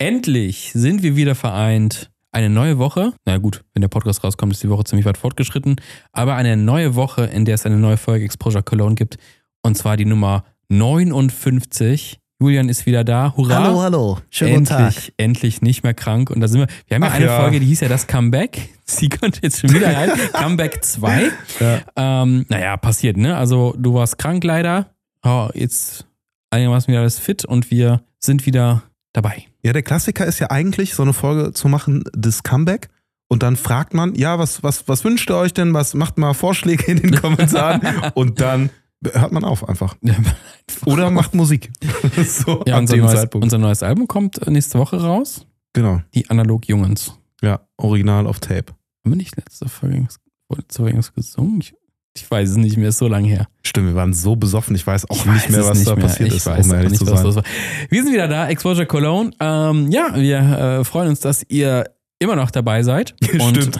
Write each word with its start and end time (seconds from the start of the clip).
endlich 0.00 0.72
sind 0.72 1.02
wir 1.02 1.14
wieder 1.14 1.36
vereint. 1.36 2.10
Eine 2.32 2.48
neue 2.48 2.78
Woche. 2.78 3.12
Na 3.24 3.38
gut, 3.38 3.64
wenn 3.74 3.80
der 3.80 3.88
Podcast 3.88 4.22
rauskommt, 4.24 4.52
ist 4.52 4.62
die 4.62 4.70
Woche 4.70 4.84
ziemlich 4.84 5.04
weit 5.04 5.18
fortgeschritten. 5.18 5.76
Aber 6.12 6.36
eine 6.36 6.56
neue 6.56 6.94
Woche, 6.94 7.24
in 7.24 7.44
der 7.44 7.56
es 7.56 7.66
eine 7.66 7.76
neue 7.76 7.96
Folge 7.96 8.24
Exposure 8.24 8.62
Cologne 8.62 8.94
gibt. 8.94 9.18
Und 9.62 9.76
zwar 9.76 9.96
die 9.96 10.04
Nummer 10.04 10.44
59. 10.68 12.18
Julian 12.40 12.68
ist 12.68 12.86
wieder 12.86 13.04
da. 13.04 13.34
Hurra. 13.36 13.64
Hallo, 13.64 13.82
hallo. 13.82 14.18
Schönen 14.30 14.58
endlich, 14.58 14.78
guten 14.78 14.94
Tag. 14.94 15.12
endlich 15.18 15.60
nicht 15.60 15.82
mehr 15.82 15.92
krank. 15.92 16.30
Und 16.30 16.40
da 16.40 16.48
sind 16.48 16.60
wir. 16.60 16.68
Wir 16.86 16.94
haben 16.94 17.02
ja 17.02 17.08
Ach 17.10 17.14
eine 17.14 17.26
ja. 17.26 17.40
Folge, 17.40 17.60
die 17.60 17.66
hieß 17.66 17.80
ja 17.80 17.88
das 17.88 18.06
Comeback. 18.06 18.70
Sie 18.86 19.08
könnte 19.08 19.40
jetzt 19.42 19.60
schon 19.60 19.74
wieder 19.74 19.94
rein. 19.94 20.10
Comeback 20.32 20.82
2. 20.84 21.30
Ja. 21.58 21.80
Ähm, 21.96 22.46
naja, 22.48 22.76
passiert, 22.76 23.16
ne? 23.16 23.36
Also 23.36 23.74
du 23.76 23.94
warst 23.94 24.18
krank 24.18 24.44
leider. 24.44 24.94
Oh, 25.22 25.48
jetzt 25.52 26.06
einigermaßen 26.50 26.88
wieder 26.88 27.00
alles 27.00 27.18
fit 27.18 27.44
und 27.44 27.70
wir 27.70 28.02
sind 28.18 28.46
wieder 28.46 28.84
dabei. 29.12 29.49
Ja, 29.62 29.72
der 29.72 29.82
Klassiker 29.82 30.26
ist 30.26 30.38
ja 30.38 30.50
eigentlich, 30.50 30.94
so 30.94 31.02
eine 31.02 31.12
Folge 31.12 31.52
zu 31.52 31.68
machen, 31.68 32.04
das 32.12 32.42
Comeback. 32.42 32.88
Und 33.28 33.42
dann 33.42 33.56
fragt 33.56 33.94
man, 33.94 34.14
ja, 34.14 34.38
was, 34.38 34.62
was, 34.62 34.88
was 34.88 35.04
wünscht 35.04 35.30
ihr 35.30 35.36
euch 35.36 35.54
denn? 35.54 35.72
Was 35.72 35.94
macht 35.94 36.18
mal 36.18 36.34
Vorschläge 36.34 36.90
in 36.90 37.00
den 37.00 37.14
Kommentaren? 37.14 37.80
Und 38.14 38.40
dann 38.40 38.70
hört 39.12 39.32
man 39.32 39.44
auf 39.44 39.68
einfach. 39.68 39.96
Oder 40.84 41.10
macht 41.10 41.34
Musik. 41.34 41.70
so 42.26 42.64
Ja, 42.66 42.78
unser 42.78 42.96
neues, 42.96 43.26
unser 43.34 43.58
neues 43.58 43.82
Album 43.82 44.08
kommt 44.08 44.44
nächste 44.48 44.78
Woche 44.78 45.00
raus. 45.00 45.46
genau. 45.72 46.00
Die 46.14 46.28
Analog 46.28 46.66
Jungens. 46.66 47.14
Ja, 47.40 47.60
original 47.76 48.26
auf 48.26 48.40
Tape. 48.40 48.72
Haben 49.04 49.12
wir 49.12 49.16
nicht 49.16 49.36
letzte 49.36 49.68
Folge 49.68 50.08
gesungen? 51.14 51.60
Ich, 51.60 51.74
ich 52.16 52.28
weiß 52.30 52.50
es 52.50 52.56
nicht 52.56 52.76
mehr, 52.76 52.88
ist 52.88 52.98
so 52.98 53.06
lange 53.08 53.28
her. 53.28 53.46
Stimmt, 53.62 53.88
wir 53.88 53.94
waren 53.94 54.12
so 54.12 54.34
besoffen, 54.36 54.74
ich 54.74 54.86
weiß 54.86 55.08
auch 55.10 55.16
Ich 55.18 55.24
nicht 55.26 55.44
weiß 55.44 55.50
mehr, 55.50 55.64
was 55.66 55.78
nicht 55.78 55.88
da 55.90 55.94
mehr. 55.96 56.04
passiert 56.06 56.28
ich 56.30 56.36
ist, 56.36 56.46
weiß 56.46 56.66
um 56.66 56.72
ehrlich 56.74 56.90
nicht, 56.90 56.98
zu 56.98 57.06
was 57.10 57.22
sein. 57.22 57.34
war. 57.36 57.42
Wir 57.88 58.02
sind 58.02 58.12
wieder 58.12 58.28
da, 58.28 58.48
Exposure 58.48 58.86
Cologne. 58.86 59.30
Ähm, 59.40 59.90
ja, 59.90 60.14
wir 60.14 60.38
äh, 60.80 60.84
freuen 60.84 61.08
uns, 61.10 61.20
dass 61.20 61.44
ihr 61.48 61.84
immer 62.22 62.36
noch 62.36 62.50
dabei 62.50 62.82
seid. 62.82 63.14
Stimmt. 63.24 63.78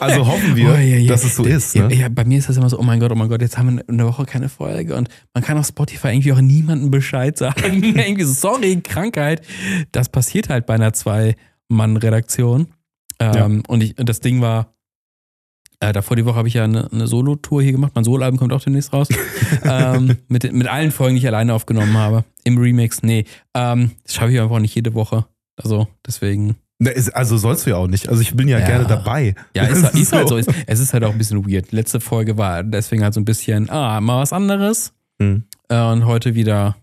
Also 0.00 0.26
hoffen 0.26 0.56
wir, 0.56 0.70
Oh, 0.70 0.74
ja, 0.74 0.80
ja. 0.80 1.06
dass 1.08 1.22
es 1.22 1.36
so 1.36 1.44
ist. 1.44 1.76
Ne? 1.76 2.10
bei 2.10 2.24
mir 2.24 2.38
ist 2.38 2.48
das 2.48 2.56
immer 2.56 2.68
so, 2.68 2.78
oh 2.80 2.82
mein 2.82 2.98
Gott, 2.98 3.12
oh 3.12 3.14
mein 3.14 3.28
Gott, 3.28 3.42
jetzt 3.42 3.58
haben 3.58 3.76
wir 3.76 3.84
eine 3.88 4.06
Woche 4.06 4.24
keine 4.24 4.48
Folge 4.48 4.96
und 4.96 5.08
man 5.34 5.44
kann 5.44 5.56
auf 5.58 5.66
Spotify 5.66 6.08
irgendwie 6.08 6.32
auch 6.32 6.40
niemandem 6.40 6.90
Bescheid 6.90 7.36
sagen. 7.38 7.82
irgendwie 7.84 8.24
so, 8.24 8.32
sorry, 8.32 8.80
Krankheit. 8.82 9.42
Das 9.92 10.08
passiert 10.08 10.48
halt 10.48 10.66
bei 10.66 10.74
einer 10.74 10.92
Zwei-Mann-Redaktion. 10.94 12.68
Ähm, 13.18 13.62
Und 13.68 13.82
ich, 13.82 13.94
das 13.96 14.20
Ding 14.20 14.40
war, 14.40 14.74
äh, 15.80 15.92
davor 15.92 16.16
die 16.16 16.24
Woche 16.24 16.36
habe 16.36 16.48
ich 16.48 16.54
ja 16.54 16.64
eine, 16.64 16.90
eine 16.92 17.06
Solo-Tour 17.06 17.62
hier 17.62 17.72
gemacht. 17.72 17.92
Mein 17.94 18.04
Solo-Album 18.04 18.38
kommt 18.38 18.52
auch 18.52 18.62
demnächst 18.62 18.92
raus. 18.92 19.08
ähm, 19.64 20.16
mit, 20.28 20.50
mit 20.52 20.66
allen 20.68 20.90
Folgen, 20.90 21.14
die 21.16 21.20
ich 21.20 21.26
alleine 21.26 21.54
aufgenommen 21.54 21.96
habe. 21.96 22.24
Im 22.44 22.58
Remix, 22.58 23.02
nee. 23.02 23.24
Ähm, 23.54 23.92
das 24.04 24.14
schaffe 24.14 24.32
ich 24.32 24.40
einfach 24.40 24.58
nicht 24.58 24.74
jede 24.74 24.94
Woche. 24.94 25.26
Also 25.56 25.88
deswegen. 26.06 26.56
Ne, 26.78 26.90
ist- 26.90 27.14
Also 27.16 27.36
sollst 27.38 27.66
du 27.66 27.70
ja 27.70 27.76
auch 27.76 27.86
nicht. 27.88 28.08
Also 28.08 28.20
ich 28.20 28.34
bin 28.34 28.48
ja, 28.48 28.58
Ja. 28.58 28.66
gerne 28.66 28.86
dabei. 28.86 29.34
Ja, 29.54 29.64
ist, 29.64 29.82
Das 29.82 29.94
ist 30.00 30.12
halt 30.12 30.28
so. 30.28 30.36
Ist, 30.36 30.50
es 30.66 30.80
ist 30.80 30.92
halt 30.92 31.04
auch 31.04 31.12
ein 31.12 31.18
bisschen 31.18 31.46
weird. 31.50 31.72
Letzte 31.72 32.00
Folge 32.00 32.36
war 32.36 32.62
deswegen 32.62 33.02
halt 33.02 33.14
so 33.14 33.20
ein 33.20 33.24
bisschen, 33.24 33.70
ah, 33.70 34.00
mal 34.00 34.20
was 34.20 34.32
anderes. 34.32 34.92
Hm. 35.20 35.44
Äh, 35.68 35.80
und 35.92 36.04
heute 36.06 36.34
wieder 36.34 36.76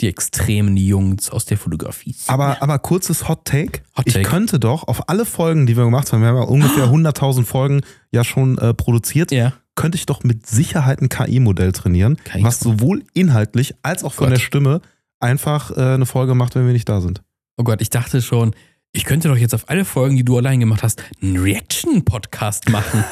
die 0.00 0.08
extremen 0.08 0.76
Jungs 0.76 1.30
aus 1.30 1.46
der 1.46 1.56
Fotografie. 1.56 2.14
Aber, 2.26 2.62
aber 2.62 2.78
kurzes 2.78 3.28
Hot 3.28 3.44
Take. 3.44 3.80
Hot 3.96 4.06
Ich 4.06 4.14
Take. 4.14 4.28
könnte 4.28 4.60
doch 4.60 4.86
auf 4.86 5.08
alle 5.08 5.24
Folgen, 5.24 5.66
die 5.66 5.76
wir 5.76 5.84
gemacht 5.84 6.12
haben, 6.12 6.20
wir 6.20 6.28
haben 6.28 6.36
ja 6.36 6.42
ungefähr 6.42 6.86
100.000 6.86 7.44
Folgen 7.44 7.80
ja 8.10 8.22
schon 8.24 8.58
äh, 8.58 8.74
produziert, 8.74 9.32
ja. 9.32 9.54
könnte 9.74 9.96
ich 9.96 10.06
doch 10.06 10.22
mit 10.22 10.46
Sicherheit 10.46 11.00
ein 11.00 11.08
KI-Modell 11.08 11.72
trainieren, 11.72 12.16
KI 12.24 12.42
was 12.44 12.60
sowohl 12.60 13.04
inhaltlich 13.14 13.74
als 13.82 14.04
auch 14.04 14.12
von 14.12 14.26
Gott. 14.26 14.36
der 14.36 14.40
Stimme 14.40 14.80
einfach 15.18 15.74
äh, 15.76 15.80
eine 15.80 16.06
Folge 16.06 16.34
macht, 16.34 16.54
wenn 16.54 16.66
wir 16.66 16.72
nicht 16.74 16.88
da 16.88 17.00
sind. 17.00 17.22
Oh 17.56 17.64
Gott, 17.64 17.80
ich 17.80 17.88
dachte 17.88 18.20
schon, 18.20 18.54
ich 18.92 19.04
könnte 19.04 19.28
doch 19.28 19.36
jetzt 19.36 19.54
auf 19.54 19.68
alle 19.68 19.84
Folgen, 19.84 20.16
die 20.16 20.24
du 20.24 20.38
allein 20.38 20.58
gemacht 20.58 20.82
hast, 20.82 21.02
einen 21.20 21.36
Reaction-Podcast 21.36 22.70
machen. 22.70 23.04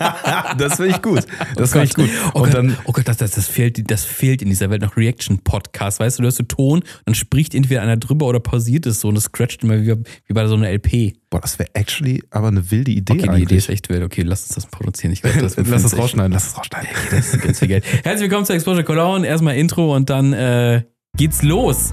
das 0.58 0.76
finde 0.76 0.90
ich 0.96 1.00
gut. 1.02 1.26
Das 1.54 1.70
Oh 1.70 1.72
finde 1.72 1.84
ich 1.86 1.94
gut. 1.94 2.10
Oh 2.34 2.38
Und 2.38 2.44
Gott, 2.46 2.54
dann, 2.54 2.76
oh 2.86 2.92
Gott 2.92 3.06
das, 3.06 3.18
das, 3.18 3.30
das, 3.32 3.46
fehlt, 3.46 3.88
das 3.88 4.04
fehlt 4.04 4.42
in 4.42 4.48
dieser 4.48 4.68
Welt 4.68 4.82
noch 4.82 4.96
Reaction-Podcast. 4.96 6.00
Weißt 6.00 6.18
du, 6.18 6.22
du 6.22 6.26
hörst 6.26 6.38
so 6.38 6.42
Ton, 6.44 6.82
dann 7.04 7.14
spricht 7.14 7.54
entweder 7.54 7.82
einer 7.82 7.96
drüber 7.96 8.26
oder 8.26 8.40
pausiert 8.40 8.86
es 8.86 9.00
so 9.00 9.08
und 9.08 9.16
es 9.16 9.24
scratcht 9.24 9.62
immer 9.62 9.80
wie, 9.80 9.94
wie 10.26 10.32
bei 10.34 10.46
so 10.48 10.56
einer 10.56 10.70
LP. 10.72 11.14
boah, 11.30 11.40
das 11.40 11.58
wäre 11.60 11.70
actually 11.74 12.20
aber 12.30 12.48
eine 12.48 12.70
wilde 12.72 12.90
Idee 12.90 13.12
Okay, 13.12 13.22
die 13.22 13.28
eigentlich. 13.28 13.42
Idee 13.44 13.56
ist 13.58 13.68
echt 13.68 13.88
wild. 13.90 14.02
Okay, 14.02 14.22
lass 14.22 14.42
uns 14.42 14.56
das 14.56 14.66
produzieren. 14.66 15.12
Ich 15.12 15.22
glaube, 15.22 15.38
das 15.40 15.56
lass 15.64 15.84
es 15.84 15.96
rausschneiden, 15.96 16.32
lass 16.32 16.48
es 16.48 16.58
rausschneiden. 16.58 16.88
Das 17.12 17.32
ist 17.32 17.40
ganz 17.40 17.60
viel 17.60 17.68
Geld. 17.68 17.84
Herzlich 18.02 18.22
willkommen 18.22 18.44
zu 18.44 18.54
Exposure 18.54 18.82
Cologne. 18.82 19.24
Erstmal 19.24 19.56
Intro 19.56 19.94
und 19.94 20.10
dann 20.10 20.32
äh, 20.32 20.82
geht's 21.16 21.42
los. 21.44 21.92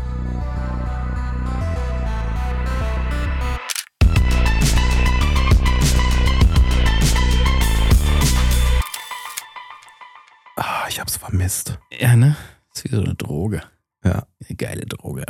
Hab's 11.06 11.18
vermisst. 11.18 11.78
Ja, 12.00 12.16
ne? 12.16 12.36
Ist 12.74 12.84
wie 12.84 12.90
so 12.90 13.02
eine 13.02 13.14
Droge. 13.14 13.62
Ja. 14.04 14.26
Eine 14.44 14.56
geile 14.58 14.86
Droge. 14.86 15.24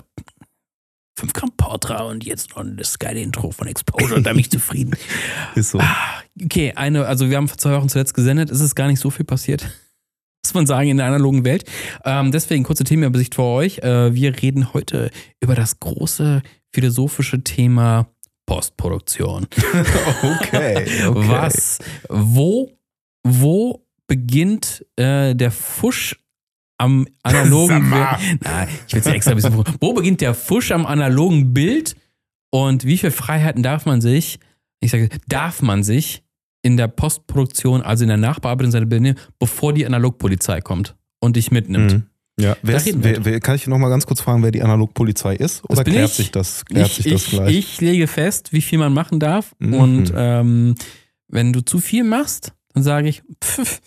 5 1.20 1.34
Gramm 1.34 1.52
Portra 1.58 2.04
und 2.04 2.26
jetzt 2.26 2.56
noch 2.56 2.64
das 2.66 2.98
geile 2.98 3.22
Intro 3.22 3.52
von 3.52 3.68
Exposure, 3.68 4.22
da 4.22 4.32
bin 4.32 4.40
ich 4.40 4.50
zufrieden. 4.50 4.96
Ist 5.56 5.72
so. 5.72 5.80
Ah, 5.80 6.22
okay, 6.42 6.74
eine, 6.76 7.06
also 7.06 7.30
wir 7.30 7.38
haben 7.38 7.48
vor 7.48 7.58
zwei 7.58 7.74
Wochen 7.74 7.90
zuletzt 7.90 8.14
gesendet, 8.14 8.52
es 8.52 8.60
ist 8.60 8.76
gar 8.76 8.88
nicht 8.88 9.00
so 9.00 9.10
viel 9.10 9.26
passiert. 9.26 9.64
Muss 10.46 10.54
man 10.54 10.68
sagen, 10.68 10.90
in 10.90 10.98
der 10.98 11.08
analogen 11.08 11.44
Welt. 11.44 11.66
Ähm, 12.04 12.32
deswegen 12.32 12.64
kurze 12.64 12.84
Themenübersicht 12.84 13.36
für 13.36 13.44
euch. 13.44 13.80
Äh, 13.80 14.14
wir 14.14 14.42
reden 14.42 14.74
heute 14.74 15.10
über 15.42 15.56
das 15.56 15.80
große 15.80 16.42
philosophische 16.74 17.44
Thema 17.44 18.08
Postproduktion. 18.46 19.48
Okay, 20.22 20.86
okay. 21.08 21.30
Was, 21.30 21.80
wo, 22.10 22.72
wo 23.24 23.85
beginnt 24.08 24.86
äh, 24.96 25.36
der 25.36 25.52
Fusch 25.52 26.20
am 26.78 27.08
analogen. 27.24 27.90
Bild? 27.90 28.42
Nein, 28.44 28.68
ich 28.88 28.94
will 28.94 29.02
es 29.02 29.08
extra 29.08 29.32
ein 29.32 29.38
bisschen. 29.38 29.64
Wo 29.80 29.94
beginnt 29.94 30.22
der 30.22 30.34
Fusch 30.34 30.72
am 30.72 30.86
analogen 30.86 31.54
Bild 31.54 31.96
und 32.52 32.86
wie 32.86 32.98
viele 32.98 33.12
Freiheiten 33.12 33.64
darf 33.64 33.86
man 33.86 34.02
sich, 34.02 34.40
ich 34.80 34.92
sage, 34.92 35.10
darf 35.28 35.62
man 35.62 35.84
sich 35.84 36.24
in 36.62 36.78
der 36.78 36.88
Postproduktion, 36.88 37.82
also 37.82 38.04
in 38.04 38.10
der 38.10 38.18
Nachbearbeitung 38.18 38.72
seiner 38.72 38.86
Bilder 38.86 39.02
nehmen, 39.02 39.20
bevor 39.40 39.74
die 39.74 39.86
Analogpolizei 39.86 40.62
kommt 40.62 40.96
und 41.20 41.36
dich 41.36 41.52
mitnimmt? 41.52 41.94
Mhm. 41.94 42.04
Ja, 42.38 42.58
wer 42.62 42.76
ist, 42.76 43.04
wer, 43.04 43.24
wer, 43.24 43.40
kann 43.40 43.56
ich 43.56 43.66
noch 43.68 43.78
mal 43.78 43.88
ganz 43.88 44.06
kurz 44.06 44.20
fragen, 44.20 44.44
wer 44.44 44.52
die 44.52 44.62
Analogpolizei 44.62 45.36
ist? 45.36 45.62
Das 45.62 45.78
Oder 45.78 45.84
bin 45.86 45.94
klärt 45.94 46.10
ich. 46.10 46.16
sich 46.16 46.32
das, 46.32 46.66
klärt 46.66 46.88
Ich, 46.88 46.96
sich 46.96 47.14
das 47.14 47.24
ich, 47.24 47.30
gleich? 47.30 47.56
ich 47.56 47.82
lege 47.82 48.08
fest, 48.08 48.52
wie 48.52 48.62
viel 48.62 48.78
man 48.78 48.94
machen 48.94 49.22
darf. 49.22 49.56
Mhm. 49.60 49.74
Und 49.74 50.14
ähm, 50.16 50.76
wenn 51.30 51.54
du 51.54 51.62
zu 51.62 51.80
viel 51.80 52.04
machst, 52.04 52.52
dann 52.74 52.84
sage 52.84 53.08
ich, 53.08 53.24
pff, 53.42 53.80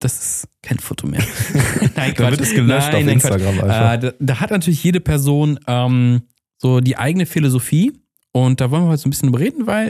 das 0.00 0.18
ist 0.18 0.48
kein 0.62 0.78
Foto 0.78 1.06
mehr. 1.06 1.22
nein, 1.96 2.14
da 2.16 2.30
wird 2.30 2.40
es 2.40 2.50
gelöscht 2.54 2.88
auf 2.94 3.02
Quatsch. 3.02 3.06
Instagram. 3.12 3.58
Äh, 3.58 3.98
da, 3.98 4.12
da 4.18 4.40
hat 4.40 4.50
natürlich 4.50 4.82
jede 4.84 5.00
Person 5.00 5.58
ähm, 5.66 6.22
so 6.56 6.80
die 6.80 6.96
eigene 6.96 7.26
Philosophie. 7.26 7.92
Und 8.32 8.60
da 8.60 8.70
wollen 8.70 8.84
wir 8.84 8.88
heute 8.90 9.02
so 9.02 9.08
ein 9.08 9.10
bisschen 9.10 9.32
drüber 9.32 9.40
reden, 9.44 9.66
weil, 9.66 9.88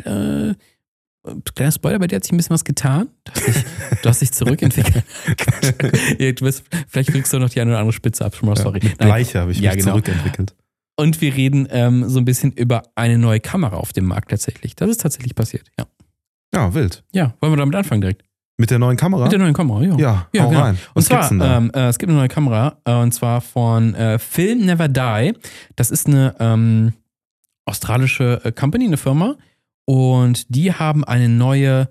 äh, 1.26 1.32
kleiner 1.54 1.72
Spoiler, 1.72 1.98
bei 1.98 2.06
dir 2.06 2.16
hat 2.16 2.24
sich 2.24 2.32
ein 2.32 2.36
bisschen 2.36 2.54
was 2.54 2.64
getan. 2.64 3.08
Du 3.24 3.32
hast 3.32 3.46
dich, 3.46 3.64
du 4.02 4.08
hast 4.08 4.20
dich 4.22 4.32
zurückentwickelt. 4.32 5.04
Ja, 6.19 6.32
du 6.32 6.44
bist, 6.44 6.64
vielleicht 6.88 7.10
kriegst 7.10 7.32
du 7.32 7.38
noch 7.38 7.50
die 7.50 7.60
eine 7.60 7.70
oder 7.72 7.80
andere 7.80 7.92
Spitze 7.92 8.25
ab. 8.25 8.34
Schon 8.36 8.48
mal, 8.48 8.56
sorry. 8.56 8.80
Nein. 8.82 8.94
Bleiche 8.96 9.40
habe 9.40 9.52
ich 9.52 9.60
Ja, 9.60 9.70
mich 9.75 9.80
genau. 9.80 9.92
zurückentwickelt. 9.92 10.54
Und 10.96 11.20
wir 11.20 11.34
reden 11.34 11.69
ähm, 11.70 12.08
so 12.08 12.19
ein 12.19 12.25
bisschen 12.25 12.52
über 12.52 12.82
eine 12.94 13.19
neue 13.19 13.40
Kamera 13.40 13.76
auf 13.76 13.92
dem 13.92 14.06
Markt 14.06 14.30
tatsächlich. 14.30 14.75
Das 14.75 14.88
ist 14.88 15.00
tatsächlich 15.00 15.34
passiert, 15.34 15.70
ja. 15.78 15.86
Ja, 16.54 16.72
wild. 16.75 17.04
Ja, 17.12 17.34
wollen 17.40 17.52
wir 17.52 17.56
damit 17.58 17.75
anfangen 17.75 18.00
direkt? 18.00 18.25
Mit 18.60 18.70
der 18.70 18.78
neuen 18.80 18.96
Kamera? 18.96 19.22
Mit 19.22 19.32
der 19.32 19.38
neuen 19.38 19.54
Kamera, 19.54 19.82
ja. 19.82 19.96
ja, 19.98 20.26
Ja, 20.32 20.46
genau. 20.46 20.60
rein. 20.60 20.74
Und 20.74 20.96
Was 20.96 21.04
zwar, 21.06 21.28
denn 21.28 21.38
da? 21.38 21.56
ähm, 21.58 21.70
äh, 21.72 21.86
es 21.88 21.98
gibt 21.98 22.10
eine 22.10 22.19
neue 22.19 22.28
Kamera, 22.28 22.76
äh, 22.84 22.92
und 22.94 23.12
zwar 23.14 23.41
von 23.41 23.94
äh, 23.94 24.19
Film 24.19 24.66
Never 24.66 24.88
Die. 24.88 25.32
Das 25.76 25.91
ist 25.92 26.08
eine 26.08 26.34
ähm, 26.41 26.92
australische 27.66 28.41
äh, 28.44 28.52
Company, 28.52 28.87
eine 28.87 28.96
Firma. 28.96 29.37
Und 29.84 30.55
die 30.55 30.72
haben 30.72 31.05
eine 31.05 31.28
neue 31.28 31.88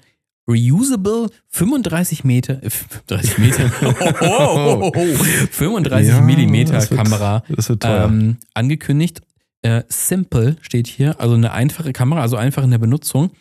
reusable 0.49 1.27
35 1.49 2.23
Meter, 2.23 2.61
äh, 2.63 2.69
35 2.69 3.37
Meter, 3.37 3.71
oh, 4.21 4.91
35 5.51 6.07
Ja, 6.09 6.21
Millimeter 6.21 6.73
das 6.73 6.91
wird- 6.91 7.01
Kamera 7.03 7.43
das 7.49 7.69
wird 7.69 7.83
ähm, 7.85 8.37
angekündigt. 8.53 9.21
Äh, 9.63 9.83
simple 9.89 10.55
steht 10.61 10.87
hier, 10.87 11.19
also 11.19 11.33
eine 11.35 11.51
einfache 11.51 11.91
Kamera, 11.91 12.21
also 12.21 12.35
einfach 12.37 12.63
in 12.63 12.71
der 12.71 12.77
Benutzung. 12.77 13.31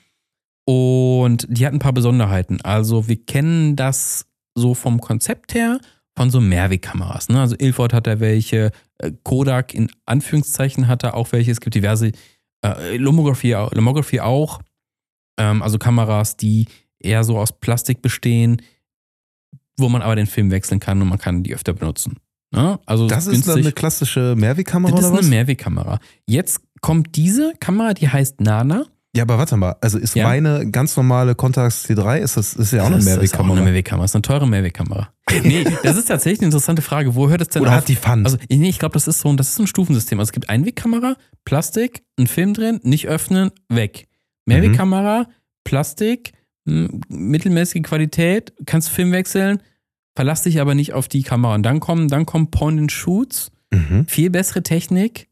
Und 0.67 1.47
die 1.49 1.65
hat 1.65 1.73
ein 1.73 1.79
paar 1.79 1.93
Besonderheiten. 1.93 2.61
Also 2.63 3.09
wir 3.09 3.25
kennen 3.25 3.77
das 3.77 4.27
so 4.55 4.75
vom 4.75 5.01
Konzept 5.01 5.55
her 5.55 5.81
von 6.17 6.31
so 6.31 6.41
Mehrwegkameras. 6.41 7.29
Ne? 7.29 7.41
Also 7.41 7.57
Ilford 7.59 7.93
hat 7.93 8.07
da 8.07 8.21
welche, 8.21 8.73
äh, 8.99 9.13
Kodak 9.23 9.75
in 9.75 9.91
Anführungszeichen 10.07 10.89
hat 10.89 11.05
da 11.05 11.13
auch 11.13 11.31
welche. 11.33 11.53
Es 11.53 11.61
gibt 11.61 11.75
diverse, 11.75 12.13
äh, 12.65 12.97
Lomography, 12.97 13.53
Lomography 13.53 14.21
auch. 14.21 14.61
Ähm, 15.39 15.63
also 15.63 15.79
Kameras, 15.79 16.37
die 16.37 16.67
eher 16.99 17.23
so 17.23 17.39
aus 17.39 17.53
Plastik 17.53 18.03
bestehen, 18.03 18.63
wo 19.77 19.89
man 19.89 20.03
aber 20.03 20.17
den 20.17 20.27
Film 20.27 20.51
wechseln 20.51 20.81
kann 20.81 21.01
und 21.01 21.09
man 21.09 21.19
kann 21.19 21.43
die 21.43 21.55
öfter 21.55 21.75
benutzen. 21.75 22.17
Ne? 22.51 22.81
Also 22.87 23.07
das 23.07 23.27
ist 23.27 23.47
dann 23.47 23.59
eine 23.59 23.73
klassische 23.73 24.35
Mehrwegkamera 24.37 24.93
Das 24.93 25.01
ist 25.01 25.07
oder 25.07 25.19
eine 25.19 25.27
was? 25.27 25.31
Mehrwegkamera. 25.31 26.01
Jetzt 26.27 26.63
kommt 26.81 27.17
diese 27.17 27.53
Kamera, 27.61 27.95
die 27.95 28.09
heißt 28.09 28.41
Nana. 28.41 28.87
Ja, 29.17 29.23
aber 29.23 29.39
warte 29.39 29.57
mal, 29.57 29.77
also 29.81 29.99
ist 29.99 30.15
Ja. 30.15 30.29
meine 30.29 30.71
ganz 30.71 30.97
normale 30.97 31.35
Contax 31.35 31.87
T3, 31.87 32.19
ist 32.19 32.37
das 32.37 32.55
ist 32.55 32.73
ja 32.73 32.83
auch 32.83 32.87
eine 32.87 32.97
Das 32.97 33.05
ist 33.07 33.11
auch 33.11 33.17
Mehrwegkamera. 33.17 33.53
eine 33.57 33.65
Mehrwegkamera. 33.65 34.05
Das 34.05 34.11
ist 34.11 34.15
eine 34.17 34.23
teure 34.23 34.47
Mehrwegkamera. 34.49 35.09
Nee, 35.43 35.65
das 35.83 35.97
ist 35.97 36.07
tatsächlich 36.07 36.41
eine 36.41 36.47
interessante 36.49 36.83
Frage. 36.83 37.15
Wo 37.17 37.29
hört 37.29 37.41
es 37.41 37.49
denn 37.49 37.63
Oder 37.63 37.73
auf? 37.73 37.77
hat 37.79 37.89
die 37.89 37.97
Pfand? 37.97 38.27
Also, 38.27 38.39
nee, 38.49 38.69
ich 38.69 38.79
glaube, 38.79 38.93
das 38.95 39.09
ist 39.09 39.21
so 39.21 39.29
ein, 39.29 39.37
das 39.37 39.49
ist 39.51 39.59
ein 39.59 39.67
Stufensystem. 39.67 40.19
Also 40.21 40.29
es 40.29 40.33
gibt 40.33 40.49
Einwegkamera, 40.49 41.17
Plastik, 41.45 42.05
ein 42.19 42.27
Film 42.29 42.55
drin, 42.55 42.79
nicht 42.85 43.09
öffnen, 43.09 43.51
weg. 43.69 44.07
Mehrwegkamera, 44.45 45.27
Plastik, 45.65 46.33
m, 46.67 47.01
mittelmäßige 47.09 47.83
Qualität, 47.83 48.53
kannst 48.67 48.89
Film 48.91 49.11
wechseln, 49.13 49.61
verlass 50.15 50.43
dich 50.43 50.61
aber 50.61 50.75
nicht 50.75 50.93
auf 50.93 51.09
die 51.09 51.23
Kamera. 51.23 51.55
Und 51.55 51.65
dann 51.65 51.81
kommen, 51.81 52.07
dann 52.09 52.25
kommen 52.27 52.51
Point 52.53 52.79
and 52.81 52.93
Shoots, 52.93 53.51
mhm. 53.73 54.07
viel 54.07 54.31
bessere 54.31 54.63
Technik 54.63 55.29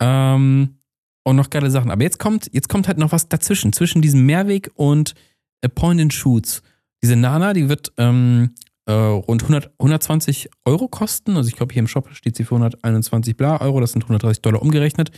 ähm, 0.00 0.78
und 1.24 1.36
noch 1.36 1.50
geile 1.50 1.70
Sachen. 1.70 1.90
Aber 1.90 2.02
jetzt 2.02 2.18
kommt, 2.18 2.48
jetzt 2.52 2.68
kommt 2.68 2.88
halt 2.88 2.98
noch 2.98 3.12
was 3.12 3.28
dazwischen, 3.28 3.72
zwischen 3.72 4.02
diesem 4.02 4.26
Mehrweg 4.26 4.70
und 4.74 5.14
äh, 5.60 5.68
Point 5.68 6.00
and 6.00 6.12
Shoots. 6.12 6.62
Diese 7.02 7.16
Nana, 7.16 7.52
die 7.52 7.68
wird 7.68 7.92
ähm, 7.98 8.54
äh, 8.86 8.92
rund 8.92 9.42
100, 9.42 9.72
120 9.78 10.50
Euro 10.64 10.88
kosten. 10.88 11.36
Also 11.36 11.48
ich 11.48 11.56
glaube, 11.56 11.72
hier 11.72 11.80
im 11.80 11.88
Shop 11.88 12.08
steht 12.12 12.36
sie 12.36 12.44
für 12.44 12.54
121 12.54 13.36
bla 13.36 13.60
Euro, 13.60 13.80
das 13.80 13.92
sind 13.92 14.02
130 14.02 14.42
Dollar 14.42 14.62
umgerechnet. 14.62 15.10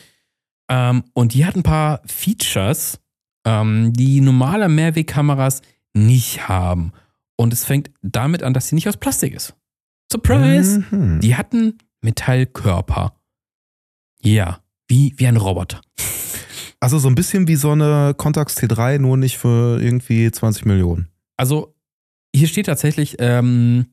Ähm, 0.69 1.05
und 1.13 1.35
die 1.35 1.45
hat 1.45 1.57
ein 1.57 1.63
paar 1.63 2.01
Features, 2.07 3.01
ähm, 3.47 3.93
die 3.93 4.21
normale 4.21 4.69
Mehrwegkameras 4.69 5.63
nicht 5.95 6.49
haben. 6.49 6.93
Und 7.37 7.53
es 7.53 7.65
fängt 7.65 7.91
damit 8.03 8.43
an, 8.43 8.55
dass 8.55 8.69
sie 8.69 8.75
nicht 8.75 8.89
aus 8.89 8.97
Plastik 8.97 9.35
ist. 9.35 9.55
Surprise! 10.11 10.85
Mhm. 10.91 11.21
Die 11.21 11.37
hatten 11.37 11.79
Metallkörper. 12.03 13.15
Ja, 14.21 14.61
wie, 14.95 15.13
wie 15.17 15.27
ein 15.27 15.37
Roboter. 15.37 15.81
Also 16.79 16.99
so 16.99 17.09
ein 17.09 17.17
bisschen 17.17 17.49
wie 17.49 17.57
so 17.57 17.73
eine 17.73 18.15
Contax 18.17 18.57
T3, 18.57 18.99
nur 18.99 19.17
nicht 19.17 19.39
für 19.39 19.81
irgendwie 19.81 20.31
20 20.31 20.67
Millionen. 20.67 21.09
Also, 21.37 21.75
hier 22.35 22.47
steht 22.47 22.67
tatsächlich, 22.67 23.17
ähm, 23.19 23.87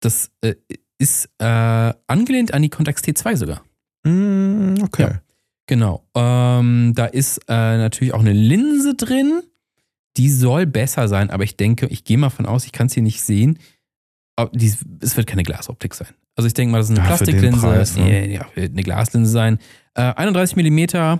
das 0.00 0.30
äh, 0.40 0.54
ist 0.98 1.28
äh, 1.38 1.92
angelehnt 2.06 2.54
an 2.54 2.62
die 2.62 2.70
Contax 2.70 3.02
T2 3.02 3.36
sogar. 3.36 3.62
Mm, 4.04 4.76
okay. 4.82 5.02
Ja. 5.02 5.20
Genau. 5.66 6.06
Ähm, 6.14 6.92
da 6.94 7.06
ist 7.06 7.38
äh, 7.48 7.76
natürlich 7.76 8.14
auch 8.14 8.20
eine 8.20 8.32
Linse 8.32 8.94
drin. 8.94 9.42
Die 10.16 10.30
soll 10.30 10.64
besser 10.64 11.08
sein, 11.08 11.28
aber 11.28 11.44
ich 11.44 11.58
denke, 11.58 11.86
ich 11.88 12.04
gehe 12.04 12.16
mal 12.16 12.30
von 12.30 12.46
aus, 12.46 12.64
ich 12.64 12.72
kann 12.72 12.86
es 12.86 12.94
hier 12.94 13.02
nicht 13.02 13.20
sehen. 13.20 13.58
Aber 14.36 14.50
die, 14.56 14.72
es 15.00 15.16
wird 15.16 15.26
keine 15.26 15.42
Glasoptik 15.42 15.94
sein. 15.94 16.14
Also 16.36 16.46
ich 16.46 16.54
denke 16.54 16.72
mal, 16.72 16.78
das 16.78 16.86
ist 16.90 16.98
eine 16.98 17.00
Ja, 17.00 17.06
Plastiklinse. 17.16 17.60
Preis, 17.66 17.96
ne? 17.96 18.30
ja, 18.32 18.46
wird 18.54 18.72
eine 18.72 18.82
Glaslinse 18.82 19.30
sein. 19.30 19.58
Äh, 19.94 20.02
31 20.14 20.56
mm 20.56 21.18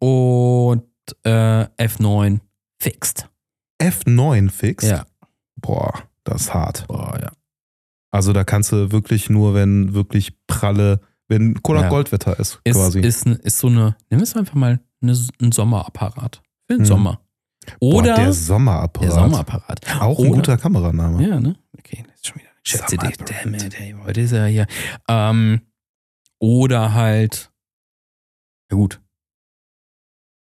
und 0.00 0.82
äh, 1.24 1.64
F9 1.78 2.40
fixed. 2.80 3.28
F9 3.80 4.50
fix? 4.50 4.84
Ja. 4.84 5.06
Boah, 5.56 5.92
das 6.24 6.42
ist 6.42 6.54
hart. 6.54 6.86
Boah, 6.88 7.18
ja. 7.20 7.30
Also 8.10 8.32
da 8.32 8.44
kannst 8.44 8.72
du 8.72 8.90
wirklich 8.92 9.30
nur, 9.30 9.54
wenn 9.54 9.94
wirklich 9.94 10.32
pralle, 10.46 11.00
wenn 11.28 11.62
Kodak 11.62 11.84
Ja. 11.84 11.88
Goldwetter 11.90 12.38
ist, 12.38 12.60
Ist, 12.64 12.74
quasi. 12.76 13.00
ist, 13.00 13.26
ein- 13.26 13.36
ist 13.36 13.58
so 13.58 13.68
eine, 13.68 13.96
wir 14.08 14.20
es 14.20 14.34
einfach 14.36 14.54
mal, 14.54 14.80
eine, 15.02 15.16
ein 15.40 15.52
Sommerapparat. 15.52 16.42
Für 16.66 16.74
den 16.74 16.80
Hm. 16.80 16.86
Sommer. 16.86 17.20
Boah, 17.80 17.94
Oder 17.98 18.14
der 18.14 18.32
Sommerapparat. 18.32 19.08
der 19.08 19.14
Sommerapparat. 19.14 19.80
Auch 20.00 20.18
ein 20.18 20.26
Oder- 20.26 20.36
guter 20.36 20.56
Kameraname. 20.56 21.26
Ja, 21.28 21.38
ne? 21.40 21.56
Okay, 21.78 22.02
das 22.06 22.16
ist 22.16 22.26
schon 22.28 22.36
wieder. 22.40 22.50
Schätze 22.66 22.96
dich, 22.96 23.16
damn 23.18 23.54
it, 23.54 23.78
ey, 23.78 23.94
heute 24.04 24.20
ist 24.22 24.32
er 24.32 24.46
hier. 24.48 24.66
Ähm, 25.08 25.60
oder 26.40 26.94
halt, 26.94 27.52
ja 28.70 28.76
gut, 28.76 29.00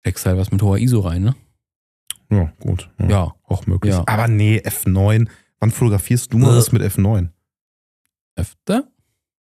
steckst 0.02 0.26
halt 0.26 0.38
was 0.38 0.52
mit 0.52 0.62
hoher 0.62 0.78
ISO 0.78 1.00
rein, 1.00 1.24
ne? 1.24 1.36
Ja, 2.30 2.54
gut. 2.60 2.90
Ja, 3.00 3.10
Ja. 3.10 3.36
Auch 3.44 3.66
möglich. 3.66 3.94
Ja. 3.94 4.04
Aber 4.08 4.28
nee, 4.28 4.60
F9. 4.60 5.28
Wann 5.60 5.72
fotografierst 5.72 6.32
du 6.34 6.38
mal 6.38 6.54
Äh. 6.54 6.58
was 6.58 6.72
mit 6.72 6.82
F9? 6.82 7.30
Öfter, 8.36 8.88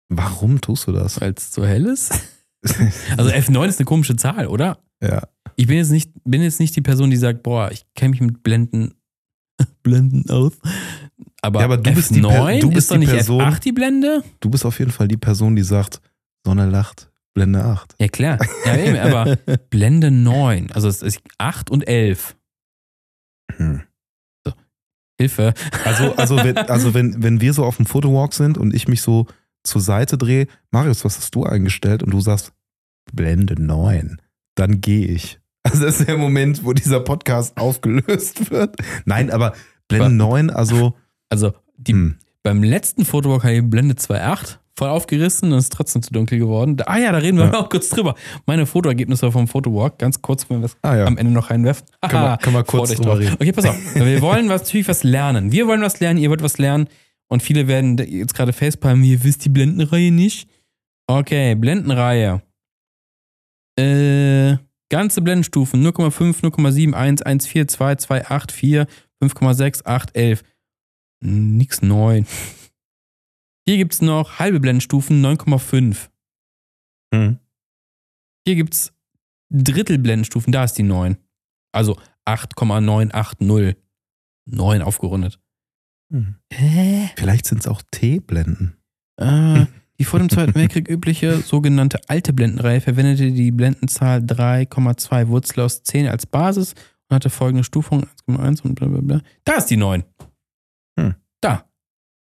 Warum 0.09 0.59
tust 0.61 0.87
du 0.87 0.91
das? 0.91 1.19
weil 1.21 1.33
es 1.37 1.51
zu 1.51 1.65
hell 1.65 1.85
ist. 1.85 2.13
Also 3.17 3.29
F9 3.29 3.67
ist 3.67 3.79
eine 3.79 3.85
komische 3.85 4.15
Zahl, 4.15 4.47
oder? 4.47 4.81
ja. 5.01 5.27
Ich 5.57 5.67
bin 5.67 5.75
jetzt 5.77 5.91
nicht, 5.91 6.11
bin 6.23 6.41
jetzt 6.41 6.61
nicht 6.61 6.73
die 6.77 6.81
Person, 6.81 7.09
die 7.11 7.17
sagt, 7.17 7.43
boah, 7.43 7.69
ich 7.71 7.85
kenne 7.93 8.11
mich 8.11 8.21
mit 8.21 8.41
Blenden, 8.41 8.95
Blenden 9.83 10.29
aus. 10.31 10.53
Aber, 11.43 11.59
Ja, 11.59 11.65
aber 11.65 11.77
du 11.77 11.89
F9 11.91 11.93
bist 11.95 12.15
die 12.15 12.21
Per- 12.21 12.59
du 12.59 12.67
bist 12.69 12.77
ist 12.77 12.91
doch 12.91 12.95
die 12.95 12.99
nicht 13.01 13.11
Person- 13.11 13.41
F8 13.41 13.59
die 13.59 13.71
Blende? 13.73 14.23
Du 14.39 14.49
bist 14.49 14.65
auf 14.65 14.79
jeden 14.79 14.91
Fall 14.91 15.07
die 15.09 15.17
Person, 15.17 15.55
die 15.55 15.63
sagt, 15.63 16.01
Sonne 16.45 16.67
lacht, 16.69 17.11
Blende 17.33 17.63
8. 17.63 17.95
Ja, 17.99 18.07
klar. 18.07 18.37
Ja, 18.65 18.77
eben, 18.77 18.97
aber 18.97 19.35
Blende 19.69 20.09
9, 20.09 20.71
also 20.71 20.87
es 20.87 21.01
ist 21.01 21.19
8 21.37 21.69
und 21.69 21.87
11. 21.87 22.35
Hm. 23.57 23.81
Hilfe. 25.19 25.53
Also, 25.85 26.15
also, 26.15 26.37
wenn, 26.37 26.57
also 26.69 26.93
wenn, 26.93 27.21
wenn 27.21 27.39
wir 27.41 27.53
so 27.53 27.63
auf 27.65 27.77
dem 27.77 27.85
Fotowalk 27.85 28.33
sind 28.33 28.57
und 28.57 28.73
ich 28.73 28.87
mich 28.87 29.01
so 29.01 29.27
zur 29.63 29.81
Seite 29.81 30.17
drehe, 30.17 30.47
Marius, 30.71 31.05
was 31.05 31.17
hast 31.17 31.35
du 31.35 31.43
eingestellt? 31.45 32.03
Und 32.03 32.11
du 32.11 32.19
sagst, 32.19 32.51
Blende 33.13 33.61
9, 33.61 34.21
dann 34.55 34.81
gehe 34.81 35.07
ich. 35.07 35.39
Also 35.65 35.85
das 35.85 36.01
ist 36.01 36.09
der 36.09 36.17
Moment, 36.17 36.65
wo 36.65 36.73
dieser 36.73 36.99
Podcast 36.99 37.55
aufgelöst 37.57 38.51
wird. 38.51 38.75
Nein, 39.05 39.31
aber 39.31 39.53
Blende 39.87 40.07
Aber- 40.07 40.13
9, 40.15 40.49
also 40.49 40.93
Also 41.33 41.53
die, 41.77 41.93
hm, 41.93 42.15
beim 42.43 42.61
letzten 42.63 43.05
Fotowalk 43.05 43.43
habe 43.43 43.55
ich 43.55 43.63
Blende 43.63 43.95
2.8 43.95 44.59
voll 44.77 44.89
aufgerissen 44.89 45.51
und 45.51 45.57
es 45.57 45.65
ist 45.65 45.73
trotzdem 45.73 46.01
zu 46.03 46.11
dunkel 46.13 46.39
geworden. 46.39 46.77
Da- 46.77 46.85
Ah 46.87 46.97
ja, 46.97 47.11
da 47.11 47.17
reden 47.19 47.37
wir 47.39 47.45
Ja. 47.45 47.59
auch 47.59 47.69
kurz 47.69 47.89
drüber. 47.89 48.15
Meine 48.45 48.65
Fotoergebnisse 48.65 49.31
vom 49.31 49.47
Fotowalk, 49.47 49.97
ganz 49.99 50.21
kurz, 50.21 50.49
wenn 50.49 50.57
wir 50.57 50.61
das 50.63 50.77
ah 50.83 50.95
ja, 50.95 51.05
am 51.05 51.17
Ende 51.17 51.31
noch 51.31 51.49
reinwerfen. 51.49 51.85
kann 52.01 52.21
man, 52.21 52.37
kann 52.39 52.53
man 52.53 52.65
kurz 52.65 52.93
drüber 52.95 53.17
reden. 53.19 53.33
Okay, 53.39 53.51
pass 53.51 53.65
auf. 53.65 53.75
Wir 53.95 54.21
wollen 54.21 54.49
was, 54.49 54.63
natürlich 54.63 54.87
was 54.87 55.03
lernen. 55.03 55.51
Wir 55.51 55.67
wollen 55.67 55.81
was 55.81 55.99
lernen, 55.99 56.19
ihr 56.19 56.29
wollt 56.29 56.41
was 56.43 56.57
lernen. 56.59 56.87
Und 57.29 57.41
viele 57.41 57.67
werden 57.67 57.97
jetzt 57.97 58.33
gerade 58.35 58.53
facepalmen, 58.53 59.03
ihr 59.03 59.23
wisst 59.23 59.45
die 59.45 59.49
Blendenreihe 59.49 60.11
nicht. 60.11 60.47
Okay, 61.07 61.55
Blendenreihe. 61.55 62.41
Äh, 63.79 64.57
ganze 64.89 65.21
Blendenstufen 65.21 65.81
0,5, 65.83 66.41
0,7, 66.43 66.93
1, 66.93 67.21
1, 67.23 67.47
4, 67.47 67.67
2, 67.67 67.95
2, 67.95 68.25
8, 68.27 68.51
4, 68.51 68.87
5,6, 69.23 69.85
8, 69.85 70.15
11. 70.15 70.43
Nix 71.23 71.81
neu. 71.81 72.23
Hier 73.65 73.77
gibt 73.77 73.93
es 73.93 74.01
noch 74.01 74.39
halbe 74.39 74.59
Blendenstufen 74.59 75.23
9,5. 75.23 76.09
Hm. 77.13 77.39
Hier 78.45 78.55
gibt 78.55 78.73
es 78.73 78.93
Drittelblendenstufen, 79.49 80.51
da 80.51 80.63
ist 80.63 80.73
die 80.73 80.83
9. 80.83 81.17
Also 81.71 81.97
8,980. 82.25 83.77
9 84.45 84.81
aufgerundet. 84.81 85.39
Hm. 86.11 86.35
Hä? 86.51 87.09
Vielleicht 87.15 87.45
sind 87.45 87.61
es 87.61 87.67
auch 87.67 87.81
T-Blenden. 87.91 88.75
Äh, 89.17 89.65
die 89.99 90.05
vor 90.05 90.19
dem 90.19 90.29
Zweiten 90.29 90.55
Weltkrieg 90.55 90.89
übliche 90.89 91.39
sogenannte 91.39 92.01
alte 92.07 92.33
Blendenreihe 92.33 92.81
verwendete 92.81 93.31
die 93.31 93.51
Blendenzahl 93.51 94.19
3,2 94.19 95.27
Wurzel 95.29 95.61
aus 95.61 95.83
10 95.83 96.07
als 96.07 96.25
Basis 96.25 96.73
und 97.07 97.15
hatte 97.15 97.29
folgende 97.29 97.63
Stufung 97.63 98.07
1,1 98.27 98.63
und 98.63 98.75
bla 98.75 98.87
bla 98.87 99.01
bla. 99.01 99.21
Da 99.45 99.53
ist 99.53 99.67
die 99.67 99.77
9. 99.77 100.03
Hm. 100.99 101.15
Da. 101.41 101.65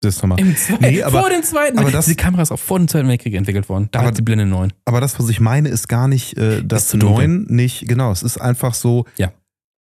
Das 0.01 0.15
ist 0.15 0.21
nochmal. 0.23 0.39
Im 0.39 0.55
Zweiten, 0.55 0.83
Nee, 0.83 1.03
aber- 1.03 1.19
vor 1.21 1.29
dem 1.29 1.43
Zweiten 1.43 1.77
aber 1.77 1.91
das- 1.91 2.05
Diese 2.05 2.15
Kamera 2.17 2.41
ist 2.41 2.51
auch 2.51 2.59
vor 2.59 2.79
dem 2.79 2.87
Zweiten 2.87 3.07
Weltkrieg 3.07 3.35
entwickelt 3.35 3.69
worden. 3.69 3.89
Da 3.91 3.99
Aber- 3.99 4.07
hat 4.09 4.17
die 4.17 4.23
Blende 4.23 4.45
9. 4.47 4.73
Aber 4.85 4.99
das, 4.99 5.19
was 5.19 5.29
ich 5.29 5.39
meine, 5.39 5.69
ist 5.69 5.87
gar 5.87 6.07
nicht 6.07 6.37
äh, 6.37 6.63
das 6.63 6.87
zu 6.87 6.97
dunkel. 6.97 7.27
9, 7.27 7.45
nicht, 7.49 7.87
genau, 7.87 8.11
es 8.11 8.23
ist 8.23 8.39
einfach 8.41 8.73
so, 8.73 9.05
Ja. 9.17 9.31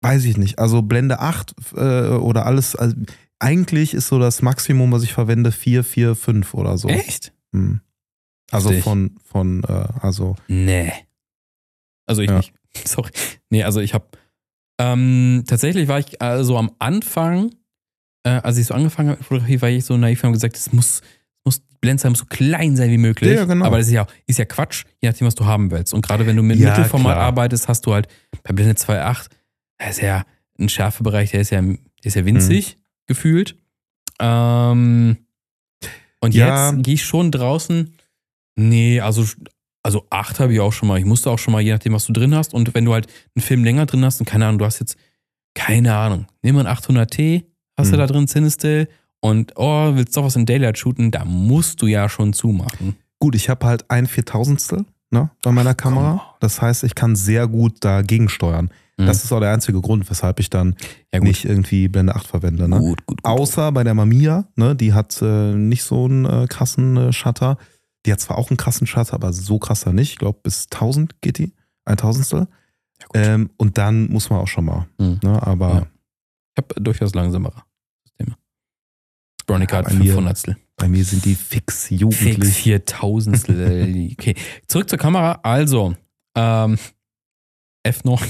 weiß 0.01 0.24
ich 0.25 0.38
nicht, 0.38 0.60
also 0.60 0.81
Blende 0.81 1.19
8 1.19 1.53
äh, 1.75 2.10
oder 2.10 2.46
alles, 2.46 2.75
also 2.75 2.96
eigentlich 3.39 3.93
ist 3.93 4.07
so 4.07 4.17
das 4.17 4.41
Maximum, 4.41 4.91
was 4.93 5.03
ich 5.03 5.13
verwende, 5.13 5.51
4, 5.51 5.84
4, 5.84 6.15
5 6.15 6.53
oder 6.53 6.77
so. 6.77 6.88
Echt? 6.88 7.34
Hm. 7.53 7.81
Also 8.50 8.69
Heftig. 8.69 8.84
von, 8.86 9.15
von, 9.25 9.63
äh, 9.65 9.88
also, 10.01 10.38
Nee. 10.48 10.93
Also 12.05 12.22
ich 12.22 12.29
Ja. 12.29 12.38
nicht. 12.38 12.53
Sorry. 12.88 13.12
Nee, 13.50 13.63
also 13.65 13.81
ich 13.81 13.93
habe 13.93 14.05
ähm, 14.79 15.43
tatsächlich 15.48 15.88
war 15.89 16.00
ich 16.00 16.22
also 16.22 16.57
am 16.57 16.72
Anfang, 16.79 17.51
äh, 18.27 18.41
als 18.43 18.57
ich 18.57 18.65
so 18.67 18.74
angefangen 18.74 19.10
habe 19.10 19.19
mit 19.19 19.27
Fotografie, 19.27 19.62
war 19.62 19.69
ich 19.69 19.86
so 19.86 19.96
naiv 19.98 20.19
und 20.24 20.27
habe 20.27 20.34
gesagt, 20.34 20.55
es 20.57 20.72
muss, 20.74 21.01
muss, 21.46 21.60
die 21.65 21.75
Blendzahl 21.81 22.10
muss 22.12 22.19
so 22.19 22.25
klein 22.25 22.75
sein 22.75 22.89
wie 22.91 22.98
möglich. 22.98 23.34
Ja, 23.36 23.46
genau. 23.46 23.65
Aber 23.65 23.77
das 23.77 23.88
ist 23.88 23.93
ja, 23.93 24.05
ist 24.25 24.39
ja 24.39 24.46
Quatsch, 24.46 24.86
je 25.01 25.10
nachdem, 25.10 25.27
was 25.27 25.36
du 25.36 25.46
haben 25.46 25.72
willst. 25.72 25.93
Und 25.93 26.01
gerade 26.05 26.25
wenn 26.25 26.36
du 26.36 26.43
mit 26.43 26.57
Ja, 26.60 26.69
Mittelformat 26.69 27.13
klar. 27.15 27.25
arbeitest, 27.25 27.67
hast 27.67 27.86
du 27.86 27.93
halt 27.93 28.07
bei 28.43 28.53
Blende 28.53 28.74
2.8, 28.75 29.27
das 29.77 29.89
ist 29.91 30.01
ja 30.01 30.25
ein 30.60 30.69
Schärfebereich, 30.69 31.31
der 31.31 31.41
ist 31.41 31.51
ja, 31.51 31.62
der 31.62 31.77
ist 32.03 32.15
ja 32.15 32.25
winzig 32.25 32.77
gefühlt. 33.05 33.55
Ähm, 34.19 35.17
und 36.19 36.34
Ja. 36.34 36.72
jetzt 36.72 36.84
gehe 36.84 36.96
ich 36.96 37.03
schon 37.05 37.31
draußen. 37.31 37.93
Nee, 38.55 39.00
also, 39.01 39.24
also 39.84 40.05
8 40.10 40.39
habe 40.39 40.53
ich 40.53 40.60
auch 40.60 40.74
schon 40.74 40.88
mal. 40.89 40.98
Ich 41.00 41.05
musste 41.05 41.29
auch 41.29 41.38
schon 41.39 41.51
mal, 41.51 41.62
je 41.62 41.72
nachdem, 41.72 41.93
was 41.93 42.05
du 42.07 42.13
drin 42.13 42.34
hast. 42.36 42.53
Und 42.53 42.74
wenn 42.74 42.86
du 42.86 42.93
halt 42.93 43.07
einen 43.36 43.43
Film 43.43 43.63
länger 43.63 43.86
drin 43.86 44.03
hast 44.03 44.19
und 44.19 44.25
keine 44.25 44.48
Ahnung, 44.48 44.57
du 44.60 44.65
hast 44.65 44.79
jetzt, 44.79 44.98
keine 45.53 45.96
Ahnung, 45.96 46.25
nimm 46.41 46.55
mal 46.55 46.65
einen 46.65 46.75
800T, 46.75 47.43
hast 47.77 47.91
du 47.91 47.96
Mhm. 47.96 48.00
da 48.00 48.07
drin 48.07 48.27
Cinestill 48.27 48.88
und 49.19 49.53
oh, 49.55 49.96
willst 49.96 50.15
doch 50.17 50.24
was 50.24 50.36
in 50.36 50.46
Daylight 50.46 50.77
shooten, 50.77 51.12
da 51.12 51.25
musst 51.25 51.81
du 51.81 51.88
ja 51.88 52.10
schon 52.10 52.34
zumachen. 52.34 52.96
gut, 53.19 53.34
ich 53.36 53.50
habe 53.50 53.65
halt 53.65 53.89
ein 53.89 54.05
Viertausendstel 54.07 54.86
ne, 55.12 55.29
bei 55.41 55.51
meiner 55.51 55.74
Kamera. 55.74 56.36
Das 56.39 56.62
heißt, 56.62 56.84
ich 56.84 56.93
kann 56.96 57.15
sehr 57.15 57.48
gut 57.48 57.84
dagegen 57.84 58.29
steuern. 58.29 58.69
Mhm. 58.98 59.05
Das 59.07 59.24
ist 59.24 59.31
auch 59.31 59.39
der 59.39 59.51
einzige 59.53 59.79
Grund, 59.81 60.07
weshalb 60.10 60.39
ich 60.39 60.50
dann 60.51 60.75
ja, 61.13 61.19
nicht 61.19 61.46
irgendwie 61.46 61.88
Blende 61.88 62.13
8 62.15 62.27
verwende. 62.27 62.67
Ne? 62.67 62.77
gut, 62.79 63.05
gut, 63.07 63.24
gut. 63.24 63.25
Außer 63.25 63.72
bei 63.72 63.84
der 63.84 63.93
Mamiya, 63.96 64.46
ne, 64.55 64.75
die 64.75 64.93
hat 64.93 65.19
äh, 65.22 65.53
nicht 65.55 65.84
so 65.84 66.05
einen 66.05 66.25
äh, 66.25 66.46
krassen 66.48 66.98
äh, 66.98 67.13
Shutter. 67.13 67.57
Die 68.05 68.12
hat 68.12 68.19
zwar 68.22 68.38
auch 68.38 68.50
einen 68.51 68.57
krassen 68.57 68.86
Shutter, 68.88 69.13
aber 69.15 69.34
so 69.34 69.57
krasser 69.60 69.93
nicht. 69.93 70.12
Ich 70.13 70.17
glaube, 70.19 70.39
bis 70.43 70.67
1000 70.72 71.19
geht 71.22 71.38
die. 71.39 71.53
Ein 71.86 71.98
Tausendstel. 71.98 72.48
Ja. 73.15 73.22
Ähm, 73.22 73.50
und 73.57 73.77
dann 73.77 74.10
muss 74.10 74.29
man 74.29 74.39
auch 74.39 74.48
schon 74.48 74.65
mal. 74.65 74.88
Mhm. 75.00 75.19
Ne, 75.24 75.41
aber 75.46 75.69
Ja. 75.74 75.88
Ich 76.55 76.63
habe 76.63 76.81
durchaus 76.81 77.13
langsamere 77.13 77.53
Systeme. 77.53 77.67
Bronica 79.48 79.77
Ja, 79.77 79.80
hat 79.80 79.89
bei 79.89 79.96
mir 79.96 80.13
500 80.13 80.58
bei 80.77 80.88
mir 80.88 81.04
sind 81.04 81.25
die 81.25 81.34
fix 81.34 81.89
jugendlich. 81.89 82.36
Fix 82.36 82.58
4000 82.58 83.50
Okay, 84.13 84.36
zurück 84.68 84.88
zur 84.88 85.00
Kamera. 85.00 85.39
Also, 85.42 85.96
ähm, 86.36 86.77
F9. 87.86 88.22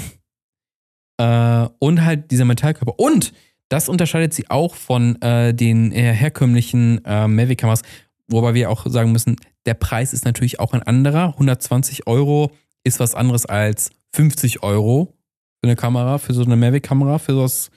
Äh, 1.19 1.69
und 1.79 2.05
halt 2.05 2.31
dieser 2.31 2.45
Metallkörper. 2.45 2.97
Und 2.99 3.33
das 3.69 3.89
unterscheidet 3.89 4.33
sie 4.33 4.49
auch 4.49 4.75
von 4.75 5.21
äh, 5.21 5.53
den 5.53 5.91
eher 5.91 6.13
herkömmlichen 6.13 7.03
äh, 7.03 7.27
Mavic-Kameras, 7.27 7.81
wobei 8.29 8.53
wir 8.53 8.69
auch 8.69 8.85
sagen 8.87 9.11
müssen, 9.11 9.35
der 9.65 9.73
Preis 9.73 10.13
ist 10.13 10.23
natürlich 10.23 10.61
auch 10.61 10.73
ein 10.73 10.83
anderer. 10.83 11.33
120 11.33 12.07
Euro 12.07 12.51
ist 12.85 13.01
was 13.01 13.13
anderes 13.13 13.45
als 13.45 13.89
50 14.13 14.63
Euro 14.63 15.13
für 15.59 15.67
eine 15.67 15.75
Kamera, 15.75 16.17
für 16.17 16.33
so 16.33 16.43
eine 16.43 16.55
Mavic-Kamera, 16.55 17.19
für 17.19 17.33
sowas 17.33 17.71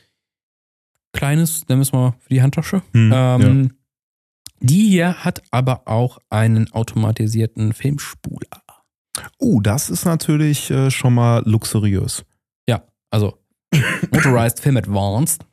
Kleines, 1.13 1.67
nennen 1.69 1.81
wir 1.81 1.83
es 1.83 1.93
mal 1.93 2.15
für 2.21 2.29
die 2.29 2.43
Handtasche. 2.43 2.83
Hm, 2.93 3.13
Ähm, 3.15 3.73
Die 4.61 4.89
hier 4.91 5.25
hat 5.25 5.43
aber 5.51 5.89
auch 5.89 6.19
einen 6.29 6.71
automatisierten 6.73 7.73
Filmspuler. 7.73 8.63
Oh, 9.39 9.61
das 9.61 9.89
ist 9.91 10.05
natürlich 10.05 10.71
äh, 10.71 10.91
schon 10.91 11.15
mal 11.15 11.43
luxuriös. 11.47 12.25
Also 13.13 13.41
Motorized 14.13 14.61
Film 14.61 14.77
Advanced. 14.77 15.45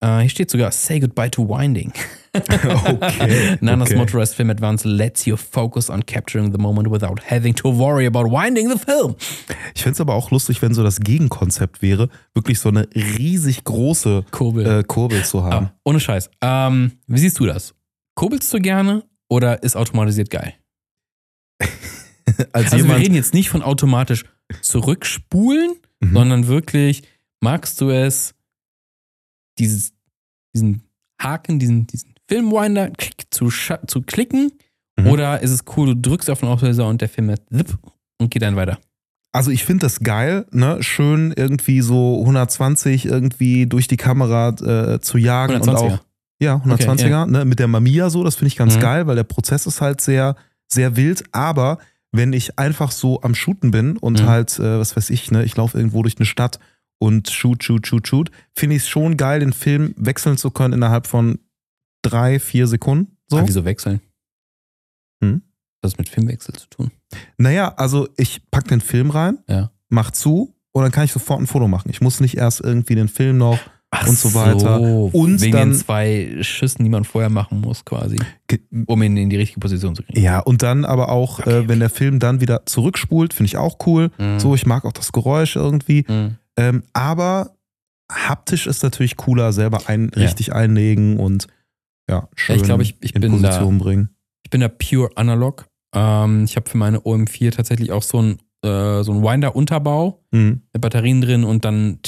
Äh, 0.00 0.20
hier 0.20 0.28
steht 0.30 0.48
sogar 0.50 0.70
Say 0.70 1.00
Goodbye 1.00 1.28
to 1.28 1.48
Winding. 1.48 1.92
Okay, 3.00 3.56
Nanas 3.60 3.88
okay. 3.90 3.96
Motorized 3.98 4.34
Film 4.34 4.50
Advanced 4.50 4.84
lets 4.84 5.24
you 5.26 5.36
focus 5.36 5.88
on 5.90 6.04
capturing 6.04 6.52
the 6.52 6.58
moment 6.58 6.90
without 6.90 7.20
having 7.30 7.54
to 7.54 7.68
worry 7.68 8.06
about 8.06 8.24
winding 8.30 8.68
the 8.70 8.78
film. 8.78 9.14
Ich 9.74 9.82
fände 9.82 9.94
es 9.94 10.00
aber 10.00 10.14
auch 10.14 10.30
lustig, 10.30 10.60
wenn 10.62 10.74
so 10.74 10.82
das 10.82 11.00
Gegenkonzept 11.00 11.80
wäre, 11.82 12.08
wirklich 12.34 12.58
so 12.58 12.68
eine 12.68 12.88
riesig 12.94 13.64
große 13.64 14.24
Kurbel. 14.30 14.66
äh, 14.80 14.82
Kurbel 14.84 15.24
zu 15.24 15.44
haben. 15.44 15.66
ah, 15.66 15.74
ohne 15.84 16.00
Scheiß. 16.00 16.30
Ähm, 16.40 16.92
wie 17.06 17.18
siehst 17.18 17.38
du 17.38 17.46
das? 17.46 17.74
Kurbelst 18.16 18.52
du 18.52 18.58
gerne 18.58 19.04
oder 19.28 19.62
ist 19.62 19.76
automatisiert 19.76 20.30
geil? 20.30 20.54
Als 22.52 22.72
Also 22.72 22.88
wir 22.88 22.96
reden 22.96 23.14
jetzt 23.14 23.34
nicht 23.34 23.48
von 23.50 23.62
automatisch 23.62 24.24
zurückspulen, 24.60 25.74
Mhm. 26.00 26.12
sondern 26.12 26.46
wirklich, 26.48 27.02
magst 27.40 27.80
du 27.80 27.90
es, 27.90 28.34
dieses, 29.58 29.92
diesen 30.54 30.82
Haken, 31.20 31.58
diesen, 31.58 31.86
diesen 31.86 32.13
Filmwinder 32.28 32.90
zu, 33.30 33.48
zu 33.86 34.02
klicken? 34.02 34.52
Mhm. 34.98 35.06
Oder 35.08 35.40
ist 35.40 35.50
es 35.50 35.60
cool, 35.76 35.94
du 35.94 35.96
drückst 36.10 36.30
auf 36.30 36.40
den 36.40 36.48
Auslöser 36.48 36.86
und 36.88 37.00
der 37.00 37.08
Film 37.08 37.26
macht 37.28 37.42
zip 37.52 37.76
und 38.18 38.30
geht 38.30 38.42
dann 38.42 38.56
weiter? 38.56 38.78
Also 39.32 39.50
ich 39.50 39.64
finde 39.64 39.86
das 39.86 39.98
geil, 40.00 40.46
ne? 40.52 40.78
Schön 40.82 41.32
irgendwie 41.36 41.80
so 41.80 42.20
120 42.20 43.06
irgendwie 43.06 43.66
durch 43.66 43.88
die 43.88 43.96
Kamera 43.96 44.50
äh, 44.94 45.00
zu 45.00 45.18
jagen 45.18 45.54
und 45.56 45.68
120er. 45.68 45.74
auch 45.94 45.98
ja 46.40 46.56
120er, 46.64 46.90
Okay, 46.92 47.10
ja. 47.10 47.26
ne? 47.26 47.44
Mit 47.44 47.58
der 47.58 47.66
Mamiya 47.68 48.10
so, 48.10 48.22
das 48.22 48.36
finde 48.36 48.48
ich 48.48 48.56
ganz 48.56 48.76
Mhm. 48.76 48.80
geil, 48.80 49.06
weil 49.08 49.16
der 49.16 49.24
Prozess 49.24 49.66
ist 49.66 49.80
halt 49.80 50.00
sehr 50.00 50.36
sehr 50.68 50.96
wild. 50.96 51.24
Aber 51.32 51.78
wenn 52.12 52.32
ich 52.32 52.58
einfach 52.60 52.92
so 52.92 53.20
am 53.22 53.34
Shooten 53.34 53.72
bin 53.72 53.96
und 53.96 54.22
Mhm. 54.22 54.26
halt 54.26 54.58
äh, 54.60 54.78
was 54.78 54.96
weiß 54.96 55.10
ich, 55.10 55.32
ne? 55.32 55.44
Ich 55.44 55.56
laufe 55.56 55.76
irgendwo 55.78 56.02
durch 56.02 56.16
eine 56.18 56.26
Stadt 56.26 56.60
und 57.00 57.28
shoot, 57.28 57.64
shoot, 57.64 57.86
shoot, 57.88 58.06
shoot, 58.06 58.30
finde 58.52 58.76
ich 58.76 58.82
es 58.82 58.88
schon 58.88 59.16
geil, 59.16 59.40
den 59.40 59.52
Film 59.52 59.94
wechseln 59.96 60.36
zu 60.36 60.52
können 60.52 60.74
innerhalb 60.74 61.08
von 61.08 61.40
drei, 62.04 62.38
vier 62.38 62.66
Sekunden. 62.66 63.16
So. 63.28 63.38
Ah, 63.38 63.42
wieso 63.46 63.64
wechseln? 63.64 64.00
Hm? 65.22 65.42
Das 65.82 65.92
hat 65.92 65.98
mit 65.98 66.08
Filmwechsel 66.08 66.54
zu 66.54 66.66
tun. 66.68 66.90
Naja, 67.38 67.74
also 67.76 68.08
ich 68.16 68.42
pack 68.50 68.68
den 68.68 68.80
Film 68.80 69.10
rein, 69.10 69.38
Ja. 69.48 69.70
mach 69.88 70.10
zu 70.10 70.54
und 70.72 70.82
dann 70.82 70.92
kann 70.92 71.04
ich 71.04 71.12
sofort 71.12 71.40
ein 71.40 71.46
Foto 71.46 71.68
machen. 71.68 71.90
Ich 71.90 72.00
muss 72.00 72.20
nicht 72.20 72.36
erst 72.36 72.60
irgendwie 72.60 72.94
den 72.94 73.08
Film 73.08 73.38
noch 73.38 73.58
Ach 73.96 74.08
Und 74.08 74.18
so 74.18 74.34
weiter. 74.34 74.80
Und 74.80 75.40
wegen 75.40 75.52
dann- 75.52 75.70
den 75.70 75.78
zwei 75.78 76.38
Schüssen, 76.40 76.82
die 76.82 76.90
man 76.90 77.04
vorher 77.04 77.30
machen 77.30 77.60
muss, 77.60 77.84
quasi, 77.84 78.16
um 78.86 79.00
ihn 79.04 79.16
in 79.16 79.30
die 79.30 79.36
richtige 79.36 79.60
Position 79.60 79.94
zu 79.94 80.02
kriegen. 80.02 80.20
ja 80.20 80.40
und 80.40 80.62
dann 80.64 80.84
aber 80.84 81.10
auch, 81.10 81.38
Okay, 81.38 81.58
äh, 81.60 81.68
wenn 81.68 81.78
der 81.78 81.90
Film 81.90 82.18
dann 82.18 82.40
wieder 82.40 82.66
zurückspult, 82.66 83.32
finde 83.32 83.46
ich 83.46 83.56
auch 83.56 83.76
cool. 83.86 84.10
Mhm. 84.18 84.40
So, 84.40 84.56
ich 84.56 84.66
mag 84.66 84.84
auch 84.84 84.90
das 84.92 85.12
Geräusch 85.12 85.54
irgendwie. 85.54 86.04
Mhm. 86.08 86.38
Ähm, 86.56 86.82
aber 86.92 87.54
haptisch 88.10 88.66
ist 88.66 88.82
natürlich 88.82 89.16
cooler, 89.16 89.52
selber 89.52 89.82
ein, 89.86 90.10
Ja. 90.16 90.22
richtig 90.22 90.52
einlegen 90.52 91.20
und 91.20 91.46
ja, 92.10 92.28
schön 92.34 92.56
ich 92.56 92.62
glaube, 92.62 92.82
ich- 92.82 92.96
ich 93.00 93.14
in 93.14 93.20
bin 93.20 93.42
da- 93.42 93.48
Position 93.48 93.78
bringen. 93.78 94.08
Ich 94.44 94.50
bin 94.50 94.60
da 94.60 94.68
pure 94.68 95.10
analog. 95.16 95.66
Ähm, 95.94 96.44
ich 96.44 96.56
habe 96.56 96.68
für 96.68 96.76
meine 96.78 97.00
OM4 97.00 97.50
tatsächlich 97.52 97.92
auch 97.92 98.02
so 98.02 98.18
einen 98.18 98.38
äh, 98.62 99.02
so 99.04 99.12
einen 99.12 99.22
Winder-Unterbau 99.22 100.24
Mhm. 100.32 100.62
mit 100.72 100.80
Batterien 100.82 101.20
drin 101.20 101.44
und 101.44 101.66
dann 101.66 101.98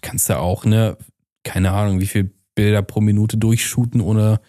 kannst 0.00 0.30
du 0.30 0.38
auch, 0.38 0.64
ne, 0.64 0.96
keine 1.44 1.72
Ahnung, 1.72 2.00
wie 2.00 2.06
viel 2.06 2.32
Bilder 2.54 2.80
pro 2.80 3.02
Minute 3.02 3.36
durchshooten, 3.36 4.00
ohne 4.00 4.40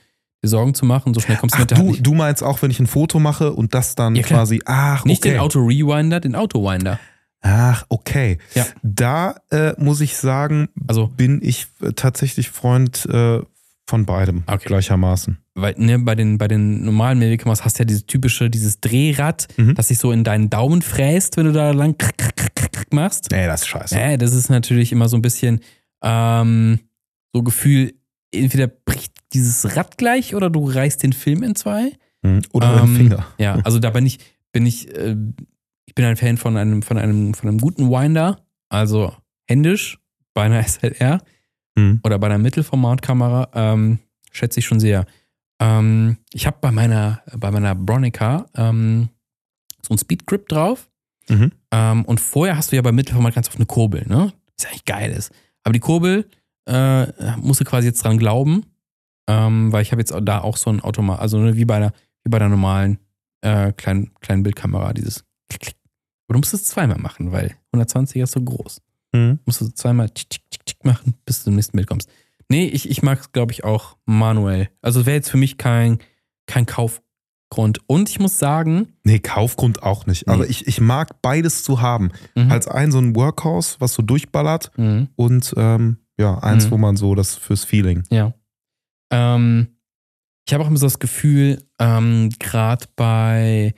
dir 0.41 0.47
Sorgen 0.47 0.73
zu 0.73 0.85
machen. 0.85 1.13
So 1.13 1.19
schnell 1.19 1.35
kommst 1.35 1.55
du 1.55 1.59
Ach, 1.63 1.69
mit 1.69 1.77
du, 1.77 2.01
du 2.01 2.13
meinst 2.13 2.41
auch, 2.41 2.61
wenn 2.61 2.71
ich 2.71 2.79
ein 2.79 2.87
Foto 2.87 3.19
mache 3.19 3.51
und 3.51 3.73
das 3.73 3.95
dann 3.95 4.15
Ja, 4.15 4.23
quasi, 4.23 4.61
ach, 4.65 5.01
okay. 5.01 5.09
Nicht 5.09 5.25
den 5.25 5.39
Auto-Rewinder, 5.39 6.21
den 6.21 6.35
Auto-Winder. 6.35 6.99
Ach, 7.41 7.85
okay. 7.89 8.37
Ja. 8.55 8.65
Da 8.81 9.35
äh, 9.51 9.73
muss 9.77 9.99
ich 9.99 10.15
sagen, 10.15 10.69
Also, 10.87 11.07
bin 11.07 11.41
ich 11.43 11.67
äh, 11.81 11.91
tatsächlich 11.91 12.49
Freund 12.49 13.05
äh, 13.11 13.41
von 13.87 14.05
beidem 14.05 14.43
Okay. 14.47 14.67
gleichermaßen. 14.67 15.37
weil, 15.55 15.73
ne, 15.77 15.97
bei 15.97 16.13
den, 16.13 16.37
bei 16.37 16.47
den 16.47 16.83
normalen 16.85 17.17
Mavic-Kameras 17.19 17.63
hast 17.65 17.79
du 17.79 17.83
ja 17.83 17.85
dieses 17.85 18.05
typische, 18.05 18.49
dieses 18.49 18.79
Drehrad, 18.81 19.47
Mhm. 19.57 19.73
das 19.75 19.87
sich 19.87 19.97
so 19.97 20.11
in 20.11 20.23
deinen 20.23 20.49
Daumen 20.49 20.81
fräst, 20.81 21.37
wenn 21.37 21.45
du 21.45 21.53
da 21.53 21.71
lang 21.71 21.97
krack, 21.97 22.17
krack, 22.17 22.55
krack, 22.55 22.93
machst. 22.93 23.29
Nee, 23.31 23.47
das 23.47 23.61
ist 23.61 23.67
scheiße. 23.67 23.95
Ja, 23.97 24.17
das 24.17 24.33
ist 24.33 24.49
natürlich 24.49 24.91
immer 24.91 25.07
so 25.09 25.17
ein 25.17 25.21
bisschen 25.21 25.61
ähm, 26.03 26.79
so 27.33 27.41
Gefühl, 27.43 27.93
entweder 28.31 28.67
bricht 28.67 29.13
dieses 29.33 29.75
Rad 29.75 29.97
gleich 29.97 30.35
oder 30.35 30.49
du 30.49 30.69
reißt 30.69 31.01
den 31.03 31.13
Film 31.13 31.43
in 31.43 31.55
zwei. 31.55 31.91
Mhm. 32.23 32.41
Oder 32.53 32.71
Ähm, 32.73 32.77
dein 32.77 32.95
Finger. 32.95 33.25
Ja, 33.39 33.55
also 33.63 33.79
da 33.79 33.89
bin 33.89 34.05
ich, 34.05 34.19
bin 34.51 34.65
ich, 34.65 34.93
äh, 34.95 35.15
ich 35.85 35.95
bin 35.95 36.05
ein 36.05 36.17
Fan 36.17 36.37
von 36.37 36.57
einem, 36.57 36.81
von 36.83 36.97
einem, 36.97 37.33
von 37.33 37.49
einem 37.49 37.59
guten 37.59 37.89
Winder, 37.89 38.39
also 38.69 39.13
händisch 39.49 39.97
bei 40.33 40.43
einer 40.43 40.61
SLR 40.63 41.21
Mhm. 41.77 41.99
oder 42.03 42.17
bei 42.17 42.27
einer 42.27 42.39
Mittelformatkamera, 42.39 43.49
ähm, 43.53 43.99
schätze 44.31 44.59
ich 44.59 44.65
schon 44.65 44.79
sehr. 44.79 45.05
Ähm, 45.59 46.17
ich 46.33 46.47
habe 46.47 46.57
bei 46.59 46.71
meiner, 46.71 47.21
bei 47.37 47.51
meiner 47.51 47.75
Bronica 47.75 48.47
ähm, 48.55 49.09
so 49.85 49.93
ein 49.93 49.97
Speed 49.97 50.25
Grip 50.25 50.49
drauf. 50.49 50.89
Mhm. 51.29 51.51
Ähm, 51.71 52.05
und 52.05 52.19
vorher 52.19 52.57
hast 52.57 52.71
du 52.71 52.75
ja 52.75 52.81
bei 52.81 52.91
Mittelformat 52.91 53.35
ganz 53.35 53.47
oft 53.47 53.57
eine 53.57 53.65
Kurbel, 53.65 54.05
ne? 54.07 54.33
Was 54.57 54.63
ja 54.63 54.69
eigentlich 54.69 54.85
geil 54.85 55.11
ist. 55.11 55.31
Aber 55.63 55.73
die 55.73 55.79
Kurbel 55.79 56.27
äh, 56.67 57.07
musst 57.37 57.59
du 57.61 57.65
quasi 57.65 57.87
jetzt 57.87 58.03
dran 58.03 58.17
glauben, 58.17 58.65
ähm, 59.27 59.71
weil 59.71 59.81
ich 59.81 59.91
habe 59.91 60.01
jetzt 60.01 60.13
da 60.21 60.41
auch 60.41 60.57
so 60.57 60.69
ein 60.69 60.81
Automat, 60.81 61.19
also 61.19 61.37
ne, 61.37 61.55
wie 61.55 61.65
bei 61.65 61.79
der, 61.79 61.93
wie 62.23 62.29
bei 62.29 62.39
der 62.39 62.49
normalen 62.49 62.99
äh, 63.41 63.71
kleinen, 63.73 64.13
kleinen 64.21 64.43
Bildkamera, 64.43 64.93
dieses 64.93 65.25
Klick, 65.49 65.61
Klick. 65.61 65.75
Aber 66.27 66.33
du 66.33 66.39
musst 66.39 66.53
es 66.53 66.65
zweimal 66.65 66.97
machen, 66.97 67.31
weil 67.31 67.55
120er 67.73 68.23
ist 68.23 68.31
so 68.31 68.41
groß. 68.41 68.81
Mhm. 69.13 69.39
Musst 69.45 69.61
du 69.61 69.69
zweimal 69.69 70.09
tick, 70.09 70.29
tick, 70.29 70.49
tick, 70.49 70.65
tick 70.77 70.85
machen, 70.85 71.13
bis 71.25 71.39
du 71.39 71.45
zum 71.45 71.55
nächsten 71.55 71.75
Bild 71.77 71.87
kommst. 71.87 72.09
Nee, 72.49 72.65
ich, 72.67 72.89
ich 72.89 73.01
mag 73.03 73.19
es, 73.19 73.31
glaube 73.31 73.51
ich, 73.51 73.63
auch 73.63 73.97
manuell. 74.05 74.69
Also 74.81 75.05
wäre 75.05 75.17
jetzt 75.17 75.29
für 75.29 75.37
mich 75.37 75.57
kein, 75.57 75.99
kein 76.45 76.65
Kaufgrund. 76.65 77.81
Und 77.87 78.09
ich 78.09 78.19
muss 78.19 78.39
sagen, 78.39 78.93
Nee, 79.03 79.19
Kaufgrund 79.19 79.83
auch 79.83 80.05
nicht. 80.05 80.27
Nee. 80.27 80.33
Aber 80.33 80.49
ich, 80.49 80.65
ich 80.67 80.79
mag 80.79 81.21
beides 81.21 81.63
zu 81.63 81.81
haben. 81.81 82.11
mhm, 82.35 82.51
Als 82.51 82.67
ein 82.67 82.91
so 82.91 82.99
ein 82.99 83.15
Workhouse, 83.15 83.77
was 83.81 83.93
so 83.93 84.01
durchballert 84.01 84.71
mhm. 84.77 85.09
und 85.15 85.53
ähm, 85.57 85.97
ja, 86.17 86.37
eins, 86.39 86.67
Mhm. 86.67 86.71
wo 86.71 86.77
man 86.77 86.95
so 86.97 87.15
das 87.15 87.35
fürs 87.35 87.65
Feeling. 87.65 88.03
Ja. 88.09 88.33
Ähm, 89.11 89.67
ich 90.47 90.53
habe 90.53 90.63
auch 90.63 90.67
immer 90.67 90.77
so 90.77 90.85
das 90.85 90.99
Gefühl, 90.99 91.61
ähm, 91.79 92.29
gerade 92.39 92.85
bei 92.95 93.73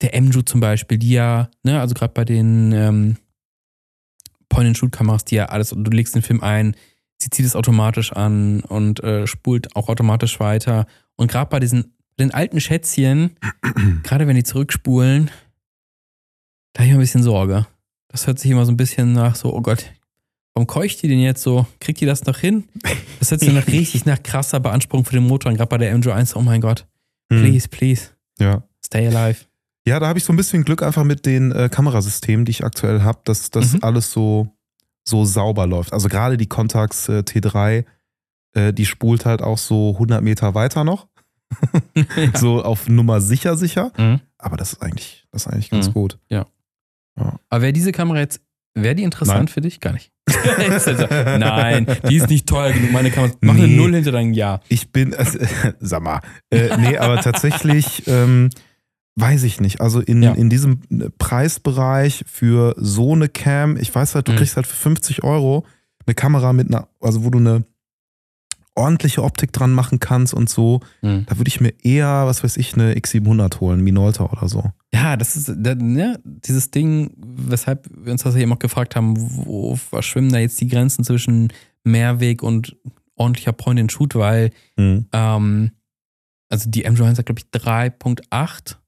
der 0.00 0.18
MJU 0.20 0.40
zum 0.42 0.60
Beispiel, 0.60 0.96
die 0.96 1.10
ja, 1.10 1.50
ne, 1.62 1.78
also 1.80 1.94
gerade 1.94 2.14
bei 2.14 2.24
den 2.24 2.72
ähm, 2.72 3.16
Point-and-Shoot-Kameras, 4.50 5.24
die 5.24 5.36
ja 5.36 5.46
alles, 5.46 5.70
du 5.70 5.90
legst 5.90 6.14
den 6.14 6.20
Film 6.22 6.42
ein, 6.42 6.76
sie 7.16 7.30
zieht 7.30 7.46
es 7.46 7.56
automatisch 7.56 8.12
an 8.12 8.60
und 8.60 9.02
äh, 9.02 9.26
spult 9.26 9.74
auch 9.74 9.88
automatisch 9.88 10.38
weiter. 10.40 10.86
Und 11.16 11.30
gerade 11.30 11.48
bei 11.50 11.58
diesen 11.60 11.94
den 12.18 12.32
alten 12.34 12.60
Schätzchen, 12.60 13.36
gerade 14.02 14.26
wenn 14.26 14.36
die 14.36 14.42
zurückspulen, 14.42 15.30
da 16.74 16.80
habe 16.80 16.84
ich 16.86 16.90
immer 16.90 16.98
ein 16.98 17.02
bisschen 17.02 17.22
Sorge. 17.22 17.66
Das 18.08 18.26
hört 18.26 18.38
sich 18.38 18.50
immer 18.50 18.66
so 18.66 18.72
ein 18.72 18.76
bisschen 18.76 19.12
nach 19.12 19.36
so, 19.36 19.54
oh 19.54 19.60
Gott, 19.62 19.86
warum 20.54 20.66
keucht 20.66 21.02
die 21.02 21.08
denn 21.08 21.20
jetzt 21.20 21.42
so? 21.42 21.66
Kriegt 21.80 22.00
die 22.00 22.06
das 22.06 22.24
noch 22.26 22.38
hin? 22.38 22.64
Das 23.20 23.30
hört 23.30 23.40
sich 23.40 23.52
nach 23.52 23.66
richtig 23.68 24.04
nach 24.04 24.22
krasser 24.22 24.60
Beanspruchung 24.60 25.04
für 25.04 25.14
den 25.14 25.26
Motor 25.26 25.50
an, 25.50 25.56
gerade 25.56 25.68
bei 25.68 25.78
der 25.78 25.96
MJ1. 25.96 26.34
Oh 26.36 26.42
mein 26.42 26.60
Gott, 26.60 26.86
Mhm. 27.30 27.42
please, 27.42 27.68
please, 27.68 28.10
Ja. 28.40 28.64
stay 28.84 29.06
alive. 29.06 29.44
Ja, 29.90 29.98
da 29.98 30.06
habe 30.06 30.18
ich 30.20 30.24
so 30.24 30.32
ein 30.32 30.36
bisschen 30.36 30.62
Glück 30.64 30.84
einfach 30.84 31.02
mit 31.02 31.26
den 31.26 31.50
äh, 31.50 31.68
Kamerasystemen, 31.68 32.44
die 32.44 32.50
ich 32.50 32.64
aktuell 32.64 33.02
habe, 33.02 33.18
dass 33.24 33.50
das 33.50 33.72
Mhm. 33.74 33.78
alles 33.82 34.12
so, 34.12 34.48
so 35.04 35.24
sauber 35.24 35.66
läuft. 35.66 35.92
Also 35.92 36.08
gerade 36.08 36.36
die 36.36 36.46
Contax 36.46 37.08
äh, 37.08 37.22
T3, 37.22 37.84
äh, 38.54 38.72
die 38.72 38.86
spult 38.86 39.26
halt 39.26 39.42
auch 39.42 39.58
so 39.58 39.90
100 39.94 40.22
Meter 40.22 40.54
weiter 40.54 40.84
noch. 40.84 41.08
Ja. 42.16 42.38
So 42.38 42.62
auf 42.62 42.88
Nummer 42.88 43.20
sicher, 43.20 43.56
sicher. 43.56 43.90
Mhm. 43.98 44.20
Aber 44.38 44.56
das 44.56 44.74
ist 44.74 44.82
eigentlich, 44.82 45.26
das 45.32 45.46
ist 45.46 45.52
eigentlich 45.52 45.70
ganz 45.70 45.88
Mhm. 45.88 45.92
gut. 45.94 46.18
Aber 47.48 47.62
wäre 47.62 47.72
diese 47.72 47.90
Kamera 47.92 48.20
jetzt, 48.20 48.40
wäre 48.74 48.94
die 48.94 49.02
interessant 49.02 49.38
Nein. 49.40 49.48
für 49.48 49.60
dich? 49.60 49.80
Gar 49.80 49.94
nicht. 49.94 50.12
Also, 50.70 51.06
Nein, 51.38 51.86
die 52.08 52.16
ist 52.16 52.28
nicht 52.30 52.48
teuer 52.48 52.72
genug. 52.72 52.92
Meine 52.92 53.10
Kamera, 53.10 53.32
mach 53.40 53.54
eine 53.54 53.66
Nee. 53.66 53.76
Null 53.76 53.92
hinter 53.94 54.12
deinem 54.12 54.32
Ja. 54.32 54.60
Ich 54.68 54.90
bin, 54.92 55.12
äh, 55.12 55.26
sag 55.80 56.00
mal, 56.02 56.20
äh, 56.50 56.76
nee, 56.78 56.96
aber 56.96 57.20
tatsächlich 57.20 58.04
ähm, 58.06 58.48
weiß 59.16 59.42
ich 59.44 59.60
nicht. 59.60 59.80
Also 59.80 60.00
in, 60.00 60.22
Ja. 60.22 60.32
in 60.32 60.48
diesem 60.50 60.80
Preisbereich 61.18 62.24
für 62.26 62.74
so 62.78 63.12
eine 63.14 63.28
Cam, 63.28 63.76
ich 63.76 63.94
weiß 63.94 64.14
halt, 64.14 64.28
du 64.28 64.32
Mhm. 64.32 64.36
kriegst 64.36 64.56
halt 64.56 64.66
für 64.66 64.76
50 64.76 65.22
Euro 65.24 65.64
eine 66.06 66.14
Kamera 66.14 66.52
mit 66.52 66.68
einer, 66.68 66.88
also 67.00 67.24
wo 67.24 67.30
du 67.30 67.38
eine 67.38 67.64
ordentliche 68.76 69.22
Optik 69.22 69.52
dran 69.52 69.72
machen 69.72 70.00
kannst 70.00 70.32
und 70.32 70.48
so. 70.48 70.80
Mhm. 71.02 71.26
Da 71.26 71.36
würde 71.36 71.48
ich 71.48 71.60
mir 71.60 71.74
eher, 71.82 72.24
was 72.26 72.42
weiß 72.44 72.56
ich, 72.56 72.74
eine 72.74 72.94
X700 72.94 73.60
holen, 73.60 73.80
Minolta 73.82 74.24
oder 74.24 74.48
so. 74.48 74.70
Ja, 74.94 75.16
das 75.16 75.36
ist 75.36 75.52
da, 75.56 75.74
ne, 75.74 76.18
dieses 76.24 76.70
Ding, 76.70 77.10
weshalb 77.16 77.88
wir 77.94 78.12
uns 78.12 78.22
das 78.22 78.36
eben 78.36 78.52
auch 78.52 78.58
gefragt 78.58 78.96
haben, 78.96 79.14
wo 79.18 79.74
verschwimmen 79.76 80.32
da 80.32 80.38
jetzt 80.38 80.60
die 80.60 80.68
Grenzen 80.68 81.04
zwischen 81.04 81.52
Mehrweg 81.84 82.42
und 82.42 82.76
ordentlicher 83.16 83.52
Point-and-Shoot, 83.52 84.14
weil 84.14 84.50
Mhm. 84.76 85.06
ähm, 85.12 85.70
also 86.48 86.70
die 86.70 86.86
MJ1 86.86 87.18
hat, 87.18 87.26
glaube 87.26 87.40
ich, 87.40 87.50
3.8 87.50 88.78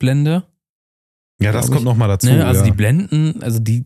Blende. 0.00 0.42
Ja, 1.40 1.52
das 1.52 1.70
kommt 1.70 1.84
nochmal 1.84 2.08
dazu. 2.08 2.26
Ne? 2.26 2.44
Also 2.44 2.60
ja. 2.62 2.66
die 2.66 2.72
Blenden, 2.76 3.40
also 3.42 3.60
die 3.60 3.84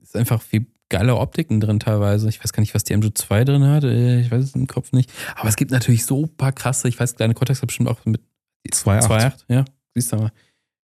ist 0.00 0.16
einfach 0.16 0.40
viel 0.40 0.66
geile 0.88 1.16
Optiken 1.16 1.60
drin 1.60 1.80
teilweise. 1.80 2.28
Ich 2.28 2.42
weiß 2.42 2.52
gar 2.52 2.60
nicht, 2.60 2.74
was 2.74 2.84
die 2.84 2.94
MJ2 2.96 3.44
drin 3.44 3.64
hat. 3.64 3.82
äh, 3.84 4.20
Ich 4.20 4.30
weiß 4.30 4.42
es 4.44 4.54
im 4.54 4.66
Kopf 4.66 4.92
nicht. 4.92 5.12
Aber 5.34 5.48
es 5.48 5.56
gibt 5.56 5.70
natürlich 5.70 6.06
so 6.06 6.22
ein 6.24 6.34
paar 6.36 6.52
krasse, 6.52 6.88
ich 6.88 6.98
weiß, 6.98 7.16
kleine 7.16 7.34
Cortex 7.34 7.60
hat 7.60 7.66
bestimmt 7.66 7.88
auch 7.90 8.04
mit 8.06 8.22
2,8. 8.70 9.06
2,8, 9.08 9.32
ja. 9.48 9.64
Siehst 9.94 10.12
du 10.12 10.16
mal. 10.16 10.32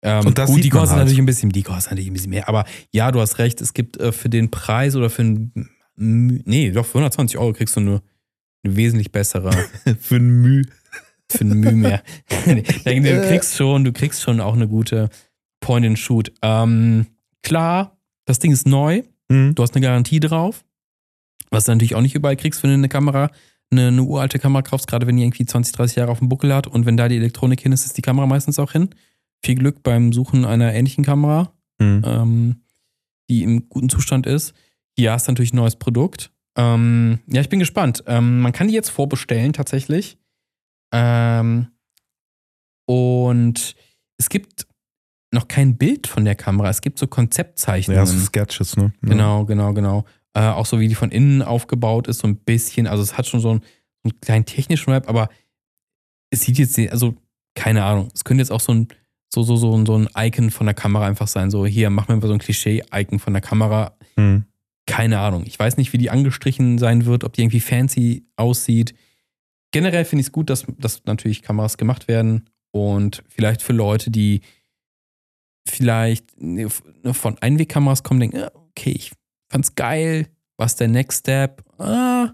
Ähm, 0.01 0.27
Und 0.27 0.37
das 0.37 0.49
gut, 0.49 0.63
die 0.63 0.69
man 0.69 0.79
kostet 0.79 0.91
halt. 0.91 0.99
natürlich 1.05 1.19
ein 1.19 1.25
bisschen, 1.25 1.49
die 1.49 1.63
kostet 1.63 1.91
natürlich 1.91 2.09
ein 2.09 2.13
bisschen 2.13 2.29
mehr. 2.29 2.47
Aber 2.47 2.63
ja, 2.91 3.11
du 3.11 3.19
hast 3.19 3.37
recht, 3.39 3.59
es 3.59 3.73
gibt 3.73 3.97
äh, 3.97 4.13
für 4.13 4.29
den 4.29 4.49
Preis 4.51 4.95
oder 4.95 5.09
für 5.09 5.23
ein, 5.23 5.69
nee, 5.97 6.71
doch 6.71 6.85
für 6.85 6.99
120 6.99 7.37
Euro 7.37 7.51
kriegst 7.51 7.75
du 7.75 7.81
nur 7.81 8.01
eine 8.63 8.75
wesentlich 8.77 9.11
bessere 9.11 9.51
Für 9.99 10.15
ein 10.15 10.41
Müh. 10.41 10.63
Für 11.31 11.43
ein 11.45 11.59
Mühe 11.59 11.73
mehr. 11.73 12.01
Du 12.45 13.21
kriegst 13.27 13.55
schon, 13.55 13.83
du 13.83 13.91
kriegst 13.93 14.21
schon 14.21 14.39
auch 14.41 14.53
eine 14.53 14.67
gute 14.67 15.09
Point 15.59 15.85
and 15.85 15.99
Shoot. 15.99 16.31
Ähm, 16.41 17.07
klar, 17.43 17.97
das 18.25 18.39
Ding 18.39 18.51
ist 18.51 18.67
neu, 18.67 19.03
Mhm. 19.31 19.53
du 19.55 19.61
hast 19.63 19.75
eine 19.75 19.85
Garantie 19.85 20.19
drauf, 20.19 20.65
was 21.51 21.65
du 21.65 21.71
natürlich 21.71 21.93
auch 21.95 22.01
nicht 22.01 22.15
überall 22.15 22.35
kriegst, 22.35 22.63
wenn 22.63 22.71
du 22.71 22.75
eine 22.75 22.89
Kamera, 22.89 23.29
eine, 23.71 23.87
eine 23.89 24.01
uralte 24.03 24.39
Kamera 24.39 24.63
kaufst, 24.63 24.87
gerade 24.87 25.05
wenn 25.05 25.17
die 25.17 25.23
irgendwie 25.23 25.45
20, 25.45 25.73
30 25.75 25.97
Jahre 25.97 26.11
auf 26.11 26.17
dem 26.19 26.29
Buckel 26.29 26.53
hat 26.53 26.65
und 26.65 26.85
wenn 26.87 26.97
da 26.97 27.07
die 27.07 27.17
Elektronik 27.17 27.61
hin 27.61 27.71
ist, 27.71 27.85
ist 27.85 27.95
die 27.97 28.01
Kamera 28.01 28.25
meistens 28.25 28.57
auch 28.57 28.71
hin. 28.71 28.89
Viel 29.45 29.55
Glück 29.55 29.83
beim 29.83 30.11
Suchen 30.13 30.45
einer 30.45 30.73
ähnlichen 30.73 31.03
Kamera, 31.03 31.53
Mhm. 31.79 32.01
ähm, 32.05 32.55
die 33.29 33.43
im 33.43 33.69
guten 33.69 33.89
Zustand 33.89 34.25
ist. 34.25 34.53
Hier 34.97 35.11
hast 35.13 35.27
du 35.27 35.31
natürlich 35.31 35.53
ein 35.53 35.57
neues 35.57 35.75
Produkt. 35.75 36.31
Ähm, 36.57 37.19
ja, 37.27 37.39
ich 37.41 37.47
bin 37.49 37.59
gespannt. 37.59 38.03
Ähm, 38.07 38.41
man 38.41 38.51
kann 38.51 38.67
die 38.67 38.73
jetzt 38.73 38.89
vorbestellen 38.89 39.53
tatsächlich. 39.53 40.17
Ähm, 40.91 41.67
und 42.85 43.75
es 44.17 44.29
gibt 44.29 44.65
noch 45.31 45.47
kein 45.47 45.77
Bild 45.77 46.07
von 46.07 46.25
der 46.25 46.35
Kamera. 46.35 46.69
Es 46.69 46.81
gibt 46.81 46.97
so 46.97 47.07
Konzeptzeichnungen. 47.07 47.99
Ja, 47.99 48.05
so 48.05 48.17
Sketches, 48.17 48.77
ne? 48.77 48.93
Ja. 49.03 49.09
Genau, 49.09 49.45
genau, 49.45 49.73
genau. 49.73 50.05
Äh, 50.33 50.41
auch 50.41 50.65
so 50.65 50.79
wie 50.79 50.87
die 50.87 50.95
von 50.95 51.11
innen 51.11 51.41
aufgebaut 51.41 52.07
ist, 52.07 52.19
so 52.19 52.27
ein 52.27 52.37
bisschen. 52.37 52.87
Also 52.87 53.03
es 53.03 53.17
hat 53.17 53.27
schon 53.27 53.39
so 53.39 53.51
einen, 53.51 53.61
so 54.03 54.09
einen 54.09 54.21
kleinen 54.21 54.45
technischen 54.45 54.91
Rap, 54.91 55.07
aber 55.07 55.29
es 56.31 56.41
sieht 56.41 56.57
jetzt, 56.57 56.77
also 56.91 57.15
keine 57.55 57.83
Ahnung. 57.83 58.09
Es 58.13 58.23
könnte 58.23 58.41
jetzt 58.41 58.51
auch 58.51 58.59
so 58.59 58.73
ein, 58.73 58.87
so, 59.31 59.43
so, 59.43 59.55
so, 59.57 59.75
ein- 59.77 59.85
so 59.85 59.95
ein 59.95 60.07
Icon 60.17 60.49
von 60.49 60.65
der 60.65 60.73
Kamera 60.73 61.05
einfach 61.05 61.27
sein. 61.27 61.51
So, 61.51 61.65
hier, 61.65 61.89
mach 61.91 62.07
mir 62.07 62.15
mal 62.17 62.25
so 62.27 62.33
ein 62.33 62.39
Klischee-Icon 62.39 63.19
von 63.19 63.33
der 63.33 63.41
Kamera. 63.41 63.95
Mhm. 64.15 64.45
Keine 64.87 65.19
Ahnung. 65.19 65.43
Ich 65.45 65.59
weiß 65.59 65.77
nicht, 65.77 65.93
wie 65.93 65.99
die 65.99 66.09
angestrichen 66.09 66.79
sein 66.79 67.05
wird, 67.05 67.23
ob 67.23 67.33
die 67.33 67.41
irgendwie 67.43 67.59
fancy 67.59 68.25
aussieht. 68.35 68.95
Generell 69.71 70.05
finde 70.05 70.21
ich 70.21 70.27
es 70.27 70.31
gut, 70.31 70.49
dass, 70.49 70.65
dass 70.79 71.05
natürlich 71.05 71.41
Kameras 71.41 71.77
gemacht 71.77 72.07
werden 72.07 72.49
und 72.71 73.23
vielleicht 73.27 73.61
für 73.61 73.73
Leute, 73.73 74.09
die 74.11 74.41
vielleicht 75.67 76.31
von 77.11 77.37
Einwegkameras 77.39 78.03
kommen, 78.03 78.19
denken, 78.19 78.37
ah, 78.39 78.51
okay, 78.53 78.91
ich 78.91 79.11
fand's 79.51 79.75
geil, 79.75 80.27
was 80.57 80.75
der 80.75 80.87
Next 80.87 81.19
Step? 81.19 81.63
Ah, 81.79 82.33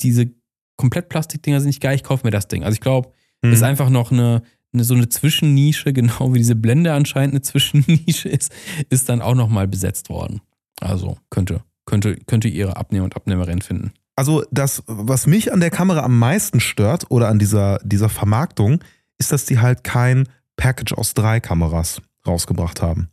diese 0.00 0.30
komplett 0.76 1.08
Plastikdinger 1.08 1.60
sind 1.60 1.68
nicht 1.68 1.82
geil, 1.82 1.94
ich 1.94 2.02
kaufe 2.02 2.26
mir 2.26 2.30
das 2.32 2.48
Ding. 2.48 2.64
Also 2.64 2.74
ich 2.74 2.80
glaube, 2.80 3.12
Mhm. 3.42 3.52
ist 3.52 3.62
einfach 3.62 3.90
noch 3.90 4.12
eine, 4.12 4.42
eine 4.72 4.84
so 4.84 4.94
eine 4.94 5.08
Zwischennische, 5.08 5.92
genau 5.92 6.32
wie 6.34 6.38
diese 6.38 6.56
Blende 6.56 6.92
anscheinend 6.92 7.34
eine 7.34 7.42
Zwischennische 7.42 8.28
ist, 8.28 8.52
ist 8.90 9.08
dann 9.08 9.22
auch 9.22 9.34
nochmal 9.34 9.68
besetzt 9.68 10.08
worden. 10.08 10.40
Also 10.80 11.18
könnte, 11.30 11.62
könnte, 11.86 12.16
könnte 12.26 12.48
ihre 12.48 12.76
Abnehmer 12.76 13.04
und 13.04 13.16
Abnehmerin 13.16 13.62
finden. 13.62 13.92
Also 14.16 14.44
das, 14.50 14.82
was 14.86 15.26
mich 15.26 15.52
an 15.52 15.60
der 15.60 15.70
Kamera 15.70 16.00
am 16.02 16.18
meisten 16.18 16.58
stört 16.60 17.10
oder 17.10 17.28
an 17.28 17.38
dieser, 17.38 17.78
dieser 17.84 18.08
Vermarktung, 18.08 18.82
ist, 19.18 19.30
dass 19.32 19.44
die 19.44 19.58
halt 19.58 19.84
kein 19.84 20.28
Package 20.56 20.94
aus 20.94 21.12
drei 21.14 21.38
Kameras 21.40 22.00
rausgebracht 22.26 22.80
haben. 22.82 23.10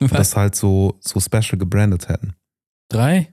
Und 0.00 0.12
das 0.12 0.34
halt 0.36 0.54
so, 0.56 0.98
so 1.00 1.20
special 1.20 1.58
gebrandet 1.58 2.08
hätten. 2.08 2.34
Drei? 2.90 3.32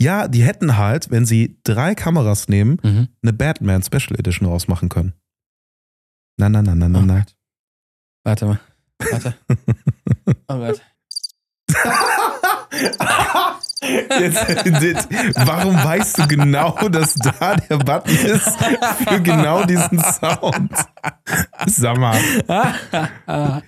Ja, 0.00 0.28
die 0.28 0.42
hätten 0.42 0.76
halt, 0.78 1.10
wenn 1.10 1.26
sie 1.26 1.58
drei 1.64 1.94
Kameras 1.94 2.48
nehmen, 2.48 2.78
Mhm. 2.82 3.08
eine 3.22 3.32
Batman 3.32 3.82
Special 3.82 4.18
Edition 4.18 4.48
rausmachen 4.48 4.88
können. 4.88 5.12
Na, 6.38 6.48
na, 6.48 6.62
na, 6.62 6.74
na, 6.74 6.88
na, 6.88 6.98
Oh 7.00 7.02
na. 7.02 7.24
Warte 8.24 8.46
mal. 8.46 8.60
Warte. 9.10 9.34
Oh 10.48 10.56
Gott. 10.58 10.80
Jetzt, 14.20 14.82
jetzt, 14.82 15.08
warum 15.46 15.74
weißt 15.74 16.18
du 16.18 16.28
genau, 16.28 16.76
dass 16.88 17.14
da 17.14 17.56
der 17.56 17.78
Button 17.78 18.14
ist 18.14 18.56
für 19.08 19.20
genau 19.20 19.64
diesen 19.64 19.98
Sound? 19.98 20.70
Sag 21.66 21.98
mal. 21.98 22.18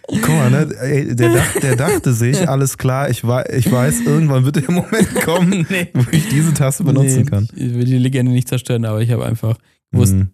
Guck 0.06 0.28
mal, 0.28 0.50
ne? 0.50 0.68
Ey, 0.80 1.14
der, 1.14 1.30
dach, 1.30 1.60
der 1.60 1.76
dachte 1.76 2.12
sich, 2.12 2.48
alles 2.48 2.78
klar, 2.78 3.10
ich, 3.10 3.22
ich 3.24 3.72
weiß, 3.72 4.00
irgendwann 4.02 4.44
wird 4.44 4.56
der 4.56 4.70
Moment 4.70 5.14
kommen, 5.24 5.66
nee. 5.70 5.88
wo 5.94 6.04
ich 6.10 6.28
diese 6.28 6.54
Taste 6.54 6.84
benutzen 6.84 7.22
nee, 7.22 7.30
kann. 7.30 7.48
Ich 7.54 7.74
will 7.74 7.84
die 7.84 7.98
Legende 7.98 8.32
nicht 8.32 8.48
zerstören, 8.48 8.84
aber 8.84 9.00
ich 9.00 9.10
habe 9.10 9.24
einfach 9.24 9.56
gewusst, 9.90 10.14
Hm. 10.14 10.30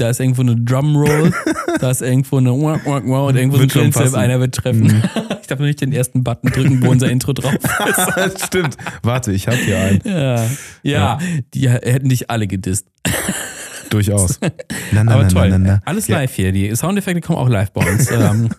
Da 0.00 0.08
ist 0.10 0.20
irgendwo 0.20 0.42
eine 0.42 0.56
Drumroll, 0.56 1.32
da 1.80 1.90
ist 1.90 2.02
irgendwo 2.02 2.38
eine 2.38 2.52
Wah, 2.52 2.80
Wah, 2.84 3.02
Wah 3.04 3.20
und 3.26 3.36
irgendwo 3.36 3.58
Wird 3.58 3.72
so 3.72 3.80
ein 3.80 3.90
passen. 3.90 4.14
einer 4.16 4.40
wird 4.40 4.54
treffen. 4.54 4.84
Mhm. 4.86 5.02
Ich 5.40 5.50
darf 5.50 5.60
noch 5.60 5.66
nicht 5.66 5.80
den 5.80 5.94
ersten 5.94 6.22
Button 6.24 6.50
drücken, 6.50 6.82
wo 6.82 6.90
unser 6.90 7.10
Intro 7.10 7.32
drauf 7.32 7.54
ist. 8.26 8.44
Stimmt. 8.48 8.76
Warte, 9.02 9.32
ich 9.32 9.46
habe 9.48 9.56
hier 9.56 9.78
einen. 9.78 10.00
Ja, 10.04 10.46
ja, 10.82 11.18
die 11.54 11.70
hätten 11.70 12.10
dich 12.10 12.28
alle 12.28 12.46
gedisst. 12.46 12.86
Durchaus. 13.88 14.38
Na, 14.92 15.04
na, 15.04 15.12
Aber 15.12 15.22
na, 15.22 15.28
toll. 15.30 15.48
na, 15.48 15.56
na. 15.58 15.82
Alles 15.86 16.06
Ja. 16.06 16.18
live 16.18 16.34
hier. 16.34 16.52
Die 16.52 16.76
Soundeffekte 16.76 17.22
kommen 17.22 17.38
auch 17.38 17.48
live 17.48 17.70
bei 17.72 17.90
uns. 17.90 18.10
ähm, 18.10 18.50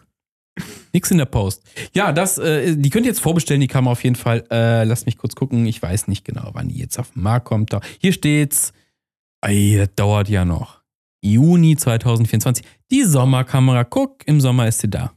nix 0.92 1.12
in 1.12 1.20
der 1.20 1.26
Post. 1.26 1.62
Ja, 1.94 2.12
das, 2.12 2.40
äh, 2.40 2.76
die 2.76 2.90
könnt 2.90 3.06
ihr 3.06 3.12
jetzt 3.12 3.22
vorbestellen, 3.22 3.62
die 3.62 3.68
Kamera 3.68 3.92
auf 3.92 4.04
jeden 4.04 4.16
Fall. 4.16 4.44
Äh, 4.50 4.84
lasst 4.86 5.06
mich 5.06 5.18
kurz 5.18 5.36
gucken. 5.36 5.68
Ich 5.68 5.80
weiß 5.84 6.08
nicht 6.08 6.26
genau, 6.26 6.50
wann 6.54 6.70
die 6.70 6.80
jetzt 6.80 6.98
auf 6.98 7.12
den 7.12 7.22
Markt 7.22 7.46
kommt. 7.46 7.70
Hier 8.00 8.14
steht's. 8.14 8.74
Ey, 9.42 9.78
das 9.78 9.90
dauert 9.96 10.28
ja 10.28 10.44
noch. 10.44 10.79
Juni 11.22 11.76
2024. 11.76 12.66
Die 12.92 13.04
Sommerkamera. 13.04 13.84
Guck, 13.84 14.26
im 14.28 14.42
Sommer 14.42 14.68
ist 14.68 14.80
sie 14.80 14.90
da. 14.90 15.12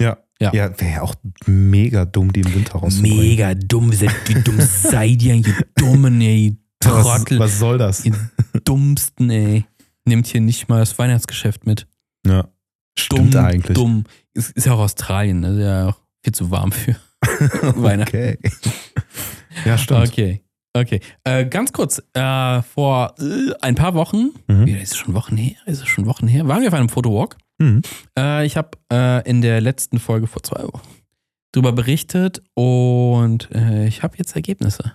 Ja. 0.00 0.18
Ja. 0.40 0.52
Ja, 0.52 0.80
wäre 0.80 0.92
ja 0.92 1.02
auch 1.02 1.14
mega 1.46 2.04
dumm, 2.04 2.32
die 2.32 2.40
im 2.40 2.54
Winter 2.54 2.78
rauszubringen. 2.78 3.18
Mega 3.18 3.54
dumm. 3.54 3.90
Wie 3.92 4.42
dumm 4.42 4.60
seid 4.60 5.22
ihr, 5.22 5.36
ihr 5.36 5.64
Dummen, 5.76 6.20
ey. 6.20 6.56
Was, 6.84 7.04
Trottel. 7.04 7.38
was 7.38 7.58
soll 7.58 7.78
das? 7.78 8.04
Ihr 8.04 8.14
Dummsten, 8.64 9.30
ey. 9.30 9.64
Nehmt 10.04 10.26
hier 10.26 10.40
nicht 10.40 10.68
mal 10.68 10.80
das 10.80 10.98
Weihnachtsgeschäft 10.98 11.66
mit. 11.66 11.86
Ja. 12.26 12.48
Stimmt 12.98 13.34
dumm, 13.34 13.44
eigentlich. 13.44 13.74
Dumm. 13.74 14.04
Ist, 14.34 14.50
ist 14.52 14.66
ja 14.66 14.74
auch 14.74 14.80
Australien, 14.80 15.40
ne? 15.40 15.48
Ist 15.52 15.60
ja 15.60 15.88
auch 15.88 16.00
viel 16.22 16.34
zu 16.34 16.50
warm 16.50 16.70
für 16.72 16.96
Weihnachten. 17.76 18.16
Okay. 18.16 18.38
Ja, 19.64 19.78
stimmt. 19.78 20.08
Okay. 20.08 20.42
Okay. 20.80 21.00
Äh, 21.24 21.46
ganz 21.46 21.72
kurz, 21.72 22.02
äh, 22.14 22.62
vor 22.62 23.14
äh, 23.18 23.52
ein 23.62 23.74
paar 23.74 23.94
Wochen, 23.94 24.30
Mhm. 24.48 24.66
ist 24.68 24.92
es 24.92 24.96
schon 24.98 25.14
Wochen 25.14 25.36
her? 25.36 25.56
Ist 25.66 25.80
es 25.82 25.88
schon 25.88 26.06
Wochen 26.06 26.28
her? 26.28 26.46
Waren 26.48 26.60
wir 26.62 26.68
auf 26.68 26.74
einem 26.74 26.88
Fotowalk? 26.88 27.36
Mhm. 27.58 27.82
Äh, 28.18 28.44
ich 28.44 28.56
habe 28.56 28.70
äh, 28.92 29.28
in 29.28 29.40
der 29.40 29.60
letzten 29.60 29.98
Folge 29.98 30.26
vor 30.26 30.42
zwei 30.42 30.62
Wochen 30.64 30.86
drüber 31.52 31.72
berichtet 31.72 32.42
und 32.54 33.48
äh, 33.54 33.86
ich 33.86 34.02
habe 34.02 34.18
jetzt 34.18 34.34
Ergebnisse. 34.36 34.92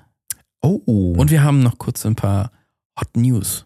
Oh. 0.61 1.15
Und 1.17 1.31
wir 1.31 1.43
haben 1.43 1.63
noch 1.63 1.79
kurz 1.79 2.05
ein 2.05 2.15
paar 2.15 2.51
Hot 2.99 3.17
News. 3.17 3.65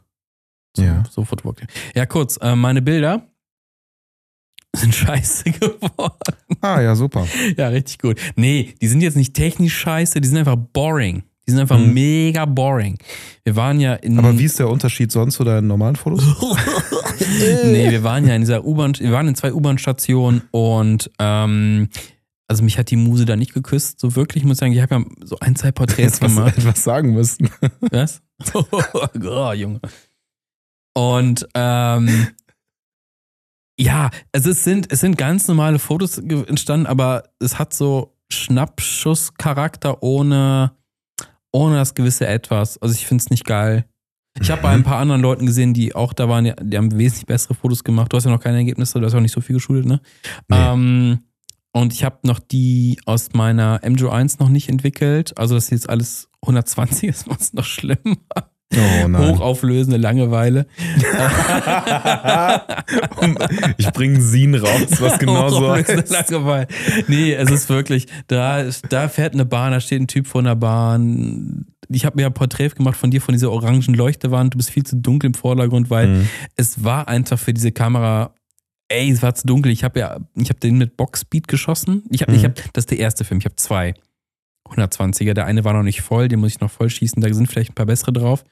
So, 0.78 0.84
Ja. 0.84 1.04
so 1.12 1.26
Fotowalk. 1.26 1.62
Ja, 1.94 2.06
kurz, 2.06 2.40
meine 2.42 2.82
Bilder 2.82 3.28
sind 4.76 4.96
scheiße 4.96 5.52
geworden. 5.52 6.36
Ah, 6.62 6.80
ja, 6.82 6.96
super. 6.96 7.28
Ja, 7.58 7.68
richtig 7.68 8.00
gut. 8.00 8.20
Nee, 8.38 8.76
die 8.82 8.88
sind 8.88 9.02
jetzt 9.02 9.18
nicht 9.18 9.34
technisch 9.34 9.78
scheiße, 9.78 10.22
die 10.22 10.28
sind 10.28 10.38
einfach 10.38 10.56
boring. 10.56 11.24
Die 11.48 11.52
sind 11.52 11.60
einfach 11.60 11.78
Mhm. 11.78 11.94
mega 11.94 12.46
boring. 12.46 12.98
Wir 13.44 13.56
waren 13.56 13.80
ja 13.80 13.94
in. 13.94 14.18
Aber 14.18 14.38
wie 14.40 14.46
ist 14.46 14.58
der 14.60 14.70
Unterschied 14.70 15.12
sonst 15.12 15.36
zu 15.36 15.44
deinen 15.44 15.68
normalen 15.68 15.96
Fotos? 15.96 16.24
nee, 17.64 17.92
wir 17.92 18.04
waren 18.04 18.28
ja 18.28 18.36
in 18.36 18.42
dieser 18.42 18.66
U-Bahn, 18.66 18.94
wir 19.00 19.12
waren 19.12 19.28
in 19.28 19.36
zwei 19.36 19.54
U-Bahn-Stationen 19.54 20.42
und 20.52 21.12
ähm, 21.20 21.90
also 22.48 22.64
mich 22.64 22.78
hat 22.78 22.92
die 22.92 22.96
Muse 22.96 23.26
da 23.26 23.36
nicht 23.36 23.54
geküsst, 23.54 24.00
so 24.00 24.16
wirklich. 24.16 24.44
Ich 24.44 24.48
muss 24.48 24.58
sagen, 24.58 24.72
ich 24.74 24.82
habe 24.82 24.96
ja 24.96 25.04
so 25.24 25.38
ein, 25.40 25.56
zwei 25.56 25.72
Porträts 25.72 26.20
gemacht. 26.20 26.58
etwas 26.58 26.84
sagen 26.84 27.14
müssen. 27.14 27.50
Was? 27.92 28.22
oh, 28.54 29.52
Junge. 29.54 29.80
Und 30.94 31.48
ähm, 31.56 32.28
ja, 33.80 34.10
also 34.32 34.52
es 34.52 34.64
sind, 34.64 34.92
es 34.92 35.02
sind 35.02 35.18
ganz 35.18 35.48
normale 35.48 35.80
Fotos 35.80 36.18
entstanden, 36.18 36.86
aber 36.86 37.24
es 37.40 37.60
hat 37.60 37.74
so 37.74 38.16
Schnappschusscharakter 38.32 40.02
ohne, 40.04 40.72
ohne 41.56 41.78
das 41.78 41.96
gewisse 41.96 42.28
Etwas. 42.28 42.78
Also 42.82 42.94
ich 42.94 43.08
finde 43.08 43.22
es 43.24 43.30
nicht 43.30 43.46
geil. 43.46 43.86
Ich 44.42 44.52
habe 44.52 44.62
bei 44.62 44.70
ein 44.70 44.84
paar 44.84 44.98
anderen 44.98 45.22
Leuten 45.22 45.46
gesehen, 45.46 45.74
die 45.74 45.96
auch 45.96 46.12
da 46.12 46.28
waren, 46.28 46.44
die, 46.44 46.78
haben 46.78 46.98
wesentlich 46.98 47.26
bessere 47.26 47.54
Fotos 47.54 47.86
gemacht. 47.86 48.12
Du 48.12 48.18
hast 48.18 48.26
ja 48.26 48.32
noch 48.32 48.42
keine 48.42 48.58
Ergebnisse, 48.58 49.00
du 49.00 49.06
hast 49.06 49.14
ja 49.14 49.20
auch 49.20 49.22
nicht 49.24 49.32
so 49.32 49.40
viel 49.40 49.56
geschult, 49.56 49.86
ne? 49.86 50.02
Nee. 50.50 50.58
Ähm, 50.58 51.20
und 51.72 51.94
ich 51.94 52.04
habe 52.04 52.20
noch 52.24 52.40
die 52.40 53.00
aus 53.06 53.32
meiner 53.32 53.80
MJO1 53.80 54.36
noch 54.40 54.50
nicht 54.50 54.68
entwickelt. 54.68 55.38
Also 55.38 55.56
das 55.56 55.66
ist 55.66 55.70
jetzt 55.72 55.90
alles 55.90 56.30
120 56.42 57.08
ist 57.10 57.30
was 57.30 57.54
noch 57.54 57.64
schlimmer. 57.64 58.18
Oh. 58.74 59.18
Hochauflösende 59.18 59.98
Langeweile. 59.98 60.66
ich 63.78 63.92
bringe 63.92 64.22
Sin 64.22 64.56
raus, 64.56 65.00
was 65.00 65.20
genau 65.20 65.50
so 65.50 65.72
heißt. 65.72 66.10
Langeweile. 66.10 66.68
Nee, 67.08 67.34
es 67.34 67.52
ist 67.52 67.70
wirklich, 67.70 68.08
da, 68.28 68.66
da 68.90 69.08
fährt 69.08 69.34
eine 69.34 69.46
Bahn, 69.46 69.72
da 69.72 69.80
steht 69.80 70.02
ein 70.02 70.08
Typ 70.08 70.28
vor 70.28 70.42
einer 70.42 70.56
Bahn. 70.56 71.66
Ich 71.90 72.06
habe 72.06 72.16
mir 72.18 72.26
ein 72.26 72.34
Porträt 72.34 72.70
gemacht 72.70 72.98
von 72.98 73.12
dir, 73.12 73.22
von 73.22 73.34
dieser 73.34 73.52
orangen 73.52 73.94
Leuchtewand. 73.94 74.54
Du 74.54 74.58
bist 74.58 74.72
viel 74.72 74.84
zu 74.84 74.96
dunkel 74.96 75.28
im 75.28 75.34
Vordergrund, 75.36 75.90
weil 75.90 76.08
Mhm. 76.08 76.30
es 76.56 76.84
war 76.84 77.08
einfach 77.08 77.38
für 77.38 77.54
diese 77.54 77.72
Kamera, 77.72 78.34
ey, 78.90 79.10
es 79.12 79.22
war 79.22 79.36
zu 79.36 79.46
dunkel. 79.48 79.72
Ich 79.72 79.84
habe 79.84 80.00
ja, 80.00 80.18
ich 80.36 80.50
habe 80.50 80.60
den 80.60 80.78
mit 80.80 80.98
Boxspeed 80.98 81.48
geschossen. 81.48 82.04
Ich 82.10 82.22
habe, 82.24 82.34
ich 82.34 82.40
Mhm. 82.42 82.46
habe, 82.46 82.56
das 82.74 82.84
ist 82.84 82.92
der 82.92 83.00
erste 83.00 83.24
Film. 83.24 83.40
Ich 83.40 83.46
habe 83.46 83.56
zwei 83.56 83.94
120er. 84.68 85.36
Der 85.36 85.46
eine 85.46 85.64
war 85.64 85.74
noch 85.74 85.84
nicht 85.84 86.02
voll, 86.02 86.28
den 86.28 86.40
muss 86.40 86.54
ich 86.54 86.60
noch 86.60 86.72
voll 86.72 86.90
schießen. 86.90 87.22
Da 87.22 87.32
sind 87.32 87.48
vielleicht 87.48 87.72
ein 87.72 87.76
paar 87.76 87.86
bessere 87.86 88.14
drauf, 88.14 88.44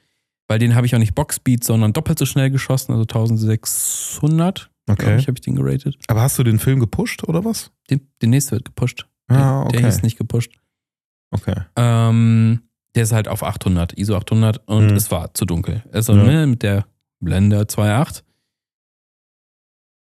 weil 0.48 0.58
den 0.58 0.74
habe 0.74 0.86
ich 0.86 0.94
auch 0.94 0.98
nicht 0.98 1.14
Boxspeed, 1.14 1.64
sondern 1.64 1.92
doppelt 1.92 2.18
so 2.18 2.26
schnell 2.26 2.50
geschossen, 2.50 2.92
also 2.92 3.02
1600. 3.02 4.70
glaube 4.86 5.02
Okay. 5.02 5.16
ich, 5.18 5.26
habe 5.28 5.36
ich 5.36 5.40
den 5.40 5.56
geratet. 5.56 5.96
Aber 6.08 6.20
hast 6.22 6.38
du 6.38 6.42
den 6.42 6.58
Film 6.58 6.78
gepusht 6.80 7.24
oder 7.24 7.44
was? 7.44 7.70
Den, 7.90 8.06
den 8.20 8.30
nächste 8.30 8.52
wird 8.52 8.64
gepusht. 8.66 9.06
Ah, 9.28 9.64
Der 9.70 9.80
okay. 9.80 9.84
hieß 9.84 10.02
nicht 10.02 10.18
gepusht. 10.18 10.52
Okay. 11.30 11.54
Ähm, 11.76 12.62
der 12.94 13.02
ist 13.04 13.12
halt 13.12 13.26
auf 13.28 13.42
800, 13.42 13.94
ISO 13.98 14.14
800 14.16 14.60
und 14.68 14.88
Mhm. 14.90 14.96
es 14.96 15.10
war 15.10 15.32
zu 15.34 15.46
dunkel. 15.46 15.82
Also 15.92 16.14
Ja. 16.14 16.22
ne, 16.22 16.46
mit 16.46 16.62
der 16.62 16.86
Blende 17.20 17.62
2.8. 17.66 18.22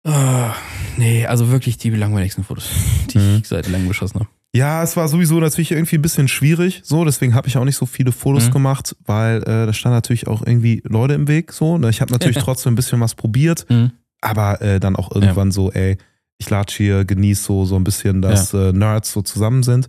Ah, 0.05 0.55
nee, 0.97 1.25
also 1.27 1.51
wirklich 1.51 1.79
die 1.79 1.91
langweiligsten 1.91 2.43
Fotos, 2.43 2.69
die 3.11 3.19
Mhm. 3.19 3.37
ich 3.43 3.49
seit 3.49 3.69
langem 3.69 3.87
geschossen 3.89 4.21
habe. 4.21 4.29
Ja, 4.55 4.83
es 4.83 4.97
war 4.97 5.09
sowieso 5.09 5.41
natürlich 5.41 5.73
irgendwie 5.73 5.97
ein 5.97 6.03
bisschen 6.03 6.29
schwierig, 6.29 6.83
so, 6.85 7.05
deswegen 7.07 7.35
habe 7.35 7.49
ich 7.49 7.57
auch 7.57 7.65
nicht 7.65 7.77
so 7.77 7.87
viele 7.87 8.13
Fotos 8.13 8.49
Mhm. 8.49 8.53
gemacht, 8.53 8.95
weil 9.07 9.39
äh, 9.45 9.67
da 9.67 9.73
stand 9.73 9.95
natürlich 9.95 10.27
auch 10.27 10.43
irgendwie 10.47 10.83
Leute 10.85 11.15
im 11.15 11.27
Weg, 11.27 11.53
so. 11.53 11.79
Ne? 11.79 11.89
Ich 11.89 12.01
habe 12.03 12.13
natürlich 12.13 12.37
trotzdem 12.45 12.73
ein 12.73 12.77
bisschen 12.77 13.01
was 13.01 13.15
probiert, 13.15 13.65
Mhm. 13.71 13.93
aber 14.21 14.61
äh, 14.61 14.79
dann 14.79 14.95
auch 14.97 15.11
irgendwann 15.15 15.53
so, 15.53 15.73
ey, 15.73 15.97
ich 16.39 16.51
latsch 16.51 16.77
hier, 16.77 17.05
genieß 17.07 17.45
so, 17.45 17.65
so 17.65 17.77
ein 17.77 17.85
bisschen, 17.85 18.21
dass 18.21 18.53
äh, 18.53 18.73
Nerds 18.73 19.13
so 19.13 19.23
zusammen 19.23 19.63
sind. 19.63 19.89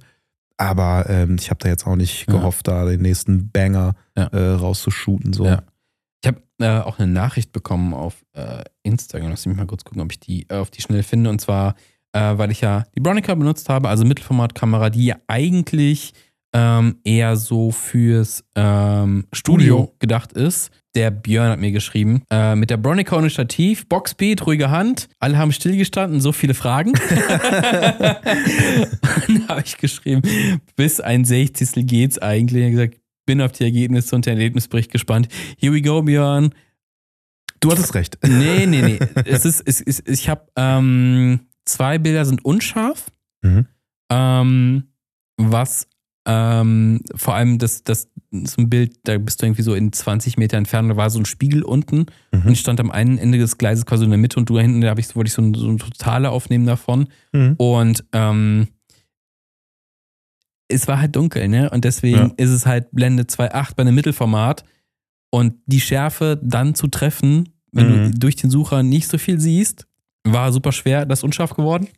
Aber 0.56 1.10
ähm, 1.10 1.36
ich 1.40 1.50
habe 1.50 1.58
da 1.62 1.68
jetzt 1.68 1.86
auch 1.88 1.96
nicht 1.96 2.28
Ja. 2.28 2.34
gehofft, 2.36 2.68
da 2.68 2.86
den 2.86 3.02
nächsten 3.02 3.50
Banger 3.50 3.96
Ja. 4.16 4.28
äh, 4.28 4.52
rauszushooten. 4.54 5.34
So. 5.34 5.46
Ja. 5.46 5.64
Ich 6.24 6.28
habe 6.28 6.42
äh, 6.60 6.80
auch 6.80 7.00
eine 7.00 7.12
Nachricht 7.12 7.52
bekommen 7.52 7.94
auf 7.94 8.24
äh, 8.34 8.64
Instagram. 8.84 9.32
Lass 9.32 9.46
mich 9.46 9.58
mal 9.58 9.66
kurz 9.66 9.84
gucken, 9.84 10.02
ob 10.02 10.12
ich 10.12 10.20
die 10.20 10.46
äh, 10.50 10.56
auf 10.58 10.70
die 10.70 10.82
schnell 10.82 11.02
finde. 11.04 11.32
Und 11.32 11.42
zwar, 11.42 11.76
äh, 12.14 12.38
weil 12.38 12.52
ich 12.52 12.62
ja 12.62 12.86
die 12.96 13.02
Bronica 13.02 13.36
benutzt 13.36 13.68
habe, 13.70 13.90
also 13.90 14.06
Mittelformatkamera, 14.06 14.90
die 14.90 15.08
ja 15.08 15.18
eigentlich 15.28 16.14
ähm, 16.54 16.98
eher 17.04 17.36
so 17.36 17.72
fürs 17.72 18.46
ähm, 18.56 19.26
Studio, 19.34 19.76
Studio. 19.76 19.96
gedacht 20.00 20.32
ist. 20.34 20.72
Der 20.96 21.10
Björn 21.10 21.50
hat 21.50 21.60
mir 21.60 21.72
geschrieben, 21.72 22.22
äh, 22.30 22.56
mit 22.56 22.70
der 22.70 22.78
Bronica 22.78 23.18
ohne 23.18 23.32
Stativ, 23.32 23.90
Boxbeat, 23.90 24.46
ruhige 24.46 24.70
Hand, 24.70 25.10
alle 25.20 25.40
haben 25.40 25.52
stillgestanden, 25.52 26.22
so 26.22 26.32
viele 26.32 26.54
Fragen. 26.54 26.94
Dann 29.28 29.48
habe 29.48 29.64
ich 29.66 29.78
geschrieben, 29.78 30.22
bis 30.76 31.02
ein 31.02 31.26
Sechzigstel 31.26 31.84
geht's 31.84 32.20
eigentlich. 32.20 32.66
Hat 32.66 32.72
gesagt, 32.72 33.00
bin 33.26 33.42
auf 33.42 33.54
die 33.54 33.64
Ergebnisse 33.64 34.16
und 34.16 34.28
den 34.28 34.38
Erlebnisbericht 34.38 34.92
gespannt. 34.92 35.30
Here 35.58 35.74
we 35.74 35.82
go, 35.82 36.04
Björn. 36.04 36.54
Du 37.60 37.72
hattest 37.72 37.96
recht. 37.96 38.20
Nee, 38.24 38.68
nee, 38.68 38.82
nee. 38.82 39.00
es 39.26 39.46
ist, 39.46 39.64
es 39.66 39.80
ist, 39.80 40.08
ich 40.08 40.30
habe 40.30 40.46
ähm, 40.58 41.40
zwei 41.66 41.98
Bilder 41.98 42.26
sind 42.26 42.44
unscharf. 42.46 43.12
Mhm. 43.42 43.68
Ähm, 44.12 44.84
was 45.38 45.88
ähm, 46.26 47.02
vor 47.16 47.36
allem 47.36 47.58
das, 47.58 47.84
das 47.84 48.08
ist 48.32 48.58
ein 48.58 48.70
Bild, 48.70 48.96
da 49.04 49.18
bist 49.18 49.42
du 49.42 49.46
irgendwie 49.46 49.62
so 49.62 49.74
in 49.76 49.92
20 49.92 50.38
Meter 50.38 50.58
entfernt, 50.58 50.90
da 50.90 50.96
war 50.96 51.10
so 51.10 51.20
ein 51.20 51.26
Spiegel 51.26 51.64
unten 51.64 52.06
und 52.32 52.46
Mhm. 52.46 52.52
ich 52.52 52.60
stand 52.62 52.80
am 52.80 52.92
einen 52.92 53.18
Ende 53.18 53.38
des 53.38 53.58
Gleises 53.58 53.86
quasi 53.86 54.06
in 54.06 54.10
der 54.10 54.18
Mitte 54.20 54.40
und 54.40 54.50
du 54.50 54.56
da 54.56 54.62
hinten, 54.62 54.80
da 54.82 54.90
hab 54.90 55.00
ich, 55.00 55.14
wollte 55.16 55.28
ich 55.28 55.34
so 55.34 55.42
ein, 55.42 55.54
so 55.54 55.68
ein 55.68 55.78
totale 55.80 56.30
aufnehmen 56.30 56.66
davon. 56.66 57.08
Mhm. 57.34 57.56
Und 57.58 58.06
ähm, 58.14 58.68
es 60.70 60.88
war 60.88 61.00
halt 61.00 61.16
dunkel, 61.16 61.48
ne? 61.50 61.70
Und 61.70 61.84
deswegen 61.86 62.18
Ja. 62.30 62.34
ist 62.38 62.50
es 62.50 62.66
halt 62.66 62.92
Blende 62.92 63.24
2.8 63.24 63.76
bei 63.76 63.82
einem 63.82 63.96
Mittelformat. 63.96 64.64
Und 65.30 65.56
die 65.66 65.82
Schärfe 65.82 66.40
dann 66.44 66.76
zu 66.76 66.88
treffen, 66.88 67.50
wenn 67.72 67.88
Mhm. 68.06 68.12
du 68.14 68.20
durch 68.20 68.36
den 68.36 68.50
Sucher 68.50 68.84
nicht 68.84 69.08
so 69.08 69.18
viel 69.18 69.40
siehst, 69.40 69.88
war 70.24 70.52
super 70.52 70.72
schwer. 70.72 71.06
Das 71.06 71.24
unscharf 71.24 71.54
geworden. 71.54 71.90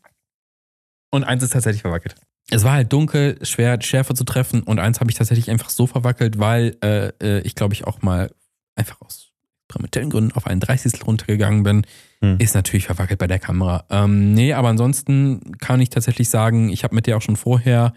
Und 1.12 1.24
eins 1.24 1.44
ist 1.44 1.54
tatsächlich 1.54 1.82
verwackelt. 1.82 2.16
Es 2.50 2.64
war 2.64 2.74
halt 2.74 2.94
dunkel, 2.94 3.44
schwer, 3.44 3.82
Schärfe 3.82 4.14
zu 4.14 4.24
treffen. 4.24 4.64
Und 4.64 4.80
eins 4.80 5.00
habe 5.00 5.10
ich 5.10 5.18
tatsächlich 5.18 5.50
einfach 5.50 5.70
so 5.70 5.88
verwackelt, 5.88 6.40
weil 6.40 6.78
äh, 6.84 7.08
äh, 7.22 7.40
ich 7.42 7.56
glaube 7.56 7.74
ich 7.74 7.86
auch 7.86 8.02
mal 8.02 8.32
einfach 8.76 9.02
aus 9.02 9.32
experimentellen 9.68 10.10
Gründen 10.10 10.32
auf 10.34 10.46
einen 10.48 10.60
30. 10.60 11.06
runtergegangen 11.06 11.64
bin. 11.64 11.86
Mhm. 12.22 12.38
Ist 12.40 12.56
natürlich 12.56 12.86
verwackelt 12.86 13.20
bei 13.20 13.28
der 13.28 13.40
Kamera. 13.40 13.86
Ähm, 13.90 14.34
nee, 14.34 14.54
aber 14.54 14.70
ansonsten 14.70 15.58
kann 15.58 15.82
ich 15.82 15.90
tatsächlich 15.90 16.30
sagen, 16.30 16.70
ich 16.70 16.84
habe 16.84 16.96
mit 16.96 17.08
der 17.08 17.18
auch 17.18 17.22
schon 17.22 17.36
vorher 17.36 17.94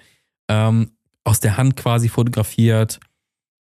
ähm, 0.49 0.93
aus 1.25 1.41
der 1.41 1.57
Hand 1.57 1.77
quasi 1.77 2.09
fotografiert. 2.09 3.01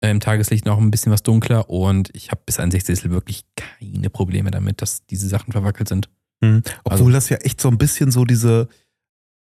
Äh, 0.01 0.11
Im 0.11 0.21
Tageslicht 0.21 0.67
noch 0.67 0.79
ein 0.79 0.91
bisschen 0.91 1.13
was 1.13 1.23
dunkler 1.23 1.71
und 1.71 2.11
ich 2.13 2.31
habe 2.31 2.43
bis 2.45 2.59
ein 2.59 2.71
Sechzigstel 2.71 3.11
wirklich 3.11 3.45
keine 3.57 4.11
Probleme 4.11 4.51
damit, 4.51 4.83
dass 4.83 5.07
diese 5.07 5.29
Sachen 5.29 5.53
verwackelt 5.53 5.89
sind. 5.89 6.09
Mhm. 6.43 6.63
Obwohl 6.85 6.93
Also- 7.07 7.11
das 7.11 7.29
ja 7.31 7.39
echt 7.39 7.61
so 7.61 7.69
ein 7.69 7.79
bisschen 7.79 8.11
so 8.11 8.25
diese, 8.25 8.69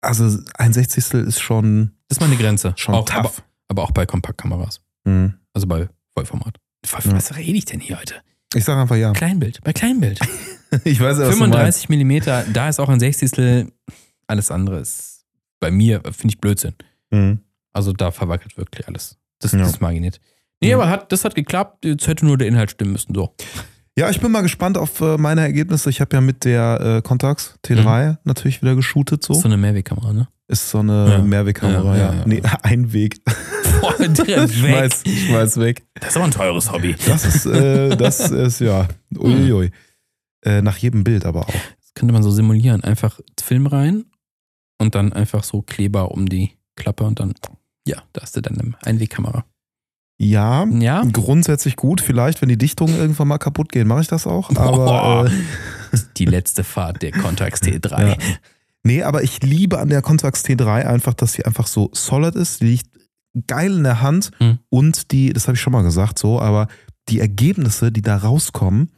also 0.01 0.39
ein 0.55 0.73
Sechzigstel 0.73 1.25
ist 1.27 1.41
schon, 1.41 1.93
Das 2.09 2.17
ist 2.19 2.21
meine 2.21 2.37
Grenze. 2.37 2.73
schon 2.77 2.95
auch, 2.95 3.09
aber, 3.11 3.23
tough. 3.29 3.43
aber 3.69 3.83
auch 3.83 3.91
bei 3.91 4.07
Kompaktkameras. 4.07 4.81
Mhm. 5.05 5.35
Also 5.53 5.67
bei 5.67 5.89
Vollformat. 6.15 6.57
Ja. 6.85 7.13
Was 7.13 7.37
rede 7.37 7.59
ich 7.59 7.65
denn 7.65 7.81
hier 7.81 7.99
heute? 7.99 8.15
Ich 8.55 8.65
sage 8.65 8.81
einfach 8.81 8.97
ja. 8.97 9.13
Kleinbild. 9.13 9.61
Bei 9.65 9.73
Kleinbild. 9.73 10.21
Ich 10.85 10.99
weiß 11.01 11.19
ja, 11.19 11.29
was 11.29 11.35
du 11.35 11.39
meinst. 11.39 11.55
35 11.55 11.89
Millimeter, 11.89 12.45
da 12.53 12.69
ist 12.69 12.81
auch 12.81 12.89
ein 12.89 12.99
Sechzigstel. 12.99 13.71
Alles 14.27 14.51
andere 14.51 14.81
ist 14.81 15.25
bei 15.61 15.71
mir, 15.71 16.01
finde 16.11 16.35
ich 16.35 16.41
Blödsinn. 16.41 16.75
Mhm. 17.13 17.39
Also 17.73 17.93
da 17.93 18.11
verwackelt 18.11 18.57
wirklich 18.59 18.87
alles. 18.89 19.17
Das, 19.39 19.53
Ja. 19.53 19.59
das 19.61 19.79
mag 19.81 19.95
ich 19.95 20.01
nicht. 20.01 20.21
Nee, 20.61 20.71
Ja. 20.71 20.77
aber 20.77 20.89
hat, 20.89 21.13
das 21.13 21.25
hat 21.25 21.37
geklappt. 21.37 21.85
Jetzt 21.85 22.09
hätte 22.09 22.27
nur 22.27 22.37
der 22.37 22.49
Inhalt 22.49 22.73
stimmen 22.73 22.93
müssen. 22.93 23.15
So. 23.15 23.33
Ja, 23.99 24.11
ich 24.11 24.21
bin 24.21 24.31
mal 24.31 24.43
gespannt 24.43 24.77
auf 24.77 25.01
äh, 25.01 25.17
meine 25.17 25.41
Ergebnisse. 25.41 25.89
Ich 25.89 26.01
habe 26.03 26.15
ja 26.15 26.21
mit 26.21 26.45
der 26.45 26.99
äh, 26.99 27.03
Contax 27.03 27.59
T3 27.65 28.19
natürlich 28.25 28.61
wieder 28.61 28.75
geshootet. 28.75 29.25
So. 29.25 29.33
Ist 29.33 29.41
so 29.41 29.49
eine 29.49 29.57
Mehrwegkamera, 29.57 30.13
ne? 30.13 30.29
Ist 30.49 30.69
so 30.71 30.81
eine 30.81 31.09
Ja. 31.13 31.19
Mehrwegkamera, 31.23 31.97
Ja, 31.97 32.13
ja. 32.13 32.19
ja. 32.19 32.27
Nee, 32.27 32.43
ein 32.63 32.93
Weg. 32.93 33.25
Boah, 33.81 33.95
direkt 34.07 34.53
Schmeiß, 34.55 35.03
schmeiß 35.07 35.57
weg. 35.61 35.85
Das 35.95 36.11
ist 36.11 36.17
aber 36.17 36.27
ein 36.27 36.31
teures 36.31 36.71
Hobby. 36.71 36.95
Das 37.07 37.25
ist, 37.25 37.47
äh, 37.47 37.97
das 37.97 38.31
ist 38.31 38.61
ja, 38.61 38.87
uiuiui. 39.17 39.71
Äh, 40.45 40.61
nach 40.61 40.77
jedem 40.77 41.03
Bild 41.03 41.25
aber 41.25 41.49
auch. 41.49 41.55
Das 41.81 41.95
könnte 41.95 42.13
man 42.13 42.23
so 42.23 42.31
simulieren. 42.31 42.85
Einfach 42.85 43.19
Film 43.41 43.67
rein 43.67 44.05
und 44.79 44.95
dann 44.95 45.15
einfach 45.15 45.43
so 45.43 45.63
Kleber 45.63 46.11
um 46.11 46.29
die 46.29 46.51
Klappe 46.77 47.05
und 47.05 47.19
dann, 47.19 47.33
ja, 47.89 48.03
da 48.13 48.21
hast 48.21 48.37
du 48.37 48.43
dann 48.43 48.61
eine 48.61 48.75
Einwegkamera. 48.83 49.47
Ja, 50.19 50.65
Ja? 50.67 51.05
grundsätzlich 51.13 51.77
gut. 51.77 52.01
Vielleicht, 52.01 52.41
wenn 52.43 52.49
die 52.49 52.57
Dichtungen 52.59 52.97
irgendwann 52.97 53.29
mal 53.29 53.39
kaputt 53.39 53.71
gehen, 53.71 53.87
mache 53.87 54.01
ich 54.03 54.09
das 54.09 54.27
auch. 54.27 54.51
Aber 54.57 55.27
äh, 55.31 55.99
Die 56.17 56.25
letzte 56.25 56.65
Fahrt 56.65 57.03
der 57.03 57.13
Contax 57.13 57.61
T3. 57.63 58.09
Ja. 58.09 58.17
nee, 58.83 59.03
aber 59.03 59.23
ich 59.23 59.43
liebe 59.43 59.79
an 59.79 59.89
der 59.91 60.03
Contax 60.03 60.45
T3 60.45 60.87
einfach, 60.87 61.15
dass 61.15 61.33
sie 61.35 61.45
einfach 61.45 61.67
so 61.67 61.91
solid 61.93 62.35
ist. 62.35 62.61
Die 62.63 62.67
liegt 62.67 62.87
geil 63.47 63.73
in 63.77 63.83
der 63.85 64.01
Hand 64.01 64.31
Mhm. 64.41 64.59
und 64.71 65.11
die, 65.13 65.33
das 65.33 65.47
habe 65.49 65.57
ich 65.57 65.61
schon 65.61 65.73
mal 65.75 65.83
gesagt, 65.83 66.19
so, 66.19 66.41
aber 66.41 66.69
die 67.09 67.21
Ergebnisse, 67.21 67.93
die 67.93 68.03
da 68.03 68.17
rauskommen, 68.17 68.91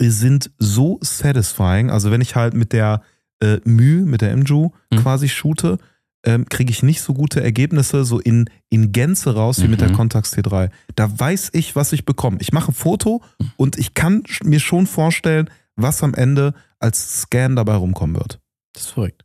sind 0.00 0.50
so 0.58 0.98
satisfying. 1.02 1.90
Also 1.90 2.10
wenn 2.10 2.20
ich 2.20 2.34
halt 2.36 2.54
mit 2.54 2.72
der 2.72 3.02
äh, 3.42 3.58
Mühe 3.64 4.02
mit 4.02 4.20
der 4.20 4.36
MJU 4.36 4.70
Mhm. 4.92 4.96
quasi 4.98 5.28
shoote, 5.28 5.78
ähm, 6.24 6.46
kriege 6.48 6.70
ich 6.70 6.82
nicht 6.82 7.00
so 7.00 7.14
gute 7.14 7.42
Ergebnisse 7.42 8.04
so 8.04 8.18
in, 8.20 8.48
in 8.68 8.92
Gänze 8.92 9.34
raus 9.34 9.60
wie 9.62 9.68
mit 9.68 9.80
der 9.80 9.88
Mhm. 9.90 9.94
Contax 9.96 10.32
T3. 10.34 10.70
Da 10.94 11.18
weiß 11.18 11.50
ich, 11.52 11.74
was 11.74 11.92
ich 11.92 12.04
bekomme. 12.04 12.38
Ich 12.40 12.52
mache 12.52 12.70
ein 12.70 12.74
Foto 12.74 13.22
und 13.56 13.76
ich 13.78 13.94
kann 13.94 14.22
mir 14.44 14.60
schon 14.60 14.86
vorstellen, 14.86 15.50
was 15.76 16.02
am 16.02 16.14
Ende 16.14 16.54
als 16.78 17.22
Scan 17.22 17.56
dabei 17.56 17.74
rumkommen 17.74 18.16
wird. 18.16 18.40
Das 18.74 18.84
ist 18.84 18.90
verrückt. 18.90 19.24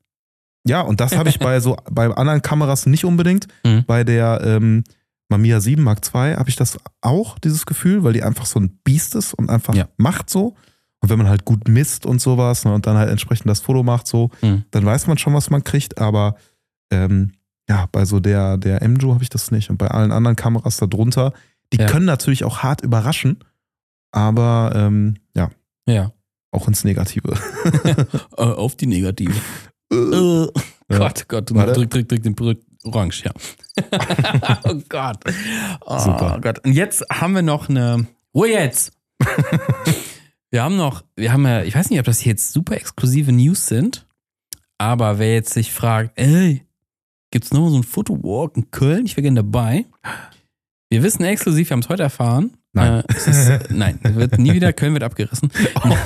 Ja, 0.68 0.82
und 0.82 1.00
das 1.00 1.16
habe 1.18 1.30
ich 1.30 1.40
bei 1.40 1.60
so 1.60 1.78
bei 1.92 2.08
anderen 2.10 2.42
Kameras 2.42 2.86
nicht 2.88 3.06
unbedingt. 3.06 3.48
Mhm. 3.64 3.84
Bei 3.86 4.04
der 4.04 4.42
ähm, 4.44 4.84
Mamiya 5.30 5.60
7 5.62 5.82
Mark 5.84 6.00
II 6.14 6.36
habe 6.36 6.50
ich 6.50 6.56
das 6.56 6.78
auch, 7.02 7.38
dieses 7.40 7.66
Gefühl, 7.66 8.04
weil 8.04 8.14
die 8.14 8.24
einfach 8.24 8.46
so 8.46 8.60
ein 8.60 8.80
Biest 8.84 9.14
ist 9.16 9.34
und 9.34 9.50
einfach 9.50 9.76
Ja. 9.76 9.88
macht 9.98 10.30
so. 10.30 10.56
Und 11.00 11.10
wenn 11.10 11.18
man 11.20 11.30
halt 11.30 11.46
gut 11.46 11.68
misst 11.68 12.06
und 12.08 12.20
sowas 12.22 12.66
ne, 12.66 12.74
und 12.74 12.88
dann 12.88 12.98
halt 12.98 13.10
entsprechend 13.12 13.48
das 13.50 13.60
Foto 13.60 13.84
macht, 13.84 14.08
so, 14.08 14.32
Mhm. 14.42 14.64
dann 14.72 14.86
weiß 14.86 15.06
man 15.08 15.18
schon, 15.20 15.34
was 15.34 15.50
man 15.52 15.64
kriegt. 15.64 16.00
Aber 16.00 16.36
ähm, 16.92 17.34
ja, 17.70 17.88
bei 17.92 18.06
so 18.06 18.20
der, 18.20 18.58
der 18.58 18.88
MJU 18.88 19.14
habe 19.14 19.24
ich 19.24 19.30
das 19.30 19.52
nicht. 19.52 19.70
Und 19.70 19.78
bei 19.78 19.88
allen 19.90 20.12
anderen 20.12 20.36
Kameras 20.36 20.78
darunter, 20.78 21.34
die 21.74 21.78
Ja. 21.80 21.86
können 21.88 22.06
natürlich 22.06 22.44
auch 22.46 22.60
hart 22.60 22.82
überraschen, 22.82 23.44
aber 24.12 24.72
ähm, 24.76 25.16
ja, 25.36 25.50
Ja. 25.86 26.12
auch 26.52 26.68
ins 26.68 26.84
Negative. 26.84 27.34
Äh, 28.38 28.42
auf 28.44 28.76
die 28.76 28.88
Negative. 28.88 29.34
Äh, 29.92 29.96
Äh, 29.96 30.48
Ja. 30.90 30.98
Gott, 31.00 31.28
Gott, 31.28 31.54
Warte. 31.54 31.74
drück, 31.74 31.90
drück, 31.90 32.08
drück 32.08 32.24
den 32.24 32.36
Brück. 32.36 32.62
Orange, 32.86 33.24
ja. 33.26 33.32
oh 34.64 34.80
Gott. 34.88 35.18
Oh 35.86 36.00
Super. 36.00 36.40
Gott. 36.42 36.60
Und 36.64 36.72
jetzt 36.72 37.04
haben 37.12 37.34
wir 37.36 37.42
noch 37.42 37.68
eine. 37.68 38.08
Ruhe 38.34 38.50
jetzt! 38.50 38.94
wir 40.52 40.64
haben 40.64 40.78
noch, 40.78 41.04
wir 41.16 41.34
haben 41.34 41.44
ja, 41.46 41.64
ich 41.64 41.76
weiß 41.76 41.90
nicht, 41.90 42.00
ob 42.00 42.06
das 42.06 42.24
jetzt 42.24 42.54
super 42.54 42.76
exklusive 42.78 43.32
News 43.32 43.66
sind, 43.68 44.06
aber 44.78 45.18
wer 45.20 45.34
jetzt 45.34 45.54
sich 45.54 45.74
fragt, 45.74 46.12
ey, 46.20 46.64
gibt's 47.32 47.52
noch 47.52 47.70
so 47.70 47.78
ein 47.78 47.84
Fotowalk 47.84 48.56
in 48.58 48.72
Köln? 48.72 49.06
Ich 49.06 49.16
wäre 49.18 49.24
gerne 49.24 49.36
dabei. 49.44 49.86
Wir 50.90 51.04
wissen 51.04 51.24
exklusiv, 51.24 51.70
wir 51.70 51.74
haben 51.76 51.82
es 51.82 51.90
heute 51.90 52.04
erfahren. 52.04 52.52
Nein. 52.74 53.00
Äh, 53.02 53.04
es 53.16 53.28
ist, 53.28 53.52
nein, 53.72 54.00
wird 54.04 54.38
nie 54.38 54.54
wieder, 54.54 54.72
Köln 54.74 54.94
wird 54.94 55.04
abgerissen. 55.04 55.50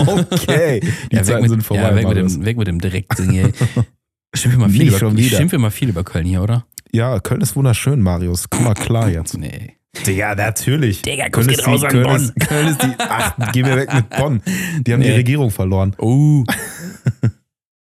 okay, 0.08 0.80
die 1.12 1.16
Ja, 1.16 1.24
Zeiten 1.24 1.42
mit, 1.42 1.50
sind 1.52 1.64
vorbei. 1.64 1.84
ja, 1.84 1.96
weg, 1.96 2.08
mit 2.08 2.18
dem, 2.18 2.46
weg 2.46 2.58
mit 2.58 2.68
dem 2.68 2.80
Direktsingen 2.80 3.32
hier. 3.32 3.52
Schimpfen 4.34 4.62
wir 4.62 4.68
mal 4.68 4.70
viel 4.72 4.88
über, 4.88 4.98
schimpfen 4.98 5.52
wir 5.52 5.60
mal 5.60 5.72
viel 5.72 5.90
über 5.90 6.04
Köln 6.06 6.26
hier, 6.26 6.42
oder? 6.42 6.66
Ja, 6.94 7.20
Köln 7.20 7.42
ist 7.42 7.56
wunderschön, 7.56 8.02
Marius. 8.02 8.50
Komm 8.50 8.64
mal 8.64 8.74
klar 8.74 9.10
jetzt. 9.10 9.38
Nee. 9.38 9.76
Ja, 10.06 10.36
natürlich. 10.36 11.02
Digga, 11.02 11.28
Köln 11.30 11.50
ist, 11.50 11.60
die, 11.60 11.88
Köln, 11.88 12.04
Bonn. 12.04 12.16
ist, 12.16 12.40
Köln 12.40 12.68
ist 12.70 12.82
die. 12.82 12.94
Ach, 12.98 13.36
geh 13.52 13.62
mir 13.62 13.76
weg 13.76 13.94
mit 13.94 14.10
Bonn. 14.10 14.42
Die 14.88 14.94
haben 14.94 15.02
die 15.02 15.10
Nee. 15.10 15.16
Regierung 15.16 15.52
verloren. 15.52 15.94
Oh. 15.98 16.46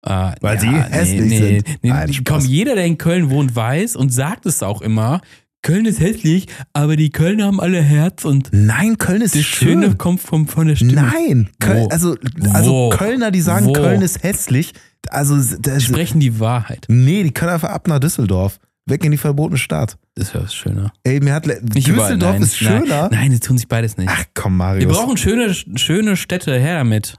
Ah, 0.06 0.36
Weil 0.42 0.60
sie 0.60 0.68
hässlich 0.68 1.22
nee, 1.22 1.38
sind. 1.60 1.68
Nee, 1.84 1.90
Nein, 1.90 2.14
Spaß. 2.14 2.44
komm, 2.44 2.46
jeder, 2.50 2.76
der 2.76 2.86
in 2.86 2.98
Köln 2.98 3.30
wohnt, 3.30 3.56
weiß 3.56 3.96
und 3.96 4.14
sagt 4.14 4.46
es 4.46 4.62
auch 4.64 4.82
immer. 4.82 5.22
Köln 5.64 5.86
ist 5.86 6.00
hässlich, 6.00 6.46
aber 6.74 6.96
die 6.96 7.10
Kölner 7.10 7.46
haben 7.48 7.60
alle 7.60 7.82
Herz 7.82 8.24
und 8.24 8.50
Nein, 8.52 9.00
Köln 9.00 9.22
ist 9.24 9.34
das 9.36 9.42
schön. 9.44 9.82
Schöne 9.82 9.96
kommt 9.96 10.22
vom, 10.22 10.48
von 10.48 10.68
der 10.68 10.76
Stimme. 10.76 10.94
Nein, 10.94 11.50
Köln, 11.60 11.88
also, 11.92 12.16
also 12.54 12.72
Wo? 12.72 12.90
Kölner, 12.92 13.32
die 13.32 13.42
sagen, 13.42 13.66
Wo? 13.66 13.74
Köln 13.74 14.04
ist 14.04 14.22
hässlich. 14.22 14.74
Also, 15.10 15.38
das, 15.60 15.84
Sprechen 15.84 16.20
die 16.20 16.40
Wahrheit. 16.40 16.86
nee, 16.88 17.24
die 17.24 17.32
können 17.32 17.52
einfach 17.54 17.70
ab 17.70 17.88
nach 17.88 18.00
Düsseldorf. 18.00 18.60
Weg 18.88 19.04
in 19.04 19.10
die 19.10 19.18
verbotene 19.18 19.58
Stadt. 19.58 19.98
Das 20.14 20.28
ist 20.28 20.34
ja 20.36 20.44
was 20.44 20.54
schöner. 20.54 20.94
Ey, 21.04 21.20
mir 21.20 21.34
hat 21.34 21.48
Nicht 21.48 21.88
überall, 21.88 22.10
Düsseldorf 22.10 22.34
nein. 22.34 22.42
ist 22.44 22.56
schöner. 22.58 22.86
Nein, 22.86 23.10
nein, 23.12 23.32
die 23.32 23.40
tun 23.40 23.58
sich 23.58 23.68
beides 23.68 23.98
nicht. 23.98 24.08
Ach 24.14 24.24
komm, 24.36 24.54
Wir 24.54 24.58
Marius. 24.58 24.94
brauchen 24.96 25.18
schöne, 25.18 25.52
schöne 25.56 26.16
Städte, 26.16 26.60
her 26.60 26.78
damit. 26.78 27.16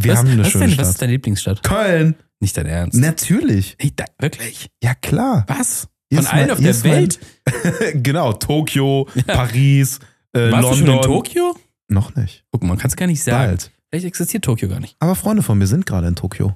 Wir 0.00 0.12
was, 0.12 0.18
haben 0.20 0.28
eine 0.28 0.40
was 0.40 0.46
ist 0.48 0.52
schöne 0.52 0.64
denn, 0.66 0.72
Stadt. 0.74 0.84
Was 0.86 0.90
ist 0.90 1.02
deine 1.02 1.12
Lieblingsstadt? 1.12 1.62
Köln. 1.62 2.14
Nicht 2.40 2.56
dein 2.56 2.66
Ernst. 2.66 2.98
Natürlich. 2.98 3.76
Hey, 3.80 3.92
da, 3.94 4.04
wirklich? 4.20 4.70
Ja, 4.82 4.94
klar. 4.94 5.44
Was? 5.48 5.88
Von 6.12 6.20
ist 6.22 6.32
allen 6.32 6.42
mein- 6.46 6.50
auf 6.52 6.60
der 6.60 6.84
Welt? 6.84 7.18
genau, 7.94 8.32
Tokio, 8.32 9.08
Ja. 9.14 9.22
Paris, 9.34 9.98
äh, 10.32 10.50
Warst 10.50 10.52
London. 10.62 10.70
du 10.70 10.76
schon 10.86 10.96
in 10.96 11.02
Tokio? 11.02 11.56
Noch 11.88 12.14
nicht. 12.14 12.44
Guck 12.52 12.62
mal, 12.62 12.68
man 12.68 12.78
kann 12.78 12.88
es 12.90 12.96
gar 12.96 13.06
nicht 13.06 13.22
sagen. 13.22 13.48
Bald. 13.48 13.70
Vielleicht 13.90 14.06
existiert 14.06 14.44
Tokio 14.44 14.68
gar 14.68 14.78
nicht. 14.80 14.94
Aber 15.00 15.14
Freunde 15.14 15.42
von 15.42 15.58
mir 15.58 15.66
sind 15.66 15.84
gerade 15.86 16.06
in 16.06 16.14
Tokio. 16.14 16.54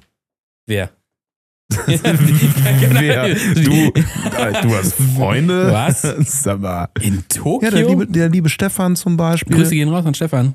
Wer? 0.67 0.89
Wer? 1.87 3.35
Du, 3.55 3.91
du 3.91 4.75
hast 4.75 4.93
Freunde? 5.15 5.71
Was? 5.71 6.01
Sag 6.41 6.59
mal. 6.59 6.87
In 7.01 7.23
Tokio? 7.27 7.67
Ja, 7.69 7.75
der 7.75 7.87
liebe, 7.89 8.07
der 8.07 8.29
liebe 8.29 8.49
Stefan 8.49 8.95
zum 8.95 9.17
Beispiel. 9.17 9.55
Grüße 9.55 9.71
gehen 9.71 9.89
raus 9.89 10.05
an 10.05 10.13
Stefan. 10.13 10.53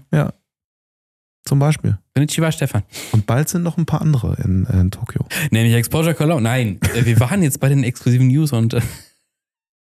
Zum 1.44 1.59
Beispiel. 1.59 1.98
Konnichiwa, 2.14 2.53
Stefan. 2.53 2.83
Und 3.12 3.27
bald 3.27 3.48
sind 3.48 3.62
noch 3.62 3.79
ein 3.79 3.87
paar 3.87 4.03
andere 4.03 4.37
in, 4.44 4.64
in 4.66 4.90
Tokio. 4.90 5.24
Nämlich 5.51 5.74
Exposure 5.74 6.14
Cologne. 6.14 6.42
Nein, 6.42 6.79
äh, 6.94 7.05
wir 7.05 7.18
waren 7.20 7.42
jetzt 7.42 7.61
bei 7.61 7.68
den 7.68 7.85
exklusiven 7.85 8.29
News 8.29 8.53
und. 8.53 8.74
äh, 8.74 8.81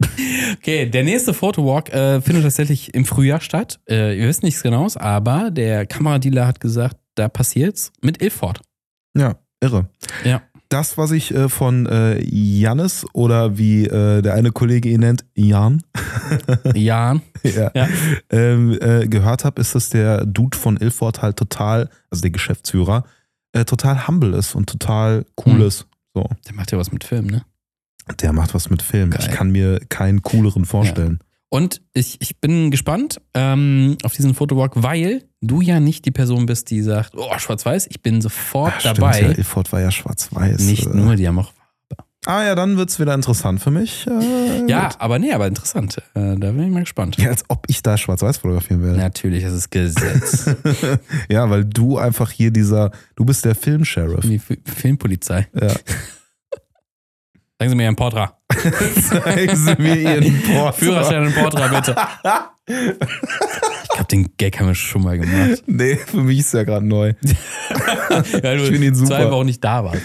Okay, 0.58 0.86
der 0.86 1.04
nächste 1.04 1.32
Photowalk 1.32 1.90
äh, 1.90 2.20
findet 2.20 2.44
tatsächlich 2.44 2.94
im 2.94 3.04
Frühjahr 3.04 3.40
statt. 3.40 3.80
Äh, 3.88 4.18
ihr 4.18 4.26
wisst 4.26 4.42
nichts 4.42 4.62
genaues, 4.62 4.96
aber 4.96 5.50
der 5.50 5.86
Kameradealer 5.86 6.46
hat 6.46 6.60
gesagt, 6.60 6.96
da 7.14 7.28
passiert's 7.28 7.92
mit 8.02 8.20
Ilford. 8.22 8.60
Ja, 9.16 9.36
irre. 9.60 9.88
Ja. 10.24 10.42
Das, 10.68 10.98
was 10.98 11.12
ich 11.12 11.32
äh, 11.34 11.48
von 11.48 11.86
äh, 11.86 12.20
Jannis 12.24 13.06
oder 13.12 13.56
wie 13.56 13.84
äh, 13.86 14.20
der 14.22 14.34
eine 14.34 14.50
Kollege 14.50 14.88
ihn 14.88 15.00
nennt, 15.00 15.24
Jan, 15.34 15.82
Jan. 16.74 17.22
ja, 17.42 17.70
Ja. 17.74 17.88
ähm, 18.30 18.76
äh, 18.80 19.06
gehört 19.06 19.44
habe, 19.44 19.60
ist, 19.60 19.74
dass 19.74 19.90
der 19.90 20.26
Dude 20.26 20.56
von 20.58 20.76
Ilford 20.76 21.22
halt 21.22 21.36
total, 21.36 21.88
also 22.10 22.22
der 22.22 22.30
Geschäftsführer, 22.30 23.04
äh, 23.52 23.64
total 23.64 24.06
humble 24.08 24.34
ist 24.34 24.54
und 24.54 24.68
total 24.68 25.24
cool 25.46 25.54
Hm. 25.60 25.66
ist. 25.66 25.86
So. 26.14 26.28
Der 26.48 26.54
macht 26.54 26.72
ja 26.72 26.78
was 26.78 26.90
mit 26.92 27.04
Film, 27.04 27.26
ne? 27.26 27.42
Der 28.20 28.32
macht 28.32 28.54
was 28.54 28.70
mit 28.70 28.82
Film. 28.82 29.10
Geil. 29.10 29.20
Ich 29.22 29.30
kann 29.34 29.50
mir 29.50 29.80
keinen 29.88 30.22
cooleren 30.22 30.64
vorstellen. 30.64 31.20
Und 31.48 31.80
ich, 31.94 32.16
ich 32.20 32.40
bin 32.40 32.70
gespannt 32.70 33.20
ähm, 33.34 33.96
auf 34.02 34.12
diesen 34.14 34.34
Photowalk, 34.34 34.72
weil 34.74 35.24
du 35.40 35.60
ja 35.60 35.78
nicht 35.80 36.04
die 36.04 36.10
Person 36.10 36.46
bist, 36.46 36.70
die 36.70 36.82
sagt, 36.82 37.12
oh, 37.16 37.38
schwarz-weiß, 37.38 37.86
ich 37.88 38.02
bin 38.02 38.20
sofort 38.20 38.74
stimmt, 38.80 38.98
dabei. 38.98 39.20
Ja, 39.22 39.28
Ilford 39.30 39.72
war 39.72 39.80
ja 39.80 39.90
schwarz-weiß. 39.92 40.60
nicht 40.62 40.86
Äh, 40.86 40.96
nur, 40.96 41.14
die 41.16 41.26
haben 41.28 41.38
auch. 41.38 41.52
Ah 42.28 42.42
ja, 42.42 42.56
dann 42.56 42.76
wird 42.76 42.90
es 42.90 42.98
wieder 42.98 43.14
interessant 43.14 43.60
für 43.60 43.70
mich. 43.70 44.04
Äh, 44.08 44.66
Ja, 44.68 44.88
gut. 44.88 44.96
aber 45.00 45.20
nee, 45.20 45.32
aber 45.32 45.46
interessant. 45.46 45.98
Äh, 46.14 46.34
da 46.36 46.50
bin 46.50 46.64
ich 46.64 46.70
mal 46.72 46.80
gespannt. 46.80 47.16
ja, 47.18 47.28
als 47.28 47.44
ob 47.46 47.64
ich 47.68 47.82
da 47.82 47.96
schwarz-weiß 47.96 48.38
fotografieren 48.38 48.82
werde. 48.82 48.98
Natürlich, 48.98 49.44
das 49.44 49.52
ist 49.52 49.70
Gesetz. 49.70 50.50
ja, 51.28 51.48
weil 51.48 51.64
du 51.64 51.98
einfach 51.98 52.32
hier 52.32 52.50
dieser, 52.50 52.90
du 53.14 53.24
bist 53.24 53.44
der 53.44 53.54
Filmsheriff. 53.54 54.22
Die 54.28 54.34
F- 54.36 54.58
Filmpolizei. 54.64 55.46
Ja. 55.54 55.68
Sagen 57.58 57.70
Sie 57.70 57.76
mir 57.76 57.84
Ihren 57.84 57.96
Portra. 57.96 58.36
Zeigen 59.08 59.56
Sie 59.56 59.74
mir 59.78 59.96
Ihren 59.96 60.42
Portra. 60.46 60.72
Führerschein 60.72 61.26
und 61.26 61.34
Portra, 61.34 61.68
bitte. 61.68 61.96
Ich 62.68 63.88
glaube, 63.90 64.08
den 64.10 64.28
Gag 64.36 64.58
haben 64.58 64.66
wir 64.66 64.74
schon 64.74 65.02
mal 65.04 65.16
gemacht. 65.18 65.62
Nee, 65.66 65.96
für 65.96 66.16
mich 66.18 66.40
ist 66.40 66.52
ja 66.52 66.64
gerade 66.64 66.84
neu. 66.84 67.14
Weil 68.42 68.60
Ich 68.60 68.68
find 68.68 68.84
ihn 68.84 68.94
super. 68.94 69.08
zwei 69.08 69.30
Wochen 69.30 69.46
nicht 69.46 69.62
da 69.64 69.84
warst. 69.84 70.02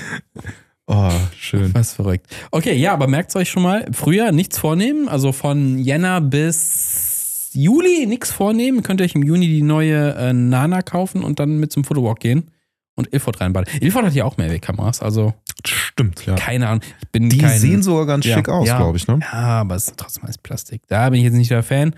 Oh, 0.85 1.09
schön. 1.37 1.73
Was 1.73 1.93
verrückt. 1.93 2.27
Okay, 2.51 2.75
ja, 2.75 2.93
aber 2.93 3.07
merkt 3.07 3.35
euch 3.35 3.49
schon 3.49 3.63
mal, 3.63 3.85
früher 3.91 4.31
nichts 4.31 4.59
vornehmen. 4.59 5.09
Also 5.09 5.31
von 5.31 5.79
Jänner 5.79 6.21
bis 6.21 7.49
Juli 7.53 8.05
nichts 8.05 8.31
vornehmen. 8.31 8.83
Könnt 8.83 9.01
ihr 9.01 9.05
euch 9.05 9.15
im 9.15 9.23
Juni 9.23 9.47
die 9.47 9.63
neue 9.63 10.13
äh, 10.13 10.31
Nana 10.31 10.83
kaufen 10.83 11.23
und 11.23 11.39
dann 11.39 11.57
mit 11.59 11.71
zum 11.73 11.83
Fotowalk 11.83 12.19
gehen 12.19 12.51
und 12.95 13.11
Ilford 13.13 13.41
reinbaden. 13.41 13.73
Ilford 13.81 14.05
hat 14.05 14.13
ja 14.13 14.23
auch 14.25 14.37
Mehrwegkameras, 14.37 15.01
also 15.01 15.33
Stimmt, 15.67 16.26
ja. 16.26 16.36
keine 16.36 16.67
Ahnung. 16.67 16.82
Ich 17.02 17.10
bin 17.10 17.30
Die 17.30 17.38
kein, 17.38 17.60
sehen 17.60 17.84
sogar 17.84 18.06
ganz 18.06 18.26
Ja, 18.26 18.36
schick 18.38 18.50
aus, 18.50 18.67
ja. 18.67 18.78
glaube 18.78 18.97
ich, 18.97 19.08
ne? 19.08 19.19
Ja, 19.21 19.62
aber 19.62 19.76
es 19.76 19.88
ist 19.88 19.97
trotzdem 19.97 20.24
alles 20.26 20.38
Plastik. 20.38 20.82
Da 20.88 21.10
bin 21.10 21.19
ich 21.19 21.26
jetzt 21.26 21.34
nicht 21.36 21.52
der 21.52 21.63
Fan. 21.63 21.95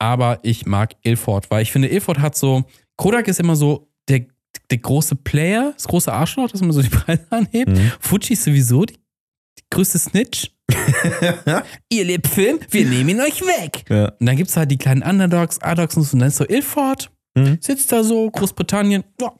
Aber 0.00 0.38
ich 0.42 0.64
mag 0.66 0.94
Ilford, 1.02 1.50
weil 1.50 1.62
ich 1.62 1.72
finde, 1.72 1.88
Ilford 1.88 2.20
hat 2.20 2.36
so. 2.36 2.64
Kodak 2.96 3.26
ist 3.28 3.40
immer 3.40 3.56
so 3.56 3.88
der, 4.08 4.26
der 4.70 4.78
große 4.78 5.16
Player, 5.16 5.72
das 5.74 5.88
große 5.88 6.12
Arschloch, 6.12 6.50
das 6.50 6.60
immer 6.60 6.72
so 6.72 6.82
die 6.82 6.88
Preise 6.90 7.26
anhebt. 7.30 7.70
Mhm. 7.70 7.92
Fuji 8.00 8.34
ist 8.34 8.44
sowieso 8.44 8.84
die, 8.84 8.94
die 8.94 9.62
größte 9.70 9.98
Snitch. 9.98 10.50
Ihr 11.88 12.04
lebt 12.04 12.26
Film, 12.26 12.58
wir 12.70 12.86
nehmen 12.86 13.08
ihn 13.10 13.20
euch 13.20 13.40
weg. 13.40 13.84
ja. 13.88 14.08
Und 14.18 14.26
dann 14.26 14.36
gibt 14.36 14.50
es 14.50 14.56
halt 14.56 14.70
die 14.70 14.76
kleinen 14.78 15.02
Underdogs, 15.02 15.60
Adox 15.60 15.96
und 15.96 16.02
so. 16.04 16.12
Und 16.14 16.20
dann 16.20 16.28
ist 16.28 16.36
so 16.36 16.46
Ilford, 16.48 17.10
Mhm. 17.34 17.58
sitzt 17.60 17.92
da 17.92 18.02
so, 18.02 18.30
Großbritannien. 18.30 19.04
Ja, 19.20 19.32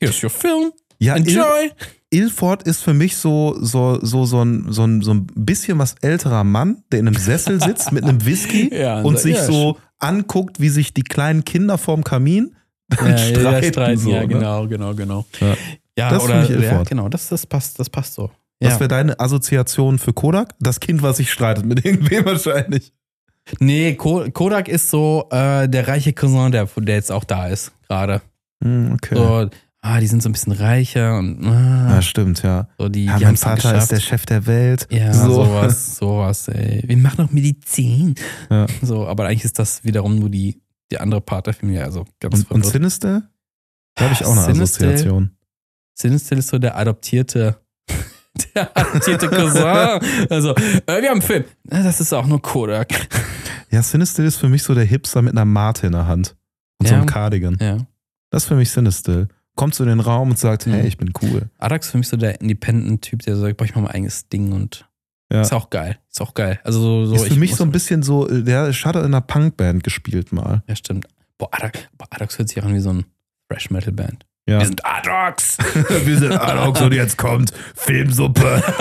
hier 0.00 0.08
ist 0.10 0.22
your 0.22 0.30
Film, 0.30 0.72
Ja, 0.98 1.16
Il 1.16 1.28
enjoy. 1.28 1.70
Ilford 2.10 2.62
ist 2.62 2.82
für 2.82 2.94
mich 2.94 3.16
so, 3.16 3.56
so, 3.60 3.98
so, 4.02 4.24
so, 4.24 4.42
ein, 4.42 4.66
so, 4.72 4.84
ein, 4.84 5.02
so 5.02 5.12
ein 5.12 5.26
bisschen 5.34 5.78
was 5.78 5.94
älterer 6.00 6.44
Mann, 6.44 6.82
der 6.90 7.00
in 7.00 7.08
einem 7.08 7.16
Sessel 7.16 7.60
sitzt 7.62 7.92
mit 7.92 8.04
einem 8.04 8.24
Whisky 8.24 8.74
Ja, 8.74 9.02
und 9.02 9.18
sich 9.18 9.36
ja, 9.36 9.44
so 9.44 9.76
anguckt, 9.98 10.60
wie 10.60 10.68
sich 10.70 10.94
die 10.94 11.02
kleinen 11.02 11.44
Kinder 11.44 11.76
vorm 11.78 12.04
Kamin 12.04 12.54
Ja, 13.00 13.08
ja, 13.08 13.18
streiten. 13.18 13.68
streiten, 13.72 13.98
so, 14.00 14.10
ja, 14.10 14.20
ne? 14.20 14.28
genau, 14.28 14.66
genau, 14.66 14.94
genau. 14.94 15.26
Ja. 15.40 15.54
Ja, 15.98 16.10
Das 16.10 16.22
ist 16.22 16.28
oder 16.30 16.44
für 16.46 16.52
mich 16.54 16.62
ja, 16.62 16.70
Ilford. 16.70 16.88
genau, 16.88 17.08
das, 17.08 17.28
das 17.28 17.44
passt, 17.44 17.78
das 17.80 17.90
passt 17.90 18.14
so. 18.14 18.30
Was 18.60 18.74
Ja. 18.74 18.80
wäre 18.80 18.88
deine 18.88 19.18
Assoziation 19.20 19.98
für 19.98 20.12
Kodak? 20.12 20.54
Das 20.60 20.80
Kind, 20.80 21.02
was 21.02 21.16
sich 21.18 21.30
streitet 21.30 21.66
mit 21.66 21.84
irgendwem 21.84 22.24
wahrscheinlich. 22.24 22.92
Nee, 23.60 23.94
Ko 23.94 24.24
Kodak 24.32 24.68
ist 24.68 24.90
so 24.90 25.26
äh, 25.30 25.68
der 25.68 25.88
reiche 25.88 26.12
Cousin, 26.12 26.52
der, 26.52 26.66
der 26.76 26.94
jetzt 26.94 27.10
auch 27.12 27.24
da 27.24 27.48
ist, 27.48 27.72
gerade. 27.88 28.20
Hm, 28.62 28.92
okay. 28.94 29.14
So, 29.16 29.50
ah, 29.80 30.00
die 30.00 30.06
sind 30.06 30.22
so 30.22 30.28
ein 30.28 30.32
bisschen 30.32 30.52
reicher 30.52 31.18
und 31.18 31.44
ah, 31.46 31.94
Ja, 31.94 32.02
stimmt, 32.02 32.42
ja. 32.42 32.68
so 32.78 32.88
die, 32.88 33.04
ja 33.06 33.18
die 33.18 33.24
mein 33.24 33.36
Vater 33.36 33.76
ist 33.76 33.88
der 33.90 34.00
Chef 34.00 34.26
der 34.26 34.46
Welt. 34.46 34.86
Ja, 34.90 35.12
so. 35.12 35.44
sowas, 35.44 35.96
sowas, 35.96 36.48
ey. 36.48 36.82
Wir 36.86 36.96
machen 36.96 37.22
noch 37.24 37.30
Medizin. 37.30 38.14
Ja. 38.50 38.66
So, 38.82 39.06
aber 39.06 39.26
eigentlich 39.26 39.44
ist 39.44 39.58
das 39.58 39.84
wiederum 39.84 40.18
nur 40.18 40.30
die, 40.30 40.60
die 40.90 40.98
andere 40.98 41.20
Part 41.20 41.46
der 41.46 41.54
Familie, 41.54 41.84
also 41.84 42.04
ganz 42.20 42.40
Und, 42.44 42.50
und. 42.50 42.66
Sinister? 42.66 43.22
Da 43.94 44.04
habe 44.04 44.14
ich 44.14 44.24
auch 44.24 44.32
eine 44.32 44.40
Sinistil- 44.42 44.86
Assoziation. 44.88 45.30
Sinistil 45.94 46.38
ist 46.38 46.48
so 46.48 46.58
der 46.58 46.76
adoptierte, 46.76 47.60
der 48.54 48.76
adoptierte 48.76 49.28
Cousin. 49.28 49.62
Also, 50.30 50.54
äh, 50.54 50.86
wir 50.86 50.94
haben 51.08 51.14
einen 51.14 51.22
Film. 51.22 51.44
Das 51.64 52.00
ist 52.00 52.12
auch 52.12 52.26
nur 52.26 52.40
Kodak. 52.40 52.88
Ja, 53.70 53.82
Sinistil 53.82 54.24
ist 54.26 54.36
für 54.36 54.48
mich 54.48 54.62
so 54.62 54.74
der 54.74 54.84
Hipster 54.84 55.20
mit 55.22 55.32
einer 55.32 55.44
Mate 55.44 55.86
in 55.88 55.92
der 55.92 56.06
Hand. 56.06 56.36
Und 56.78 56.86
so 56.86 56.94
Ja. 56.94 56.98
einem 57.00 57.08
Cardigan. 57.08 57.56
Ja. 57.60 57.78
Das 58.30 58.44
ist 58.44 58.48
für 58.48 58.54
mich 58.54 58.70
Sinistil. 58.70 59.26
Kommt 59.58 59.74
zu 59.74 59.84
den 59.84 59.98
Raum 60.00 60.30
und 60.30 60.38
sagt, 60.38 60.66
Mhm. 60.68 60.72
hey, 60.74 60.86
ich 60.86 60.96
bin 60.98 61.12
cool. 61.20 61.50
Adax 61.58 61.86
ist 61.86 61.90
für 61.92 61.98
mich 61.98 62.06
so 62.08 62.16
der 62.16 62.40
Independent-Typ, 62.40 63.22
der 63.22 63.34
sagt, 63.36 63.56
boah, 63.56 63.64
ich 63.64 63.74
mach 63.74 63.82
mein 63.82 63.90
eigenes 63.90 64.28
Ding 64.28 64.52
und 64.52 64.88
Ja. 65.32 65.40
ist 65.40 65.52
auch 65.52 65.68
geil. 65.68 65.98
Ist 66.10 66.20
auch 66.20 66.32
geil. 66.34 66.60
Also 66.62 66.80
so, 66.80 67.06
so 67.06 67.14
ist 67.16 67.22
für 67.24 67.32
ich 67.34 67.38
mich 67.40 67.56
so 67.56 67.64
ein 67.64 67.72
bisschen 67.72 68.04
so, 68.04 68.26
der 68.28 68.72
hat 68.72 68.94
in 68.96 69.02
einer 69.04 69.20
Punkband 69.20 69.82
gespielt 69.82 70.30
mal. 70.32 70.62
Ja, 70.68 70.76
stimmt. 70.76 71.08
Boah, 71.38 71.48
Adax, 71.52 71.80
boah, 71.98 72.06
Adax 72.10 72.38
hört 72.38 72.48
sich 72.48 72.62
an 72.62 72.72
wie 72.72 72.78
so 72.80 72.90
ein 72.92 73.04
Fresh 73.50 73.70
Metal 73.70 73.92
Band. 73.92 74.24
Ja. 74.46 74.60
Wir 74.60 74.66
sind 74.66 74.84
Adax. 74.86 75.58
Wir 76.04 76.18
sind 76.18 76.32
Alox 76.32 76.80
und 76.80 76.94
jetzt 76.94 77.18
kommt 77.18 77.52
Filmsuppe. 77.74 78.62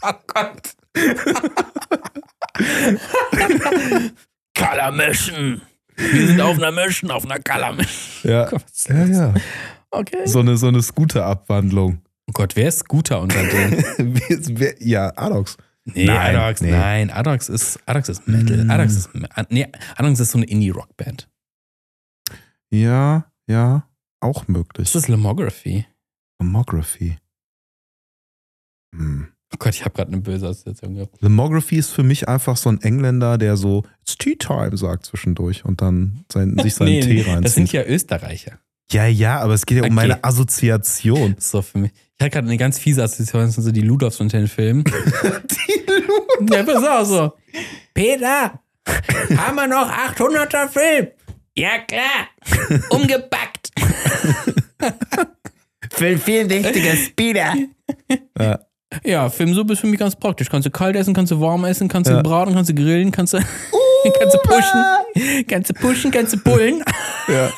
Oh 0.00 0.12
Gott. 0.28 0.74
Color 4.56 4.92
Mission. 4.92 5.60
Wir 5.98 6.26
sind 6.26 6.40
auf 6.40 6.56
einer 6.56 6.70
Mission, 6.72 7.10
auf 7.10 7.24
einer 7.24 7.38
Color 7.40 7.72
Mission. 7.74 7.94
Ja, 8.32 8.48
Gott, 8.48 8.64
ja, 8.88 9.04
ja. 9.04 9.34
Okay. 9.90 10.26
So 10.26 10.40
eine, 10.40 10.56
so 10.56 10.66
eine 10.68 10.82
Scooter-Abwandlung. 10.82 12.02
Oh 12.28 12.32
Gott, 12.32 12.56
wer 12.56 12.68
ist 12.68 12.80
Scooter 12.80 13.20
unter 13.20 13.42
denen? 13.42 13.82
Wer- 13.98 14.58
wer- 14.58 14.82
ja, 14.82 15.08
Alox. 15.10 15.56
Nee, 15.84 16.04
Nein, 16.04 16.36
Adax, 16.36 16.60
nee. 16.60 16.70
nein. 16.70 17.10
Adax 17.10 17.48
ist, 17.48 17.78
Adax 17.86 18.10
ist 18.10 18.28
Metal. 18.28 18.62
Mm. 18.64 18.70
Adax 18.70 18.94
ist, 18.94 19.10
nee, 19.48 19.66
Adax 19.96 20.20
ist 20.20 20.32
so 20.32 20.38
eine 20.38 20.46
Indie-Rock-Band. 20.46 21.30
Ja, 22.70 23.32
ja, 23.48 23.88
auch 24.20 24.46
möglich. 24.48 24.92
Das 24.92 24.94
ist 25.04 25.08
Lomography. 25.08 25.86
Lomography. 26.38 27.16
Hm. 28.94 29.28
Oh 29.52 29.56
Gott, 29.58 29.74
ich 29.74 29.84
habe 29.84 29.94
gerade 29.94 30.12
eine 30.12 30.20
böse 30.20 30.46
Assoziation 30.48 30.94
gehabt. 30.94 31.16
Lomography 31.20 31.76
ist 31.76 31.90
für 31.90 32.02
mich 32.02 32.28
einfach 32.28 32.56
so 32.56 32.68
ein 32.68 32.82
Engländer, 32.82 33.38
der 33.38 33.56
so 33.56 33.84
It's 34.02 34.18
Tea 34.18 34.36
Time 34.36 34.76
sagt 34.76 35.06
zwischendurch 35.06 35.64
und 35.64 35.80
dann 35.80 36.24
sein, 36.30 36.56
sich 36.62 36.74
seinen 36.74 36.88
Nee, 36.90 37.00
Tee 37.00 37.22
reinzieht. 37.22 37.44
das 37.44 37.54
sind 37.54 37.72
ja 37.72 37.82
Österreicher. 37.84 38.58
ja, 38.92 39.06
ja, 39.06 39.40
aber 39.40 39.54
es 39.54 39.64
geht 39.64 39.78
ja 39.78 39.82
um 39.84 39.86
Okay. 39.86 39.94
meine 39.94 40.22
Assoziation. 40.24 41.34
Das 41.36 41.44
ist 41.46 41.50
so 41.50 41.62
für 41.62 41.78
mich. 41.78 41.92
Ich 41.92 42.20
hatte 42.24 42.30
gerade 42.30 42.46
eine 42.48 42.56
ganz 42.58 42.78
fiese 42.78 43.02
Assoziation, 43.02 43.42
das 43.46 43.54
sind 43.54 43.64
so 43.64 43.72
die 43.72 43.80
Ludolfs 43.80 44.20
unter 44.20 44.38
den 44.38 44.48
Filmen. 44.48 44.84
ja, 46.50 46.62
pass 46.64 46.84
auf 46.84 47.06
so. 47.06 47.32
Peter, 47.94 48.60
haben 49.36 49.56
wir 49.56 49.66
noch 49.66 49.90
800er 49.90 50.68
Film? 50.68 51.08
Ja, 51.56 51.78
klar. 51.78 52.28
Umgepackt. 52.90 53.70
Für 55.90 56.06
einen 56.06 56.20
64er 56.20 56.96
Speeder. 57.06 57.54
Ja. 58.38 58.60
Ja, 59.04 59.28
Filmsuppe 59.28 59.74
ist 59.74 59.80
für 59.80 59.86
mich 59.86 59.98
ganz 60.00 60.16
praktisch. 60.16 60.48
Kannst 60.48 60.66
du 60.66 60.70
kalt 60.70 60.96
essen, 60.96 61.12
kannst 61.14 61.30
du 61.32 61.40
warm 61.40 61.64
essen, 61.64 61.88
kannst 61.88 62.10
du 62.10 62.14
Ja. 62.14 62.22
braten, 62.22 62.54
kannst 62.54 62.70
du 62.70 62.74
grillen, 62.74 63.10
kannst 63.12 63.34
du, 63.34 63.38
kannst 64.18 64.34
du 64.34 64.38
pushen, 64.42 65.44
kannst 65.46 65.70
du 65.70 65.74
pushen, 65.74 66.10
kannst 66.10 66.32
du 66.32 66.38
pullen. 66.38 66.82
Ja, 67.28 67.50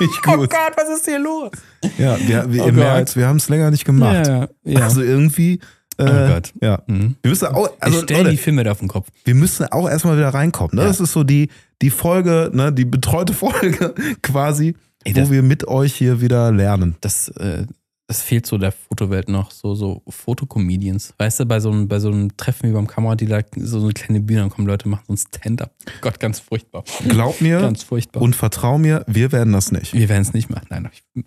ich 0.00 0.08
Oh 0.28 0.36
gut. 0.36 0.50
Gott, 0.50 0.72
was 0.76 0.98
ist 0.98 1.06
hier 1.06 1.18
los? 1.18 1.50
Ja, 1.96 2.18
wir, 2.26 2.52
wir, 2.52 2.64
Oh 2.66 2.72
merkt, 2.72 3.16
wir 3.16 3.26
haben 3.26 3.36
es 3.38 3.48
länger 3.48 3.70
nicht 3.70 3.84
gemacht. 3.86 4.26
Ja, 4.26 4.48
ja. 4.64 4.80
Also 4.80 5.00
irgendwie. 5.02 5.60
Äh, 5.96 6.02
Oh 6.02 6.28
Gott. 6.34 6.52
Ja. 6.60 6.82
Mhm. 6.86 7.16
Wir 7.22 7.30
müssen 7.30 7.46
auch, 7.48 7.70
Also, 7.80 7.98
ich 7.98 8.04
stelle 8.04 8.20
Leute, 8.20 8.30
die 8.32 8.36
Filme 8.36 8.64
da 8.64 8.72
auf 8.72 8.80
den 8.80 8.88
Kopf. 8.88 9.08
wir 9.24 9.34
müssen 9.34 9.64
auch 9.72 9.88
erstmal 9.88 10.16
wieder 10.18 10.28
reinkommen. 10.28 10.74
Ne? 10.76 10.82
Ja. 10.82 10.88
Das 10.88 11.00
ist 11.00 11.12
so 11.12 11.24
die, 11.24 11.48
die 11.80 11.88
Folge, 11.90 12.50
ne, 12.52 12.70
die 12.72 12.84
betreute 12.84 13.32
Folge 13.34 13.94
quasi, 14.22 14.74
Ey, 15.04 15.14
wo 15.16 15.30
wir 15.30 15.42
mit 15.42 15.66
euch 15.68 15.94
hier 15.94 16.20
wieder 16.20 16.52
lernen. 16.52 16.96
das, 17.00 17.28
äh, 17.28 17.64
das 18.06 18.22
fehlt 18.22 18.46
so 18.46 18.58
der 18.58 18.72
Fotowelt 18.72 19.28
noch, 19.28 19.50
so, 19.50 19.74
so 19.74 20.02
Fotocomedians. 20.08 21.14
Weißt 21.18 21.40
du, 21.40 21.46
bei 21.46 21.60
so, 21.60 21.70
einem, 21.70 21.88
bei 21.88 21.98
so 21.98 22.08
einem 22.08 22.36
Treffen 22.36 22.68
wie 22.68 22.74
beim 22.74 22.86
Kameradealer, 22.86 23.44
so 23.56 23.82
eine 23.82 23.92
kleine 23.92 24.20
Bühne, 24.20 24.40
dann 24.40 24.50
kommen 24.50 24.66
Leute, 24.66 24.88
machen 24.88 25.04
so 25.06 25.14
ein 25.14 25.16
Stand-up. 25.16 25.74
Gott, 26.00 26.20
ganz 26.20 26.40
furchtbar. 26.40 26.84
Glaub 27.08 27.40
mir 27.40 27.60
Ganz 27.60 27.82
furchtbar. 27.82 28.20
und 28.22 28.36
vertrau 28.36 28.78
mir, 28.78 29.04
wir 29.06 29.32
werden 29.32 29.52
das 29.52 29.72
nicht. 29.72 29.94
wir 29.94 30.08
werden 30.08 30.22
es 30.22 30.34
nicht 30.34 30.50
machen. 30.50 30.66
Nein, 30.70 30.88
nein, 31.16 31.24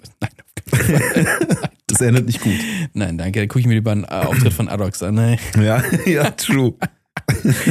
Fall. 0.69 1.67
Das 1.87 2.01
endet 2.01 2.25
nicht 2.25 2.41
gut. 2.41 2.53
nein, 2.93 3.17
danke. 3.17 3.39
Da 3.39 3.47
gucke 3.47 3.61
ich 3.61 3.65
mir 3.65 3.75
lieber 3.75 3.91
einen 3.91 4.03
äh, 4.03 4.07
Auftritt 4.07 4.53
von 4.53 4.67
Adox 4.67 5.01
an. 5.01 5.15
Nee. 5.15 5.39
Ja, 5.57 5.81
ja, 6.05 6.31
true. 6.31 6.73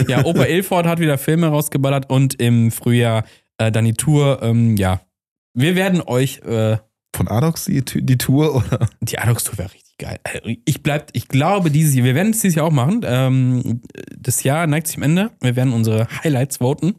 Ja, 0.09 0.25
Opa 0.25 0.45
Ilford 0.45 0.87
hat 0.87 0.99
wieder 1.01 1.19
Filme 1.19 1.49
rausgeballert 1.49 2.11
und 2.11 2.41
im 2.41 2.71
Frühjahr 2.71 3.25
äh, 3.59 3.71
dann 3.71 3.85
die 3.85 3.93
Tour. 3.93 4.41
Ähm, 4.43 4.77
ja, 4.77 5.03
wir 5.53 5.77
werden 5.77 6.01
euch 6.01 6.41
äh, 6.47 6.79
Von 7.17 7.29
Adox 7.29 7.65
die, 7.65 7.83
die 7.83 8.19
Tour 8.19 8.55
oder? 8.55 8.89
Die 9.01 9.19
Adox-Tour 9.19 9.59
wäre 9.59 9.73
richtig 9.73 9.97
geil. 9.99 10.19
Äh, 10.25 10.57
Ich 10.67 10.83
bleib, 10.83 11.11
ich 11.15 11.29
glaube, 11.29 11.71
dieses 11.71 11.95
Jahr, 11.95 12.05
wir 12.05 12.15
werden 12.15 12.33
es 12.33 12.41
dieses 12.41 12.57
Jahr 12.57 12.67
auch 12.67 12.71
machen. 12.73 13.01
Ähm, 13.05 13.81
das 14.17 14.43
Jahr 14.43 14.67
neigt 14.67 14.87
sich 14.87 14.97
am 14.99 15.03
Ende. 15.03 15.31
Wir 15.41 15.57
werden 15.57 15.73
unsere 15.73 16.07
Highlights 16.23 16.59
voten. 16.59 16.95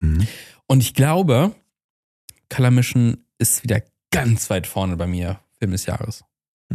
Mhm. 0.00 0.26
Und 0.66 0.80
ich 0.82 0.94
glaube, 0.94 1.54
Color 2.48 2.70
Mission 2.72 3.18
ist 3.38 3.62
wieder 3.62 3.82
ganz 4.10 4.50
weit 4.50 4.66
vorne 4.66 4.96
bei 4.96 5.06
mir, 5.06 5.38
Film 5.58 5.70
des 5.70 5.86
Jahres. 5.86 6.24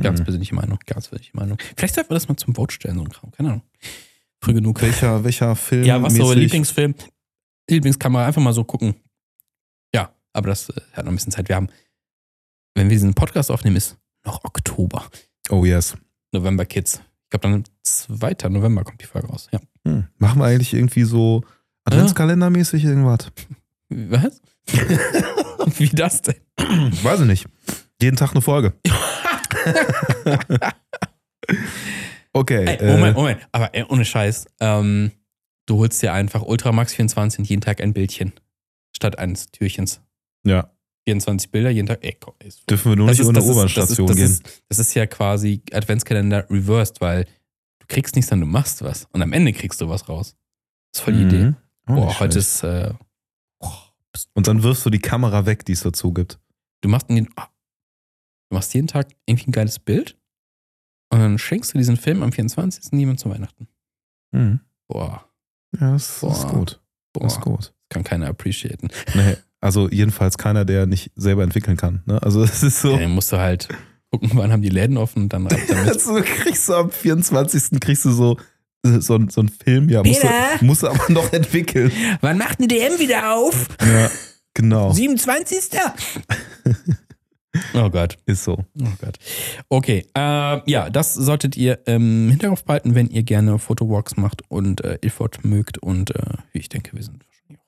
Ganz 0.02 0.20
Mhm. 0.22 0.24
persönliche 0.24 0.56
Meinung, 0.56 0.80
ganz 0.86 1.10
persönliche 1.10 1.36
Meinung. 1.36 1.58
Vielleicht 1.76 1.96
sollten 1.96 2.10
wir 2.10 2.14
das 2.16 2.30
mal 2.30 2.38
zum 2.38 2.56
Vote 2.56 2.74
stellen, 2.74 2.96
so 2.96 3.02
ein 3.04 3.10
Kram. 3.10 3.32
Keine 3.32 3.50
Ahnung. 3.50 3.62
Früh 4.42 4.54
genug. 4.54 4.82
Welcher, 4.82 5.24
welcher 5.26 5.56
Film? 5.58 5.84
Ja, 5.84 6.02
was 6.02 6.14
so 6.14 6.24
mäßig? 6.24 6.38
Lieblingsfilm, 6.44 6.96
Lieblingskamera, 7.70 8.26
einfach 8.28 8.42
mal 8.42 8.54
so 8.54 8.64
gucken. 8.64 8.96
Ja, 9.94 10.14
aber 10.32 10.48
das 10.48 10.70
äh, 10.70 10.74
hat 10.94 11.04
noch 11.06 11.12
ein 11.12 11.16
bisschen 11.16 11.34
Zeit. 11.34 11.50
Wir 11.50 11.58
haben, 11.58 11.68
wenn 12.76 12.90
wir 12.90 12.96
diesen 12.96 13.14
Podcast 13.14 13.52
aufnehmen, 13.52 13.76
ist 13.76 13.98
noch 14.26 14.44
Oktober. 14.44 15.06
Oh 15.50 15.66
yes. 15.66 15.96
November 16.32 16.66
Kids. 16.66 17.02
Ich 17.24 17.30
glaube, 17.30 17.50
dann 17.50 17.64
2. 17.84 18.50
November 18.50 18.84
kommt 18.84 19.02
die 19.02 19.06
Folge 19.06 19.28
raus. 19.28 19.50
Ja. 19.52 19.60
Hm. 19.86 20.06
Machen 20.18 20.40
wir 20.40 20.46
eigentlich 20.46 20.74
irgendwie 20.74 21.04
so 21.04 21.44
Adventskalendermäßig 21.86 22.84
irgendwas? 22.86 23.32
Was? 23.90 24.42
Wie 25.78 25.90
das 25.90 26.22
denn? 26.22 26.36
Weiß 27.04 27.22
ich 27.22 27.28
nicht. 27.28 27.46
Jeden 28.02 28.16
Tag 28.18 28.32
eine 28.32 28.42
Folge. 28.42 28.74
okay. 32.34 32.66
Ey, 32.66 32.78
äh, 32.78 32.92
Moment, 32.96 33.16
Moment. 33.16 33.48
Aber 33.52 33.74
ey, 33.76 33.84
ohne 33.90 34.06
Scheiß. 34.06 34.46
Ähm, 34.60 35.12
du 35.66 35.78
holst 35.78 36.02
dir 36.02 36.14
einfach 36.14 36.42
Ultramax 36.42 36.94
24 36.94 37.40
und 37.40 37.50
jeden 37.50 37.62
Tag 37.62 37.82
ein 37.82 37.94
Bildchen. 37.94 38.34
Statt 38.96 39.20
eines 39.20 39.52
Türchens. 39.52 40.02
Ja. 40.46 40.72
24 41.08 41.52
Bilder 41.52 41.70
jeden 41.70 41.88
Tag. 41.88 42.00
Ey, 42.04 42.16
komm, 42.20 42.34
ist 42.40 42.70
Dürfen 42.70 42.92
wir 42.92 42.96
nur 42.96 43.08
Das 43.08 43.18
nicht 43.18 43.28
ist- 43.28 43.30
ohne 43.30 43.42
U-Bahn-Station 43.44 44.08
gehen. 44.16 44.26
ist, 44.26 44.64
das, 44.70 44.80
ist, 44.80 44.94
ja 44.94 45.06
quasi 45.08 45.62
Adventskalender 45.72 46.50
reversed, 46.50 47.02
weil 47.02 47.26
du 47.80 47.88
kriegst 47.88 48.16
nichts, 48.16 48.30
sondern 48.30 48.48
du 48.50 48.54
machst 48.54 48.82
was. 48.84 49.06
Und 49.12 49.22
am 49.22 49.34
Ende 49.34 49.54
kriegst 49.54 49.82
du 49.82 49.90
was 49.90 50.08
raus. 50.10 50.36
Das 50.94 51.00
ist 51.00 51.04
voll 51.06 51.14
die 51.14 51.24
Idee. 51.24 51.44
Mhm. 51.46 51.56
Auch 51.88 51.96
Boah, 51.96 52.06
nicht 52.08 52.20
heute 52.20 52.40
ist. 52.40 52.64
Äh, 52.64 52.94
boah, 53.60 53.94
Und 54.34 54.48
dann 54.48 54.62
wirfst 54.64 54.86
du 54.86 54.90
die 54.90 55.00
Kamera 55.00 55.46
weg, 55.46 55.66
die 55.66 55.72
es 55.74 55.82
dazu 55.82 56.14
gibt. 56.14 56.40
du 56.82 56.90
machst 56.90 57.10
den, 57.10 57.30
ah, 57.36 57.48
du 58.50 58.56
machst 58.56 58.74
jeden 58.74 58.88
Tag 58.88 59.08
irgendwie 59.26 59.50
ein 59.50 59.52
geiles 59.54 59.80
Bild 59.80 60.18
und 61.12 61.20
dann 61.20 61.38
schenkst 61.38 61.74
du 61.74 61.78
diesen 61.78 61.98
Film 61.98 62.22
am 62.24 62.32
24. 62.32 62.92
niemand 62.92 63.20
zu 63.20 63.30
Weihnachten. 63.30 63.68
Mhm. 64.32 64.60
Boah, 64.88 65.26
Ja, 65.80 65.92
das, 65.94 66.20
das 66.22 66.38
ist 66.40 66.44
Boah. 66.48 66.54
gut. 66.54 66.82
boah, 67.14 67.24
Das 67.24 67.34
ist 67.34 67.42
gut. 67.42 67.74
kann 67.90 68.04
keiner 68.04 68.28
appreciaten. 68.28 68.90
Nee, 69.16 69.38
also 69.62 69.90
jedenfalls 69.90 70.38
keiner, 70.38 70.66
der 70.66 70.88
nicht 70.88 71.12
selber 71.16 71.44
entwickeln 71.44 71.78
kann. 71.78 72.02
Ne? 72.06 72.22
Also 72.22 72.44
es 72.44 72.64
ist 72.64 72.82
so. 72.82 72.98
Dann 72.98 73.12
musst 73.12 73.32
du 73.32 73.38
halt 73.38 73.70
gucken, 74.10 74.32
wann 74.34 74.52
haben 74.52 74.62
die 74.62 74.70
Läden 74.70 74.98
offen 74.98 75.24
und 75.24 75.34
dann 75.34 75.48
ab 75.48 75.58
damit. 75.70 75.88
Also 75.88 76.16
kriegst 76.22 76.68
du 76.68 76.74
am 76.74 76.92
24. 76.92 77.80
kriegst 77.80 78.06
du 78.06 78.12
so, 78.12 78.38
äh, 78.84 79.00
so, 79.00 79.20
so 79.30 79.42
einen 79.42 79.50
Film, 79.50 79.90
ja, 79.90 80.04
musst 80.04 80.24
du, 80.24 80.66
musst 80.66 80.84
du 80.84 80.88
aber 80.88 81.12
noch 81.12 81.32
entwickeln. 81.32 81.92
Wann 82.22 82.38
macht 82.38 82.60
eine 82.60 82.68
DM 82.68 83.00
wieder 83.00 83.36
auf? 83.36 83.68
Ja, 83.82 84.10
genau. 84.54 84.92
27. 84.92 85.70
Oh 87.74 87.90
Gott. 87.90 88.18
Ist 88.26 88.46
so. 88.46 88.54
Oh 88.82 88.88
Gott. 89.02 89.18
Okay, 89.70 90.06
äh, 90.16 90.72
ja, 90.72 90.90
das 90.90 91.14
solltet 91.14 91.58
ihr 91.58 91.86
im 91.86 92.30
Hinterkopf 92.30 92.64
behalten, 92.64 92.96
wenn 92.96 93.08
ihr 93.08 93.24
gerne 93.24 93.60
Fotowalks 93.60 94.16
macht 94.18 94.44
und 94.50 94.84
äh, 94.84 95.00
Ilford 95.02 95.44
mögt 95.44 95.78
und 95.78 96.16
äh, 96.16 96.38
wie 96.54 96.60
ich 96.60 96.70
denke, 96.70 96.96
wir 96.96 97.04
sind 97.04 97.24
wahrscheinlich 97.26 97.61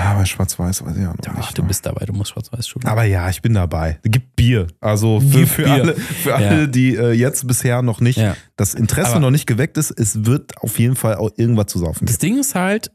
Ja, 0.00 0.14
bei 0.14 0.24
Schwarz-Weiß 0.24 0.84
weiß 0.84 0.96
ich 0.96 1.06
auch 1.06 1.14
noch. 1.14 1.18
Ach, 1.28 1.36
nicht. 1.36 1.58
du 1.58 1.62
ne? 1.62 1.68
bist 1.68 1.84
dabei, 1.84 2.04
du 2.06 2.12
musst 2.12 2.30
schwarz-weiß 2.32 2.66
schulen. 2.66 2.86
aber 2.86 3.04
ja, 3.04 3.28
ich 3.28 3.42
bin 3.42 3.54
dabei. 3.54 3.98
Gibt 4.02 4.34
Bier. 4.36 4.66
Also 4.80 5.20
für, 5.20 5.46
für 5.46 5.64
Bier. 5.64 5.72
alle, 5.72 5.94
für 5.94 6.34
alle 6.34 6.60
Ja. 6.62 6.66
die 6.66 6.94
äh, 6.96 7.12
jetzt 7.12 7.46
bisher 7.46 7.82
noch 7.82 8.00
nicht 8.00 8.16
ja. 8.18 8.36
das 8.56 8.74
Interesse 8.74 9.12
Aber- 9.12 9.20
noch 9.20 9.30
nicht 9.30 9.46
geweckt 9.46 9.76
ist, 9.76 9.90
es 9.90 10.24
wird 10.24 10.56
auf 10.58 10.78
jeden 10.78 10.96
Fall 10.96 11.16
auch 11.16 11.30
irgendwas 11.36 11.66
zu 11.66 11.78
saufen 11.78 12.06
Das 12.06 12.18
geben. 12.18 12.34
Ding 12.34 12.40
ist 12.40 12.54
halt, 12.54 12.90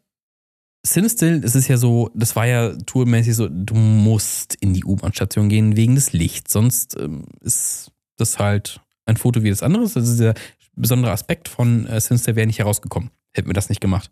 Cinestill, 0.85 1.41
es 1.43 1.55
ist 1.55 1.67
ja 1.67 1.77
so, 1.77 2.11
das 2.13 2.35
war 2.35 2.45
ja 2.45 2.75
tourmäßig 2.85 3.35
so, 3.35 3.47
du 3.49 3.73
musst 3.73 4.55
in 4.55 4.73
die 4.73 4.83
U-Bahn-Station 4.85 5.49
gehen 5.49 5.75
wegen 5.75 5.95
des 5.95 6.13
Lichts. 6.13 6.53
Sonst 6.53 6.95
ähm, 6.99 7.25
ist 7.41 7.91
das 8.17 8.37
halt 8.37 8.81
ein 9.07 9.17
Foto 9.17 9.41
wie 9.43 9.49
das 9.49 9.63
andere. 9.63 9.83
Das 9.83 9.95
ist 9.95 10.19
der 10.19 10.35
besondere 10.75 11.11
Aspekt 11.11 11.47
von 11.49 11.87
äh, 11.87 11.99
Sinister 11.99 12.35
wäre 12.35 12.45
nicht 12.45 12.59
herausgekommen. 12.59 13.09
Hätten 13.33 13.49
wir 13.49 13.53
das 13.53 13.69
nicht 13.69 13.81
gemacht. 13.81 14.11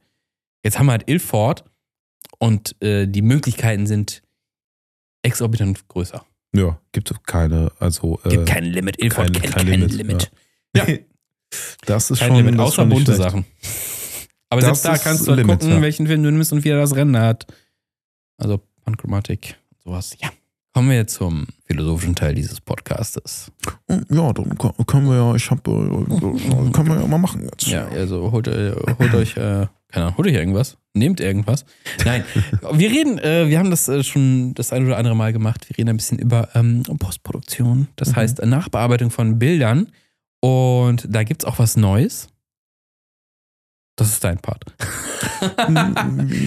Jetzt 0.64 0.80
haben 0.80 0.88
wir 0.88 0.94
halt 0.94 1.08
Ilford 1.10 1.64
und 2.40 2.76
äh, 2.82 3.08
die 3.08 3.22
Möglichkeiten 3.22 3.88
sind 3.88 4.22
exorbitant 5.22 5.88
größer. 5.88 6.26
Ja, 6.56 6.80
gibt 6.92 7.12
keine, 7.26 7.72
also. 7.80 8.20
Äh, 8.26 8.30
Gibt 8.30 8.46
kein 8.48 8.66
Limit. 8.66 9.02
Ilford 9.02 9.34
kein- 9.34 9.42
kennt 9.42 9.54
kein 9.56 9.66
kein, 9.68 9.80
Limit, 9.82 9.92
Limit. 9.94 10.32
ja. 10.76 10.86
Ja. 10.88 10.98
Das 11.86 12.10
ist 12.10 12.18
Kein 12.18 12.30
schon. 12.30 12.38
Limit, 12.38 12.56
das 12.56 12.62
außer 12.62 12.76
schon 12.78 12.90
bunte. 12.90 13.16
Sachen. 13.16 13.46
Aber 14.50 14.62
Das 14.62 14.82
selbst 14.82 14.86
da 14.86 14.98
kannst 15.10 15.28
du 15.28 15.32
halt 15.32 15.38
Limit, 15.40 15.60
gucken, 15.60 15.76
ja. 15.76 15.82
welchen 15.84 16.08
Film 16.08 16.24
du 16.24 16.32
nimmst 16.32 16.52
und 16.52 16.64
wie 16.64 16.70
er 16.70 16.78
das 16.78 16.96
Rennen 16.96 17.16
hat. 17.16 17.46
Also 18.38 18.60
Panchromatik, 18.84 19.56
sowas. 19.84 20.16
Ja. 20.20 20.32
Kommen 20.74 20.90
wir 20.90 20.96
jetzt 20.98 21.14
zum 21.16 21.46
philosophischen 21.66 22.16
Teil 22.16 22.34
dieses 22.34 22.60
Podcastes. 22.60 23.52
Ja, 24.10 24.34
dann 24.34 24.58
können 24.88 25.08
wir 25.08 25.16
ja, 25.16 25.36
ich 25.36 25.52
habe, 25.52 25.62
äh, 25.70 26.72
können 26.72 26.88
wir 26.90 27.00
ja 27.00 27.08
mal 27.08 27.20
machen 27.20 27.44
jetzt. 27.44 27.68
Ja, 27.68 27.88
also 27.90 28.32
holt, 28.32 28.48
äh, 28.48 28.74
holt 28.98 29.14
euch, 29.14 29.38
äh, 29.38 29.68
keine 29.92 30.06
Ahnung, 30.08 30.18
holt 30.18 30.28
euch 30.28 30.34
irgendwas. 30.34 30.78
Nehmt 30.96 31.20
irgendwas. 31.20 31.66
Nein, 32.06 32.24
wir 32.72 32.90
reden, 32.90 33.20
äh, 33.20 33.50
wir 33.50 33.60
haben 33.60 33.70
das 33.70 33.88
äh, 33.88 34.04
schon 34.04 34.56
das 34.56 34.74
ein 34.74 34.86
oder 34.86 34.98
andere 34.98 35.16
Mal 35.16 35.32
gemacht. 35.32 35.70
Wir 35.70 35.78
reden 35.78 35.90
ein 35.90 35.98
bisschen 35.98 36.18
über 36.18 36.50
ähm, 36.56 36.82
Postproduktion. 36.98 37.88
Das 37.96 38.10
Mhm. 38.10 38.16
heißt 38.16 38.44
Nachbearbeitung 38.46 39.12
von 39.12 39.38
Bildern. 39.38 39.90
Und 40.40 41.08
da 41.10 41.24
gibt 41.24 41.44
es 41.44 41.48
auch 41.48 41.60
was 41.60 41.78
Neues. 41.78 42.30
Das 43.96 44.08
ist 44.10 44.24
dein 44.24 44.40
Part. 44.40 44.64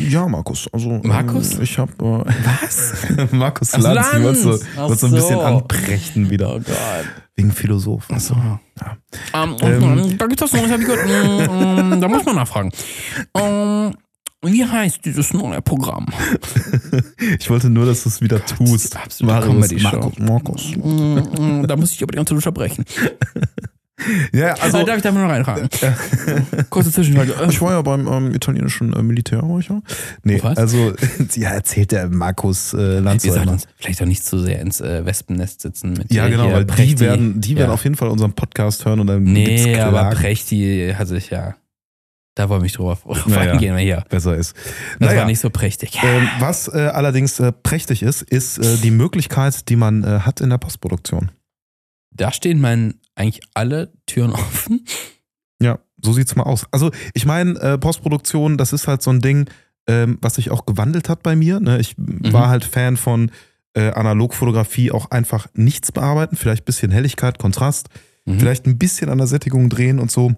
Ja, 0.08 0.26
Markus. 0.26 0.68
Also, 0.72 1.00
Markus? 1.02 1.54
ähm, 1.54 1.62
ich 1.62 1.78
habe. 1.78 1.92
Äh, 2.26 2.32
Was? 2.44 3.06
Markus 3.32 3.74
Ach, 3.74 3.78
Lanz, 3.78 4.12
Lanz. 4.14 4.42
so, 4.42 4.58
Ach 4.78 4.88
wird 4.88 4.98
so 4.98 5.06
ein 5.06 5.12
bisschen 5.12 5.36
so. 5.36 5.40
anprechten 5.42 6.30
wieder. 6.30 6.54
Oh 6.54 6.58
Gott. 6.60 7.04
Wegen 7.36 7.52
Philosophen. 7.52 8.16
Achso. 8.16 8.34
Ja. 8.34 8.96
Ähm, 9.34 9.56
Ähm. 9.60 10.18
da 10.18 10.26
gibt 10.26 10.40
es 10.40 10.52
was 10.52 10.60
Neues, 10.60 10.72
hab 10.72 10.80
ich 10.80 10.86
gehört. 10.86 11.08
Ähm, 11.08 12.00
da 12.00 12.08
muss 12.08 12.24
man 12.24 12.36
nachfragen. 12.36 12.72
Ähm, 13.36 13.94
wie 14.42 14.64
heißt 14.64 15.04
dieses 15.04 15.32
neue 15.34 15.60
Programm? 15.62 16.06
Ich 17.38 17.50
wollte 17.50 17.68
nur, 17.70 17.86
dass 17.86 18.02
du 18.04 18.08
es 18.08 18.20
wieder 18.20 18.44
tust. 18.44 18.96
absolute 18.96 19.46
Comedy-Show. 19.46 20.12
Markus, 20.18 20.18
Markus. 20.18 20.76
Mm, 20.76 21.66
da 21.66 21.76
muss 21.76 21.92
ich 21.92 22.02
aber 22.02 22.12
die 22.12 22.16
ganze 22.16 22.30
Zeit 22.34 22.36
unterbrechen. 22.46 22.84
Ja, 24.32 24.48
Also, 24.54 24.62
also. 24.78 24.84
darf 24.86 24.96
ich 24.98 25.02
da 25.02 25.10
mal 25.10 25.22
noch 25.22 25.30
reinfragen? 25.30 25.68
Kurze 26.70 26.92
Zwischenfrage. 26.92 27.32
Äh, 27.42 27.48
Ich 27.48 27.60
war 27.62 27.72
ja 27.72 27.82
beim 27.82 28.06
ähm, 28.06 28.34
italienischen 28.34 28.92
äh, 28.92 29.02
Militär, 29.02 29.42
war 29.42 29.58
ich 29.58 29.68
ja. 29.68 29.80
Nee, 30.22 30.38
Was? 30.42 30.58
also, 30.58 30.92
ja, 31.34 31.50
erzählt 31.50 31.92
der 31.92 32.08
Markus 32.08 32.74
äh, 32.74 32.98
Lanz 32.98 33.24
wir 33.24 33.30
so 33.30 33.34
sollten 33.36 33.48
immer. 33.48 33.52
uns 33.54 33.66
vielleicht 33.78 34.02
auch 34.02 34.06
nicht 34.06 34.24
zu 34.24 34.38
sehr 34.38 34.60
ins 34.60 34.80
äh, 34.82 35.04
Wespennest 35.06 35.62
sitzen. 35.62 35.94
Mit 35.94 36.12
Ja, 36.12 36.28
genau, 36.28 36.52
weil 36.52 36.64
die 36.66 36.74
Prechti- 36.74 37.00
werden, 37.00 37.40
die 37.40 37.56
werden 37.56 37.68
ja. 37.68 37.74
auf 37.74 37.84
jeden 37.84 37.96
Fall 37.96 38.08
unseren 38.08 38.32
Podcast 38.34 38.84
hören 38.84 39.00
und 39.00 39.06
dann 39.06 39.22
Nee, 39.22 39.78
aber. 39.80 40.10
Prechti 40.10 40.92
hat 40.96 41.08
sich 41.08 41.30
ja. 41.30 41.54
Da 42.34 42.50
wollen 42.50 42.60
wir 42.60 42.64
nicht 42.64 42.76
drüber 42.76 42.98
Naja. 43.28 43.52
eingehen, 43.52 43.74
wir 43.76 43.82
hier. 43.82 44.04
besser 44.10 44.36
ist. 44.36 44.54
Das 44.98 45.08
Naja, 45.08 45.20
war 45.20 45.26
nicht 45.26 45.40
so 45.40 45.48
prächtig. 45.48 45.98
ähm, 46.04 46.28
was 46.38 46.68
äh, 46.68 46.90
allerdings 46.92 47.40
äh, 47.40 47.50
prächtig 47.50 48.02
ist, 48.02 48.20
ist 48.20 48.58
äh, 48.58 48.76
die 48.82 48.90
Möglichkeit, 48.90 49.70
die 49.70 49.76
man 49.76 50.04
äh, 50.04 50.20
hat 50.20 50.42
in 50.42 50.50
der 50.50 50.58
Postproduktion. 50.58 51.30
Da 52.16 52.32
stehen 52.32 52.60
meinen 52.60 53.00
eigentlich 53.14 53.40
alle 53.54 53.92
Türen 54.06 54.32
offen. 54.32 54.84
Ja, 55.62 55.78
so 56.02 56.12
sieht's 56.12 56.36
mal 56.36 56.42
aus. 56.44 56.66
Also 56.70 56.90
ich 57.14 57.24
meine, 57.26 57.58
äh, 57.60 57.78
Postproduktion, 57.78 58.58
das 58.58 58.72
ist 58.72 58.88
halt 58.88 59.02
so 59.02 59.10
ein 59.10 59.20
Ding, 59.20 59.48
ähm, 59.88 60.18
was 60.20 60.34
sich 60.34 60.50
auch 60.50 60.66
gewandelt 60.66 61.08
hat 61.08 61.22
bei 61.22 61.36
mir. 61.36 61.60
Ne? 61.60 61.78
Ich 61.78 61.94
war 61.96 62.48
halt 62.48 62.64
Fan 62.64 62.96
von 62.96 63.30
äh, 63.74 63.90
Analogfotografie, 63.90 64.90
auch 64.90 65.10
einfach 65.10 65.46
nichts 65.54 65.92
bearbeiten, 65.92 66.36
vielleicht 66.36 66.62
ein 66.62 66.66
bisschen 66.66 66.90
Helligkeit, 66.90 67.38
Kontrast, 67.38 67.88
Mhm. 68.28 68.40
vielleicht 68.40 68.66
ein 68.66 68.76
bisschen 68.76 69.08
an 69.08 69.18
der 69.18 69.28
Sättigung 69.28 69.68
drehen 69.68 70.00
und 70.00 70.10
so. 70.10 70.32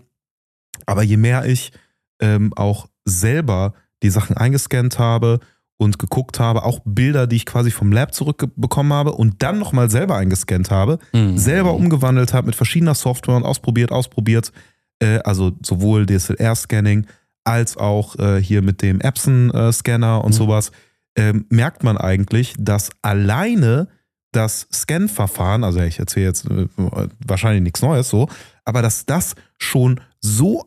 Aber 0.85 1.03
je 1.03 1.17
mehr 1.17 1.47
ich 1.47 1.73
ähm, 2.21 2.53
auch 2.55 2.89
selber 3.07 3.73
die 4.03 4.11
Sachen 4.11 4.37
eingescannt 4.37 4.99
habe 4.99 5.41
und 5.79 5.99
geguckt 5.99 6.39
habe, 6.41 6.65
auch 6.65 6.81
Bilder, 6.85 7.27
die 7.27 7.37
ich 7.37 7.47
quasi 7.47 7.71
vom 7.71 7.93
Lab 7.93 8.13
zurückbekommen 8.13 8.93
habe 8.93 9.13
und 9.13 9.43
dann 9.43 9.59
nochmal 9.59 9.89
selber 9.91 10.17
eingescannt 10.17 10.71
habe, 10.71 10.99
Mhm. 11.13 11.39
selber 11.39 11.73
umgewandelt 11.75 12.35
habe 12.35 12.47
mit 12.49 12.57
verschiedener 12.57 12.95
Software 12.95 13.37
und 13.37 13.45
ausprobiert, 13.45 13.93
ausprobiert. 13.93 14.53
Äh, 15.01 15.21
also 15.21 15.53
sowohl 15.63 16.05
DSLR-Scanning 16.07 17.07
als 17.45 17.77
auch 17.77 18.17
äh, 18.19 18.43
hier 18.43 18.61
mit 18.63 18.83
dem 18.83 19.01
Epson-Scanner 19.01 20.25
und 20.25 20.33
Mhm. 20.33 20.37
sowas, 20.37 20.73
ähm, 21.17 21.47
merkt 21.49 21.83
man 21.85 21.97
eigentlich, 21.97 22.55
dass 22.59 22.91
alleine 23.03 23.89
das 24.33 24.67
Scan-Verfahren, 24.73 25.65
also 25.65 25.81
ich 25.81 25.99
erzähle 25.99 26.27
jetzt 26.27 26.51
äh, 26.51 26.67
wahrscheinlich 27.27 27.63
nichts 27.63 27.81
Neues 27.81 28.09
so, 28.11 28.29
aber 28.65 28.83
dass 28.83 29.07
das 29.07 29.35
schon 29.57 30.01
so, 30.21 30.65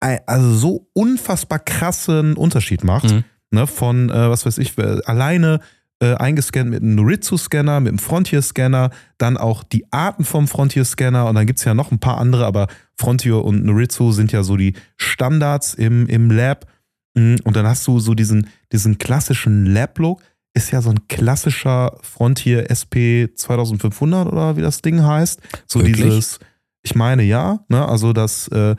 also 0.00 0.52
so 0.54 0.86
unfassbar 0.92 1.58
krassen 1.58 2.36
Unterschied 2.36 2.84
macht, 2.84 3.10
Mhm. 3.10 3.24
Ne, 3.50 3.66
von, 3.66 4.10
äh, 4.10 4.30
was 4.30 4.46
weiß 4.46 4.58
ich, 4.58 4.78
alleine 4.78 5.60
äh, 6.02 6.14
eingescannt 6.14 6.70
mit 6.70 6.82
einem 6.82 6.94
Noritsu-Scanner, 6.94 7.80
mit 7.80 7.90
einem 7.90 7.98
Frontier-Scanner, 7.98 8.90
dann 9.18 9.36
auch 9.36 9.62
die 9.62 9.84
Arten 9.92 10.24
vom 10.24 10.48
Frontier-Scanner 10.48 11.26
und 11.26 11.34
dann 11.34 11.46
gibt 11.46 11.58
es 11.58 11.64
ja 11.64 11.74
noch 11.74 11.92
ein 11.92 11.98
paar 11.98 12.18
andere, 12.18 12.46
aber 12.46 12.68
Frontier 12.96 13.44
und 13.44 13.64
Noritsu 13.64 14.12
sind 14.12 14.32
ja 14.32 14.42
so 14.42 14.56
die 14.56 14.74
Standards 14.96 15.74
im, 15.74 16.06
im 16.06 16.30
Lab. 16.30 16.66
Mm, 17.14 17.36
Und 17.44 17.56
dann 17.56 17.66
hast 17.66 17.86
du 17.86 17.98
so 17.98 18.14
diesen, 18.14 18.48
diesen 18.72 18.98
klassischen 18.98 19.66
Lab-Look, 19.66 20.22
ist 20.54 20.72
ja 20.72 20.82
so 20.82 20.90
ein 20.90 21.06
klassischer 21.08 21.96
Frontier 22.02 22.70
SP 22.72 23.30
2500 23.34 24.26
oder 24.26 24.56
wie 24.56 24.62
das 24.62 24.82
Ding 24.82 25.02
heißt. 25.02 25.40
So 25.66 25.80
Wirklich? 25.80 25.96
dieses, 25.96 26.38
ich 26.82 26.94
meine 26.94 27.22
ja, 27.22 27.64
ne, 27.68 27.86
also 27.86 28.12
das, 28.12 28.48
äh, 28.48 28.74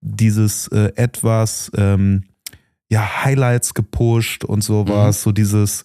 dieses 0.00 0.68
äh, 0.68 0.92
etwas, 0.96 1.70
ähm, 1.76 2.24
ja, 2.92 3.24
Highlights 3.24 3.72
gepusht 3.74 4.44
und 4.44 4.62
sowas, 4.62 5.22
so 5.22 5.32
dieses, 5.32 5.84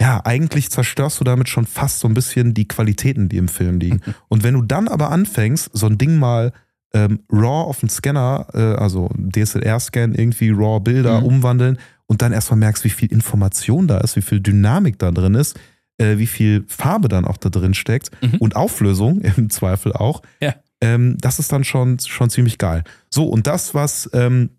ja, 0.00 0.22
eigentlich 0.24 0.70
zerstörst 0.70 1.20
du 1.20 1.24
damit 1.24 1.48
schon 1.50 1.66
fast 1.66 2.00
so 2.00 2.08
ein 2.08 2.14
bisschen 2.14 2.54
die 2.54 2.66
Qualitäten, 2.66 3.28
die 3.28 3.36
im 3.36 3.48
Film 3.48 3.78
liegen. 3.78 4.00
Und 4.28 4.42
wenn 4.42 4.54
du 4.54 4.62
dann 4.62 4.88
aber 4.88 5.10
anfängst, 5.10 5.70
so 5.72 5.86
ein 5.86 5.98
Ding 5.98 6.16
mal 6.18 6.52
ähm, 6.94 7.20
RAW 7.30 7.68
auf 7.68 7.80
den 7.80 7.88
Scanner, 7.90 8.46
äh, 8.54 8.58
also 8.80 9.10
DSLR-Scan, 9.18 10.14
irgendwie 10.14 10.50
RAW-Bilder 10.50 11.20
Mhm. 11.20 11.26
umwandeln 11.26 11.78
und 12.06 12.22
dann 12.22 12.32
erstmal 12.32 12.58
merkst, 12.58 12.84
wie 12.84 12.90
viel 12.90 13.12
Information 13.12 13.86
da 13.86 13.98
ist, 13.98 14.16
wie 14.16 14.22
viel 14.22 14.40
Dynamik 14.40 14.98
da 14.98 15.10
drin 15.10 15.34
ist, 15.34 15.58
äh, 15.98 16.18
wie 16.18 16.26
viel 16.26 16.64
Farbe 16.68 17.08
dann 17.08 17.24
auch 17.24 17.36
da 17.36 17.50
drin 17.50 17.74
steckt 17.74 18.10
Mhm. 18.22 18.38
und 18.38 18.56
Auflösung 18.56 19.20
im 19.36 19.50
Zweifel 19.50 19.92
auch. 19.92 20.22
Ja. 20.40 20.54
Ähm, 20.80 21.16
das 21.20 21.38
ist 21.38 21.52
dann 21.52 21.64
schon, 21.64 21.98
schon 21.98 22.30
ziemlich 22.30 22.58
geil. 22.58 22.82
So, 23.10 23.28
und 23.28 23.46
das, 23.46 23.74
was 23.74 24.08
ähm, 24.12 24.50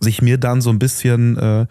sich 0.00 0.22
mir 0.22 0.38
dann 0.38 0.60
so 0.60 0.70
ein 0.70 0.78
bisschen, 0.78 1.36
äh, 1.36 1.66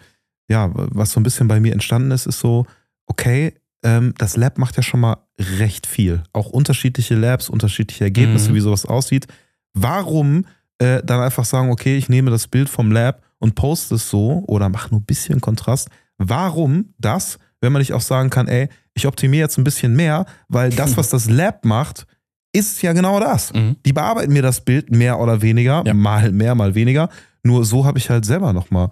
ja, 0.48 0.70
was 0.74 1.12
so 1.12 1.20
ein 1.20 1.22
bisschen 1.22 1.48
bei 1.48 1.60
mir 1.60 1.72
entstanden 1.72 2.10
ist, 2.10 2.26
ist 2.26 2.40
so, 2.40 2.66
okay, 3.06 3.54
ähm, 3.82 4.12
das 4.18 4.36
Lab 4.36 4.58
macht 4.58 4.76
ja 4.76 4.82
schon 4.82 5.00
mal 5.00 5.16
recht 5.58 5.86
viel. 5.86 6.22
Auch 6.32 6.50
unterschiedliche 6.50 7.14
Labs, 7.14 7.48
unterschiedliche 7.48 8.04
Ergebnisse, 8.04 8.50
Mhm. 8.50 8.54
wie 8.56 8.60
sowas 8.60 8.84
aussieht. 8.84 9.26
Warum 9.74 10.44
äh, 10.78 11.02
dann 11.04 11.20
einfach 11.20 11.44
sagen, 11.44 11.70
okay, 11.70 11.96
ich 11.96 12.08
nehme 12.08 12.30
das 12.30 12.48
Bild 12.48 12.68
vom 12.68 12.90
Lab 12.90 13.22
und 13.38 13.54
poste 13.54 13.94
es 13.96 14.08
so 14.10 14.44
oder 14.46 14.68
mache 14.68 14.90
nur 14.90 15.00
ein 15.00 15.04
bisschen 15.04 15.40
Kontrast? 15.40 15.88
Warum 16.18 16.94
das, 16.98 17.38
wenn 17.60 17.72
man 17.72 17.80
nicht 17.80 17.92
auch 17.92 18.00
sagen 18.00 18.30
kann, 18.30 18.48
ey, 18.48 18.68
ich 18.94 19.06
optimiere 19.06 19.42
jetzt 19.44 19.58
ein 19.58 19.64
bisschen 19.64 19.94
mehr, 19.94 20.26
weil 20.48 20.70
das, 20.70 20.96
was 20.96 21.08
das 21.10 21.28
Lab 21.30 21.64
macht, 21.64 22.06
ist 22.52 22.82
ja 22.82 22.92
genau 22.92 23.20
das. 23.20 23.52
Mhm. 23.52 23.76
Die 23.86 23.92
bearbeiten 23.92 24.32
mir 24.32 24.42
das 24.42 24.62
Bild 24.62 24.90
mehr 24.90 25.20
oder 25.20 25.40
weniger, 25.42 25.82
Ja. 25.86 25.94
mal 25.94 26.32
mehr, 26.32 26.54
mal 26.54 26.74
weniger. 26.74 27.08
Nur 27.42 27.64
so 27.64 27.84
habe 27.84 27.98
ich 27.98 28.10
halt 28.10 28.24
selber 28.24 28.52
nochmal, 28.52 28.90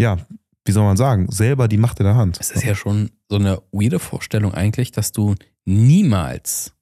ja, 0.00 0.18
wie 0.64 0.72
soll 0.72 0.84
man 0.84 0.96
sagen, 0.96 1.30
selber 1.30 1.68
die 1.68 1.78
Macht 1.78 2.00
in 2.00 2.04
der 2.04 2.16
Hand. 2.16 2.38
Es 2.40 2.50
ist 2.50 2.64
ja 2.64 2.74
schon 2.74 3.10
so 3.28 3.36
eine 3.36 3.62
weirde 3.72 3.98
Vorstellung 3.98 4.54
eigentlich, 4.54 4.92
dass 4.92 5.12
du 5.12 5.34
niemals 5.64 6.74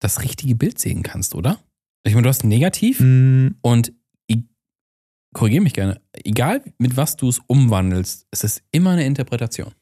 das 0.00 0.22
richtige 0.22 0.54
Bild 0.54 0.78
sehen 0.78 1.02
kannst, 1.02 1.34
oder? 1.34 1.58
Ich 2.06 2.12
meine, 2.14 2.24
du 2.24 2.28
hast 2.28 2.44
Negativ 2.44 3.00
Mm, 3.00 3.48
und 3.62 3.92
korrigiere 5.34 5.62
mich 5.62 5.74
gerne. 5.74 6.00
Egal 6.12 6.62
mit 6.78 6.96
was 6.96 7.16
du 7.16 7.28
es 7.28 7.40
umwandelst, 7.46 8.26
es 8.30 8.44
ist 8.44 8.62
immer 8.70 8.90
eine 8.90 9.04
Interpretation. 9.04 9.72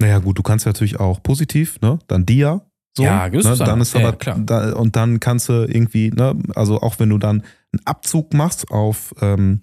Naja, 0.00 0.18
gut, 0.18 0.38
du 0.38 0.42
kannst 0.42 0.66
natürlich 0.66 0.98
auch 0.98 1.22
positiv, 1.22 1.80
ne? 1.80 1.98
Dann 2.08 2.26
Dia. 2.26 2.66
So, 2.96 3.04
Ja, 3.04 3.28
ne? 3.28 3.40
dann 3.40 3.80
ist 3.80 3.94
aber 3.94 4.04
ja, 4.04 4.12
klar. 4.12 4.38
Da, 4.40 4.74
und 4.74 4.96
dann 4.96 5.20
kannst 5.20 5.48
du 5.48 5.52
irgendwie, 5.68 6.10
ne, 6.10 6.36
also 6.54 6.80
auch 6.80 6.98
wenn 6.98 7.08
du 7.10 7.18
dann 7.18 7.42
einen 7.72 7.86
Abzug 7.86 8.34
machst 8.34 8.70
auf, 8.70 9.14
ähm, 9.20 9.62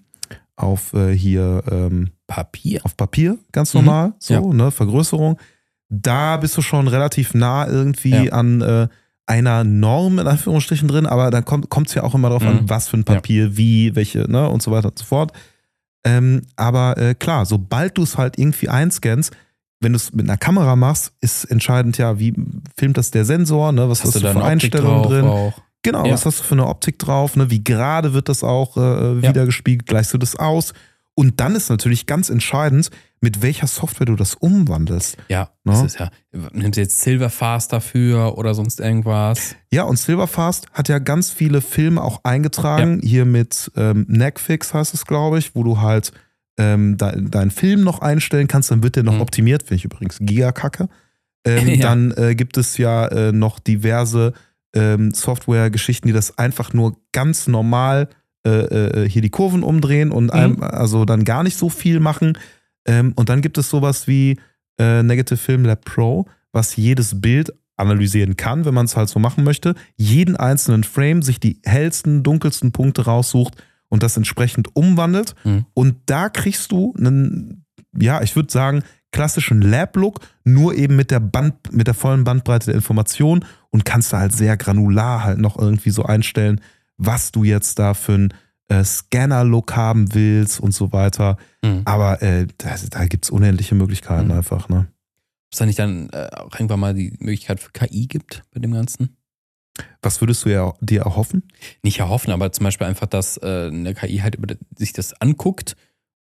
auf 0.62 0.92
äh, 0.94 1.12
hier 1.16 1.62
ähm, 1.70 2.10
Papier. 2.26 2.80
auf 2.84 2.96
Papier, 2.96 3.38
ganz 3.52 3.74
Mhm. 3.74 3.80
normal, 3.84 4.12
so, 4.18 4.34
Ja. 4.34 4.40
ne, 4.40 4.70
Vergrößerung, 4.70 5.38
da 5.88 6.36
bist 6.38 6.56
du 6.56 6.62
schon 6.62 6.88
relativ 6.88 7.34
nah 7.34 7.66
irgendwie 7.68 8.26
Ja. 8.26 8.32
an 8.32 8.60
äh, 8.62 8.88
einer 9.26 9.64
Norm 9.64 10.18
in 10.18 10.26
Anführungsstrichen 10.26 10.88
drin, 10.88 11.06
aber 11.06 11.30
da 11.30 11.42
kommt 11.42 11.88
es 11.88 11.94
ja 11.94 12.02
auch 12.02 12.14
immer 12.14 12.28
darauf 12.28 12.42
Mhm. 12.42 12.48
an, 12.48 12.68
was 12.68 12.88
für 12.88 12.96
ein 12.96 13.04
Papier, 13.04 13.56
wie, 13.56 13.94
welche, 13.94 14.30
ne, 14.30 14.48
und 14.48 14.62
so 14.62 14.70
weiter 14.70 14.88
und 14.88 14.98
so 14.98 15.04
fort. 15.04 15.32
Ähm, 16.04 16.42
aber 16.56 16.96
äh, 16.98 17.14
klar, 17.14 17.46
sobald 17.46 17.96
du 17.98 18.02
es 18.02 18.18
halt 18.18 18.38
irgendwie 18.38 18.68
einscannst, 18.68 19.32
wenn 19.80 19.92
du 19.92 19.96
es 19.96 20.12
mit 20.12 20.28
einer 20.28 20.36
Kamera 20.38 20.74
machst, 20.76 21.12
ist 21.20 21.44
entscheidend 21.44 21.98
ja, 21.98 22.18
wie 22.18 22.34
filmt 22.76 22.96
das 22.96 23.10
der 23.10 23.24
Sensor, 23.24 23.72
ne? 23.72 23.88
was 23.88 24.02
hast, 24.04 24.14
du 24.16 24.20
da 24.20 24.32
für 24.32 24.42
Einstellungen 24.44 25.02
drin. 25.02 25.26
Auch? 25.26 25.60
Genau, 25.82 26.04
Ja. 26.06 26.12
was 26.14 26.24
hast 26.26 26.40
du 26.40 26.44
für 26.44 26.54
eine 26.54 26.66
Optik 26.66 26.98
drauf, 26.98 27.36
ne? 27.36 27.50
wie 27.50 27.62
gerade 27.64 28.12
wird 28.14 28.28
das 28.28 28.42
auch 28.44 28.76
äh, 28.76 28.80
Ja. 28.80 29.22
wieder 29.22 29.46
gespiegelt, 29.46 29.86
gleichst 29.86 30.12
du 30.14 30.18
das 30.18 30.36
aus. 30.36 30.72
Und 31.14 31.40
dann 31.40 31.54
ist 31.54 31.68
natürlich 31.68 32.06
ganz 32.06 32.30
entscheidend, 32.30 32.90
mit 33.20 33.42
welcher 33.42 33.66
Software 33.66 34.06
du 34.06 34.16
das 34.16 34.34
umwandelst. 34.34 35.16
Ja, 35.28 35.50
Ne? 35.64 35.72
das 35.72 35.82
ist 35.82 36.00
ja. 36.00 36.10
Nimmst 36.52 36.76
du 36.78 36.80
jetzt 36.80 37.00
Silverfast 37.00 37.72
dafür 37.72 38.38
oder 38.38 38.54
sonst 38.54 38.80
irgendwas? 38.80 39.54
Ja, 39.70 39.82
und 39.84 39.98
Silverfast 39.98 40.66
hat 40.72 40.88
ja 40.88 40.98
ganz 40.98 41.30
viele 41.30 41.60
Filme 41.60 42.02
auch 42.02 42.20
eingetragen. 42.24 43.00
Hier 43.04 43.24
mit 43.26 43.70
ähm, 43.76 44.06
Netflix 44.08 44.72
heißt 44.72 44.94
es, 44.94 45.04
glaube 45.04 45.38
ich, 45.38 45.54
wo 45.54 45.62
du 45.62 45.80
halt 45.80 46.12
ähm, 46.58 46.96
de 46.96 47.28
deinen 47.28 47.50
Film 47.50 47.82
noch 47.82 48.00
einstellen 48.00 48.48
kannst. 48.48 48.70
Dann 48.70 48.82
wird 48.82 48.96
der 48.96 49.02
noch 49.02 49.14
Mhm. 49.14 49.20
optimiert, 49.20 49.62
finde 49.64 49.74
ich 49.76 49.84
übrigens 49.84 50.18
gigakacke. 50.20 50.88
Ähm, 51.44 51.68
Ja. 51.68 51.82
Dann 51.82 52.12
äh, 52.12 52.34
gibt 52.34 52.56
es 52.56 52.78
ja 52.78 53.06
äh, 53.08 53.32
noch 53.32 53.58
diverse 53.58 54.32
ähm, 54.74 55.12
Software-Geschichten, 55.12 56.06
die 56.08 56.12
das 56.14 56.38
einfach 56.38 56.72
nur 56.72 56.96
ganz 57.12 57.46
normal 57.46 58.08
äh, 58.44 58.50
äh, 59.04 59.08
hier 59.08 59.22
die 59.22 59.30
Kurven 59.30 59.62
umdrehen 59.62 60.10
und 60.10 60.24
Mhm. 60.24 60.30
einem, 60.30 60.62
also 60.62 61.04
dann 61.04 61.24
gar 61.24 61.42
nicht 61.42 61.56
so 61.56 61.68
viel 61.68 62.00
machen. 62.00 62.36
Ähm, 62.86 63.12
und 63.14 63.28
dann 63.28 63.40
gibt 63.40 63.58
es 63.58 63.70
sowas 63.70 64.08
wie 64.08 64.38
äh, 64.78 65.02
Negative 65.02 65.36
Film 65.36 65.64
Lab 65.64 65.84
Pro, 65.84 66.26
was 66.52 66.74
jedes 66.76 67.20
Bild 67.20 67.52
analysieren 67.76 68.36
kann, 68.36 68.64
wenn 68.64 68.74
man 68.74 68.86
es 68.86 68.96
halt 68.96 69.08
so 69.08 69.18
machen 69.18 69.44
möchte, 69.44 69.74
jeden 69.96 70.36
einzelnen 70.36 70.84
Frame 70.84 71.22
sich 71.22 71.40
die 71.40 71.60
hellsten, 71.64 72.22
dunkelsten 72.22 72.72
Punkte 72.72 73.04
raussucht 73.04 73.54
und 73.88 74.02
das 74.02 74.16
entsprechend 74.16 74.74
umwandelt. 74.74 75.34
Mhm. 75.44 75.66
Und 75.74 75.96
da 76.06 76.28
kriegst 76.28 76.72
du 76.72 76.94
einen, 76.98 77.64
ja, 77.98 78.22
ich 78.22 78.34
würde 78.36 78.52
sagen, 78.52 78.82
klassischen 79.12 79.62
Lab-Look, 79.62 80.20
nur 80.44 80.74
eben 80.74 80.96
mit 80.96 81.10
der 81.10 81.20
Band, 81.20 81.72
mit 81.72 81.86
der 81.86 81.94
vollen 81.94 82.24
Bandbreite 82.24 82.66
der 82.66 82.74
Information 82.74 83.44
und 83.72 83.84
kannst 83.84 84.12
da 84.12 84.20
halt 84.20 84.32
sehr 84.32 84.56
granular 84.56 85.24
halt 85.24 85.38
noch 85.38 85.58
irgendwie 85.58 85.90
so 85.90 86.04
einstellen, 86.04 86.60
was 86.96 87.32
du 87.32 87.42
jetzt 87.42 87.78
da 87.80 87.94
für 87.94 88.14
einen 88.14 88.34
äh, 88.68 88.84
Scanner-Look 88.84 89.74
haben 89.74 90.14
willst 90.14 90.60
und 90.60 90.72
so 90.72 90.92
weiter. 90.92 91.36
Mhm. 91.64 91.82
Aber 91.84 92.22
äh, 92.22 92.46
da, 92.58 92.76
da 92.90 93.06
gibt 93.06 93.24
es 93.24 93.30
unendliche 93.30 93.74
Möglichkeiten 93.74 94.28
Mhm. 94.28 94.32
einfach, 94.38 94.68
ne? 94.68 94.86
Ob 94.88 95.52
es 95.54 95.58
da 95.58 95.66
nicht 95.66 95.78
dann 95.78 96.08
äh, 96.10 96.28
auch 96.32 96.54
irgendwann 96.54 96.80
mal 96.80 96.94
die 96.94 97.10
Möglichkeit 97.18 97.60
für 97.60 97.72
KI 97.72 98.06
gibt 98.06 98.42
bei 98.54 98.60
dem 98.60 98.72
Ganzen? 98.72 99.16
Was 100.02 100.20
würdest 100.20 100.44
du 100.44 100.50
ja, 100.50 100.74
dir 100.80 101.00
erhoffen? 101.02 101.48
Nicht 101.82 101.98
erhoffen, 101.98 102.32
aber 102.32 102.52
zum 102.52 102.64
Beispiel 102.64 102.86
einfach, 102.86 103.06
dass 103.06 103.38
äh, 103.38 103.68
eine 103.68 103.94
KI 103.94 104.18
halt 104.18 104.38
sich 104.76 104.92
das 104.92 105.18
anguckt 105.20 105.76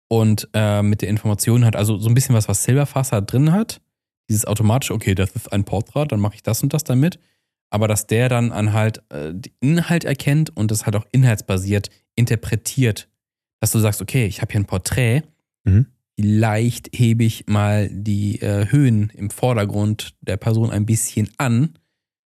und 0.07 0.49
äh, 0.53 0.81
mit 0.81 1.01
der 1.01 1.09
Information 1.09 1.63
hat, 1.65 1.75
also 1.75 1.97
so 1.97 2.09
ein 2.09 2.15
bisschen 2.15 2.35
was, 2.35 2.47
was 2.47 2.63
Silverfast 2.63 3.13
da 3.13 3.21
drin 3.21 3.51
hat. 3.51 3.81
Dieses 4.29 4.45
automatisch, 4.45 4.89
okay, 4.91 5.13
das 5.13 5.31
ist 5.35 5.53
ein 5.53 5.63
Porträt, 5.63 6.05
dann 6.07 6.19
mache 6.19 6.35
ich 6.35 6.43
das 6.43 6.63
und 6.63 6.73
das 6.73 6.83
damit. 6.83 7.19
Aber 7.69 7.87
dass 7.87 8.07
der 8.07 8.29
dann 8.29 8.51
an 8.51 8.73
halt 8.73 9.03
äh, 9.09 9.33
den 9.33 9.53
Inhalt 9.59 10.03
erkennt 10.05 10.55
und 10.55 10.71
das 10.71 10.85
halt 10.85 10.95
auch 10.95 11.05
inhaltsbasiert 11.11 11.89
interpretiert. 12.15 13.09
Dass 13.59 13.71
du 13.71 13.79
sagst, 13.79 14.01
okay, 14.01 14.25
ich 14.25 14.41
habe 14.41 14.51
hier 14.51 14.61
ein 14.61 14.65
Porträt, 14.65 15.23
Mhm. 15.65 15.87
vielleicht 16.19 16.89
hebe 16.95 17.23
ich 17.23 17.47
mal 17.47 17.89
die 17.91 18.39
äh, 18.41 18.67
Höhen 18.71 19.09
im 19.15 19.29
Vordergrund 19.31 20.15
der 20.21 20.37
Person 20.37 20.69
ein 20.71 20.85
bisschen 20.85 21.29
an 21.37 21.77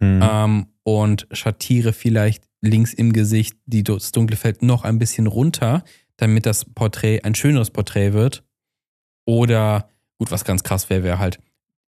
Mhm. 0.00 0.20
ähm, 0.22 0.66
und 0.82 1.26
schattiere 1.32 1.92
vielleicht 1.92 2.44
links 2.62 2.92
im 2.92 3.12
Gesicht 3.12 3.56
die, 3.66 3.84
das 3.84 4.12
dunkle 4.12 4.36
Feld 4.36 4.62
noch 4.62 4.84
ein 4.84 4.98
bisschen 4.98 5.26
runter, 5.26 5.84
damit 6.16 6.44
das 6.46 6.64
Porträt 6.64 7.20
ein 7.22 7.34
schöneres 7.34 7.70
Porträt 7.70 8.12
wird. 8.12 8.42
Oder, 9.26 9.88
gut, 10.18 10.30
was 10.30 10.44
ganz 10.44 10.62
krass 10.62 10.90
wäre, 10.90 11.02
wäre 11.04 11.18
halt, 11.18 11.38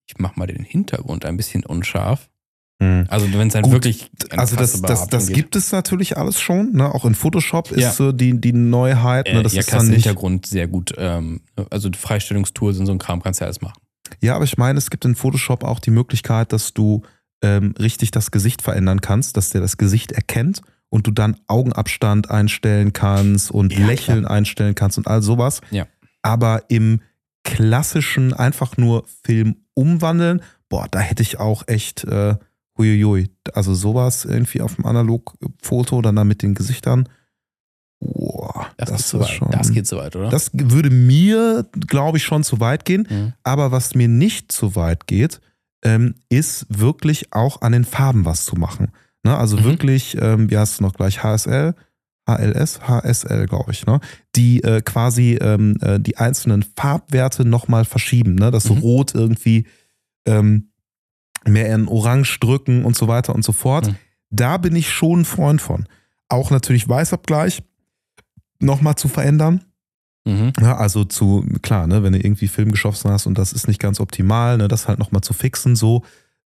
ich 0.06 0.18
mache 0.18 0.38
mal 0.38 0.46
den 0.46 0.64
Hintergrund 0.64 1.24
ein 1.24 1.36
bisschen 1.36 1.64
unscharf. 1.66 2.30
Mhm. 2.82 3.06
Also 3.08 3.32
wenn 3.32 3.46
es 3.48 3.52
dann 3.52 3.62
Gut, 3.62 3.72
wirklich 3.72 4.10
Also 4.30 4.56
das, 4.56 4.80
das, 4.82 5.06
das 5.08 5.26
geht. 5.28 5.36
gibt 5.36 5.56
es 5.56 5.70
natürlich 5.72 6.16
alles 6.16 6.40
schon. 6.40 6.72
Ne? 6.72 6.92
Auch 6.94 7.04
in 7.04 7.14
Photoshop 7.14 7.70
Ja. 7.76 7.88
ist 7.90 7.96
so 7.96 8.12
die, 8.12 8.40
die 8.40 8.52
Neuheit. 8.52 9.28
äh, 9.28 9.34
Ne? 9.34 9.42
Das 9.42 9.52
ja, 9.54 9.60
ist 9.60 9.72
dann 9.72 9.86
nicht. 9.86 10.04
Hintergrund 10.04 10.46
sehr 10.46 10.66
gut, 10.68 10.92
ähm, 10.98 11.40
also 11.70 11.88
Freistellungstools 11.96 12.78
und 12.78 12.86
so 12.86 12.92
ein 12.92 12.98
Kram 12.98 13.22
kannst 13.22 13.40
du 13.40 13.44
ja 13.44 13.46
alles 13.46 13.60
machen. 13.60 13.80
Ja, 14.20 14.34
aber 14.34 14.44
ich 14.44 14.58
meine, 14.58 14.78
es 14.78 14.90
gibt 14.90 15.04
in 15.04 15.14
Photoshop 15.14 15.64
auch 15.64 15.78
die 15.80 15.90
Möglichkeit, 15.90 16.52
dass 16.52 16.74
du 16.74 17.02
ähm, 17.42 17.74
richtig 17.78 18.10
das 18.10 18.30
Gesicht 18.30 18.62
verändern 18.62 19.00
kannst, 19.00 19.36
dass 19.36 19.50
der 19.50 19.60
das 19.60 19.76
Gesicht 19.78 20.12
erkennt 20.12 20.60
und 20.90 21.06
du 21.06 21.10
dann 21.10 21.36
Augenabstand 21.46 22.30
einstellen 22.30 22.92
kannst 22.92 23.50
und 23.50 23.72
Ja, 23.72 23.86
Lächeln 23.86 24.26
einstellen 24.26 24.74
kannst 24.74 24.98
und 24.98 25.06
all 25.08 25.22
sowas. 25.22 25.60
Ja. 25.70 25.86
Aber 26.22 26.64
im 26.68 27.00
klassischen 27.44 28.32
einfach 28.34 28.76
nur 28.76 29.04
Film 29.24 29.56
umwandeln, 29.74 30.42
boah, 30.68 30.86
da 30.90 31.00
hätte 31.00 31.22
ich 31.22 31.38
auch 31.40 31.64
echt 31.66 32.04
äh, 32.04 32.36
huiuiui. 32.78 33.28
Also 33.54 33.74
sowas 33.74 34.24
irgendwie 34.24 34.60
auf 34.60 34.76
dem 34.76 34.86
Analogfoto, 34.86 36.02
dann 36.02 36.16
da 36.16 36.24
mit 36.24 36.42
den 36.42 36.54
Gesichtern. 36.54 37.08
Boah, 38.00 38.66
Das, 38.78 38.88
das, 38.90 38.98
geht 38.98 39.06
so 39.06 39.18
ist 39.18 39.24
weit. 39.24 39.30
schon. 39.36 39.50
Das 39.52 39.70
geht 39.72 39.86
so 39.86 39.96
weit, 39.98 40.16
oder? 40.16 40.28
Das 40.28 40.50
würde 40.52 40.90
mir, 40.90 41.66
glaube 41.86 42.18
ich, 42.18 42.24
schon 42.24 42.42
zu 42.42 42.58
weit 42.58 42.84
gehen. 42.84 43.06
Mhm. 43.08 43.32
Aber 43.44 43.70
was 43.70 43.94
mir 43.94 44.08
nicht 44.08 44.50
zu 44.50 44.74
weit 44.74 45.06
geht, 45.06 45.40
ähm, 45.84 46.14
ist 46.28 46.66
wirklich 46.68 47.32
auch 47.32 47.62
an 47.62 47.72
den 47.72 47.84
Farben 47.84 48.24
was 48.24 48.44
zu 48.44 48.56
machen. 48.56 48.88
Ne? 49.24 49.36
Also 49.36 49.56
Mhm. 49.56 49.64
wirklich, 49.64 50.16
ähm, 50.20 50.50
wie 50.50 50.58
heißt 50.58 50.74
es 50.74 50.80
noch 50.80 50.94
gleich, 50.94 51.22
HSL, 51.22 51.74
HLS, 52.28 52.80
HSL, 52.88 53.46
glaube 53.46 53.70
ich, 53.72 53.86
ne? 53.86 54.00
die 54.36 54.62
äh, 54.64 54.80
quasi 54.80 55.38
ähm, 55.40 55.76
äh, 55.80 56.00
die 56.00 56.16
einzelnen 56.18 56.64
Farbwerte 56.76 57.44
nochmal 57.44 57.84
verschieben, 57.84 58.34
ne? 58.34 58.50
dass 58.50 58.64
so 58.64 58.74
Mhm. 58.74 58.80
Rot 58.80 59.14
irgendwie 59.14 59.66
ähm, 60.26 60.71
mehr 61.46 61.74
in 61.74 61.88
Orange 61.88 62.38
drücken 62.40 62.84
und 62.84 62.96
so 62.96 63.08
weiter 63.08 63.34
und 63.34 63.44
so 63.44 63.52
fort. 63.52 63.88
Mhm. 63.88 63.96
Da 64.30 64.56
bin 64.56 64.74
ich 64.76 64.90
schon 64.90 65.20
ein 65.20 65.24
Freund 65.24 65.60
von. 65.60 65.86
Auch 66.28 66.50
natürlich 66.50 66.88
Weißabgleich 66.88 67.62
nochmal 68.60 68.94
zu 68.94 69.08
verändern. 69.08 69.64
Mhm. 70.24 70.52
Ja, 70.60 70.76
also 70.76 71.04
zu, 71.04 71.44
klar, 71.62 71.86
ne, 71.86 72.02
wenn 72.02 72.12
du 72.12 72.18
irgendwie 72.18 72.48
Film 72.48 72.70
geschossen 72.70 73.10
hast 73.10 73.26
und 73.26 73.36
das 73.36 73.52
ist 73.52 73.66
nicht 73.66 73.80
ganz 73.80 74.00
optimal, 74.00 74.56
ne, 74.56 74.68
das 74.68 74.88
halt 74.88 74.98
nochmal 74.98 75.22
zu 75.22 75.32
fixen, 75.32 75.76
so. 75.76 76.02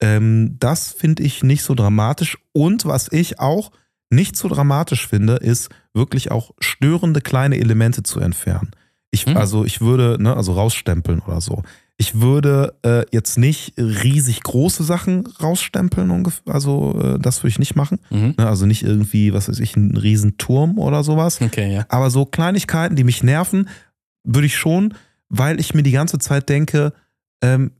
Ähm, 0.01 0.55
das 0.59 0.91
finde 0.91 1.23
ich 1.23 1.43
nicht 1.43 1.63
so 1.63 1.75
dramatisch. 1.75 2.37
Und 2.53 2.85
was 2.85 3.11
ich 3.11 3.39
auch 3.39 3.71
nicht 4.09 4.35
so 4.35 4.47
dramatisch 4.47 5.07
finde, 5.07 5.35
ist 5.35 5.69
wirklich 5.93 6.31
auch 6.31 6.51
störende 6.59 7.21
kleine 7.21 7.57
Elemente 7.57 8.01
zu 8.03 8.19
entfernen. 8.19 8.71
Ich, 9.11 9.25
Hm. 9.25 9.37
Also 9.37 9.65
ich 9.65 9.81
würde, 9.81 10.17
ne, 10.19 10.35
also 10.35 10.53
rausstempeln 10.53 11.19
oder 11.19 11.41
so. 11.41 11.63
Ich 12.01 12.21
würde 12.21 12.75
äh, 12.83 13.03
jetzt 13.11 13.37
nicht 13.37 13.73
riesig 13.77 14.41
große 14.41 14.83
Sachen 14.85 15.27
rausstempeln, 15.27 16.09
ungef- 16.09 16.49
also 16.49 16.97
äh, 16.97 17.19
das 17.19 17.39
würde 17.43 17.49
ich 17.49 17.59
nicht 17.59 17.75
machen. 17.75 17.99
Mhm. 18.09 18.35
Ne, 18.37 18.47
also 18.47 18.65
nicht 18.65 18.83
irgendwie, 18.83 19.33
was 19.33 19.49
weiß 19.49 19.59
ich, 19.59 19.75
einen 19.75 19.97
riesen 19.97 20.37
Turm 20.37 20.79
oder 20.79 21.03
sowas. 21.03 21.41
Okay, 21.41 21.73
ja. 21.73 21.85
Aber 21.89 22.09
so 22.09 22.25
Kleinigkeiten, 22.25 22.95
die 22.95 23.03
mich 23.03 23.21
nerven, 23.21 23.67
würde 24.23 24.45
ich 24.47 24.55
schon, 24.57 24.93
weil 25.27 25.59
ich 25.59 25.73
mir 25.73 25.83
die 25.83 25.91
ganze 25.91 26.19
Zeit 26.19 26.47
denke, 26.47 26.93
ähm, 27.43 27.71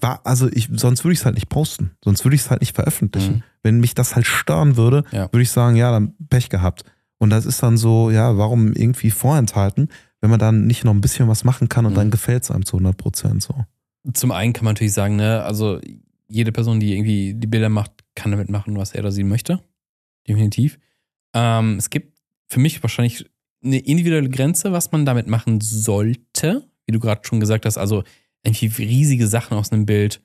war, 0.00 0.20
also 0.24 0.48
ich, 0.50 0.68
sonst 0.72 1.04
würde 1.04 1.12
ich 1.12 1.20
es 1.20 1.24
halt 1.24 1.36
nicht 1.36 1.48
posten, 1.48 1.92
sonst 2.04 2.24
würde 2.24 2.34
ich 2.34 2.40
es 2.42 2.50
halt 2.50 2.62
nicht 2.62 2.74
veröffentlichen. 2.74 3.34
Mhm. 3.36 3.42
Wenn 3.62 3.78
mich 3.80 3.94
das 3.94 4.16
halt 4.16 4.26
stören 4.26 4.76
würde, 4.76 5.04
Ja. 5.12 5.30
würde 5.32 5.42
ich 5.42 5.50
sagen, 5.50 5.76
ja, 5.76 5.92
dann 5.92 6.14
Pech 6.30 6.48
gehabt. 6.48 6.82
Und 7.18 7.30
das 7.30 7.46
ist 7.46 7.62
dann 7.62 7.76
so, 7.76 8.10
ja, 8.10 8.36
warum 8.36 8.72
irgendwie 8.72 9.12
vorenthalten, 9.12 9.88
wenn 10.22 10.30
man 10.30 10.38
dann 10.38 10.66
nicht 10.66 10.84
noch 10.84 10.94
ein 10.94 11.00
bisschen 11.02 11.28
was 11.28 11.44
machen 11.44 11.68
kann 11.68 11.84
und 11.84 11.92
Mhm. 11.92 11.96
dann 11.96 12.10
gefällt 12.10 12.44
es 12.44 12.50
einem 12.50 12.64
zu 12.64 12.76
100 12.78 12.96
Prozent 12.96 13.42
so. 13.42 13.54
Zum 14.14 14.30
einen 14.32 14.54
kann 14.54 14.64
man 14.64 14.72
natürlich 14.72 14.94
sagen, 14.94 15.16
ne, 15.16 15.42
also 15.42 15.78
jede 16.28 16.50
Person, 16.52 16.80
die 16.80 16.94
irgendwie 16.94 17.34
die 17.34 17.46
Bilder 17.46 17.68
macht, 17.68 17.92
kann 18.14 18.30
damit 18.30 18.48
machen, 18.48 18.76
was 18.78 18.92
er 18.92 19.00
oder 19.00 19.12
sie 19.12 19.22
möchte. 19.24 19.60
Definitiv. 20.26 20.78
Ähm, 21.34 21.76
es 21.76 21.90
gibt 21.90 22.18
für 22.48 22.58
mich 22.60 22.82
wahrscheinlich 22.82 23.28
eine 23.64 23.78
individuelle 23.78 24.28
Grenze, 24.30 24.72
was 24.72 24.90
man 24.92 25.04
damit 25.04 25.26
machen 25.28 25.60
sollte. 25.60 26.66
Wie 26.86 26.92
du 26.92 26.98
gerade 27.00 27.20
schon 27.24 27.38
gesagt 27.40 27.64
hast, 27.66 27.78
also 27.78 28.02
irgendwie 28.44 28.66
riesige 28.66 29.26
Sachen 29.28 29.56
aus 29.56 29.70
einem 29.70 29.86
Bild 29.86 30.20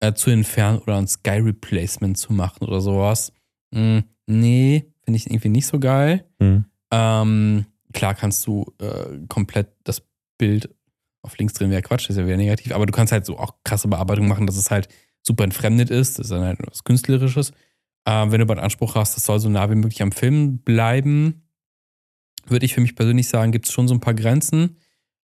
äh, 0.00 0.14
zu 0.14 0.30
entfernen 0.30 0.78
oder 0.78 0.96
ein 0.96 1.06
Sky 1.08 1.38
Replacement 1.40 2.16
zu 2.16 2.32
machen 2.32 2.64
oder 2.66 2.80
sowas. 2.80 3.32
Hm, 3.74 4.04
nee, 4.26 4.86
finde 5.04 5.16
ich 5.16 5.26
irgendwie 5.26 5.48
nicht 5.50 5.66
so 5.66 5.78
geil. 5.78 6.24
Ähm, 6.90 7.66
klar 7.98 8.14
kannst 8.14 8.46
du 8.46 8.72
äh, 8.80 9.18
komplett 9.28 9.72
das 9.82 10.02
Bild 10.38 10.72
auf 11.22 11.36
links 11.36 11.54
drehen, 11.54 11.72
wäre 11.72 11.82
Quatsch, 11.82 12.04
das 12.04 12.10
ist 12.10 12.20
ja 12.20 12.26
wieder 12.26 12.36
negativ, 12.36 12.72
aber 12.72 12.86
du 12.86 12.92
kannst 12.92 13.12
halt 13.12 13.26
so 13.26 13.36
auch 13.36 13.56
krasse 13.64 13.88
Bearbeitung 13.88 14.28
machen, 14.28 14.46
dass 14.46 14.56
es 14.56 14.70
halt 14.70 14.88
super 15.26 15.42
entfremdet 15.42 15.90
ist, 15.90 16.18
das 16.18 16.26
ist 16.26 16.30
dann 16.30 16.44
halt 16.44 16.60
was 16.64 16.84
Künstlerisches. 16.84 17.50
Äh, 18.04 18.30
wenn 18.30 18.38
du 18.38 18.42
aber 18.42 18.54
den 18.54 18.62
Anspruch 18.62 18.94
hast, 18.94 19.16
das 19.16 19.26
soll 19.26 19.40
so 19.40 19.48
nah 19.48 19.68
wie 19.68 19.74
möglich 19.74 20.00
am 20.00 20.12
Film 20.12 20.58
bleiben, 20.58 21.42
würde 22.46 22.64
ich 22.64 22.72
für 22.72 22.80
mich 22.80 22.94
persönlich 22.94 23.28
sagen, 23.28 23.50
gibt 23.50 23.66
es 23.66 23.72
schon 23.72 23.88
so 23.88 23.94
ein 23.94 24.00
paar 24.00 24.14
Grenzen. 24.14 24.76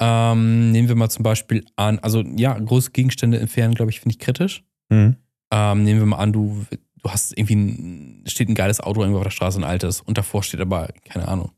Ähm, 0.01 0.73
nehmen 0.73 0.89
wir 0.89 0.97
mal 0.97 1.11
zum 1.11 1.23
Beispiel 1.23 1.67
an, 1.77 1.99
also 1.99 2.23
ja, 2.23 2.59
große 2.59 2.93
Gegenstände 2.93 3.39
entfernen, 3.39 3.75
glaube 3.75 3.91
ich, 3.91 4.01
finde 4.01 4.15
ich 4.15 4.19
kritisch. 4.19 4.65
Mhm. 4.89 5.17
Ähm, 5.53 5.85
nehmen 5.85 6.01
wir 6.01 6.07
mal 6.07 6.17
an, 6.17 6.33
du, 6.33 6.65
du 7.03 7.11
hast 7.11 7.37
irgendwie 7.37 7.57
ein, 7.57 8.25
steht 8.27 8.49
ein 8.49 8.55
geiles 8.55 8.81
Auto 8.81 9.03
irgendwo 9.03 9.19
auf 9.19 9.25
der 9.25 9.31
Straße, 9.31 9.61
ein 9.61 9.65
altes, 9.65 10.01
und 10.01 10.17
davor 10.17 10.43
steht 10.43 10.61
aber, 10.61 10.89
keine 11.05 11.29
Ahnung, 11.29 11.53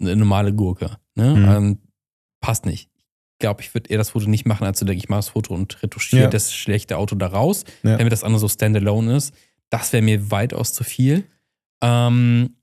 eine 0.00 0.16
normale 0.16 0.52
Gurke. 0.54 0.96
Ne? 1.14 1.34
Mhm. 1.36 1.44
Ähm, 1.44 1.78
passt 2.40 2.66
nicht. 2.66 2.90
Ich 3.34 3.38
glaube, 3.38 3.62
ich 3.62 3.74
würde 3.74 3.90
eher 3.90 3.98
das 3.98 4.10
Foto 4.10 4.28
nicht 4.28 4.46
machen, 4.46 4.64
als 4.64 4.78
zu 4.78 4.84
denken, 4.84 4.98
ich 5.02 5.08
mache 5.08 5.18
das 5.18 5.30
Foto 5.30 5.54
und 5.54 5.82
retuschiere 5.82 6.22
Ja. 6.24 6.28
das 6.30 6.52
schlechte 6.54 6.96
Auto 6.96 7.16
da 7.16 7.26
raus. 7.26 7.64
Ja. 7.82 7.98
Wenn 7.98 8.04
mir 8.06 8.10
das 8.10 8.24
andere 8.24 8.40
so 8.40 8.48
standalone 8.48 9.16
ist, 9.16 9.34
das 9.70 9.92
wäre 9.92 10.02
mir 10.02 10.30
weitaus 10.30 10.72
zu 10.72 10.84
viel. 10.84 11.24
Ähm, 11.82 12.56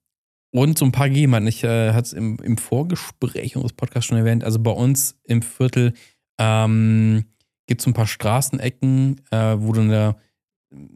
und 0.52 0.78
so 0.80 0.86
ein 0.86 0.92
paar 0.92 1.10
Gegebenheiten. 1.10 1.48
Ich 1.48 1.64
äh, 1.64 1.92
hatte 1.92 2.08
es 2.08 2.14
im, 2.14 2.38
im 2.40 2.58
Vorgespräch 2.58 3.56
unseres 3.56 3.74
Podcasts 3.74 4.08
schon 4.08 4.18
erwähnt. 4.18 4.44
Also 4.44 4.58
bei 4.60 4.72
uns 4.72 5.20
im 5.26 5.42
Viertel 5.42 5.94
ähm, 6.40 7.26
gibt 7.68 7.82
es 7.82 7.88
ein 7.88 7.94
paar 7.94 8.08
Straßenecken, 8.08 9.22
äh, 9.32 9.56
wo 9.60 9.74
du 9.74 9.82
eine 9.82 10.16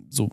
so 0.10 0.30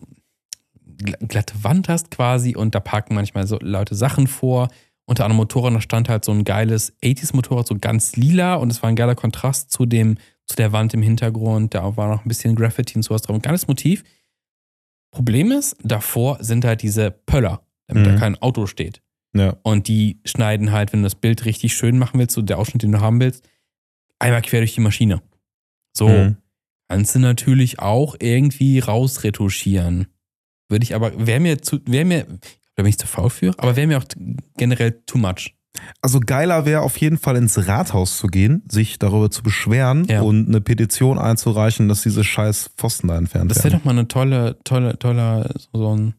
gl- 0.97 1.27
glatte 1.27 1.63
Wand 1.63 1.87
hast 1.89 2.09
quasi 2.09 2.55
und 2.55 2.73
da 2.73 2.79
parken 2.79 3.13
manchmal 3.13 3.45
so 3.45 3.59
Leute 3.61 3.93
Sachen 3.95 4.25
vor. 4.27 4.69
Unter 5.11 5.25
anderem 5.25 5.39
Motorrad, 5.39 5.75
da 5.75 5.81
stand 5.81 6.07
halt 6.07 6.23
so 6.23 6.31
ein 6.31 6.45
geiles 6.45 6.93
80s-Motorrad, 7.03 7.67
so 7.67 7.75
ganz 7.77 8.15
lila 8.15 8.55
und 8.55 8.71
es 8.71 8.81
war 8.81 8.89
ein 8.89 8.95
geiler 8.95 9.13
Kontrast 9.13 9.69
zu 9.69 9.85
dem, 9.85 10.15
zu 10.45 10.55
der 10.55 10.71
Wand 10.71 10.93
im 10.93 11.01
Hintergrund. 11.01 11.73
Da 11.75 11.97
war 11.97 12.07
noch 12.07 12.23
ein 12.23 12.29
bisschen 12.29 12.55
Graffiti 12.55 12.95
und 12.95 13.03
sowas 13.03 13.21
drauf. 13.23 13.35
Ein 13.35 13.41
geiles 13.41 13.67
Motiv. 13.67 14.05
Problem 15.13 15.51
ist, 15.51 15.75
davor 15.83 16.41
sind 16.41 16.63
halt 16.63 16.81
diese 16.81 17.11
Pöller, 17.11 17.61
damit 17.87 18.07
Mhm. 18.07 18.09
da 18.13 18.19
kein 18.19 18.41
Auto 18.41 18.67
steht. 18.67 19.01
Ja. 19.35 19.57
Und 19.63 19.89
die 19.89 20.21
schneiden 20.23 20.71
halt, 20.71 20.93
wenn 20.93 21.01
du 21.01 21.07
das 21.07 21.15
Bild 21.15 21.43
richtig 21.43 21.73
schön 21.73 21.97
machen 21.97 22.17
willst, 22.17 22.33
so 22.35 22.41
der 22.41 22.57
Ausschnitt, 22.57 22.83
den 22.83 22.93
du 22.93 23.01
haben 23.01 23.19
willst, 23.19 23.45
einmal 24.17 24.41
quer 24.41 24.61
durch 24.61 24.75
die 24.75 24.79
Maschine. 24.81 25.21
So, 25.93 26.07
Mhm. 26.07 26.37
kannst 26.87 27.15
du 27.15 27.19
natürlich 27.19 27.79
auch 27.79 28.15
irgendwie 28.17 28.79
rausretuschieren. 28.79 30.07
Würde 30.69 30.83
ich 30.83 30.95
aber, 30.95 31.27
wäre 31.27 31.41
mir 31.41 31.61
zu, 31.61 31.81
wäre 31.85 32.05
mir, 32.05 32.25
da 32.81 32.83
bin 32.83 32.89
ich 32.89 32.97
zu 32.97 33.05
faul 33.07 33.29
für, 33.29 33.53
aber 33.57 33.75
wäre 33.75 33.85
mir 33.87 33.97
auch 33.99 34.05
generell 34.57 34.91
too 35.05 35.17
much. 35.19 35.53
Also 36.01 36.19
geiler 36.19 36.65
wäre 36.65 36.81
auf 36.81 36.97
jeden 36.97 37.17
Fall 37.17 37.37
ins 37.37 37.67
Rathaus 37.67 38.17
zu 38.17 38.27
gehen, 38.27 38.63
sich 38.69 38.97
darüber 38.99 39.29
zu 39.31 39.41
beschweren 39.43 40.05
Ja. 40.05 40.21
und 40.21 40.47
eine 40.47 40.59
Petition 40.61 41.17
einzureichen, 41.19 41.87
dass 41.87 42.01
diese 42.01 42.23
scheiß 42.23 42.71
Pfosten 42.75 43.07
da 43.07 43.17
entfernt 43.17 43.51
Das 43.51 43.59
wäre 43.59 43.65
werden. 43.73 43.79
doch 43.79 43.85
mal 43.85 43.91
eine 43.91 44.07
tolle, 44.07 44.57
tolle, 44.63 44.97
toller, 44.99 45.49
so 45.71 45.95
ein, 45.95 46.15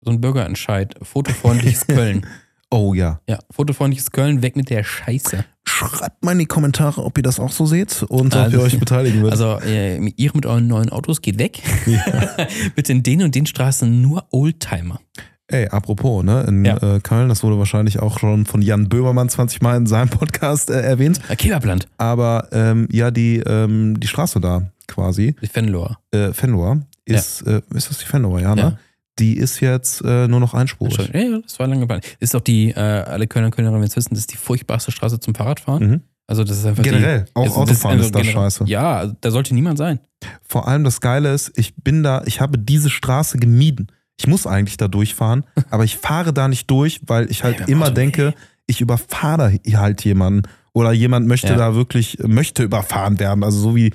so 0.00 0.10
ein 0.10 0.20
Bürgerentscheid. 0.20 0.94
Fotofreundliches 1.02 1.86
Köln. 1.88 2.26
Oh 2.70 2.94
ja. 2.94 3.20
Ja, 3.28 3.38
fotofreundliches 3.50 4.10
Köln, 4.10 4.42
weg 4.42 4.56
mit 4.56 4.70
der 4.70 4.82
Scheiße. 4.82 5.44
Schreibt 5.64 6.24
mal 6.24 6.32
in 6.32 6.38
die 6.40 6.46
Kommentare, 6.46 7.04
ob 7.04 7.16
ihr 7.18 7.22
das 7.22 7.38
auch 7.38 7.52
so 7.52 7.66
seht 7.66 8.02
und 8.04 8.34
ob 8.34 8.40
Also- 8.40 8.56
ihr 8.56 8.62
euch 8.64 8.80
beteiligen 8.80 9.20
würdet. 9.22 9.40
Also, 9.40 9.60
äh, 9.64 9.98
ihr 10.16 10.30
mit 10.34 10.44
euren 10.46 10.66
neuen 10.66 10.88
Autos 10.88 11.20
geht 11.22 11.38
weg. 11.38 11.62
Bitte 12.74 12.92
in 12.92 13.02
den 13.04 13.22
und 13.22 13.34
den 13.34 13.46
Straßen 13.46 14.00
nur 14.02 14.26
Oldtimer. 14.32 15.00
Ey, 15.52 15.68
apropos, 15.68 16.24
ne, 16.24 16.44
in 16.48 16.64
Ja. 16.64 16.76
äh, 16.78 17.00
Köln, 17.00 17.28
das 17.28 17.42
wurde 17.42 17.58
wahrscheinlich 17.58 18.00
auch 18.00 18.18
schon 18.18 18.46
von 18.46 18.62
Jan 18.62 18.88
Böhmermann 18.88 19.28
20 19.28 19.60
Mal 19.60 19.76
in 19.76 19.86
seinem 19.86 20.08
Podcast 20.08 20.70
äh, 20.70 20.80
erwähnt, 20.80 21.20
Äh, 21.28 21.36
Kebabland, 21.36 21.88
aber 21.98 22.48
ähm, 22.52 22.88
ja, 22.90 23.10
die, 23.10 23.38
ähm, 23.38 24.00
die 24.00 24.06
Straße 24.06 24.40
da 24.40 24.70
quasi, 24.88 25.36
die 25.42 25.46
Fenloher. 25.46 25.98
äh, 26.12 26.32
Fenloer, 26.32 26.80
ist, 27.04 27.42
äh, 27.42 27.60
ist 27.74 27.90
das 27.90 27.98
die 27.98 28.06
Fenloer, 28.06 28.40
ja, 28.40 28.54
ne? 28.54 28.60
Ja. 28.62 28.78
Die 29.18 29.36
ist 29.36 29.60
jetzt 29.60 30.02
äh, 30.06 30.26
nur 30.26 30.40
noch 30.40 30.54
einspurig. 30.54 31.10
Ja, 31.12 31.20
ja, 31.20 31.38
das 31.40 31.58
war 31.58 31.66
lange 31.66 31.82
geplant. 31.82 32.04
Das 32.18 32.30
ist 32.30 32.34
auch 32.34 32.40
die, 32.40 32.70
äh, 32.70 32.78
alle 32.80 33.26
Kölner 33.26 33.46
und 33.48 33.54
Kölnerinnen 33.54 33.82
jetzt 33.82 33.94
wissen, 33.96 34.10
das 34.14 34.20
ist 34.20 34.32
die 34.32 34.38
furchtbarste 34.38 34.90
Straße 34.90 35.20
zum 35.20 35.34
Fahrradfahren. 35.34 35.86
Mhm. 35.90 36.00
Also 36.26 36.44
das 36.44 36.56
ist 36.56 36.64
einfach 36.64 36.82
Generell, 36.82 37.24
die, 37.26 37.30
auch 37.36 37.42
also 37.42 37.56
Autofahren 37.56 37.98
ist 38.00 38.14
da 38.14 38.24
scheiße. 38.24 38.64
Ja, 38.66 38.96
also 38.96 39.14
da 39.20 39.30
sollte 39.30 39.54
niemand 39.54 39.76
sein. 39.76 40.00
Vor 40.48 40.66
allem 40.66 40.82
das 40.82 41.02
Geile 41.02 41.34
ist, 41.34 41.52
ich 41.58 41.74
bin 41.76 42.02
da, 42.02 42.22
ich 42.24 42.40
habe 42.40 42.56
diese 42.58 42.88
Straße 42.88 43.36
gemieden. 43.38 43.88
Ich 44.22 44.28
muss 44.28 44.46
eigentlich 44.46 44.76
da 44.76 44.88
durchfahren, 44.88 45.44
aber 45.70 45.84
ich 45.84 45.96
fahre 45.96 46.32
da 46.32 46.48
nicht 46.48 46.70
durch, 46.70 47.00
weil 47.06 47.30
ich 47.30 47.42
halt 47.44 47.60
dem 47.60 47.68
immer 47.68 47.86
Auto, 47.86 47.94
denke, 47.94 48.34
ich 48.66 48.80
überfahre 48.80 49.58
da 49.64 49.78
halt 49.80 50.04
jemanden. 50.04 50.48
Oder 50.74 50.92
jemand 50.92 51.26
möchte 51.26 51.48
Ja. 51.48 51.56
da 51.56 51.74
wirklich, 51.74 52.16
möchte 52.24 52.62
überfahren 52.62 53.18
werden. 53.20 53.44
Also 53.44 53.58
so 53.58 53.76
wie 53.76 53.92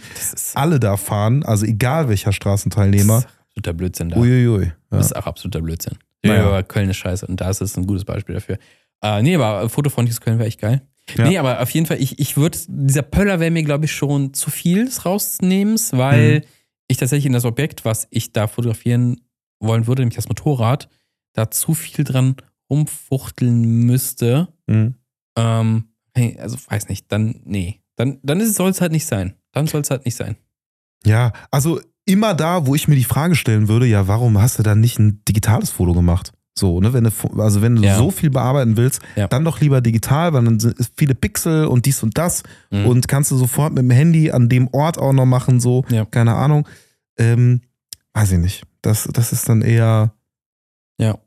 alle 0.54 0.80
da 0.80 0.96
fahren, 0.96 1.44
also 1.44 1.66
egal 1.66 2.08
welcher 2.08 2.32
Straßenteilnehmer. 2.32 3.16
das 3.22 3.24
ist 3.26 3.30
absoluter 3.48 3.74
Blödsinn 3.74 4.10
da. 4.10 4.18
Uiuiui. 4.18 4.66
Ja. 4.66 4.72
Das 4.92 5.08
ist 5.08 5.16
auch 5.16 5.26
absoluter 5.26 5.62
Blödsinn. 5.62 5.98
Naja. 6.24 6.42
Ja, 6.42 6.48
aber 6.48 6.62
Köln 6.64 6.90
ist 6.90 6.98
scheiße 6.98 7.26
und 7.26 7.42
da 7.42 7.50
ist 7.50 7.62
es 7.62 7.78
ein 7.78 7.88
gutes 7.88 8.06
Beispiel 8.06 8.36
dafür. 8.36 8.60
Äh, 9.02 9.24
nee, 9.24 9.36
aber 9.36 9.68
fotofreundliches 9.70 10.22
Köln 10.22 10.38
wäre 10.38 10.48
echt 10.48 10.60
geil. 10.62 10.82
Ja. 11.16 11.28
Nee, 11.28 11.38
aber 11.40 11.62
auf 11.62 11.70
jeden 11.72 11.86
Fall, 11.88 11.98
ich, 12.02 12.20
ich 12.20 12.38
würde, 12.38 12.58
dieser 12.68 13.02
Pöller 13.02 13.40
wäre 13.40 13.50
mir, 13.50 13.64
glaube 13.64 13.86
ich, 13.86 13.92
schon 13.94 14.34
zu 14.36 14.52
viel 14.52 14.86
des 14.86 15.04
Rausnehmens, 15.06 15.94
weil 15.94 16.40
Mhm. 16.40 16.46
ich 16.90 16.98
tatsächlich 16.98 17.26
in 17.26 17.34
das 17.34 17.46
Objekt, 17.46 17.86
was 17.86 18.08
ich 18.12 18.34
da 18.34 18.46
fotografieren 18.48 19.20
wollen 19.60 19.88
würde, 19.88 20.02
nämlich 20.02 20.16
das 20.16 20.30
Motorrad, 20.30 20.90
da 21.34 21.50
zu 21.52 21.74
viel 21.74 22.04
dran 22.06 22.36
rumfuchteln 22.70 23.62
müsste. 23.86 24.48
Mhm. 24.68 24.96
Ähm, 25.38 25.86
hey, 26.14 26.38
also 26.40 26.58
weiß 26.68 26.90
nicht, 26.90 27.12
dann, 27.12 27.42
nee. 27.44 27.82
Dann, 27.96 28.20
dann 28.24 28.46
soll 28.52 28.70
es 28.70 28.82
halt 28.82 28.92
nicht 28.92 29.06
sein. 29.06 29.34
Dann 29.52 29.68
soll 29.68 29.82
es 29.82 29.90
halt 29.90 30.06
nicht 30.06 30.16
sein. 30.16 30.36
ja, 31.06 31.32
also 31.52 31.80
immer 32.06 32.34
da, 32.34 32.66
wo 32.68 32.76
ich 32.76 32.88
mir 32.88 32.96
die 32.96 33.04
Frage 33.04 33.36
stellen 33.36 33.68
würde, 33.68 33.86
ja, 33.86 34.08
warum 34.08 34.40
hast 34.42 34.60
du 34.60 34.64
dann 34.64 34.80
nicht 34.80 34.98
ein 35.00 35.22
digitales 35.28 35.70
Foto 35.72 35.94
gemacht? 35.94 36.32
So, 36.58 36.80
ne, 36.82 36.92
wenn 36.94 37.04
du, 37.04 37.12
also 37.42 37.62
wenn 37.62 37.76
du 37.76 37.84
Ja. 37.84 37.98
so 37.98 38.10
viel 38.12 38.30
bearbeiten 38.30 38.78
willst, 38.78 39.02
Ja. 39.16 39.28
dann 39.28 39.44
doch 39.46 39.60
lieber 39.62 39.80
digital, 39.82 40.34
weil 40.34 40.44
dann 40.44 40.60
sind 40.60 40.76
viele 40.98 41.14
Pixel 41.16 41.66
und 41.66 41.86
dies 41.86 42.02
und 42.04 42.18
das. 42.18 42.44
Mhm. 42.72 42.86
und 42.88 43.08
kannst 43.08 43.30
du 43.32 43.38
sofort 43.38 43.74
mit 43.74 43.84
dem 43.84 43.92
Handy 43.92 44.32
an 44.32 44.50
dem 44.50 44.68
Ort 44.74 44.98
auch 44.98 45.14
noch 45.14 45.26
machen, 45.26 45.60
so, 45.60 45.86
Ja. 45.90 46.06
keine 46.06 46.34
Ahnung. 46.36 46.68
Ähm, 47.20 47.62
weiß 48.14 48.32
ich 48.34 48.40
nicht. 48.40 48.64
Das, 48.82 49.10
das 49.12 49.32
ist 49.34 49.48
dann 49.50 49.62
eher. 49.62 50.14
Ja. 51.00 51.18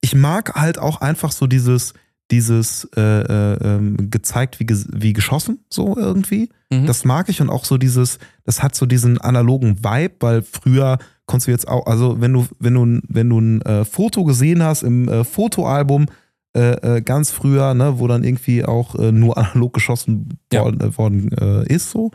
Ich 0.00 0.14
mag 0.14 0.54
halt 0.54 0.78
auch 0.78 1.00
einfach 1.00 1.32
so 1.32 1.46
dieses, 1.46 1.94
dieses 2.30 2.84
äh, 2.96 3.00
äh, 3.00 3.54
ähm, 3.64 4.10
gezeigt 4.10 4.60
wie, 4.60 4.66
wie 4.68 5.12
geschossen, 5.12 5.64
so 5.70 5.96
irgendwie. 5.96 6.50
Mhm. 6.70 6.86
Das 6.86 7.04
mag 7.04 7.28
ich 7.28 7.40
und 7.40 7.50
auch 7.50 7.64
so 7.64 7.78
dieses, 7.78 8.18
das 8.44 8.62
hat 8.62 8.74
so 8.74 8.86
diesen 8.86 9.18
analogen 9.18 9.82
Vibe, 9.82 10.14
weil 10.20 10.42
früher 10.42 10.98
konntest 11.26 11.48
du 11.48 11.50
jetzt 11.52 11.68
auch, 11.68 11.86
also 11.86 12.20
wenn 12.20 12.32
du, 12.32 12.46
wenn 12.58 12.74
du, 12.74 12.84
ein- 12.86 13.02
wenn 13.08 13.28
du 13.28 13.38
ein 13.40 13.62
äh, 13.62 13.84
Foto 13.84 14.24
gesehen 14.24 14.62
hast 14.62 14.82
im 14.82 15.08
äh, 15.08 15.24
Fotoalbum, 15.24 16.06
äh, 16.56 16.96
äh, 16.96 17.00
ganz 17.02 17.30
früher, 17.30 17.74
ne, 17.74 17.98
wo 17.98 18.06
dann 18.08 18.24
irgendwie 18.24 18.64
auch 18.64 18.94
nur 18.94 19.36
analog 19.38 19.72
geschossen 19.74 20.38
Ja. 20.52 20.62
worden, 20.64 20.96
worden 20.96 21.28
ist, 21.66 21.90
so, 21.90 22.10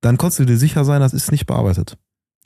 dann 0.00 0.16
konntest 0.18 0.40
du 0.40 0.44
dir 0.44 0.56
sicher 0.58 0.84
sein, 0.84 1.00
das 1.00 1.12
ist 1.14 1.30
nicht 1.32 1.46
bearbeitet. 1.46 1.96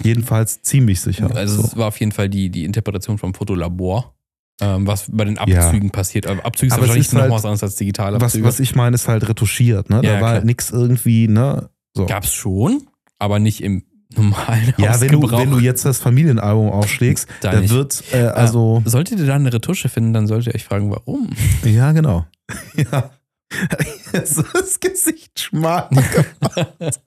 Jedenfalls 0.02 0.62
ziemlich 0.62 1.00
sicher. 1.00 1.34
Also 1.34 1.62
so. 1.62 1.68
es 1.68 1.76
war 1.76 1.88
auf 1.88 1.98
jeden 2.00 2.12
Fall 2.12 2.28
die, 2.28 2.50
die 2.50 2.64
Interpretation 2.64 3.18
vom 3.18 3.34
Fotolabor, 3.34 4.14
ähm, 4.60 4.86
was 4.86 5.06
bei 5.10 5.24
den 5.24 5.38
Abzügen 5.38 5.90
passiert. 5.90 6.26
Aber 6.26 6.44
Abzüge 6.44 6.68
ist 6.68 6.72
Aber 6.74 6.82
es 6.82 6.88
wahrscheinlich 6.88 7.06
ist 7.08 7.12
noch 7.14 7.20
halt- 7.22 7.30
was 7.32 7.44
anderes 7.44 7.62
als 7.62 7.76
digitale 7.76 8.16
was, 8.16 8.32
Abzüge. 8.32 8.44
was 8.46 8.60
ich 8.60 8.74
meine, 8.74 8.94
ist 8.94 9.08
halt 9.08 9.28
retuschiert, 9.28 9.90
ne? 9.90 10.00
Ja, 10.04 10.14
da 10.16 10.20
war 10.20 10.30
halt 10.30 10.44
nichts 10.44 10.70
irgendwie, 10.70 11.28
ne? 11.28 11.70
So. 11.96 12.06
Gab's 12.06 12.32
schon, 12.32 12.86
aber 13.18 13.38
nicht 13.38 13.62
im 13.62 13.84
normalen 14.16 14.74
Ja, 14.76 15.00
wenn 15.00 15.08
du, 15.12 15.30
wenn 15.30 15.50
du 15.50 15.58
jetzt 15.60 15.84
das 15.84 15.98
Familienalbum 15.98 16.70
aufschlägst, 16.70 17.28
Da 17.42 17.52
da 17.52 17.70
wird, 17.70 18.02
äh, 18.12 18.18
also, 18.24 18.82
Solltet 18.84 19.20
ihr 19.20 19.26
da 19.26 19.34
eine 19.36 19.52
Retusche 19.52 19.88
finden, 19.88 20.12
dann 20.12 20.26
solltet 20.26 20.48
ihr 20.48 20.54
euch 20.56 20.64
fragen, 20.64 20.90
warum. 20.90 21.30
ja, 21.64 21.92
genau. 21.92 22.26
ja. 22.76 23.10
so 24.24 24.42
das 24.42 24.78
Gesicht 24.80 25.40
schmal 25.40 25.88
gemacht. 25.88 27.00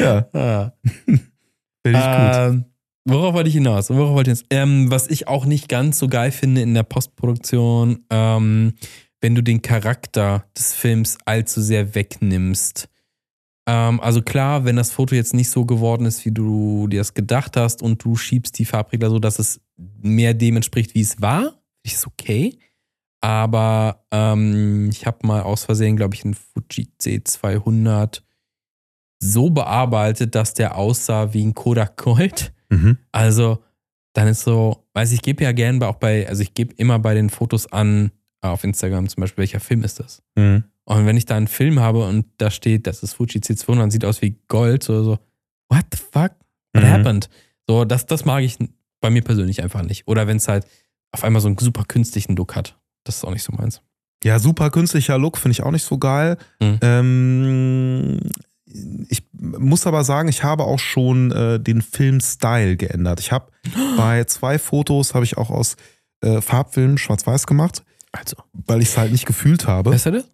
ja, 0.00 0.26
Ah. 0.32 0.72
finde 0.86 1.20
ich 1.86 1.94
gut. 1.94 2.36
Ähm, 2.36 2.64
worauf 3.04 3.34
wollte 3.34 3.48
ich 3.48 3.54
hinaus? 3.54 3.90
Worauf 3.90 4.14
wollte 4.14 4.30
ich 4.32 4.38
hinaus? 4.40 4.48
Ähm, 4.50 4.90
was 4.90 5.08
ich 5.08 5.28
auch 5.28 5.44
nicht 5.46 5.68
ganz 5.68 5.98
so 5.98 6.08
geil 6.08 6.30
finde 6.30 6.60
in 6.62 6.74
der 6.74 6.82
Postproduktion, 6.82 8.04
ähm, 8.10 8.74
wenn 9.20 9.34
du 9.34 9.42
den 9.42 9.62
Charakter 9.62 10.44
des 10.56 10.74
Films 10.74 11.18
allzu 11.24 11.60
sehr 11.60 11.94
wegnimmst. 11.94 12.88
Ähm, 13.66 14.00
also 14.00 14.22
klar, 14.22 14.64
wenn 14.64 14.76
das 14.76 14.90
Foto 14.90 15.14
jetzt 15.14 15.34
nicht 15.34 15.50
so 15.50 15.64
geworden 15.64 16.04
ist, 16.06 16.24
wie 16.24 16.32
du 16.32 16.88
dir 16.88 16.98
das 17.00 17.14
gedacht 17.14 17.56
hast 17.56 17.82
und 17.82 18.04
du 18.04 18.16
schiebst 18.16 18.58
die 18.58 18.64
Farbregler 18.64 19.10
so, 19.10 19.18
dass 19.20 19.38
es 19.38 19.60
mehr 19.76 20.34
dem 20.34 20.56
entspricht, 20.56 20.94
wie 20.94 21.00
es 21.00 21.20
war, 21.20 21.54
ist 21.84 22.06
okay. 22.06 22.58
Aber 23.22 24.04
ähm, 24.10 24.90
ich 24.90 25.06
habe 25.06 25.26
mal 25.26 25.42
aus 25.42 25.64
Versehen, 25.64 25.96
glaube 25.96 26.14
ich, 26.14 26.24
einen 26.24 26.34
Fuji 26.34 26.88
C200 27.00 28.20
so 29.20 29.50
bearbeitet, 29.50 30.34
dass 30.34 30.54
der 30.54 30.76
aussah 30.76 31.32
wie 31.32 31.44
ein 31.44 31.54
Kodak 31.54 31.96
Gold. 31.96 32.52
Mhm. 32.70 32.98
Also, 33.12 33.62
dann 34.14 34.26
ist 34.28 34.42
so, 34.42 34.84
weiß 34.94 35.10
ich, 35.12 35.16
ich 35.18 35.22
gebe 35.22 35.44
ja 35.44 35.52
gern 35.52 35.78
bei, 35.78 35.86
auch 35.86 35.94
bei, 35.96 36.28
also 36.28 36.42
ich 36.42 36.52
gebe 36.54 36.74
immer 36.74 36.98
bei 36.98 37.14
den 37.14 37.30
Fotos 37.30 37.72
an, 37.72 38.10
äh, 38.42 38.48
auf 38.48 38.64
Instagram 38.64 39.08
zum 39.08 39.20
Beispiel, 39.20 39.42
welcher 39.42 39.60
Film 39.60 39.84
ist 39.84 40.00
das? 40.00 40.22
Mhm. 40.34 40.64
Und 40.84 41.06
wenn 41.06 41.16
ich 41.16 41.24
da 41.26 41.36
einen 41.36 41.46
Film 41.46 41.78
habe 41.78 42.04
und 42.04 42.26
da 42.38 42.50
steht, 42.50 42.88
das 42.88 43.04
ist 43.04 43.14
Fuji 43.14 43.38
C200 43.40 43.92
sieht 43.92 44.04
aus 44.04 44.20
wie 44.20 44.36
Gold, 44.48 44.82
so, 44.82 45.04
so 45.04 45.18
what 45.68 45.84
the 45.92 45.98
fuck? 45.98 46.32
What 46.74 46.82
Mhm. 46.84 46.88
happened? 46.90 47.30
So, 47.68 47.84
das, 47.84 48.06
das 48.06 48.24
mag 48.24 48.42
ich 48.42 48.58
bei 49.00 49.10
mir 49.10 49.22
persönlich 49.22 49.62
einfach 49.62 49.82
nicht. 49.82 50.08
Oder 50.08 50.26
wenn 50.26 50.38
es 50.38 50.48
halt 50.48 50.66
auf 51.12 51.22
einmal 51.22 51.40
so 51.40 51.46
einen 51.48 51.58
super 51.58 51.84
künstlichen 51.86 52.34
Look 52.34 52.56
hat. 52.56 52.78
Das 53.04 53.16
ist 53.16 53.24
auch 53.24 53.30
nicht 53.32 53.42
so 53.42 53.52
meins. 53.52 53.80
Ja, 54.24 54.38
super 54.38 54.70
künstlicher 54.70 55.18
Look, 55.18 55.36
finde 55.38 55.52
ich 55.52 55.62
auch 55.62 55.70
nicht 55.72 55.84
so 55.84 55.98
geil. 55.98 56.36
Mhm. 56.60 56.78
Ähm, 56.80 58.20
ich 59.08 59.22
muss 59.32 59.86
aber 59.86 60.04
sagen, 60.04 60.28
ich 60.28 60.44
habe 60.44 60.64
auch 60.64 60.78
schon 60.78 61.30
äh, 61.32 61.58
den 61.60 61.82
Filmstyle 61.82 62.76
geändert. 62.76 63.20
Ich 63.20 63.32
habe 63.32 63.50
bei 63.96 64.24
zwei 64.24 64.58
Fotos, 64.58 65.14
habe 65.14 65.24
ich 65.24 65.36
auch 65.36 65.50
aus 65.50 65.76
äh, 66.22 66.40
Farbfilm 66.40 66.98
schwarz-weiß 66.98 67.46
gemacht, 67.46 67.82
Also, 68.12 68.36
weil 68.52 68.80
ich 68.80 68.88
es 68.90 68.96
halt 68.96 69.10
nicht 69.12 69.26
gefühlt 69.26 69.66
habe. 69.66 69.90
weißt 69.90 70.06
du 70.06 70.10
das? 70.12 70.28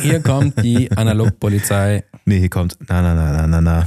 Hier 0.00 0.20
kommt 0.20 0.62
die 0.62 0.90
Analogpolizei. 0.92 2.04
Nee, 2.24 2.38
hier 2.38 2.50
kommt. 2.50 2.78
Na, 2.88 3.02
na, 3.02 3.14
na, 3.14 3.46
na, 3.46 3.60
na, 3.60 3.86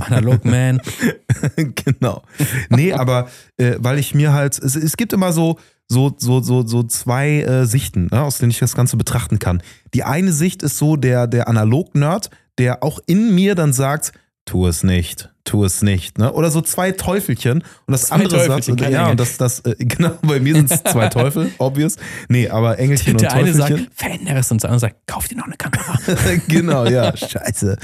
Analogman. 0.00 0.76
na. 0.76 1.48
genau. 1.74 2.22
Nee, 2.70 2.92
aber 2.92 3.28
äh, 3.56 3.76
weil 3.78 3.98
ich 3.98 4.14
mir 4.14 4.32
halt. 4.32 4.58
Es, 4.58 4.76
es 4.76 4.96
gibt 4.96 5.12
immer 5.12 5.32
so. 5.32 5.58
So, 5.88 6.12
so, 6.18 6.42
so, 6.42 6.66
so 6.66 6.82
zwei 6.82 7.42
äh, 7.42 7.64
Sichten, 7.64 8.08
ne, 8.10 8.22
aus 8.22 8.38
denen 8.38 8.50
ich 8.50 8.58
das 8.58 8.74
Ganze 8.74 8.96
betrachten 8.96 9.38
kann. 9.38 9.62
Die 9.94 10.02
eine 10.02 10.32
Sicht 10.32 10.64
ist 10.64 10.78
so 10.78 10.96
der, 10.96 11.28
der 11.28 11.46
Analog-Nerd, 11.46 12.30
der 12.58 12.82
auch 12.82 12.98
in 13.06 13.32
mir 13.36 13.54
dann 13.54 13.72
sagt, 13.72 14.12
tu 14.46 14.66
es 14.66 14.82
nicht, 14.84 15.28
tu 15.44 15.64
es 15.64 15.82
nicht. 15.82 16.18
Ne? 16.18 16.32
Oder 16.32 16.50
so 16.50 16.60
zwei 16.62 16.92
Teufelchen. 16.92 17.62
Und 17.86 17.92
das 17.92 18.04
Zwei 18.06 18.14
andere 18.14 18.60
keine 18.76 18.90
ja, 18.90 19.10
und 19.10 19.20
das, 19.20 19.36
das, 19.36 19.60
äh, 19.60 19.74
genau, 19.78 20.12
bei 20.22 20.40
mir 20.40 20.54
sind 20.54 20.70
es 20.70 20.82
zwei 20.84 21.08
Teufel, 21.10 21.50
obvious. 21.58 21.96
Nee, 22.28 22.48
aber 22.48 22.78
Engelchen 22.78 23.12
und 23.14 23.20
Der 23.20 23.32
eine 23.32 23.52
Teufelchen. 23.52 23.78
sagt, 23.86 23.90
verändere 23.94 24.38
es 24.38 24.50
und 24.50 24.62
der 24.62 24.70
andere 24.70 24.80
sagt, 24.80 24.96
kauf 25.06 25.26
dir 25.28 25.36
noch 25.36 25.46
eine 25.46 25.56
Kamera. 25.56 25.98
genau, 26.48 26.86
ja, 26.86 27.14
scheiße. 27.16 27.76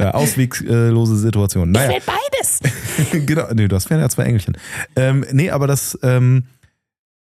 Ja, 0.00 0.12
ausweglose 0.14 1.16
Situation. 1.18 1.70
Naja. 1.70 1.90
will 1.90 2.02
beides. 2.06 3.26
genau, 3.26 3.52
nee, 3.54 3.68
das 3.68 3.88
wären 3.90 4.00
ja 4.00 4.08
zwei 4.08 4.24
Engelchen. 4.24 4.56
Ähm, 4.96 5.24
nee, 5.30 5.50
aber 5.50 5.66
das, 5.66 5.98
ähm, 6.02 6.44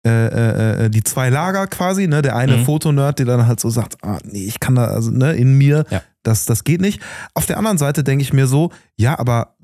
äh, 0.06 0.86
äh, 0.86 0.90
die 0.90 1.02
zwei 1.04 1.30
Lager 1.30 1.66
quasi, 1.68 2.08
ne? 2.08 2.22
Der 2.22 2.36
eine 2.36 2.58
Mhm. 2.58 2.66
Fotonerd, 2.66 3.20
der 3.20 3.26
dann 3.26 3.48
halt 3.48 3.62
so 3.62 3.70
sagt, 3.70 3.96
ah, 4.04 4.20
nee, 4.26 4.44
ich 4.46 4.60
kann 4.60 4.76
da, 4.76 4.88
also, 4.88 5.12
ne, 5.12 5.32
in 5.34 5.58
mir, 5.58 5.86
Ja. 5.90 6.02
Das, 6.24 6.46
das 6.46 6.64
geht 6.64 6.82
nicht. 6.82 7.02
Auf 7.34 7.46
der 7.46 7.58
anderen 7.58 7.78
Seite 7.78 8.04
denke 8.04 8.24
ich 8.24 8.34
mir 8.34 8.48
so, 8.48 8.72
ja, 8.96 9.18
aber, 9.20 9.56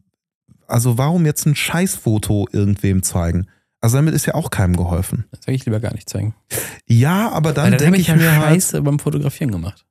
also 0.67 0.97
warum 0.97 1.25
jetzt 1.25 1.45
ein 1.45 1.55
Scheißfoto 1.55 2.47
irgendwem 2.51 3.01
zeigen? 3.03 3.47
Also 3.81 3.95
damit 3.97 4.13
ist 4.13 4.25
ja 4.25 4.35
auch 4.35 4.49
keinem 4.51 4.75
geholfen. 4.75 5.25
Das 5.31 5.41
soll 5.45 5.53
ich 5.55 5.65
lieber 5.65 5.79
gar 5.79 5.93
nicht 5.93 6.09
zeigen. 6.09 6.35
Ja, 6.85 7.31
aber 7.31 7.53
dann 7.53 7.71
dann 7.71 7.79
denke 7.79 7.99
ich 8.01 8.09
ich 8.09 8.15
mir 8.15 8.35
halt, 8.35 8.55
Scheiße 8.55 8.81
beim 8.81 8.99
Fotografieren 8.99 9.51
gemacht. 9.51 9.85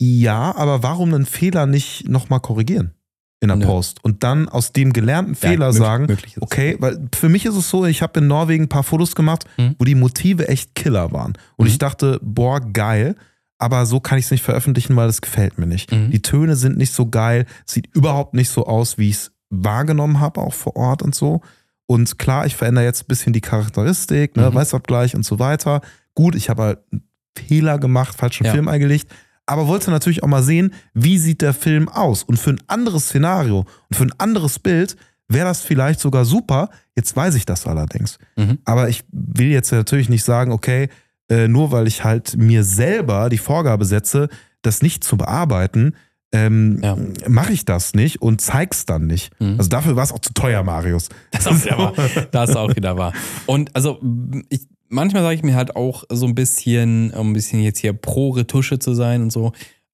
ja, 0.00 0.54
aber 0.56 0.82
warum 0.82 1.14
einen 1.14 1.26
Fehler 1.26 1.66
nicht 1.66 2.08
nochmal 2.08 2.40
korrigieren 2.40 2.92
in 3.40 3.48
der 3.48 3.56
Nö. 3.56 3.66
Post 3.66 4.04
und 4.04 4.22
dann 4.24 4.48
aus 4.48 4.72
dem 4.72 4.92
gelernten 4.92 5.34
Fehler 5.34 5.66
Ja, 5.66 5.72
möglich- 5.72 5.78
sagen, 5.78 6.06
möglich 6.06 6.36
es. 6.36 6.42
Okay, 6.42 6.76
weil 6.80 7.08
für 7.14 7.28
mich 7.28 7.44
ist 7.44 7.54
es 7.56 7.68
so, 7.70 7.84
ich 7.86 8.00
habe 8.02 8.20
in 8.20 8.26
Norwegen 8.28 8.64
ein 8.64 8.68
paar 8.68 8.82
Fotos 8.84 9.14
gemacht, 9.16 9.44
Mhm. 9.58 9.74
wo 9.78 9.84
die 9.84 9.94
Motive 9.96 10.48
echt 10.48 10.74
Killer 10.74 11.12
waren. 11.12 11.32
Und 11.56 11.66
Mhm. 11.66 11.70
ich 11.72 11.78
dachte, 11.78 12.18
boah, 12.22 12.60
geil, 12.60 13.16
aber 13.62 13.86
so 13.86 14.00
kann 14.00 14.18
ich 14.18 14.24
es 14.24 14.30
nicht 14.32 14.42
veröffentlichen, 14.42 14.96
weil 14.96 15.06
das 15.06 15.20
gefällt 15.20 15.56
mir 15.56 15.66
nicht. 15.66 15.92
Mhm. 15.92 16.10
Die 16.10 16.20
Töne 16.20 16.56
sind 16.56 16.76
nicht 16.76 16.92
so 16.92 17.06
geil, 17.08 17.46
sieht 17.64 17.86
überhaupt 17.94 18.34
nicht 18.34 18.48
so 18.50 18.66
aus, 18.66 18.98
wie 18.98 19.08
ich 19.08 19.14
es 19.16 19.32
wahrgenommen 19.50 20.18
habe, 20.18 20.40
auch 20.40 20.52
vor 20.52 20.74
Ort 20.74 21.00
und 21.00 21.14
so. 21.14 21.42
Und 21.86 22.18
klar, 22.18 22.44
ich 22.44 22.56
verändere 22.56 22.84
jetzt 22.84 23.02
ein 23.02 23.06
bisschen 23.06 23.32
die 23.32 23.40
Charakteristik, 23.40 24.36
ne, 24.36 24.50
Mhm. 24.50 24.54
Weißabgleich 24.54 25.14
und 25.14 25.24
so 25.24 25.38
weiter. 25.38 25.80
Gut, 26.14 26.34
ich 26.34 26.50
habe 26.50 26.62
halt 26.62 26.78
einen 26.90 27.02
Fehler 27.38 27.78
gemacht, 27.78 28.16
falschen 28.18 28.46
Ja. 28.46 28.52
Film 28.52 28.66
eingelegt, 28.66 29.08
aber 29.46 29.68
wollte 29.68 29.92
natürlich 29.92 30.24
auch 30.24 30.28
mal 30.28 30.42
sehen, 30.42 30.74
wie 30.92 31.18
sieht 31.18 31.40
der 31.40 31.54
Film 31.54 31.88
aus. 31.88 32.24
Und 32.24 32.38
für 32.38 32.50
ein 32.50 32.60
anderes 32.66 33.06
Szenario 33.06 33.60
und 33.90 33.96
für 33.96 34.04
ein 34.04 34.12
anderes 34.18 34.58
Bild 34.58 34.96
wäre 35.28 35.46
das 35.46 35.60
vielleicht 35.60 36.00
sogar 36.00 36.24
super. 36.24 36.68
Jetzt 36.96 37.14
weiß 37.14 37.36
ich 37.36 37.46
das 37.46 37.66
allerdings. 37.68 38.18
Mhm. 38.36 38.58
Aber 38.64 38.88
ich 38.88 39.04
will 39.12 39.48
jetzt 39.48 39.70
natürlich 39.70 40.08
nicht 40.08 40.24
sagen, 40.24 40.50
okay, 40.50 40.88
äh, 41.28 41.48
nur 41.48 41.70
weil 41.72 41.86
ich 41.86 42.04
halt 42.04 42.36
mir 42.36 42.64
selber 42.64 43.28
die 43.28 43.38
Vorgabe 43.38 43.84
setze, 43.84 44.28
das 44.62 44.82
nicht 44.82 45.02
zu 45.04 45.16
bearbeiten, 45.16 45.94
ähm, 46.34 46.80
Ja. 46.82 46.96
mache 47.28 47.52
ich 47.52 47.64
das 47.64 47.94
nicht 47.94 48.22
und 48.22 48.40
zeig's 48.40 48.86
dann 48.86 49.06
nicht. 49.06 49.38
Mhm. 49.40 49.56
Also 49.58 49.68
dafür 49.68 49.96
war 49.96 50.04
es 50.04 50.12
auch 50.12 50.18
zu 50.20 50.32
teuer, 50.32 50.62
Marius. 50.62 51.08
Das 51.30 51.46
ist 51.46 51.70
auch 51.72 51.92
wieder 51.92 51.96
wahr. 51.96 52.26
Das 52.30 52.50
ist 52.50 52.56
auch 52.56 52.74
wieder 52.76 52.96
wahr. 52.96 53.12
Und 53.46 53.74
also 53.76 54.00
ich, 54.48 54.66
manchmal 54.88 55.22
sage 55.22 55.34
ich 55.34 55.42
mir 55.42 55.54
halt 55.56 55.76
auch 55.76 56.04
so 56.10 56.26
ein 56.26 56.34
bisschen, 56.34 57.10
um 57.12 57.30
ein 57.30 57.32
bisschen 57.34 57.60
jetzt 57.62 57.78
hier 57.80 57.92
pro 57.92 58.30
Retusche 58.30 58.78
zu 58.78 58.94
sein 58.94 59.20
und 59.22 59.30
so, 59.30 59.52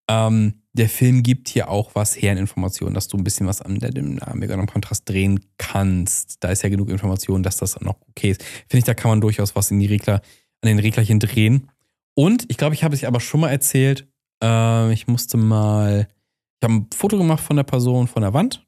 ähm, 0.08 0.54
der 0.74 0.88
Film 0.88 1.24
gibt 1.24 1.48
hier 1.48 1.68
auch 1.70 1.90
was 1.94 2.14
her 2.14 2.30
an 2.32 2.38
Informationen, 2.38 2.94
dass 2.94 3.08
du 3.08 3.16
ein 3.16 3.24
bisschen 3.24 3.48
was 3.48 3.60
an 3.60 3.80
der 3.80 3.90
Dynamik 3.90 4.50
und 4.50 4.60
am 4.60 4.66
Kontrast 4.68 5.08
drehen 5.08 5.40
kannst. 5.58 6.36
Da 6.44 6.50
ist 6.50 6.62
ja 6.62 6.68
genug 6.68 6.88
Information, 6.88 7.42
dass 7.42 7.56
das 7.56 7.80
noch 7.80 7.96
okay 8.10 8.30
ist. 8.30 8.42
Finde 8.68 8.78
ich, 8.78 8.84
da 8.84 8.94
kann 8.94 9.10
man 9.10 9.20
durchaus 9.20 9.56
was 9.56 9.72
in 9.72 9.80
die 9.80 9.86
Regler, 9.86 10.20
an 10.62 10.68
den 10.68 10.78
Reglerchen 10.78 11.20
drehen. 11.20 11.70
Und 12.14 12.46
ich 12.48 12.56
glaube, 12.56 12.74
ich 12.74 12.84
habe 12.84 12.94
es 12.94 13.04
aber 13.04 13.20
schon 13.20 13.40
mal 13.40 13.50
erzählt, 13.50 14.08
äh, 14.42 14.92
ich 14.92 15.06
musste 15.06 15.36
mal, 15.36 16.08
ich 16.60 16.64
habe 16.64 16.74
ein 16.74 16.86
Foto 16.92 17.16
gemacht 17.16 17.42
von 17.42 17.56
der 17.56 17.62
Person 17.64 18.08
von 18.08 18.22
der 18.22 18.34
Wand. 18.34 18.66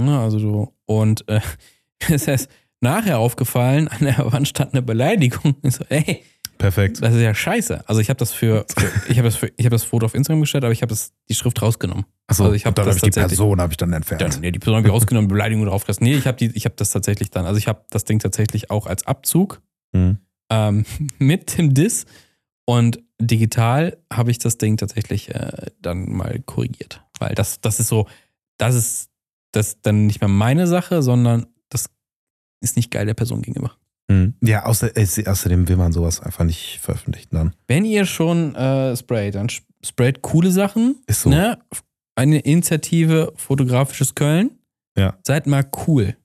Ja, 0.00 0.22
also 0.22 0.38
so, 0.38 0.74
und 0.86 1.28
äh, 1.28 1.40
es 2.08 2.28
ist 2.28 2.48
nachher 2.80 3.18
aufgefallen, 3.18 3.88
an 3.88 3.98
der 4.00 4.32
Wand 4.32 4.46
stand 4.48 4.74
eine 4.74 4.82
Beleidigung. 4.82 5.56
Ich 5.62 5.74
so, 5.74 5.84
ey, 5.88 6.22
Perfekt. 6.58 7.02
das 7.02 7.14
ist 7.14 7.20
ja 7.22 7.34
scheiße. 7.34 7.88
Also 7.88 8.00
ich 8.00 8.10
habe 8.10 8.18
das 8.18 8.32
für, 8.32 8.64
für 8.76 8.92
ich 9.08 9.18
habe 9.18 9.28
das 9.28 9.36
für, 9.36 9.50
ich 9.56 9.64
habe 9.64 9.74
das 9.74 9.82
Foto 9.84 10.06
auf 10.06 10.14
Instagram 10.14 10.40
gestellt, 10.42 10.64
aber 10.64 10.72
ich 10.72 10.82
habe 10.82 10.90
das 10.90 11.12
die 11.28 11.34
Schrift 11.34 11.60
rausgenommen. 11.62 12.04
Achso, 12.28 12.44
Also 12.44 12.54
ich 12.54 12.66
hab 12.66 12.78
habe 12.78 12.90
ich 12.90 13.00
die 13.00 13.10
Person 13.10 13.60
habe 13.60 13.72
ich 13.72 13.76
dann 13.76 13.92
entfernt. 13.92 14.22
Dann, 14.22 14.40
nee, 14.40 14.52
die 14.52 14.58
Person 14.58 14.76
habe 14.76 14.86
ich 14.86 14.92
rausgenommen, 14.92 15.28
Beleidigung 15.28 15.64
draufgelassen. 15.64 16.04
Nee, 16.04 16.14
ich 16.14 16.26
habe 16.26 16.36
die, 16.36 16.50
ich 16.56 16.64
habe 16.64 16.76
das 16.76 16.90
tatsächlich 16.90 17.30
dann, 17.30 17.46
also 17.46 17.58
ich 17.58 17.66
habe 17.66 17.84
das 17.90 18.04
Ding 18.04 18.18
tatsächlich 18.20 18.70
auch 18.70 18.86
als 18.86 19.06
Abzug 19.06 19.60
Mhm. 19.92 20.18
Ähm, 20.50 20.84
mit 21.18 21.56
dem 21.58 21.74
Diss 21.74 22.06
und 22.66 23.02
digital 23.20 23.96
habe 24.12 24.30
ich 24.30 24.38
das 24.38 24.58
Ding 24.58 24.76
tatsächlich 24.76 25.34
äh, 25.34 25.66
dann 25.80 26.10
mal 26.12 26.40
korrigiert, 26.40 27.02
weil 27.18 27.34
das, 27.34 27.60
das 27.60 27.80
ist 27.80 27.88
so, 27.88 28.06
das 28.58 28.74
ist 28.74 29.10
das 29.52 29.80
dann 29.80 30.06
nicht 30.06 30.20
mehr 30.20 30.28
meine 30.28 30.66
Sache, 30.66 31.02
sondern 31.02 31.46
das 31.70 31.88
ist 32.60 32.76
nicht 32.76 32.90
geil 32.90 33.06
der 33.06 33.14
Person 33.14 33.42
gegenüber. 33.42 33.72
Mhm. 34.08 34.34
Ja, 34.42 34.64
außer, 34.66 34.96
äh, 34.96 35.26
außerdem 35.26 35.68
will 35.68 35.76
man 35.76 35.92
sowas 35.92 36.20
einfach 36.20 36.44
nicht 36.44 36.78
veröffentlichen 36.80 37.34
dann. 37.34 37.54
Wenn 37.66 37.84
ihr 37.84 38.04
schon 38.06 38.54
äh, 38.54 38.96
sprayt, 38.96 39.34
dann 39.34 39.48
sp- 39.52 39.66
sprayt 39.84 40.22
coole 40.22 40.50
Sachen. 40.50 40.96
Ist 41.06 41.22
so. 41.22 41.30
Ne? 41.30 41.58
Eine 42.14 42.40
Initiative 42.40 43.32
Fotografisches 43.36 44.14
Köln. 44.14 44.58
Ja. 44.96 45.18
Seid 45.26 45.46
mal 45.46 45.64
cool. 45.86 46.16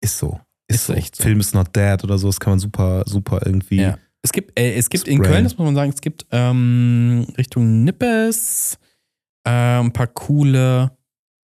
Ist 0.00 0.18
so. 0.18 0.40
Ist, 0.68 0.76
Ist 0.76 0.86
so. 0.86 0.92
echt 0.92 1.16
so. 1.16 1.22
Film 1.24 1.40
is 1.40 1.54
not 1.54 1.74
dead 1.74 2.02
oder 2.04 2.18
so, 2.18 2.28
das 2.28 2.38
kann 2.38 2.52
man 2.52 2.58
super, 2.58 3.02
super 3.06 3.40
irgendwie. 3.44 3.80
Ja. 3.82 3.98
Es 4.22 4.32
gibt, 4.32 4.58
äh, 4.58 4.74
es 4.74 4.90
gibt 4.90 5.08
in. 5.08 5.22
Köln, 5.22 5.44
das 5.44 5.56
muss 5.56 5.64
man 5.64 5.74
sagen, 5.74 5.92
es 5.94 6.00
gibt 6.00 6.26
ähm, 6.30 7.26
Richtung 7.38 7.84
Nippes 7.84 8.78
äh, 9.44 9.50
ein 9.50 9.92
paar 9.92 10.08
coole, 10.08 10.90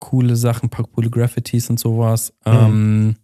coole 0.01 0.37
Sachen, 0.37 0.66
ein 0.66 0.70
paar 0.70 0.87
coole 0.87 1.09
Graffitis 1.09 1.70
und 1.70 1.79
sowas. 1.79 2.33
Ähm, 2.45 3.16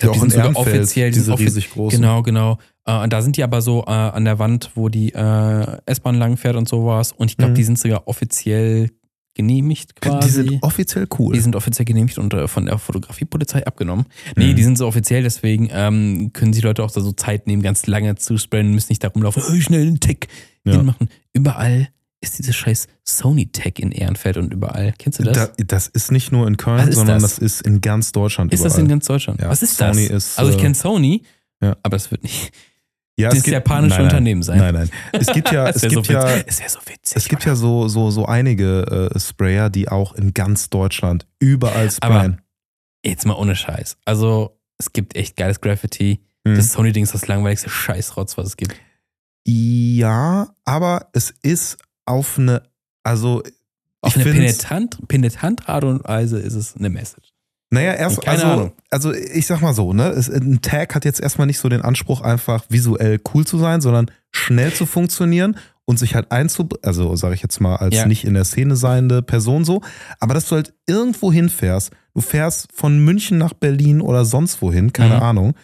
Die 0.00 0.06
auch 0.08 0.14
sind 0.14 0.30
sogar 0.30 0.46
Ehrenfeld, 0.50 0.76
offiziell, 0.76 1.10
die 1.10 1.18
diese 1.18 1.32
offi- 1.32 1.44
riesig 1.44 1.70
großen. 1.70 2.00
Genau, 2.00 2.22
genau. 2.22 2.58
Äh, 2.84 3.02
und 3.02 3.12
da 3.12 3.22
sind 3.22 3.36
die 3.36 3.42
aber 3.42 3.60
so 3.62 3.82
äh, 3.86 3.90
an 3.90 4.24
der 4.24 4.38
Wand, 4.38 4.70
wo 4.74 4.88
die 4.88 5.12
äh, 5.12 5.78
S-Bahn 5.86 6.16
langfährt 6.16 6.54
und 6.54 6.68
sowas. 6.68 7.10
Und 7.12 7.30
ich 7.30 7.36
glaube, 7.36 7.52
Mhm. 7.52 7.56
die 7.56 7.64
sind 7.64 7.78
sogar 7.78 8.06
offiziell 8.06 8.90
genehmigt 9.38 9.98
quasi. 10.00 10.26
Die 10.28 10.32
sind 10.50 10.62
offiziell 10.62 11.06
cool. 11.18 11.32
Die 11.32 11.40
sind 11.40 11.56
offiziell 11.56 11.86
genehmigt 11.86 12.18
und 12.18 12.34
äh, 12.34 12.46
von 12.48 12.66
der 12.66 12.76
Fotografiepolizei 12.78 13.64
abgenommen. 13.66 14.04
Nee, 14.36 14.48
Mhm. 14.52 14.56
die 14.56 14.64
sind 14.64 14.76
so 14.76 14.86
offiziell, 14.86 15.22
deswegen 15.22 15.68
ähm, 15.72 16.32
können 16.34 16.52
sich 16.52 16.62
Leute 16.62 16.82
auch 16.84 16.90
da 16.90 17.00
so 17.00 17.12
Zeit 17.12 17.46
nehmen, 17.46 17.62
ganz 17.62 17.86
lange 17.86 18.16
zu 18.16 18.36
sprayen, 18.36 18.74
müssen 18.74 18.88
nicht 18.90 19.02
da 19.02 19.08
rumlaufen, 19.08 19.42
oh, 19.48 19.60
schnell 19.60 19.86
einen 19.86 20.00
Tag 20.00 20.26
Ja. 20.66 20.72
hinmachen. 20.76 21.08
Überall 21.32 21.88
ist 22.20 22.36
dieses 22.38 22.56
scheiß 22.56 22.88
Sony-Tag 23.04 23.78
in 23.78 23.92
Ehrenfeld 23.92 24.36
und 24.38 24.52
überall. 24.52 24.92
Kennst 24.98 25.20
du 25.20 25.22
das? 25.22 25.36
Da, 25.56 25.64
das 25.64 25.86
ist 25.86 26.10
nicht 26.10 26.32
nur 26.32 26.48
in 26.48 26.56
Köln, 26.56 26.90
sondern 26.92 27.22
das? 27.22 27.36
das? 27.36 27.38
ist 27.38 27.60
in 27.62 27.80
ganz 27.80 28.10
Deutschland 28.10 28.52
ist 28.52 28.64
das 28.64 28.72
überall. 28.72 28.82
in 28.84 28.88
ganz 28.88 29.06
Deutschland? 29.06 29.40
Ja, 29.40 29.48
Was 29.48 29.62
ist 29.62 29.76
Sony 29.76 30.08
das? 30.08 30.30
ist, 30.32 30.38
also 30.38 30.50
ich 30.50 30.58
äh, 30.58 30.60
kenne 30.60 30.74
Sony, 30.74 31.22
ja. 31.62 31.76
aber 31.84 31.96
es 31.96 32.10
wird 32.10 32.24
nicht 32.24 32.50
ja, 33.18 33.30
das 33.30 33.44
japanische 33.46 33.96
nein, 33.96 33.98
nein, 33.98 34.04
Unternehmen 34.04 34.42
sein. 34.42 34.58
Nein, 34.58 34.74
nein. 34.74 34.90
Es 35.12 35.26
gibt 35.26 35.50
ja, 35.50 35.68
es 35.74 35.82
gibt 35.82 36.06
so 36.06 36.12
ja, 36.12 36.28
es 36.46 36.58
so 36.58 36.78
witzig. 36.86 37.16
es 37.16 37.28
gibt 37.28 37.44
ja 37.44 37.56
so, 37.56 37.88
so, 37.88 38.10
so 38.10 38.26
einige 38.26 39.10
äh, 39.14 39.18
Sprayer, 39.18 39.70
die 39.70 39.88
auch 39.88 40.14
in 40.14 40.34
ganz 40.34 40.70
Deutschland 40.70 41.26
überall 41.40 41.90
sprayen. 41.90 42.40
Jetzt 43.04 43.26
mal 43.26 43.34
ohne 43.34 43.56
Scheiß. 43.56 43.96
Also, 44.04 44.60
es 44.78 44.92
gibt 44.92 45.16
echt 45.16 45.36
geiles 45.36 45.60
Graffiti. 45.60 46.20
Mhm. 46.44 46.56
Das 46.56 46.72
Sony-Ding 46.72 47.02
ist 47.02 47.14
das 47.14 47.26
langweiligste 47.26 47.68
Scheißrotz, 47.68 48.38
was 48.38 48.46
es 48.46 48.56
gibt. 48.56 48.76
ja, 49.44 50.54
aber 50.64 51.08
es 51.12 51.34
ist 51.42 51.78
auf 52.06 52.38
eine, 52.38 52.62
also 53.02 53.42
Auf 54.00 54.16
Ich 54.16 54.22
eine 54.22 54.32
penetrant, 54.32 55.08
penetrant 55.08 55.68
Art 55.68 55.84
und 55.84 56.04
Weise 56.04 56.38
ist 56.38 56.54
es 56.54 56.76
eine 56.76 56.88
Message. 56.88 57.27
Naja, 57.70 57.92
erst, 57.94 58.22
Keine 58.22 58.36
also, 58.42 58.46
Ahnung. 58.52 58.72
also 58.90 59.12
ich 59.12 59.46
sag 59.46 59.60
mal 59.60 59.74
so, 59.74 59.92
ne, 59.92 60.08
es, 60.08 60.28
ein 60.30 60.62
Tag 60.62 60.94
hat 60.94 61.04
jetzt 61.04 61.20
erstmal 61.20 61.46
nicht 61.46 61.58
so 61.58 61.68
den 61.68 61.82
Anspruch, 61.82 62.22
einfach 62.22 62.64
visuell 62.70 63.20
cool 63.34 63.46
zu 63.46 63.58
sein, 63.58 63.80
sondern 63.82 64.10
schnell 64.30 64.72
zu 64.72 64.86
funktionieren 64.86 65.56
und 65.84 65.98
sich 65.98 66.14
halt 66.14 66.32
einzubringen, 66.32 66.82
also 66.84 67.14
sage 67.16 67.34
ich 67.34 67.42
jetzt 67.42 67.60
mal, 67.60 67.76
als 67.76 67.94
Ja. 67.94 68.06
nicht 68.06 68.24
in 68.24 68.34
der 68.34 68.44
Szene 68.44 68.74
seiende 68.76 69.22
Person 69.22 69.64
so, 69.66 69.82
aber 70.18 70.32
dass 70.34 70.48
du 70.48 70.54
halt 70.56 70.72
irgendwo 70.86 71.30
hinfährst, 71.32 71.90
du 72.14 72.20
fährst 72.22 72.68
von 72.72 73.04
München 73.04 73.36
nach 73.36 73.52
Berlin 73.52 74.00
oder 74.00 74.24
sonst 74.24 74.62
wohin, 74.62 74.92
keine 74.94 75.16
Mhm. 75.16 75.22
Ahnung, 75.22 75.54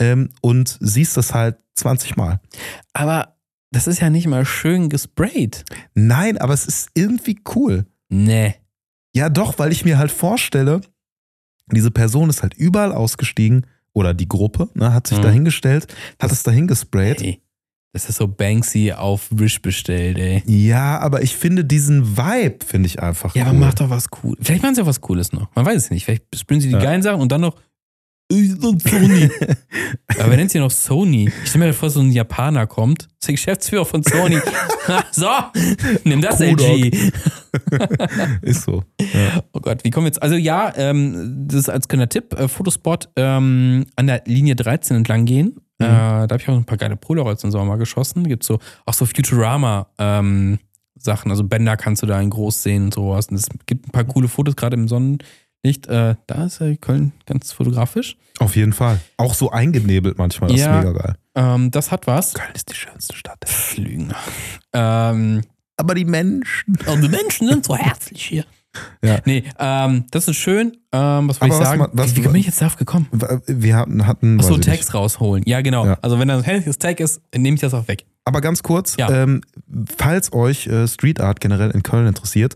ähm, 0.00 0.30
und 0.40 0.78
siehst 0.80 1.16
das 1.18 1.34
halt 1.34 1.58
20 1.74 2.16
Mal. 2.16 2.40
Aber 2.94 3.36
das 3.70 3.86
ist 3.86 4.00
ja 4.00 4.08
nicht 4.10 4.26
mal 4.26 4.44
schön 4.46 4.88
gesprayt. 4.88 5.64
Nein, 5.94 6.38
aber 6.38 6.54
es 6.54 6.66
ist 6.66 6.88
irgendwie 6.94 7.38
cool. 7.54 7.84
Nee. 8.08 8.54
Ja, 9.14 9.28
doch, 9.28 9.58
weil 9.58 9.72
ich 9.72 9.84
mir 9.84 9.98
halt 9.98 10.10
vorstelle, 10.10 10.80
diese 11.76 11.90
Person 11.90 12.28
ist 12.30 12.42
halt 12.42 12.54
überall 12.54 12.92
ausgestiegen 12.92 13.66
oder 13.92 14.14
die 14.14 14.28
Gruppe, 14.28 14.68
ne, 14.74 14.92
hat 14.94 15.06
sich 15.06 15.18
Mhm. 15.18 15.22
dahingestellt, 15.22 15.84
hat 16.18 16.30
Das- 16.30 16.38
es 16.38 16.42
dahin 16.42 16.66
gesprayt 16.66 17.20
Ey, 17.22 17.40
Das 17.92 18.08
ist 18.08 18.18
so 18.18 18.28
Banksy 18.28 18.92
auf 18.92 19.26
Wish 19.32 19.60
bestellt, 19.62 20.16
ey. 20.16 20.44
Ja, 20.46 21.00
aber 21.00 21.22
ich 21.22 21.34
finde 21.34 21.64
diesen 21.64 22.16
Vibe, 22.16 22.64
finde 22.64 22.86
ich 22.86 23.02
einfach 23.02 23.34
Ja, 23.34 23.42
cool. 23.42 23.48
aber 23.50 23.58
mach 23.58 23.74
doch 23.74 23.90
was 23.90 24.06
cool. 24.22 24.36
Vielleicht 24.40 24.62
machen 24.62 24.76
sie 24.76 24.82
auch 24.82 24.86
was 24.86 25.00
Cooles 25.00 25.32
noch. 25.32 25.48
Man 25.56 25.66
weiß 25.66 25.76
es 25.76 25.90
nicht. 25.90 26.04
Vielleicht 26.04 26.24
spielen 26.36 26.60
sie 26.60 26.68
die 26.68 26.74
Ja. 26.74 26.80
geilen 26.80 27.02
Sachen 27.02 27.20
und 27.20 27.32
dann 27.32 27.40
noch 27.40 27.56
und 28.30 28.82
Sony. 28.82 29.28
aber 30.08 30.30
wer 30.30 30.36
nennt 30.36 30.50
sie 30.50 30.58
noch 30.58 30.70
Sony? 30.70 31.30
Ich 31.42 31.50
stelle 31.50 31.66
mir 31.66 31.72
vor, 31.72 31.90
so 31.90 32.00
ein 32.00 32.12
Japaner 32.12 32.66
kommt, 32.66 33.08
ist 33.18 33.26
der 33.26 33.34
Geschäftsführer 33.34 33.84
von 33.84 34.02
Sony. 34.02 34.38
so, 35.10 35.28
nimm 36.04 36.20
das, 36.20 36.40
LG. 36.40 36.90
Ist 38.42 38.62
so. 38.62 38.84
Ja. 39.00 39.42
Oh 39.52 39.60
Gott, 39.60 39.82
wie 39.82 39.90
kommen 39.90 40.06
wir 40.06 40.10
jetzt? 40.10 40.22
Also 40.22 40.36
ja, 40.36 40.72
ähm, 40.76 41.46
das 41.48 41.60
ist 41.60 41.68
als 41.68 41.88
kleiner 41.88 42.08
Tipp, 42.08 42.32
äh, 42.38 42.46
Fotospot 42.46 43.08
ähm, 43.16 43.86
an 43.96 44.06
der 44.06 44.22
Linie 44.26 44.54
13 44.54 44.98
entlang 44.98 45.24
gehen. 45.24 45.56
Mhm. 45.78 45.86
Äh, 45.86 45.88
da 45.88 46.28
habe 46.28 46.38
ich 46.38 46.48
auch 46.48 46.54
ein 46.54 46.64
paar 46.64 46.78
geile 46.78 46.96
Polaroids 46.96 47.42
im 47.42 47.50
Sommer 47.50 47.76
geschossen. 47.76 48.28
Gibt 48.28 48.44
so 48.44 48.60
auch 48.86 48.94
so 48.94 49.04
Futurama 49.04 49.88
ähm, 49.98 50.60
Sachen, 50.96 51.30
also 51.30 51.44
Bänder 51.44 51.76
kannst 51.76 52.02
du 52.02 52.06
da 52.06 52.20
in 52.20 52.30
groß 52.30 52.62
sehen 52.62 52.84
und 52.84 52.94
sowas. 52.94 53.26
Und 53.28 53.36
es 53.36 53.46
gibt 53.66 53.88
ein 53.88 53.90
paar 53.90 54.04
coole 54.04 54.28
Fotos, 54.28 54.54
gerade 54.54 54.76
im 54.76 54.86
Sonnenlicht. 55.62 55.86
Äh, 55.88 56.14
da 56.26 56.44
ist 56.44 56.60
äh, 56.60 56.76
Köln 56.76 57.12
ganz 57.26 57.52
fotografisch. 57.52 58.16
Auf 58.38 58.56
jeden 58.56 58.72
Fall. 58.72 59.00
Auch 59.16 59.34
so 59.34 59.50
eingenebelt 59.50 60.18
manchmal, 60.18 60.50
das 60.50 60.60
Ja. 60.60 60.78
ist 60.80 60.86
mega 60.86 60.98
geil. 60.98 61.14
Ähm, 61.34 61.70
das 61.70 61.90
hat 61.90 62.06
was. 62.06 62.34
Köln 62.34 62.50
ist 62.54 62.70
die 62.70 62.74
schönste 62.74 63.14
Stadt. 63.14 63.38
Lügen. 63.76 64.12
Ähm, 64.72 65.42
Aber 65.76 65.94
die 65.94 66.04
Menschen. 66.04 66.76
und 66.86 67.02
die 67.02 67.08
Menschen 67.08 67.48
sind 67.48 67.64
so 67.66 67.76
herzlich 67.76 68.24
hier. 68.24 68.44
Ja. 69.04 69.18
Nee, 69.24 69.42
ähm, 69.58 70.04
das 70.12 70.28
ist 70.28 70.36
schön. 70.36 70.76
Ähm, 70.92 71.28
was 71.28 71.40
wollte 71.40 71.54
ich 71.54 71.60
was 71.60 71.68
sagen? 71.68 71.80
ma- 71.80 71.88
was- 71.92 72.14
wie, 72.14 72.22
wie 72.24 72.28
bin 72.28 72.36
ich 72.36 72.46
jetzt 72.46 72.60
darauf 72.62 72.76
gekommen? 72.76 73.08
Wir 73.46 73.76
hatten, 73.76 74.06
hatten 74.06 74.38
Achso, 74.38 74.58
Tags 74.58 74.94
rausholen. 74.94 75.42
Ja, 75.44 75.60
genau. 75.60 75.86
Ja. 75.86 75.98
Also 76.02 76.18
wenn 76.20 76.28
da 76.28 76.36
ein 76.38 76.44
hässliches 76.44 76.78
Tag 76.78 77.00
ist, 77.00 77.20
nehme 77.36 77.56
ich 77.56 77.60
das 77.60 77.74
auch 77.74 77.88
weg. 77.88 78.04
Aber 78.24 78.40
ganz 78.40 78.62
kurz, 78.62 78.96
Ja. 78.96 79.10
ähm, 79.10 79.40
falls 79.98 80.32
euch 80.32 80.68
äh, 80.68 80.86
Street 80.86 81.20
Art 81.20 81.40
generell 81.40 81.70
in 81.72 81.82
Köln 81.82 82.06
interessiert, 82.06 82.54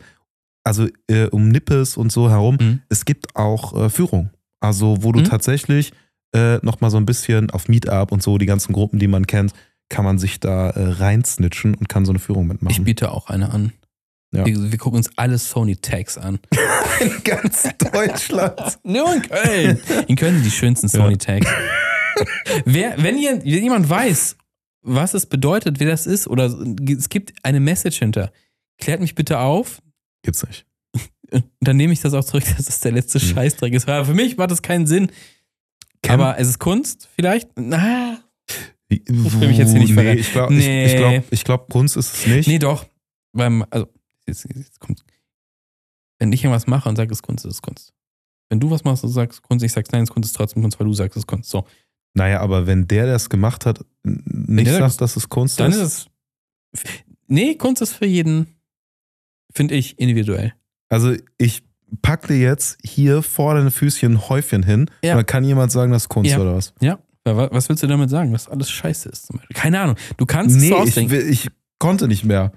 also 0.64 0.88
äh, 1.08 1.26
um 1.26 1.48
Nippes 1.48 1.96
und 1.96 2.10
so 2.10 2.30
herum, 2.30 2.56
Mhm. 2.60 2.80
es 2.88 3.04
gibt 3.04 3.36
auch 3.36 3.74
äh, 3.84 3.90
Führung. 3.90 4.30
Also 4.60 5.02
wo 5.02 5.12
du 5.12 5.20
Mhm. 5.20 5.24
tatsächlich 5.24 5.92
äh, 6.34 6.56
nochmal 6.62 6.90
so 6.90 6.96
ein 6.96 7.06
bisschen 7.06 7.50
auf 7.50 7.68
Meetup 7.68 8.10
und 8.10 8.22
so, 8.22 8.38
die 8.38 8.46
ganzen 8.46 8.72
Gruppen, 8.72 8.98
die 8.98 9.06
man 9.06 9.26
kennt, 9.26 9.52
kann 9.88 10.04
man 10.04 10.18
sich 10.18 10.40
da 10.40 10.70
äh, 10.70 10.82
reinsnitchen 10.84 11.74
und 11.74 11.88
kann 11.88 12.04
so 12.04 12.10
eine 12.12 12.18
Führung 12.18 12.46
Ich 12.46 12.52
mitmachen. 12.54 12.84
biete 12.84 13.12
auch 13.12 13.28
eine 13.28 13.52
an. 13.52 13.72
Ja. 14.34 14.44
Wir, 14.44 14.72
wir 14.72 14.78
gucken 14.78 14.96
uns 14.96 15.10
alle 15.16 15.38
Sony-Tags 15.38 16.18
an. 16.18 16.40
in 17.00 17.22
ganz 17.22 17.68
Deutschland. 17.92 18.78
Nur 18.82 19.14
in 19.14 19.22
Köln. 19.22 19.80
In 20.08 20.16
Köln 20.16 20.34
sind 20.34 20.44
die 20.46 20.50
schönsten 20.50 20.88
Sony-Tags. 20.88 21.46
Wer, 22.64 23.02
wenn, 23.02 23.16
ihr, 23.18 23.38
wenn 23.44 23.62
jemand 23.62 23.88
weiß, 23.88 24.36
was 24.82 25.14
es 25.14 25.26
bedeutet, 25.26 25.78
wer 25.80 25.88
das 25.88 26.06
ist, 26.06 26.26
oder 26.26 26.46
es 26.46 27.08
gibt 27.08 27.32
eine 27.42 27.60
Message 27.60 27.98
hinter, 27.98 28.32
klärt 28.78 29.00
mich 29.00 29.14
bitte 29.14 29.38
auf. 29.38 29.80
Gibt's 30.24 30.44
nicht. 30.44 30.66
Und 31.30 31.44
dann 31.60 31.76
nehme 31.76 31.92
ich 31.92 32.00
das 32.00 32.12
auch 32.14 32.24
zurück, 32.24 32.42
dass 32.56 32.66
das 32.66 32.80
der 32.80 32.90
letzte 32.92 33.20
Hm. 33.20 33.28
Scheißdreck 33.28 33.72
ist. 33.72 33.86
Weil 33.86 34.04
für 34.04 34.14
mich 34.14 34.36
macht 34.36 34.50
das 34.50 34.62
keinen 34.62 34.86
Sinn. 34.88 35.10
Ken- 36.02 36.14
Aber 36.20 36.38
es 36.38 36.48
ist 36.48 36.58
Kunst, 36.58 37.08
vielleicht? 37.14 37.50
Na, 37.56 38.18
Ich 38.88 39.00
will 39.08 39.48
mich 39.48 39.58
jetzt 39.58 39.70
hier 39.70 39.78
nicht 39.80 39.90
nee, 39.90 39.94
verrennen. 39.94 40.18
ich 40.18 40.32
glaube, 40.32 40.52
Nee. 40.54 40.84
ich, 40.86 40.92
ich 40.92 40.98
glaub, 40.98 41.24
ich 41.30 41.44
glaub, 41.44 41.70
Kunst 41.70 41.96
ist 41.96 42.14
es 42.14 42.26
nicht. 42.26 42.46
nee, 42.48 42.58
doch. 42.58 42.84
Weil, 43.32 43.64
also, 43.70 43.86
jetzt, 44.26 44.44
jetzt 44.54 44.80
kommt. 44.80 45.04
Wenn 46.18 46.32
ich 46.32 46.44
irgendwas 46.44 46.66
mache 46.66 46.88
und 46.88 46.96
sage, 46.96 47.10
es 47.12 47.18
ist 47.18 47.22
Kunst, 47.22 47.44
ist 47.44 47.54
es 47.54 47.62
Kunst. 47.62 47.92
Wenn 48.50 48.60
du 48.60 48.70
was 48.70 48.84
machst 48.84 49.02
und 49.02 49.10
sagst 49.10 49.42
Kunst, 49.42 49.64
ich 49.64 49.72
sag's 49.72 49.90
nein, 49.92 50.02
es 50.02 50.10
ist 50.10 50.14
Kunst, 50.14 50.28
ist 50.30 50.36
trotzdem 50.36 50.62
Kunst, 50.62 50.78
weil 50.78 50.86
du 50.86 50.92
sagst, 50.92 51.16
es 51.16 51.22
ist 51.22 51.26
Kunst. 51.26 51.50
So. 51.50 51.66
Naja, 52.12 52.40
aber 52.40 52.66
wenn 52.66 52.86
der, 52.86 53.06
der 53.06 53.16
es 53.16 53.28
gemacht 53.28 53.66
hat, 53.66 53.84
nicht 54.04 54.68
sagt, 54.70 54.80
das- 54.82 54.96
dass 54.98 55.16
es 55.16 55.28
Kunst 55.28 55.58
Dann 55.58 55.72
ist, 55.72 55.78
ist 55.78 56.08
es. 56.72 56.82
Nee, 57.26 57.56
Kunst 57.56 57.82
ist 57.82 57.94
für 57.94 58.06
jeden, 58.06 58.46
finde 59.54 59.74
ich, 59.74 59.98
individuell. 59.98 60.52
Also 60.88 61.14
ich 61.38 61.62
pack 62.02 62.26
dir 62.26 62.38
jetzt 62.38 62.78
hier 62.82 63.22
vor 63.22 63.54
deine 63.54 63.70
Füßchen 63.70 64.14
ein 64.14 64.28
Häufchen 64.28 64.62
hin 64.62 64.90
Ja. 65.02 65.12
und 65.12 65.18
dann 65.18 65.26
kann 65.26 65.44
jemand 65.44 65.72
sagen, 65.72 65.92
das 65.92 66.02
ist 66.04 66.08
Kunst 66.08 66.30
Ja. 66.30 66.38
oder 66.40 66.54
was? 66.56 66.74
Ja. 66.80 66.98
Was 67.24 67.68
willst 67.70 67.82
du 67.82 67.86
damit 67.86 68.10
sagen? 68.10 68.32
Dass 68.32 68.48
alles 68.48 68.70
scheiße 68.70 69.08
ist? 69.08 69.32
Keine 69.54 69.80
Ahnung. 69.80 69.96
Du 70.18 70.26
kannst 70.26 70.56
es 70.56 70.62
Nee, 70.62 70.68
ich, 70.68 70.74
ausdenken. 70.74 71.10
will- 71.10 71.28
ich 71.28 71.48
konnte 71.78 72.06
nicht 72.06 72.24
mehr. 72.24 72.52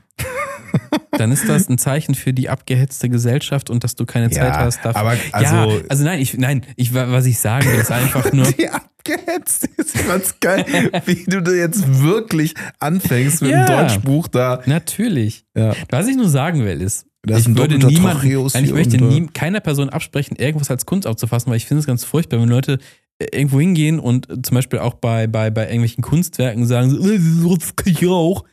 Dann 1.11 1.31
ist 1.31 1.47
das 1.49 1.69
ein 1.69 1.77
Zeichen 1.77 2.15
für 2.15 2.33
die 2.33 2.49
abgehetzte 2.49 3.09
Gesellschaft 3.09 3.69
und 3.69 3.83
dass 3.83 3.95
du 3.95 4.05
keine 4.05 4.29
Zeit 4.29 4.53
hast 4.53 4.83
dafür. 4.83 5.01
aber 5.01 5.15
also, 5.31 5.55
ja, 5.55 5.67
also 5.89 6.03
nein, 6.03 6.19
ich, 6.19 6.37
nein, 6.37 6.65
ich, 6.75 6.93
was 6.93 7.25
ich 7.25 7.39
sagen 7.39 7.67
will, 7.67 7.79
ist 7.79 7.91
einfach 7.91 8.31
nur. 8.33 8.51
die 8.57 8.69
abgehetzt 8.69 9.69
ist. 9.77 9.97
Fand's 9.97 10.39
geil, 10.39 10.65
wie 11.05 11.23
du 11.25 11.41
da 11.41 11.51
jetzt 11.51 12.01
wirklich 12.01 12.53
anfängst 12.79 13.41
mit 13.41 13.51
Ja. 13.51 13.65
dem 13.65 13.77
Deutschbuch 13.77 14.27
da. 14.27 14.61
Natürlich. 14.65 15.45
Ja. 15.55 15.73
Was 15.89 16.07
ich 16.07 16.15
nur 16.15 16.29
sagen 16.29 16.63
will, 16.65 16.81
ist, 16.81 17.05
ich 17.25 17.55
würde 17.55 17.77
niemand, 17.77 18.23
nein, 18.23 18.63
ich 18.65 18.73
möchte 18.73 18.97
nie, 18.97 19.27
keiner 19.33 19.59
Person 19.59 19.89
absprechen, 19.89 20.37
irgendwas 20.37 20.71
als 20.71 20.85
Kunst 20.85 21.07
aufzufassen, 21.07 21.49
weil 21.49 21.57
ich 21.57 21.65
finde 21.65 21.81
es 21.81 21.87
ganz 21.87 22.03
furchtbar, 22.05 22.39
wenn 22.39 22.47
Leute 22.49 22.79
äh, 23.19 23.25
irgendwo 23.37 23.59
hingehen 23.59 23.99
und 23.99 24.29
äh, 24.29 24.41
zum 24.41 24.55
Beispiel 24.55 24.79
auch 24.79 24.93
bei, 24.93 25.27
bei, 25.27 25.49
bei 25.49 25.63
irgendwelchen 25.63 26.03
Kunstwerken 26.03 26.65
sagen, 26.65 26.91
so, 26.91 27.09
äh, 27.09 27.57
das 27.57 27.75
kann 27.75 27.91
ich 27.91 28.07
auch. 28.07 28.45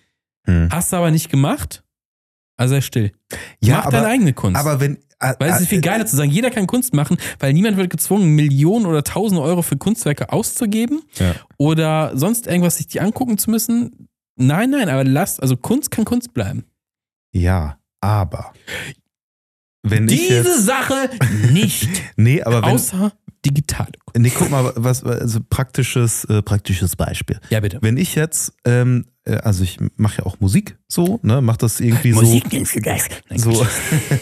Hm. 0.47 0.69
Hast 0.71 0.93
du 0.93 0.97
aber 0.97 1.11
nicht 1.11 1.31
gemacht, 1.31 1.84
also 2.57 2.75
sei 2.75 2.81
still. 2.81 3.13
Ja, 3.61 3.77
Mach 3.79 3.85
deine 3.91 3.99
aber, 3.99 4.07
eigene 4.09 4.33
Kunst. 4.33 4.61
aber 4.61 4.81
wenn. 4.81 4.97
äh, 5.21 5.35
weil 5.39 5.51
es 5.51 5.61
ist 5.63 5.69
viel 5.69 5.79
äh, 5.79 5.83
geiler 5.83 6.07
zu 6.07 6.17
sagen, 6.17 6.31
jeder 6.31 6.51
kann 6.51 6.67
Kunst 6.67 6.95
machen, 6.95 7.17
weil 7.39 7.53
niemand 7.53 7.77
wird 7.77 7.91
gezwungen, 7.91 8.35
Millionen 8.35 8.87
oder 8.87 9.03
Tausende 9.05 9.43
Euro 9.43 9.63
für 9.63 9.77
Kunstwerke 9.77 10.33
auszugeben 10.33 11.03
Ja. 11.15 11.35
oder 11.59 12.13
sonst 12.17 12.47
irgendwas 12.47 12.77
sich 12.77 12.87
die 12.89 13.01
angucken 13.01 13.39
zu 13.39 13.51
müssen. 13.51 14.09
Nein, 14.37 14.71
nein, 14.71 14.89
aber 14.89 15.05
lasst, 15.05 15.41
also 15.43 15.57
Kunst 15.57 15.91
kann 15.91 16.05
Kunst 16.05 16.35
bleiben. 16.35 16.65
Ja, 17.33 17.79
aber. 18.01 18.53
Wenn 19.83 20.07
Diese. 20.07 20.61
Sache 20.63 21.11
nicht. 21.53 21.89
Nee, 22.17 22.43
aber 22.43 22.63
wenn. 22.63 22.71
Außer 22.75 23.13
digitale 23.45 23.93
Kunst. 24.05 24.19
Nee, 24.19 24.33
guck 24.37 24.51
mal, 24.51 24.73
was, 24.77 25.05
also 25.05 25.41
praktisches, 25.49 26.25
äh, 26.25 26.43
praktisches 26.43 26.97
Beispiel. 26.97 27.39
Ja, 27.51 27.61
bitte. 27.61 27.79
Wenn 27.81 27.97
ich 27.97 28.15
jetzt, 28.15 28.53
ähm, 28.65 29.07
äh, 29.25 29.37
also 29.37 29.63
ich 29.63 29.79
mache 29.97 30.19
ja 30.19 30.27
auch 30.27 30.41
Musik 30.41 30.77
so, 30.89 31.21
ne, 31.23 31.41
mach 31.41 31.57
das 31.57 31.81
irgendwie 31.81 32.13
Musik 32.13 32.53
nennst 32.53 32.77
du 32.77 32.81
das? 32.81 33.03
Nein, 33.29 33.39
so. 33.39 33.53
so 33.53 33.67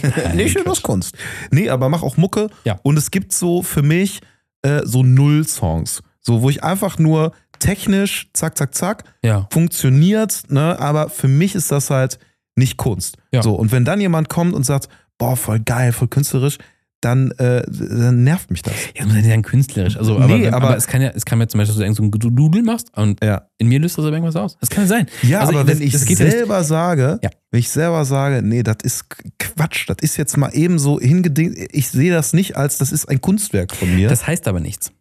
Nein, 0.02 0.32
nee, 0.36 0.48
schön 0.48 0.66
aus 0.66 0.82
Kunst. 0.82 1.16
Nee, 1.50 1.68
aber 1.68 1.88
mach 1.88 2.02
auch 2.02 2.16
Mucke. 2.16 2.48
Ja. 2.64 2.78
Und 2.82 2.96
es 2.96 3.10
gibt 3.10 3.32
so 3.32 3.62
für 3.62 3.82
mich 3.82 4.20
äh, 4.62 4.82
so 4.84 5.02
Null-Songs. 5.02 6.02
So, 6.20 6.42
wo 6.42 6.50
ich 6.50 6.62
einfach 6.62 6.98
nur 6.98 7.32
technisch, 7.58 8.28
zack, 8.32 8.56
zack, 8.56 8.74
zack, 8.74 9.04
Ja. 9.24 9.48
funktioniert, 9.50 10.44
ne, 10.48 10.78
aber 10.78 11.10
für 11.10 11.28
mich 11.28 11.54
ist 11.54 11.70
das 11.70 11.90
halt 11.90 12.18
nicht 12.56 12.76
Kunst. 12.76 13.16
Ja. 13.32 13.42
So, 13.42 13.54
und 13.54 13.72
wenn 13.72 13.84
dann 13.84 14.00
jemand 14.00 14.28
kommt 14.28 14.54
und 14.54 14.64
sagt, 14.64 14.88
boah, 15.18 15.36
voll 15.36 15.60
geil, 15.60 15.92
voll 15.92 16.08
künstlerisch, 16.08 16.58
dann, 17.02 17.30
äh, 17.32 17.62
dann 17.68 18.24
nervt 18.24 18.50
mich 18.50 18.62
das. 18.62 18.72
Ich 18.94 19.04
nicht 19.04 19.26
sagen 19.26 19.42
künstlerisch. 19.42 19.96
Also, 19.96 20.16
aber, 20.18 20.26
Nee, 20.38 20.44
wenn, 20.44 20.54
aber, 20.54 20.68
aber- 20.68 20.76
es 20.76 20.86
kann 20.86 21.02
ja, 21.02 21.10
es 21.14 21.24
kann 21.24 21.38
ja 21.40 21.46
zum 21.48 21.58
Beispiel, 21.58 21.72
dass 21.74 21.76
du 21.76 21.82
irgend 21.82 21.96
so 21.96 22.02
ein 22.02 22.36
Doodle 22.36 22.62
machst 22.62 22.88
und 22.96 23.22
Ja. 23.22 23.42
in 23.58 23.68
mir 23.68 23.78
löst 23.80 23.98
das 23.98 24.04
aber 24.04 24.14
irgendwas 24.14 24.36
aus. 24.36 24.56
Das 24.60 24.70
kann 24.70 24.84
ja 24.84 24.88
sein. 24.88 25.06
Ja, 25.22 25.40
Also, 25.40 25.52
aber 25.52 25.64
das- 25.64 25.78
wenn 25.80 25.86
ich 25.86 25.92
ja 25.92 25.98
nicht- 26.00 26.16
selber 26.16 26.64
sage, 26.64 27.18
Ja. 27.22 27.30
wenn 27.50 27.60
ich 27.60 27.68
selber 27.68 28.04
sage, 28.04 28.40
nee, 28.42 28.62
das 28.62 28.76
ist 28.82 29.04
Quatsch, 29.38 29.88
das 29.88 29.96
ist 30.00 30.16
jetzt 30.16 30.36
mal 30.36 30.50
eben 30.54 30.78
so 30.78 30.98
hingedingt, 31.00 31.56
ich 31.72 31.88
sehe 31.88 32.12
das 32.12 32.32
nicht 32.32 32.56
als, 32.56 32.78
das 32.78 32.92
ist 32.92 33.06
ein 33.08 33.20
Kunstwerk 33.20 33.74
von 33.74 33.94
mir. 33.94 34.08
Das 34.08 34.26
heißt 34.26 34.48
aber 34.48 34.60
nichts. 34.60 34.92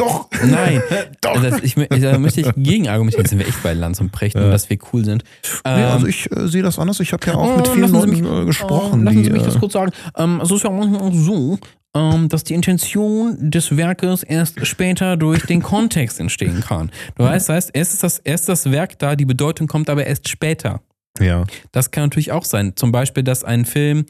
Doch! 0.00 0.28
Nein. 0.44 0.82
Doch! 1.20 1.36
Also, 1.36 1.50
das, 1.50 1.60
ich, 1.62 1.74
mö- 1.76 1.86
da 2.00 2.18
möchte 2.18 2.40
ich 2.40 2.48
gegen 2.56 2.88
argumentieren. 2.88 3.22
Jetzt 3.24 3.30
sind 3.30 3.38
wir 3.38 3.46
echt 3.48 3.62
bei 3.62 3.72
Lanz 3.74 4.00
und 4.00 4.10
Precht 4.12 4.34
und 4.36 4.42
Ja. 4.42 4.50
dass 4.50 4.68
wir 4.70 4.78
cool 4.92 5.04
sind. 5.04 5.22
nee, 5.64 5.70
Ähm, 5.70 5.84
also 5.92 6.06
ich 6.06 6.30
äh, 6.34 6.48
sehe 6.48 6.62
das 6.62 6.78
anders. 6.78 6.98
Ich 7.00 7.12
habe 7.12 7.26
ja 7.26 7.34
auch 7.34 7.54
Oh, 7.54 7.56
mit 7.58 7.68
vielen 7.68 7.92
Leuten 7.92 8.10
mich- 8.10 8.22
äh, 8.22 8.44
gesprochen. 8.46 9.00
Oh, 9.00 9.04
lassen 9.04 9.24
Sie 9.24 9.30
mich 9.30 9.42
das 9.42 9.56
äh, 9.56 9.58
kurz 9.58 9.72
sagen. 9.74 9.92
Ähm, 10.16 10.40
es 10.42 10.50
ist 10.50 10.64
ja 10.64 10.70
manchmal 10.70 11.12
so, 11.12 11.58
ähm, 11.94 12.28
dass 12.28 12.44
die 12.44 12.54
Intention 12.54 13.50
des 13.50 13.76
Werkes 13.76 14.22
erst 14.22 14.64
später 14.66 15.16
durch 15.16 15.44
den 15.46 15.62
Kontext 15.62 16.18
entstehen 16.20 16.60
kann. 16.66 16.90
Du 17.16 17.24
weißt, 17.24 17.48
das 17.48 17.54
heißt, 17.56 17.70
erst 17.74 17.92
ist, 17.94 18.02
das, 18.02 18.18
erst 18.20 18.48
das 18.48 18.70
Werk 18.70 18.98
da, 18.98 19.16
die 19.16 19.24
Bedeutung 19.26 19.66
kommt 19.66 19.90
aber 19.90 20.06
erst 20.06 20.28
später. 20.28 20.80
ja. 21.20 21.44
Das 21.72 21.90
kann 21.90 22.04
natürlich 22.04 22.32
auch 22.32 22.44
sein. 22.44 22.72
Zum 22.76 22.92
Beispiel, 22.92 23.22
dass 23.22 23.44
ein 23.44 23.64
Film, 23.64 24.00
äh, 24.00 24.04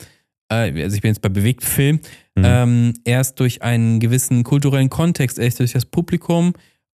also 0.51 0.95
ich 0.97 1.03
bin 1.03 1.11
jetzt 1.11 1.23
bei 1.23 1.29
Bewegtfilm, 1.29 2.01
Mhm. 2.37 2.45
ähm, 2.45 2.93
erst 3.05 3.41
durch 3.41 3.63
einen 3.63 3.99
gewissen 4.01 4.45
kulturellen 4.45 4.89
Kontext, 4.91 5.39
erst 5.39 5.59
durch 5.61 5.73
das 5.73 5.85
Publikum 5.85 6.53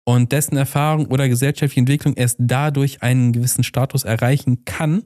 und 0.07 0.33
dessen 0.33 0.57
Erfahrung 0.57 1.07
oder 1.07 1.29
gesellschaftliche 1.29 1.81
Entwicklung 1.81 2.15
erst 2.15 2.37
dadurch 2.41 3.03
einen 3.03 3.33
gewissen 3.33 3.65
Status 3.65 4.05
erreichen 4.05 4.65
kann, 4.65 5.05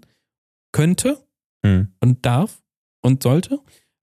könnte 0.73 1.19
Hm. 1.65 1.89
und 2.01 2.25
darf 2.27 2.61
und 3.03 3.23
sollte. 3.23 3.59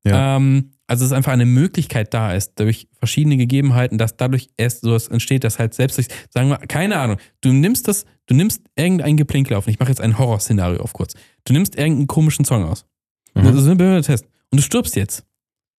Ja. 0.06 0.38
Ähm, 0.38 0.72
also 0.88 1.04
es 1.06 1.12
ist 1.12 1.18
einfach 1.18 1.32
eine 1.32 1.46
Möglichkeit 1.46 2.14
da 2.14 2.34
ist, 2.34 2.60
durch 2.60 2.88
verschiedene 3.00 3.38
Gegebenheiten, 3.38 3.98
dass 3.98 4.18
dadurch 4.18 4.50
erst 4.58 4.82
sowas 4.82 5.08
entsteht, 5.08 5.44
dass 5.44 5.58
halt 5.58 5.74
selbst 5.74 5.98
durch, 5.98 6.08
sagen 6.30 6.50
wir, 6.50 6.58
keine 6.58 6.98
Ahnung, 6.98 7.18
du 7.42 7.52
nimmst 7.54 7.88
das, 7.88 8.06
du 8.28 8.36
nimmst 8.36 8.62
irgendein 8.76 9.18
Geplinkel 9.18 9.56
auf, 9.58 9.66
und 9.68 9.74
ich 9.74 9.80
mache 9.80 9.90
jetzt 9.90 10.02
ein 10.02 10.18
Horrorszenario 10.20 10.82
auf 10.82 10.94
kurz. 10.94 11.14
Du 11.46 11.54
nimmst 11.54 11.76
irgendeinen 11.76 12.08
komischen 12.08 12.46
Song 12.46 12.64
aus. 12.66 12.86
Mhm. 13.34 13.44
Das 13.46 13.56
ist 13.56 13.68
ein 13.68 14.02
Test. 14.04 14.26
Und 14.52 14.58
du 14.60 14.62
stirbst 14.64 14.96
jetzt. 14.96 15.26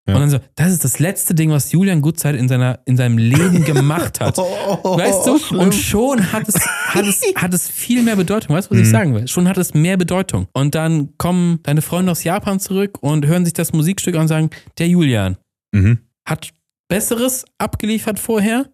Ja. 0.08 0.14
Und 0.14 0.22
dann 0.22 0.30
so, 0.30 0.40
das 0.54 0.72
ist 0.72 0.84
das 0.84 1.00
letzte 1.00 1.34
Ding, 1.34 1.50
was 1.50 1.72
Julian 1.72 2.00
Gutzeit 2.02 2.36
in, 2.36 2.48
seiner, 2.48 2.80
in 2.86 2.96
seinem 2.96 3.18
Leben 3.18 3.64
gemacht 3.66 4.20
hat. 4.20 4.38
Weißt 4.38 5.26
du? 5.26 5.40
schlimm. 5.40 5.60
Und 5.62 5.74
schon 5.74 6.32
hat 6.32 6.48
es, 6.48 6.56
hat, 6.64 7.06
es, 7.08 7.22
hat 7.36 7.54
es 7.56 7.68
viel 7.68 8.04
mehr 8.04 8.16
Bedeutung. 8.16 8.56
Weißt 8.56 8.70
du, 8.70 8.76
was 8.76 8.82
ich 8.82 8.88
Mhm. 8.88 8.92
sagen 8.92 9.16
will? 9.16 9.28
Schon 9.28 9.48
hat 9.48 9.58
es 9.58 9.74
mehr 9.74 9.98
Bedeutung. 9.98 10.48
Und 10.54 10.76
dann 10.76 11.18
kommen 11.18 11.60
deine 11.64 11.82
Freunde 11.82 12.12
aus 12.12 12.24
Japan 12.24 12.60
zurück 12.60 13.00
und 13.02 13.26
hören 13.26 13.46
sich 13.46 13.54
das 13.56 13.74
Musikstück 13.74 14.14
an 14.16 14.22
und 14.22 14.28
sagen, 14.28 14.50
der 14.78 14.88
Julian 14.90 15.38
Mhm. 15.74 16.00
hat 16.28 16.52
Besseres 16.88 17.44
abgeliefert 17.58 18.20
vorher, 18.20 18.70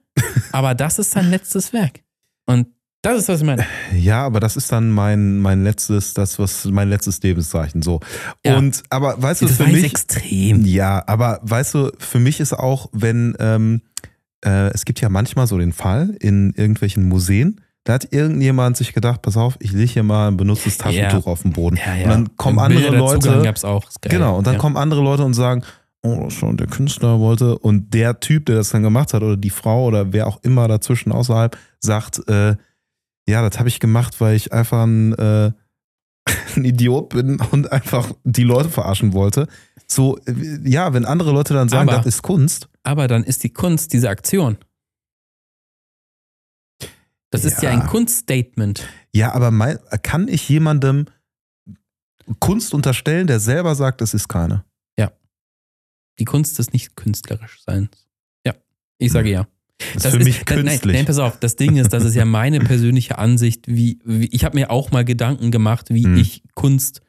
aber 0.51 0.75
das 0.75 0.99
ist 0.99 1.11
sein 1.11 1.29
letztes 1.29 1.71
Werk. 1.71 2.01
Und 2.45 2.67
das 3.01 3.17
ist, 3.17 3.29
was 3.29 3.39
ich 3.41 3.45
meine. 3.45 3.65
Ja, 3.95 4.25
aber 4.25 4.39
das 4.39 4.55
ist 4.55 4.71
dann 4.71 4.91
mein, 4.91 5.39
mein 5.39 5.63
letztes, 5.63 6.13
das, 6.13 6.37
was 6.37 6.65
mein 6.65 6.89
letztes 6.89 7.21
Lebenszeichen. 7.23 7.81
So. 7.81 7.99
Ja. 8.45 8.57
Und 8.57 8.83
aber 8.89 9.21
weißt 9.21 9.41
du, 9.41 9.47
Das 9.47 9.57
für 9.57 9.67
mich. 9.67 9.83
extrem. 9.83 10.65
Ja, 10.65 11.03
aber 11.07 11.39
weißt 11.41 11.73
du, 11.73 11.91
für 11.97 12.19
mich 12.19 12.39
ist 12.39 12.53
auch, 12.53 12.89
wenn 12.91 13.35
ähm, 13.39 13.81
äh, 14.45 14.69
es 14.73 14.85
gibt 14.85 15.01
ja 15.01 15.09
manchmal 15.09 15.47
so 15.47 15.57
den 15.57 15.73
Fall 15.73 16.15
in 16.19 16.53
irgendwelchen 16.53 17.07
Museen, 17.07 17.61
da 17.83 17.93
hat 17.93 18.13
irgendjemand 18.13 18.77
sich 18.77 18.93
gedacht, 18.93 19.23
pass 19.23 19.37
auf, 19.37 19.57
ich 19.59 19.71
lege 19.71 19.91
hier 19.91 20.03
mal 20.03 20.27
ein 20.27 20.37
benutztes 20.37 20.77
Taschentuch 20.77 21.25
auf 21.25 21.41
den 21.41 21.53
Boden. 21.53 21.77
Ja, 21.77 21.95
ja. 21.95 22.03
Und 22.03 22.09
dann 22.09 22.37
kommen 22.37 22.57
Bilder 22.67 22.87
andere 22.89 22.97
Leute. 22.97 23.41
gab's 23.41 23.65
auch. 23.65 23.85
Genau, 24.01 24.37
und 24.37 24.45
dann 24.45 24.53
ja. 24.53 24.59
kommen 24.59 24.77
andere 24.77 25.01
Leute 25.01 25.25
und 25.25 25.33
sagen, 25.33 25.63
oh, 26.03 26.29
schon 26.29 26.57
der 26.57 26.67
Künstler 26.67 27.19
wollte. 27.19 27.57
Und 27.57 27.93
der 27.93 28.19
Typ, 28.19 28.45
der 28.45 28.55
das 28.55 28.69
dann 28.69 28.83
gemacht 28.83 29.13
hat, 29.13 29.23
oder 29.23 29.37
die 29.37 29.49
Frau 29.49 29.85
oder 29.85 30.13
wer 30.13 30.27
auch 30.27 30.39
immer 30.43 30.67
dazwischen 30.67 31.11
außerhalb, 31.11 31.57
sagt, 31.79 32.27
äh, 32.29 32.55
ja, 33.27 33.47
das 33.47 33.59
habe 33.59 33.69
ich 33.69 33.79
gemacht, 33.79 34.19
weil 34.21 34.35
ich 34.35 34.51
einfach 34.53 34.83
ein, 34.83 35.13
äh, 35.13 35.51
ein 36.55 36.65
Idiot 36.65 37.09
bin 37.09 37.39
und 37.51 37.71
einfach 37.71 38.11
die 38.23 38.43
Leute 38.43 38.69
verarschen 38.69 39.13
wollte. 39.13 39.47
So, 39.87 40.17
äh, 40.25 40.59
ja, 40.69 40.93
wenn 40.93 41.05
andere 41.05 41.31
Leute 41.31 41.53
dann 41.53 41.69
sagen, 41.69 41.89
Aber- 41.89 41.97
das 41.97 42.05
ist 42.07 42.21
Kunst, 42.21 42.69
Aber 42.83 43.07
dann 43.07 43.23
ist 43.23 43.43
die 43.43 43.53
Kunst 43.53 43.93
diese 43.93 44.09
Aktion. 44.09 44.57
Das 47.29 47.45
ist 47.45 47.61
ja 47.61 47.71
Ja. 47.71 47.79
ein 47.81 47.87
Kunststatement. 47.87 48.85
ja, 49.13 49.33
aber 49.33 49.51
mein, 49.51 49.79
kann 50.03 50.27
ich 50.27 50.49
jemandem 50.49 51.05
Kunst 52.39 52.73
unterstellen, 52.73 53.27
der 53.27 53.39
selber 53.39 53.75
sagt, 53.75 54.01
es 54.01 54.13
ist 54.13 54.27
keine? 54.27 54.65
Die 56.19 56.25
Kunst 56.25 56.59
des 56.59 56.71
nicht 56.71 56.95
künstlerisch 56.97 57.63
Seins. 57.63 58.07
Ja, 58.45 58.53
ich 58.99 59.11
sage 59.11 59.31
ja. 59.31 59.47
Das 59.93 60.05
ist 60.05 60.11
für 60.11 60.23
mich 60.23 60.45
künstlich. 60.45 60.81
Nein, 60.83 60.93
nein, 60.95 61.05
pass 61.05 61.19
auf, 61.19 61.39
das 61.39 61.55
Ding 61.55 61.75
ist, 61.77 61.91
das 61.93 62.03
ist 62.03 62.15
ja 62.15 62.25
meine 62.25 62.59
persönliche 62.59 63.17
Ansicht, 63.17 63.67
wie, 63.67 63.99
wie 64.05 64.27
ich 64.31 64.43
habe 64.43 64.57
mir 64.57 64.71
auch 64.71 64.91
mal 64.91 65.05
Gedanken 65.05 65.51
gemacht, 65.51 65.87
wie 65.89 66.05
Mhm. 66.07 66.17
ich 66.17 66.43
Kunst 66.55 67.01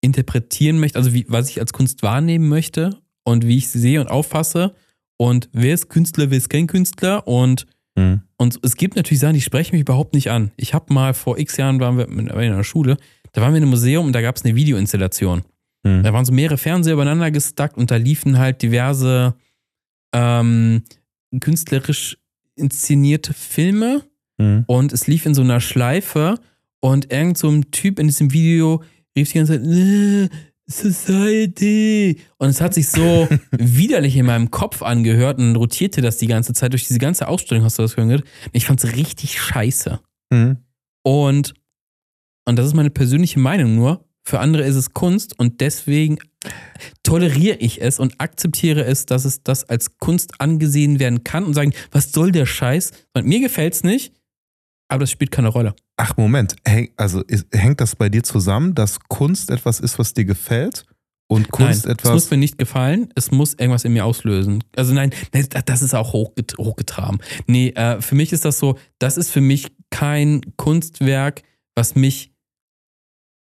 interpretieren 0.00 0.78
möchte, 0.78 0.98
also 0.98 1.12
wie, 1.12 1.26
was 1.28 1.48
ich 1.50 1.60
als 1.60 1.72
Kunst 1.72 2.02
wahrnehmen 2.02 2.48
möchte 2.48 2.98
und 3.24 3.46
wie 3.46 3.58
ich 3.58 3.68
sie 3.68 3.78
sehe 3.78 4.00
und 4.00 4.08
auffasse 4.08 4.74
und 5.18 5.48
wer 5.52 5.74
ist 5.74 5.88
Künstler, 5.88 6.30
wer 6.30 6.38
ist 6.38 6.48
kein 6.50 6.66
Künstler 6.66 7.26
und 7.26 7.66
Mhm. 7.96 8.22
Und 8.36 8.60
es 8.62 8.76
gibt 8.76 8.94
natürlich 8.94 9.18
Sachen, 9.18 9.34
die 9.34 9.40
sprechen 9.40 9.72
mich 9.74 9.80
überhaupt 9.80 10.14
nicht 10.14 10.30
an. 10.30 10.52
Ich 10.56 10.74
habe 10.74 10.94
mal 10.94 11.12
vor 11.12 11.38
x 11.38 11.56
Jahren 11.56 11.80
waren 11.80 11.98
wir 11.98 12.08
in 12.08 12.30
einer 12.30 12.62
Schule, 12.62 12.96
da 13.32 13.40
waren 13.42 13.52
wir 13.52 13.56
in 13.58 13.64
einem 13.64 13.70
Museum 13.70 14.06
und 14.06 14.12
da 14.12 14.22
gab 14.22 14.36
es 14.36 14.44
eine 14.44 14.54
Videoinstallation. 14.54 15.42
Mhm. 15.82 16.04
Da 16.04 16.12
waren 16.12 16.24
so 16.24 16.32
mehrere 16.32 16.56
Fernseher 16.56 16.94
übereinander 16.94 17.32
gestackt 17.32 17.76
und 17.76 17.90
da 17.90 17.96
liefen 17.96 18.38
halt 18.38 18.62
diverse 18.62 19.34
ähm, 20.14 20.82
künstlerisch 21.38 22.18
inszenierte 22.56 23.32
Filme 23.34 24.02
Mhm. 24.38 24.64
und 24.66 24.92
es 24.92 25.06
lief 25.06 25.26
in 25.26 25.34
so 25.34 25.42
einer 25.42 25.60
Schleife 25.60 26.36
und 26.80 27.12
irgend 27.12 27.36
so 27.38 27.48
ein 27.50 27.70
Typ 27.70 27.98
in 27.98 28.06
diesem 28.08 28.32
Video 28.32 28.82
rief 29.16 29.30
die 29.32 29.38
ganze 29.38 29.60
Zeit, 29.60 29.66
"Äh, 29.66 30.28
Society. 30.66 32.18
Und 32.38 32.48
es 32.48 32.60
hat 32.60 32.74
sich 32.74 32.88
so 32.88 33.28
widerlich 33.50 34.16
in 34.16 34.26
meinem 34.26 34.50
Kopf 34.50 34.82
angehört 34.82 35.38
und 35.38 35.56
rotierte 35.56 36.00
das 36.00 36.18
die 36.18 36.26
ganze 36.26 36.52
Zeit. 36.52 36.72
Durch 36.72 36.86
diese 36.86 36.98
ganze 37.00 37.28
Ausstellung 37.28 37.64
hast 37.64 37.78
du 37.78 37.82
das 37.82 37.96
gehört. 37.96 38.24
Ich 38.52 38.66
fand 38.66 38.82
es 38.82 38.94
richtig 38.96 39.40
scheiße. 39.40 40.00
Mhm. 40.30 40.58
Und, 41.02 41.54
und 42.46 42.56
das 42.56 42.66
ist 42.66 42.74
meine 42.74 42.90
persönliche 42.90 43.40
Meinung 43.40 43.74
nur. 43.74 44.04
Für 44.22 44.40
andere 44.40 44.64
ist 44.64 44.76
es 44.76 44.92
Kunst 44.92 45.38
und 45.38 45.60
deswegen 45.60 46.18
toleriere 47.02 47.56
ich 47.56 47.82
es 47.82 47.98
und 47.98 48.14
akzeptiere 48.18 48.84
es, 48.84 49.06
dass 49.06 49.24
es 49.24 49.42
das 49.42 49.64
als 49.64 49.98
Kunst 49.98 50.40
angesehen 50.40 50.98
werden 50.98 51.24
kann 51.24 51.44
und 51.44 51.54
sagen, 51.54 51.72
was 51.90 52.12
soll 52.12 52.32
der 52.32 52.46
Scheiß? 52.46 52.92
Und 53.14 53.26
mir 53.26 53.40
gefällt 53.40 53.74
es 53.74 53.82
nicht, 53.82 54.12
aber 54.88 55.00
das 55.00 55.10
spielt 55.10 55.30
keine 55.30 55.48
Rolle. 55.48 55.74
Ach, 55.96 56.16
Moment. 56.16 56.56
Häng, 56.66 56.90
also 56.96 57.22
ist, 57.22 57.46
hängt 57.52 57.80
das 57.80 57.96
bei 57.96 58.08
dir 58.08 58.22
zusammen, 58.22 58.74
dass 58.74 59.00
Kunst 59.00 59.50
etwas 59.50 59.80
ist, 59.80 59.98
was 59.98 60.14
dir 60.14 60.24
gefällt? 60.24 60.84
Und 61.28 61.52
Kunst 61.52 61.84
nein, 61.84 61.94
es 61.94 61.98
etwas. 62.00 62.12
muss 62.12 62.30
mir 62.32 62.38
nicht 62.38 62.58
gefallen, 62.58 63.12
es 63.14 63.30
muss 63.30 63.54
irgendwas 63.54 63.84
in 63.84 63.92
mir 63.92 64.04
auslösen. 64.04 64.64
Also 64.74 64.92
nein, 64.94 65.12
das 65.64 65.80
ist 65.80 65.94
auch 65.94 66.12
hochget 66.12 66.58
hochgetraben. 66.58 67.20
Nee, 67.46 67.68
äh, 67.68 68.00
für 68.00 68.16
mich 68.16 68.32
ist 68.32 68.44
das 68.44 68.58
so, 68.58 68.76
das 68.98 69.16
ist 69.16 69.30
für 69.30 69.40
mich 69.40 69.68
kein 69.90 70.40
Kunstwerk, 70.56 71.42
was 71.76 71.94
mich 71.94 72.32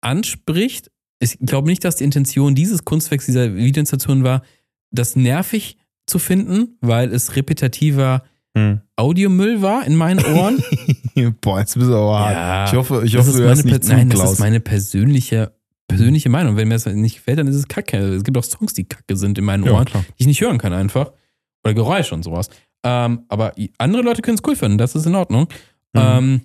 anspricht. 0.03 0.91
Ich 1.19 1.39
glaube 1.41 1.69
nicht, 1.69 1.85
dass 1.85 1.97
die 1.97 2.05
Intention 2.05 2.55
dieses 2.55 2.85
Kunstwerks, 2.85 3.27
dieser 3.27 3.55
Videoinstallation 3.55 4.25
war, 4.25 4.43
das 4.91 5.17
nervig 5.17 5.79
zu 6.07 6.19
finden, 6.19 6.77
weil 6.81 7.13
es 7.13 7.37
repetitiver 7.37 8.23
Hm. 8.57 8.81
Audiomüll 8.97 9.63
war 9.63 9.87
in 9.87 9.97
meinen 9.97 10.23
Ohren. 10.25 10.63
Boah, 11.41 11.61
jetzt 11.61 11.75
bist 11.75 11.89
du 11.89 11.95
aber 11.97 12.19
hart. 12.19 12.35
Ja, 12.35 12.65
Ich 12.67 12.75
hoffe, 12.75 13.03
ich 13.05 13.13
das 13.13 13.21
hoffe 13.21 13.31
ist 13.31 13.39
du 13.39 13.45
hörst 13.45 13.65
nicht 13.65 13.85
zu, 13.85 13.93
Nein, 13.93 14.11
das 14.11 14.21
Klaus. 14.21 14.33
ist 14.35 14.39
meine 14.41 14.61
persönliche, 14.61 15.55
persönliche 15.89 16.29
Meinung. 16.29 16.57
Wenn 16.57 16.69
mir 16.69 16.75
das 16.75 16.85
nicht 16.87 17.17
gefällt, 17.17 17.39
dann 17.39 17.47
ist 17.47 17.57
es 17.57 17.67
kacke. 17.67 17.97
Es 17.97 18.25
gibt 18.25 18.37
auch 18.37 18.45
Songs, 18.45 18.75
die 18.75 18.85
kacke 18.85 19.17
sind 19.17 19.39
in 19.39 19.45
meinen 19.45 19.65
ja, 19.65 19.73
Ohren, 19.73 19.87
klar. 19.87 20.05
die 20.19 20.23
ich 20.23 20.27
nicht 20.27 20.41
hören 20.43 20.59
kann 20.59 20.75
einfach. 20.75 21.13
Oder 21.65 21.73
Geräusche 21.73 22.15
und 22.15 22.25
sowas. 22.25 22.51
Ähm, 22.85 23.23
aber 23.29 23.55
andere 23.79 24.03
Leute 24.03 24.21
können 24.21 24.37
es 24.37 24.47
cool 24.47 24.57
finden, 24.57 24.77
das 24.77 24.95
ist 24.95 25.07
in 25.07 25.15
Ordnung. 25.15 25.45
Mhm. 25.95 26.01
Ähm, 26.01 26.41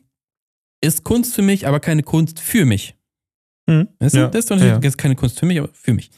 ist 0.79 1.03
Kunst 1.03 1.35
für 1.35 1.41
mich, 1.41 1.67
aber 1.67 1.79
keine 1.81 2.03
Kunst 2.03 2.39
für 2.39 2.63
mich. 2.63 2.95
Mhm. 3.67 3.87
Weißt 3.99 4.15
du? 4.15 4.19
Ja, 4.19 4.27
Das 4.27 4.39
ist 4.39 4.51
doch 4.51 4.57
ja. 4.59 4.79
keine 4.97 5.15
Kunst 5.15 5.39
für 5.39 5.45
mich, 5.45 5.59
aber 5.59 5.69
für 5.73 5.93
mich. 5.93 6.09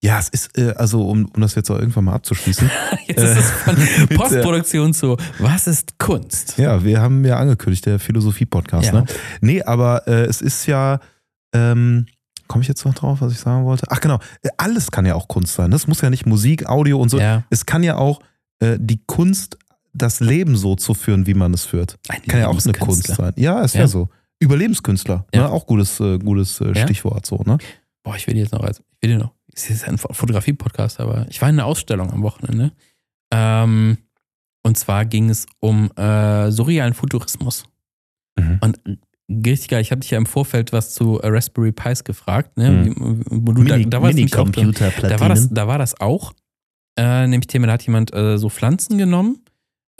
Ja, 0.00 0.18
es 0.20 0.28
ist, 0.28 0.56
äh, 0.56 0.74
also 0.76 1.08
um, 1.08 1.24
um 1.26 1.40
das 1.40 1.54
jetzt 1.56 1.70
auch 1.70 1.78
irgendwann 1.78 2.04
mal 2.04 2.12
abzuschließen. 2.14 2.70
Jetzt 3.08 3.20
ist 3.20 3.36
es 3.38 3.50
von 3.50 3.76
Postproduktion 4.16 4.94
zu, 4.94 5.16
was 5.40 5.66
ist 5.66 5.98
Kunst? 5.98 6.56
ja, 6.58 6.84
wir 6.84 7.00
haben 7.00 7.24
ja 7.24 7.36
angekündigt, 7.38 7.86
der 7.86 7.98
Philosophie-Podcast. 7.98 8.86
Ja. 8.88 8.92
Ne? 8.92 9.06
Nee, 9.40 9.62
aber 9.62 10.06
äh, 10.06 10.26
es 10.26 10.40
ist 10.40 10.66
ja, 10.66 11.00
ähm, 11.52 12.06
komme 12.46 12.62
ich 12.62 12.68
jetzt 12.68 12.84
noch 12.84 12.94
drauf, 12.94 13.20
was 13.22 13.32
ich 13.32 13.38
sagen 13.40 13.64
wollte? 13.64 13.86
Ach 13.88 14.00
genau, 14.00 14.20
äh, 14.42 14.50
alles 14.58 14.90
kann 14.92 15.04
ja 15.06 15.14
auch 15.16 15.26
Kunst 15.26 15.54
sein. 15.54 15.70
Das 15.72 15.86
muss 15.88 16.00
ja 16.02 16.10
nicht 16.10 16.26
Musik, 16.26 16.66
Audio 16.68 17.00
und 17.00 17.08
so. 17.08 17.18
Ja. 17.18 17.42
Es 17.50 17.66
kann 17.66 17.82
ja 17.82 17.96
auch 17.96 18.20
äh, 18.60 18.76
die 18.78 19.00
Kunst, 19.06 19.58
das 19.94 20.20
Leben 20.20 20.56
so 20.56 20.76
zu 20.76 20.94
führen, 20.94 21.26
wie 21.26 21.34
man 21.34 21.52
es 21.54 21.64
führt. 21.64 21.96
Ein 22.08 22.22
Kann 22.22 22.40
ja 22.40 22.48
auch 22.48 22.62
eine 22.62 22.72
Kunst 22.74 23.06
sein. 23.08 23.32
Ja, 23.36 23.62
ist 23.62 23.74
ja, 23.74 23.80
Ja. 23.80 23.86
so. 23.88 24.08
Überlebenskünstler, 24.40 25.26
Ja. 25.34 25.42
ne? 25.42 25.50
auch 25.50 25.66
gutes, 25.66 25.98
äh, 26.00 26.18
gutes 26.18 26.60
äh, 26.60 26.72
Ja. 26.72 26.84
Stichwort 26.84 27.26
so, 27.26 27.42
ne? 27.44 27.58
Boah, 28.02 28.16
ich 28.16 28.26
will 28.26 28.34
dir 28.34 28.40
jetzt 28.42 28.52
noch, 28.52 28.62
also, 28.62 28.82
ich 28.96 29.02
will 29.02 29.16
dir 29.16 29.22
noch, 29.22 29.32
es 29.52 29.70
ist 29.70 29.88
ein 29.88 29.98
Fotografie-Podcast, 29.98 31.00
aber 31.00 31.26
ich 31.28 31.40
war 31.42 31.48
in 31.48 31.56
einer 31.56 31.66
Ausstellung 31.66 32.12
am 32.12 32.22
Wochenende. 32.22 32.72
Ähm, 33.32 33.98
und 34.62 34.78
zwar 34.78 35.04
ging 35.04 35.30
es 35.30 35.46
um 35.60 35.90
äh, 35.96 36.50
surrealen 36.50 36.94
Futurismus. 36.94 37.64
Mhm. 38.38 38.58
Und 38.60 38.80
richtig 39.28 39.68
geil, 39.68 39.80
ich 39.80 39.90
habe 39.90 40.00
dich 40.00 40.10
ja 40.10 40.18
im 40.18 40.26
Vorfeld 40.26 40.72
was 40.72 40.94
zu 40.94 41.20
äh, 41.20 41.28
Raspberry 41.28 41.72
Pis 41.72 42.04
gefragt, 42.04 42.56
ne? 42.56 42.70
Mhm. 42.70 43.24
Wo 43.28 43.52
du, 43.52 43.64
da, 43.64 43.78
da, 43.78 44.00
war 44.00 44.08
das 44.10 44.16
nämlich 44.16 44.36
auch 44.36 44.48
drin. 44.48 44.72
da, 44.72 45.20
war 45.20 45.28
das, 45.28 45.48
da 45.48 45.66
war 45.66 45.78
das 45.78 46.00
auch. 46.00 46.32
Äh, 46.96 47.26
nämlich 47.26 47.46
Thema, 47.48 47.66
da 47.66 47.74
hat 47.74 47.82
jemand 47.82 48.14
äh, 48.14 48.38
so 48.38 48.48
Pflanzen 48.48 48.98
genommen, 48.98 49.44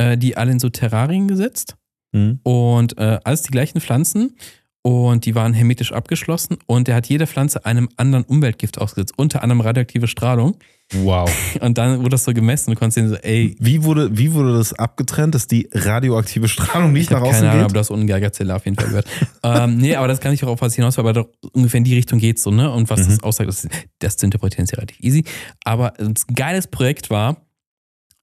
die 0.01 0.37
alle 0.37 0.53
in 0.53 0.61
so 0.61 0.69
Terrarien 0.69 1.27
gesetzt. 1.27 1.77
Mhm. 2.13 2.41
Und 2.43 2.99
äh, 2.99 3.19
alles 3.25 3.43
die 3.43 3.51
gleichen 3.51 3.81
Pflanzen 3.81 4.37
und 4.83 5.27
die 5.27 5.35
waren 5.35 5.53
hermetisch 5.53 5.93
abgeschlossen 5.93 6.57
und 6.67 6.89
der 6.89 6.95
hat 6.95 7.07
jeder 7.09 7.27
Pflanze 7.27 7.67
einem 7.67 7.89
anderen 7.97 8.25
Umweltgift 8.25 8.79
ausgesetzt, 8.81 9.13
unter 9.17 9.43
anderem 9.43 9.61
radioaktive 9.61 10.07
Strahlung. 10.07 10.57
Wow. 10.95 11.29
Und 11.61 11.77
dann 11.77 11.99
wurde 11.99 12.11
das 12.11 12.25
so 12.25 12.33
gemessen. 12.33 12.71
Du 12.71 12.77
konntest 12.79 12.95
sehen, 12.95 13.11
so, 13.11 13.17
ey, 13.17 13.55
Wie 13.61 13.85
wurde, 13.85 14.17
wie 14.17 14.33
wurde 14.33 14.55
das 14.57 14.73
abgetrennt, 14.73 15.35
dass 15.35 15.47
die 15.47 15.69
radioaktive 15.75 16.49
Strahlung 16.49 16.95
nicht 16.95 17.03
ich 17.03 17.11
nach 17.11 17.21
außen 17.21 17.33
keine 17.35 17.51
Ahnung, 17.51 17.63
geht? 17.65 17.71
ob 17.73 17.75
das 17.75 17.91
unten 17.91 18.07
Geigerzähler 18.07 18.57
auf 18.57 18.65
jeden 18.65 18.79
Fall 18.79 18.87
gehört. 18.89 19.07
ähm, 19.43 19.77
nee, 19.77 19.95
aber 19.97 20.09
das 20.09 20.21
kann 20.21 20.33
ich 20.33 20.43
auch 20.45 20.49
auf 20.49 20.63
was 20.63 20.75
hinaus, 20.75 20.97
weil 20.97 21.13
doch 21.13 21.29
ungefähr 21.53 21.77
in 21.77 21.85
die 21.85 21.95
Richtung 21.95 22.19
geht 22.19 22.39
so, 22.39 22.51
ne? 22.51 22.71
Und 22.71 22.89
was 22.89 23.01
Mhm. 23.01 23.11
das 23.11 23.23
aussagt, 23.23 23.49
das, 23.51 23.69
das 23.99 24.17
zu 24.17 24.25
interpretieren 24.25 24.65
ist 24.65 24.71
ja 24.71 24.77
relativ 24.77 24.99
easy. 25.01 25.25
Aber 25.63 25.93
ein 26.01 26.15
geiles 26.35 26.69
Projekt 26.69 27.11
war, 27.11 27.37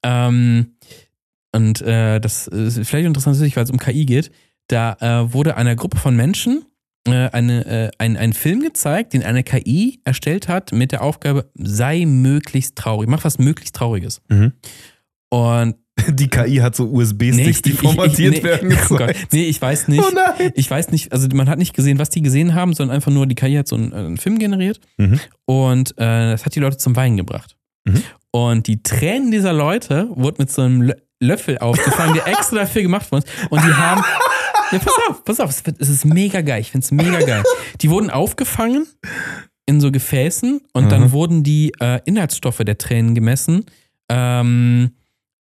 ähm, 0.02 0.75
und 1.56 1.82
äh, 1.82 2.20
das 2.20 2.48
ist 2.48 2.76
vielleicht 2.88 3.06
interessant, 3.08 3.38
weil 3.40 3.64
es 3.64 3.72
um 3.72 3.78
KI 3.80 4.06
geht, 4.06 4.32
da 4.68 4.98
äh, 5.00 5.34
wurde 5.34 5.56
einer 5.58 5.76
Gruppe 5.76 5.98
von 5.98 6.16
Menschen 6.16 6.66
äh, 7.08 7.30
eine, 7.30 7.66
äh, 7.66 7.92
ein, 8.00 8.18
ein 8.18 8.34
Film 8.34 8.62
gezeigt, 8.62 9.14
den 9.14 9.24
eine 9.24 9.44
KI 9.44 10.00
erstellt 10.06 10.48
hat 10.48 10.72
mit 10.72 10.92
der 10.92 11.02
Aufgabe, 11.04 11.50
sei 11.56 12.06
möglichst 12.06 12.76
traurig, 12.76 13.08
mach 13.10 13.24
was 13.24 13.38
möglichst 13.38 13.76
Trauriges. 13.76 14.22
Mhm. 14.30 14.54
Und 15.30 15.76
Die 16.10 16.28
KI 16.28 16.58
hat 16.58 16.76
so 16.76 16.90
USB-Sticks, 16.92 17.38
Nee, 17.38 17.50
ich- 17.50 17.62
die 17.62 17.70
ich- 17.72 17.80
formatiert 17.80 18.34
ich- 18.36 18.44
nee, 18.44 18.50
werden. 18.50 18.78
Oh 18.90 18.96
gezeigt. 18.96 19.14
Nee, 19.32 19.46
ich 19.46 19.62
weiß 19.62 19.88
nicht. 19.88 20.04
Oh. 20.04 20.44
Ich 20.56 20.70
weiß 20.70 20.92
nicht, 20.92 21.14
also 21.14 21.28
man 21.34 21.48
hat 21.50 21.58
nicht 21.58 21.74
gesehen, 21.74 22.00
was 22.00 22.10
die 22.10 22.22
gesehen 22.22 22.54
haben, 22.54 22.74
sondern 22.74 22.96
einfach 22.96 23.12
nur, 23.14 23.26
die 23.28 23.36
KI 23.36 23.56
hat 23.56 23.68
so 23.70 23.78
einen, 23.78 23.94
äh, 23.94 23.96
einen 23.96 24.18
Film 24.18 24.38
generiert 24.38 24.80
Mhm. 24.98 25.20
und 25.46 25.92
äh, 25.98 26.32
das 26.32 26.46
hat 26.46 26.54
die 26.56 26.60
Leute 26.60 26.78
zum 26.78 26.96
Weinen 26.98 27.16
gebracht. 27.18 27.56
Mhm. 27.86 28.02
Und 28.32 28.68
die 28.68 28.84
Tränen 28.84 29.32
dieser 29.32 29.54
Leute 29.54 30.10
wurden 30.16 30.36
mit 30.40 30.52
so 30.52 30.64
einem 30.64 30.92
Löffel 31.22 31.58
aufgefangen, 31.60 32.14
der 32.16 32.28
extra 32.28 32.58
dafür 32.58 32.82
gemacht 32.82 33.12
wurde. 33.12 33.26
Und 33.50 33.64
die 33.64 33.74
haben. 33.74 34.04
Ja, 34.72 34.80
pass 34.80 34.94
auf, 35.10 35.24
pass 35.24 35.40
auf, 35.40 35.50
es 35.52 35.66
wird- 35.66 35.80
es 35.80 35.90
ist 35.90 36.06
mega 36.06 36.42
geil. 36.42 36.60
Ich 36.62 36.72
finde 36.72 36.86
es 36.86 36.92
mega 36.92 37.20
geil. 37.20 37.44
Die 37.82 37.90
wurden 37.90 38.10
aufgefangen 38.10 38.88
in 39.68 39.80
so 39.80 39.92
Gefäßen 39.92 40.62
und 40.74 40.92
dann 40.92 41.02
Mhm. 41.04 41.12
wurden 41.12 41.44
die 41.44 41.72
äh, 41.80 42.00
Inhaltsstoffe 42.06 42.58
der 42.66 42.78
Tränen 42.78 43.14
gemessen. 43.16 43.66
Ähm, 44.10 44.92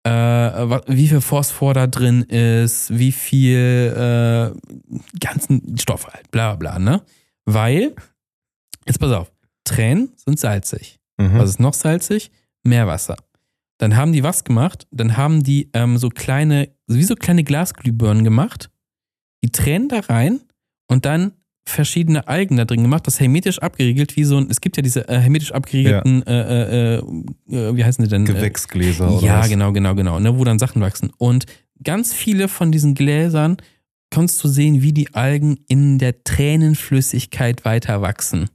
äh, 0.06 0.10
wie 0.10 1.08
viel 1.08 1.20
Phosphor 1.22 1.72
da 1.74 1.86
drin 1.86 2.22
ist, 2.22 2.96
wie 2.96 3.12
viel 3.12 4.54
äh, 4.54 5.18
ganzen 5.18 5.76
Stoffe 5.78 6.08
halt, 6.12 6.30
bla 6.30 6.54
bla, 6.54 6.76
bla, 6.76 6.78
ne? 6.78 7.02
Weil, 7.46 7.94
jetzt 8.86 9.00
pass 9.00 9.12
auf, 9.12 9.32
Tränen 9.64 10.12
sind 10.16 10.38
salzig. 10.38 10.98
Mhm. 11.16 11.38
Was 11.38 11.48
ist 11.50 11.60
noch 11.60 11.74
salzig? 11.74 12.30
Meerwasser. 12.62 13.16
Dann 13.78 13.96
haben 13.96 14.12
die 14.12 14.22
was 14.22 14.44
gemacht? 14.44 14.86
Dann 14.90 15.16
haben 15.16 15.42
die 15.42 15.70
ähm, 15.72 15.98
so 15.98 16.08
kleine, 16.08 16.70
wie 16.86 17.02
so 17.02 17.16
kleine 17.16 17.44
Glasglühbirnen 17.44 18.24
gemacht, 18.24 18.70
die 19.42 19.50
Tränen 19.50 19.88
da 19.88 20.00
rein 20.00 20.40
und 20.86 21.04
dann 21.04 21.32
verschiedene 21.66 22.28
Algen 22.28 22.56
da 22.56 22.64
drin 22.64 22.82
gemacht, 22.82 23.06
das 23.06 23.20
hermetisch 23.20 23.58
abgeriegelt, 23.58 24.16
wie 24.16 24.24
so 24.24 24.36
ein, 24.36 24.48
es 24.50 24.60
gibt 24.60 24.76
ja 24.76 24.82
diese 24.82 25.08
äh, 25.08 25.18
hermetisch 25.18 25.52
abgeriegelten, 25.52 26.22
äh, 26.26 26.96
äh, 26.96 26.98
äh, 26.98 27.76
wie 27.76 27.84
heißen 27.84 28.04
die 28.04 28.10
denn? 28.10 28.24
Äh, 28.24 28.32
Gewächsgläser 28.32 29.10
oder 29.10 29.26
ja, 29.26 29.40
was? 29.40 29.48
genau, 29.48 29.72
genau, 29.72 29.94
genau, 29.94 30.20
ne, 30.20 30.38
wo 30.38 30.44
dann 30.44 30.58
Sachen 30.58 30.82
wachsen. 30.82 31.10
Und 31.16 31.46
ganz 31.82 32.12
viele 32.12 32.48
von 32.48 32.70
diesen 32.70 32.94
Gläsern 32.94 33.56
kannst 34.10 34.44
du 34.44 34.48
sehen, 34.48 34.82
wie 34.82 34.92
die 34.92 35.14
Algen 35.14 35.58
in 35.66 35.98
der 35.98 36.22
Tränenflüssigkeit 36.22 37.64
weiter 37.64 38.02
wachsen. 38.02 38.48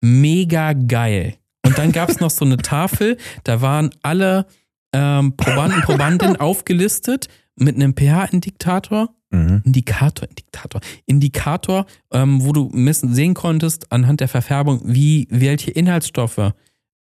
Mega 0.00 0.72
geil. 0.72 1.36
Und 1.66 1.78
dann 1.78 1.90
gab 1.90 2.08
es 2.08 2.20
noch 2.20 2.30
so 2.30 2.44
eine 2.44 2.58
Tafel, 2.58 3.16
da 3.42 3.60
waren 3.60 3.90
alle 4.02 4.46
ähm, 4.92 5.36
Probanden, 5.36 5.82
Probandinnen 5.82 6.36
aufgelistet 6.40 7.26
mit 7.56 7.74
einem 7.74 7.94
pH-Indikator. 7.96 9.12
Mhm. 9.30 9.62
Indikator, 9.64 10.28
Indikator, 10.28 10.80
Indikator, 11.06 11.86
ähm, 12.12 12.44
wo 12.44 12.52
du 12.52 12.70
messen, 12.72 13.12
sehen 13.12 13.34
konntest 13.34 13.90
anhand 13.90 14.20
der 14.20 14.28
Verfärbung, 14.28 14.80
wie 14.84 15.26
welche 15.30 15.72
Inhaltsstoffe 15.72 16.52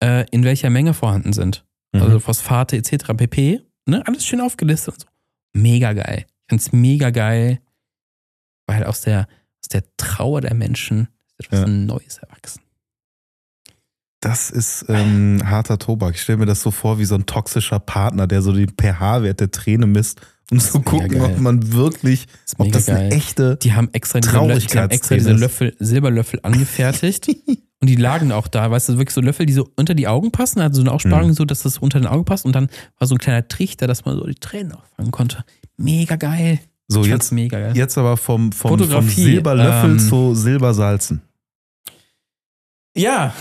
äh, 0.03 0.25
in 0.31 0.45
welcher 0.45 0.71
Menge 0.71 0.95
vorhanden 0.95 1.35
sind. 1.35 1.67
Mhm. 1.93 2.01
Also 2.01 2.21
Phosphate 2.21 2.79
etc. 2.79 3.13
pp. 3.15 3.61
Ne? 3.85 4.03
Alles 4.07 4.25
schön 4.25 4.41
aufgelistet 4.41 4.95
und 4.95 5.01
so. 5.03 5.07
Mega 5.53 5.93
geil. 5.93 6.25
Ich 6.27 6.45
find's 6.49 6.73
mega 6.73 7.11
geil, 7.11 7.61
weil 8.67 8.85
aus 8.85 9.03
der, 9.03 9.29
aus 9.63 9.69
der 9.69 9.85
Trauer 9.99 10.41
der 10.41 10.55
Menschen 10.55 11.09
ist 11.37 11.47
etwas 11.47 11.61
Ja. 11.61 11.67
Neues 11.67 12.19
erwachsen. 12.19 12.64
Das 14.25 14.49
ist 14.51 14.87
ähm, 14.89 15.43
harter 15.45 15.79
Tobak. 15.79 16.15
Ich 16.15 16.23
stelle 16.23 16.39
mir 16.39 16.47
das 16.47 16.63
so 16.63 16.71
vor 16.71 16.99
wie 16.99 17.05
so 17.05 17.15
ein 17.15 17.27
toxischer 17.27 17.79
Partner, 17.79 18.27
der 18.27 18.41
so 18.41 18.53
den 18.53 18.71
pH-Wert 18.71 19.39
der 19.41 19.51
Träne 19.51 19.87
misst, 19.87 20.21
um 20.51 20.59
zu 20.61 20.81
gucken, 20.81 21.21
ob 21.21 21.39
man 21.39 21.73
wirklich, 21.75 22.27
ob 22.57 22.73
das 22.73 22.89
eine 22.89 23.01
geil. 23.11 23.13
echte. 23.13 23.57
Die 23.63 23.75
haben 23.75 23.91
extra 23.93 24.21
diese, 24.21 24.33
die 24.33 24.79
haben 24.79 24.91
extra 24.91 25.15
diese. 25.17 25.33
Löffel, 25.33 25.77
Silberlöffel 25.79 26.41
angefertigt. 26.43 27.29
und 27.81 27.87
die 27.89 27.97
lagen 27.97 28.33
auch 28.33 28.49
da, 28.49 28.71
weißt 28.71 28.89
du, 28.89 28.93
wirklich 28.97 29.15
so 29.15 29.21
Löffel, 29.21 29.45
die 29.45 29.53
so 29.53 29.69
unter 29.77 29.95
die 29.95 30.09
Augen 30.09 30.31
passen, 30.33 30.61
also 30.61 30.77
so 30.77 30.81
eine 30.83 30.93
Aussparung, 30.93 31.29
Mhm. 31.29 31.35
so, 31.35 31.45
dass 31.45 31.63
das 31.63 31.77
unter 31.77 32.01
den 32.01 32.07
Augen 32.07 32.25
passt. 32.25 32.47
Und 32.47 32.55
dann 32.57 32.69
war 32.99 33.07
so 33.07 33.15
ein 33.15 33.19
kleiner 33.19 33.47
Trichter, 33.47 33.87
dass 33.87 34.07
man 34.07 34.17
so 34.17 34.25
die 34.27 34.35
Tränen 34.37 34.73
auffangen 34.73 35.13
konnte. 35.13 35.45
Mega 35.77 36.17
geil. 36.17 36.61
So, 36.89 37.03
Ich 37.03 37.09
jetzt, 37.09 37.31
mega 37.31 37.59
geil. 37.61 37.77
jetzt 37.77 37.99
aber 37.99 38.17
vom, 38.17 38.53
vom, 38.53 38.79
vom 38.79 39.09
Silberlöffel 39.09 39.91
ähm, 39.93 39.99
zu 39.99 40.35
Silbersalzen. 40.35 41.21
Ja, 42.97 43.35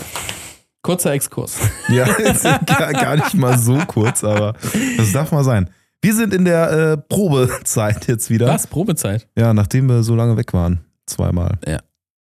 kurzer 0.84 1.12
Exkurs. 1.12 1.58
Ja, 1.88 2.06
gar, 2.66 2.92
gar 2.92 3.16
nicht 3.16 3.34
mal 3.34 3.58
so 3.58 3.76
kurz, 3.88 4.22
aber 4.22 4.54
das 4.96 5.10
darf 5.12 5.32
mal 5.32 5.42
sein. 5.42 5.68
Wir 6.00 6.14
sind 6.14 6.32
in 6.32 6.44
der 6.44 6.70
äh, 6.70 6.96
Probezeit 6.98 8.06
jetzt 8.06 8.30
wieder. 8.30 8.46
Was? 8.46 8.68
Probezeit? 8.68 9.26
Ja, 9.36 9.52
nachdem 9.52 9.88
wir 9.88 10.04
so 10.04 10.14
lange 10.14 10.36
weg 10.36 10.52
waren. 10.52 10.84
Zweimal. 11.06 11.58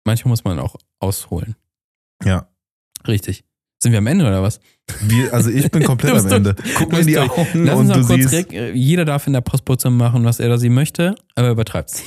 Manchmal 0.06 0.30
muss 0.30 0.44
man 0.44 0.60
auch 0.60 0.76
ausholen. 1.00 1.56
Ja. 2.24 2.48
Richtig. 3.08 3.44
Sind 3.82 3.94
wir 3.94 4.00
am 4.00 4.08
Ende 4.08 4.26
oder 4.26 4.44
was? 4.44 4.60
Wir, 5.02 5.34
also 5.34 5.50
ich 5.50 5.72
bin 5.72 5.84
komplett 5.84 6.14
am 6.26 6.28
Ende. 6.32 6.56
Guck 6.76 6.92
mir 6.92 7.00
in 7.00 7.08
die 7.08 7.14
durch. 7.14 7.32
Augen 7.32 7.66
Lass 7.66 7.80
und 7.80 7.92
uns 7.92 8.08
du 8.08 8.14
kurz 8.14 8.32
siehst. 8.32 8.52
äh, 8.52 8.72
jeder 8.74 9.06
darf 9.06 9.28
in 9.28 9.34
der 9.34 9.42
Postproduktion 9.42 9.96
machen, 9.96 10.26
was 10.26 10.40
er 10.42 10.48
oder 10.48 10.58
sie 10.58 10.70
möchte, 10.70 11.16
aber 11.36 11.50
übertreibt's. 11.52 12.04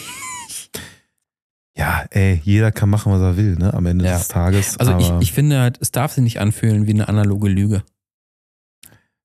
Ja, 1.76 2.04
ey, 2.10 2.40
jeder 2.44 2.70
kann 2.70 2.90
machen, 2.90 3.12
was 3.12 3.22
er 3.22 3.36
will, 3.38 3.56
ne? 3.56 3.72
Am 3.72 3.86
Ende 3.86 4.04
Ja. 4.04 4.18
des 4.18 4.28
Tages. 4.28 4.76
Also 4.78 4.98
ich, 4.98 5.10
ich 5.22 5.32
finde 5.32 5.58
halt, 5.60 5.78
es 5.80 5.90
darf 5.90 6.12
sich 6.12 6.22
nicht 6.22 6.38
anfühlen 6.40 6.86
wie 6.86 6.90
eine 6.90 7.08
analoge 7.08 7.48
Lüge. 7.48 7.82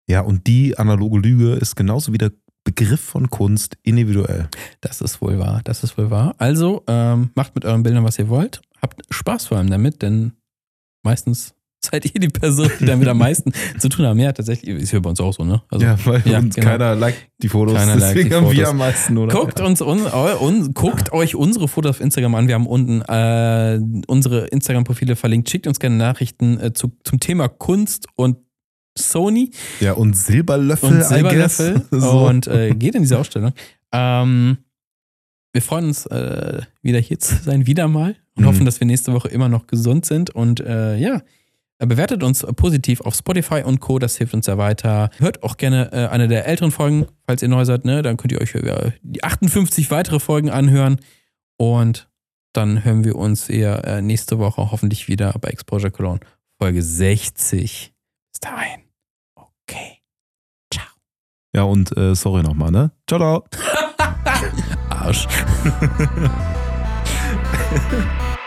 ja, 0.09 0.21
und 0.21 0.47
die 0.47 0.79
analoge 0.79 1.19
Lüge 1.19 1.55
ist 1.55 1.75
genauso 1.75 2.13
wie 2.13 2.19
der 2.19 2.31
Begriff 2.63 3.01
von 3.01 3.31
Kunst 3.31 3.77
individuell. 3.83 4.49
Das 4.81 5.01
ist 5.01 5.21
wohl 5.21 5.39
wahr, 5.41 5.61
das 5.65 5.83
ist 5.83 5.99
wohl 5.99 6.11
wahr. 6.11 6.35
Also 6.39 6.85
ähm, 6.87 7.31
macht 7.35 7.57
mit 7.57 7.65
euren 7.65 7.83
Bildern, 7.83 8.05
was 8.05 8.19
ihr 8.19 8.29
wollt. 8.29 8.63
Habt 8.81 9.03
Spaß 9.11 9.47
vor 9.47 9.59
allem 9.59 9.71
damit, 9.71 10.03
denn 10.03 10.33
meistens 11.03 11.55
seid 11.91 12.05
ihr 12.07 12.21
die 12.21 12.29
Person, 12.29 12.71
die 12.81 12.85
damit 12.87 13.09
am 13.09 13.19
meisten 13.19 13.53
zu 13.79 13.89
tun 13.89 14.07
haben. 14.07 14.19
Ja, 14.19 14.33
tatsächlich, 14.33 14.75
ist 14.77 14.93
ja 14.93 15.01
bei 15.01 15.11
uns 15.11 15.21
auch 15.21 15.33
so, 15.33 15.45
ne? 15.45 15.63
Also, 15.71 15.85
ja, 15.85 15.99
weil 16.05 16.23
ja, 16.25 16.41
genau. 16.41 16.55
keiner 16.55 16.95
liked 16.95 17.29
die 17.43 17.49
Fotos. 17.49 17.75
Keiner 17.75 17.97
deswegen 17.97 18.35
haben 18.35 18.51
wir 18.51 18.69
am 18.69 18.77
meisten, 18.79 19.17
oder? 19.19 19.33
Guckt, 19.33 19.61
uns, 19.61 19.81
un, 19.81 20.01
un, 20.07 20.75
guckt 20.75 21.13
euch 21.13 21.35
unsere 21.35 21.69
Fotos 21.69 21.91
auf 21.91 22.01
Instagram 22.01 22.35
an. 22.35 22.49
Wir 22.49 22.55
haben 22.55 22.67
unten 22.67 23.03
äh, 23.03 23.79
unsere 24.07 24.47
Instagram-Profile 24.47 25.17
verlinkt. 25.17 25.51
Schickt 25.51 25.67
uns 25.67 25.79
gerne 25.81 25.97
Nachrichten 25.97 26.59
äh, 26.61 26.73
zu, 26.73 26.93
zum 27.05 27.21
Thema 27.21 27.49
Kunst 27.49 28.07
und 28.17 28.39
Sony 28.99 29.51
Ja, 29.81 29.93
und 29.93 30.17
Silberlöffel, 30.17 30.89
und 30.89 31.05
Silberlöffel. 31.05 31.83
So. 31.91 32.27
und 32.27 32.47
äh, 32.47 32.71
geht 32.75 32.95
in 32.95 33.03
diese 33.03 33.19
Ausstellung. 33.19 33.53
Ähm, 33.93 34.59
wir 35.53 35.63
freuen 35.63 35.87
uns, 35.87 36.07
äh, 36.07 36.61
wieder 36.83 36.99
hier 36.99 37.19
zu 37.19 37.35
sein, 37.37 37.67
wieder 37.67 37.89
mal 37.89 38.17
und 38.37 38.45
Mhm. 38.45 38.49
hoffen, 38.49 38.67
dass 38.67 38.81
wir 38.81 38.87
nächste 38.87 39.13
Woche 39.13 39.29
immer 39.29 39.49
noch 39.49 39.67
gesund 39.67 40.05
sind. 40.05 40.31
Und 40.31 40.61
äh, 40.61 40.97
ja, 40.97 41.23
bewertet 41.79 42.23
uns 42.23 42.47
positiv 42.57 43.01
auf 43.03 43.15
Spotify 43.15 43.63
und 43.65 43.81
Co. 43.81 43.99
Das 43.99 44.17
hilft 44.17 44.35
uns 44.35 44.47
sehr 44.47 44.59
weiter. 44.59 45.11
Hört 45.19 45.43
auch 45.43 45.57
gerne 45.57 45.91
äh, 45.93 46.09
eine 46.09 46.29
der 46.29 46.47
älteren 46.47 46.71
Folgen, 46.71 47.07
falls 47.27 47.43
ihr 47.43 47.49
neu 47.49 47.65
seid. 47.65 47.85
Ne? 47.85 48.03
Dann 48.03 48.17
könnt 48.17 48.33
ihr 48.33 48.41
euch 48.41 48.55
äh, 48.55 48.93
die 49.03 49.23
58 49.23 49.91
weitere 49.91 50.21
Folgen 50.21 50.51
anhören. 50.51 51.01
Und 51.59 52.09
dann 52.53 52.85
hören 52.85 53.05
wir 53.05 53.17
uns 53.17 53.49
eher 53.49 53.85
äh, 53.85 54.03
nächste 54.03 54.39
Woche 54.39 54.71
hoffentlich 54.71 55.09
wieder 55.09 55.35
bei 55.41 55.49
Exposure 55.49 55.91
Cologne 55.91 56.21
Folge 56.59 56.83
60. 56.83 57.93
Bis 58.33 58.41
dahin. 58.41 58.83
Okay. 59.35 59.99
Ja, 61.55 61.63
und 61.63 61.97
äh, 61.97 62.15
sorry 62.15 62.43
nochmal, 62.43 62.71
ne? 62.71 62.91
Ciao, 63.09 63.19
ciao. 63.19 63.45
Arsch. 64.91 65.27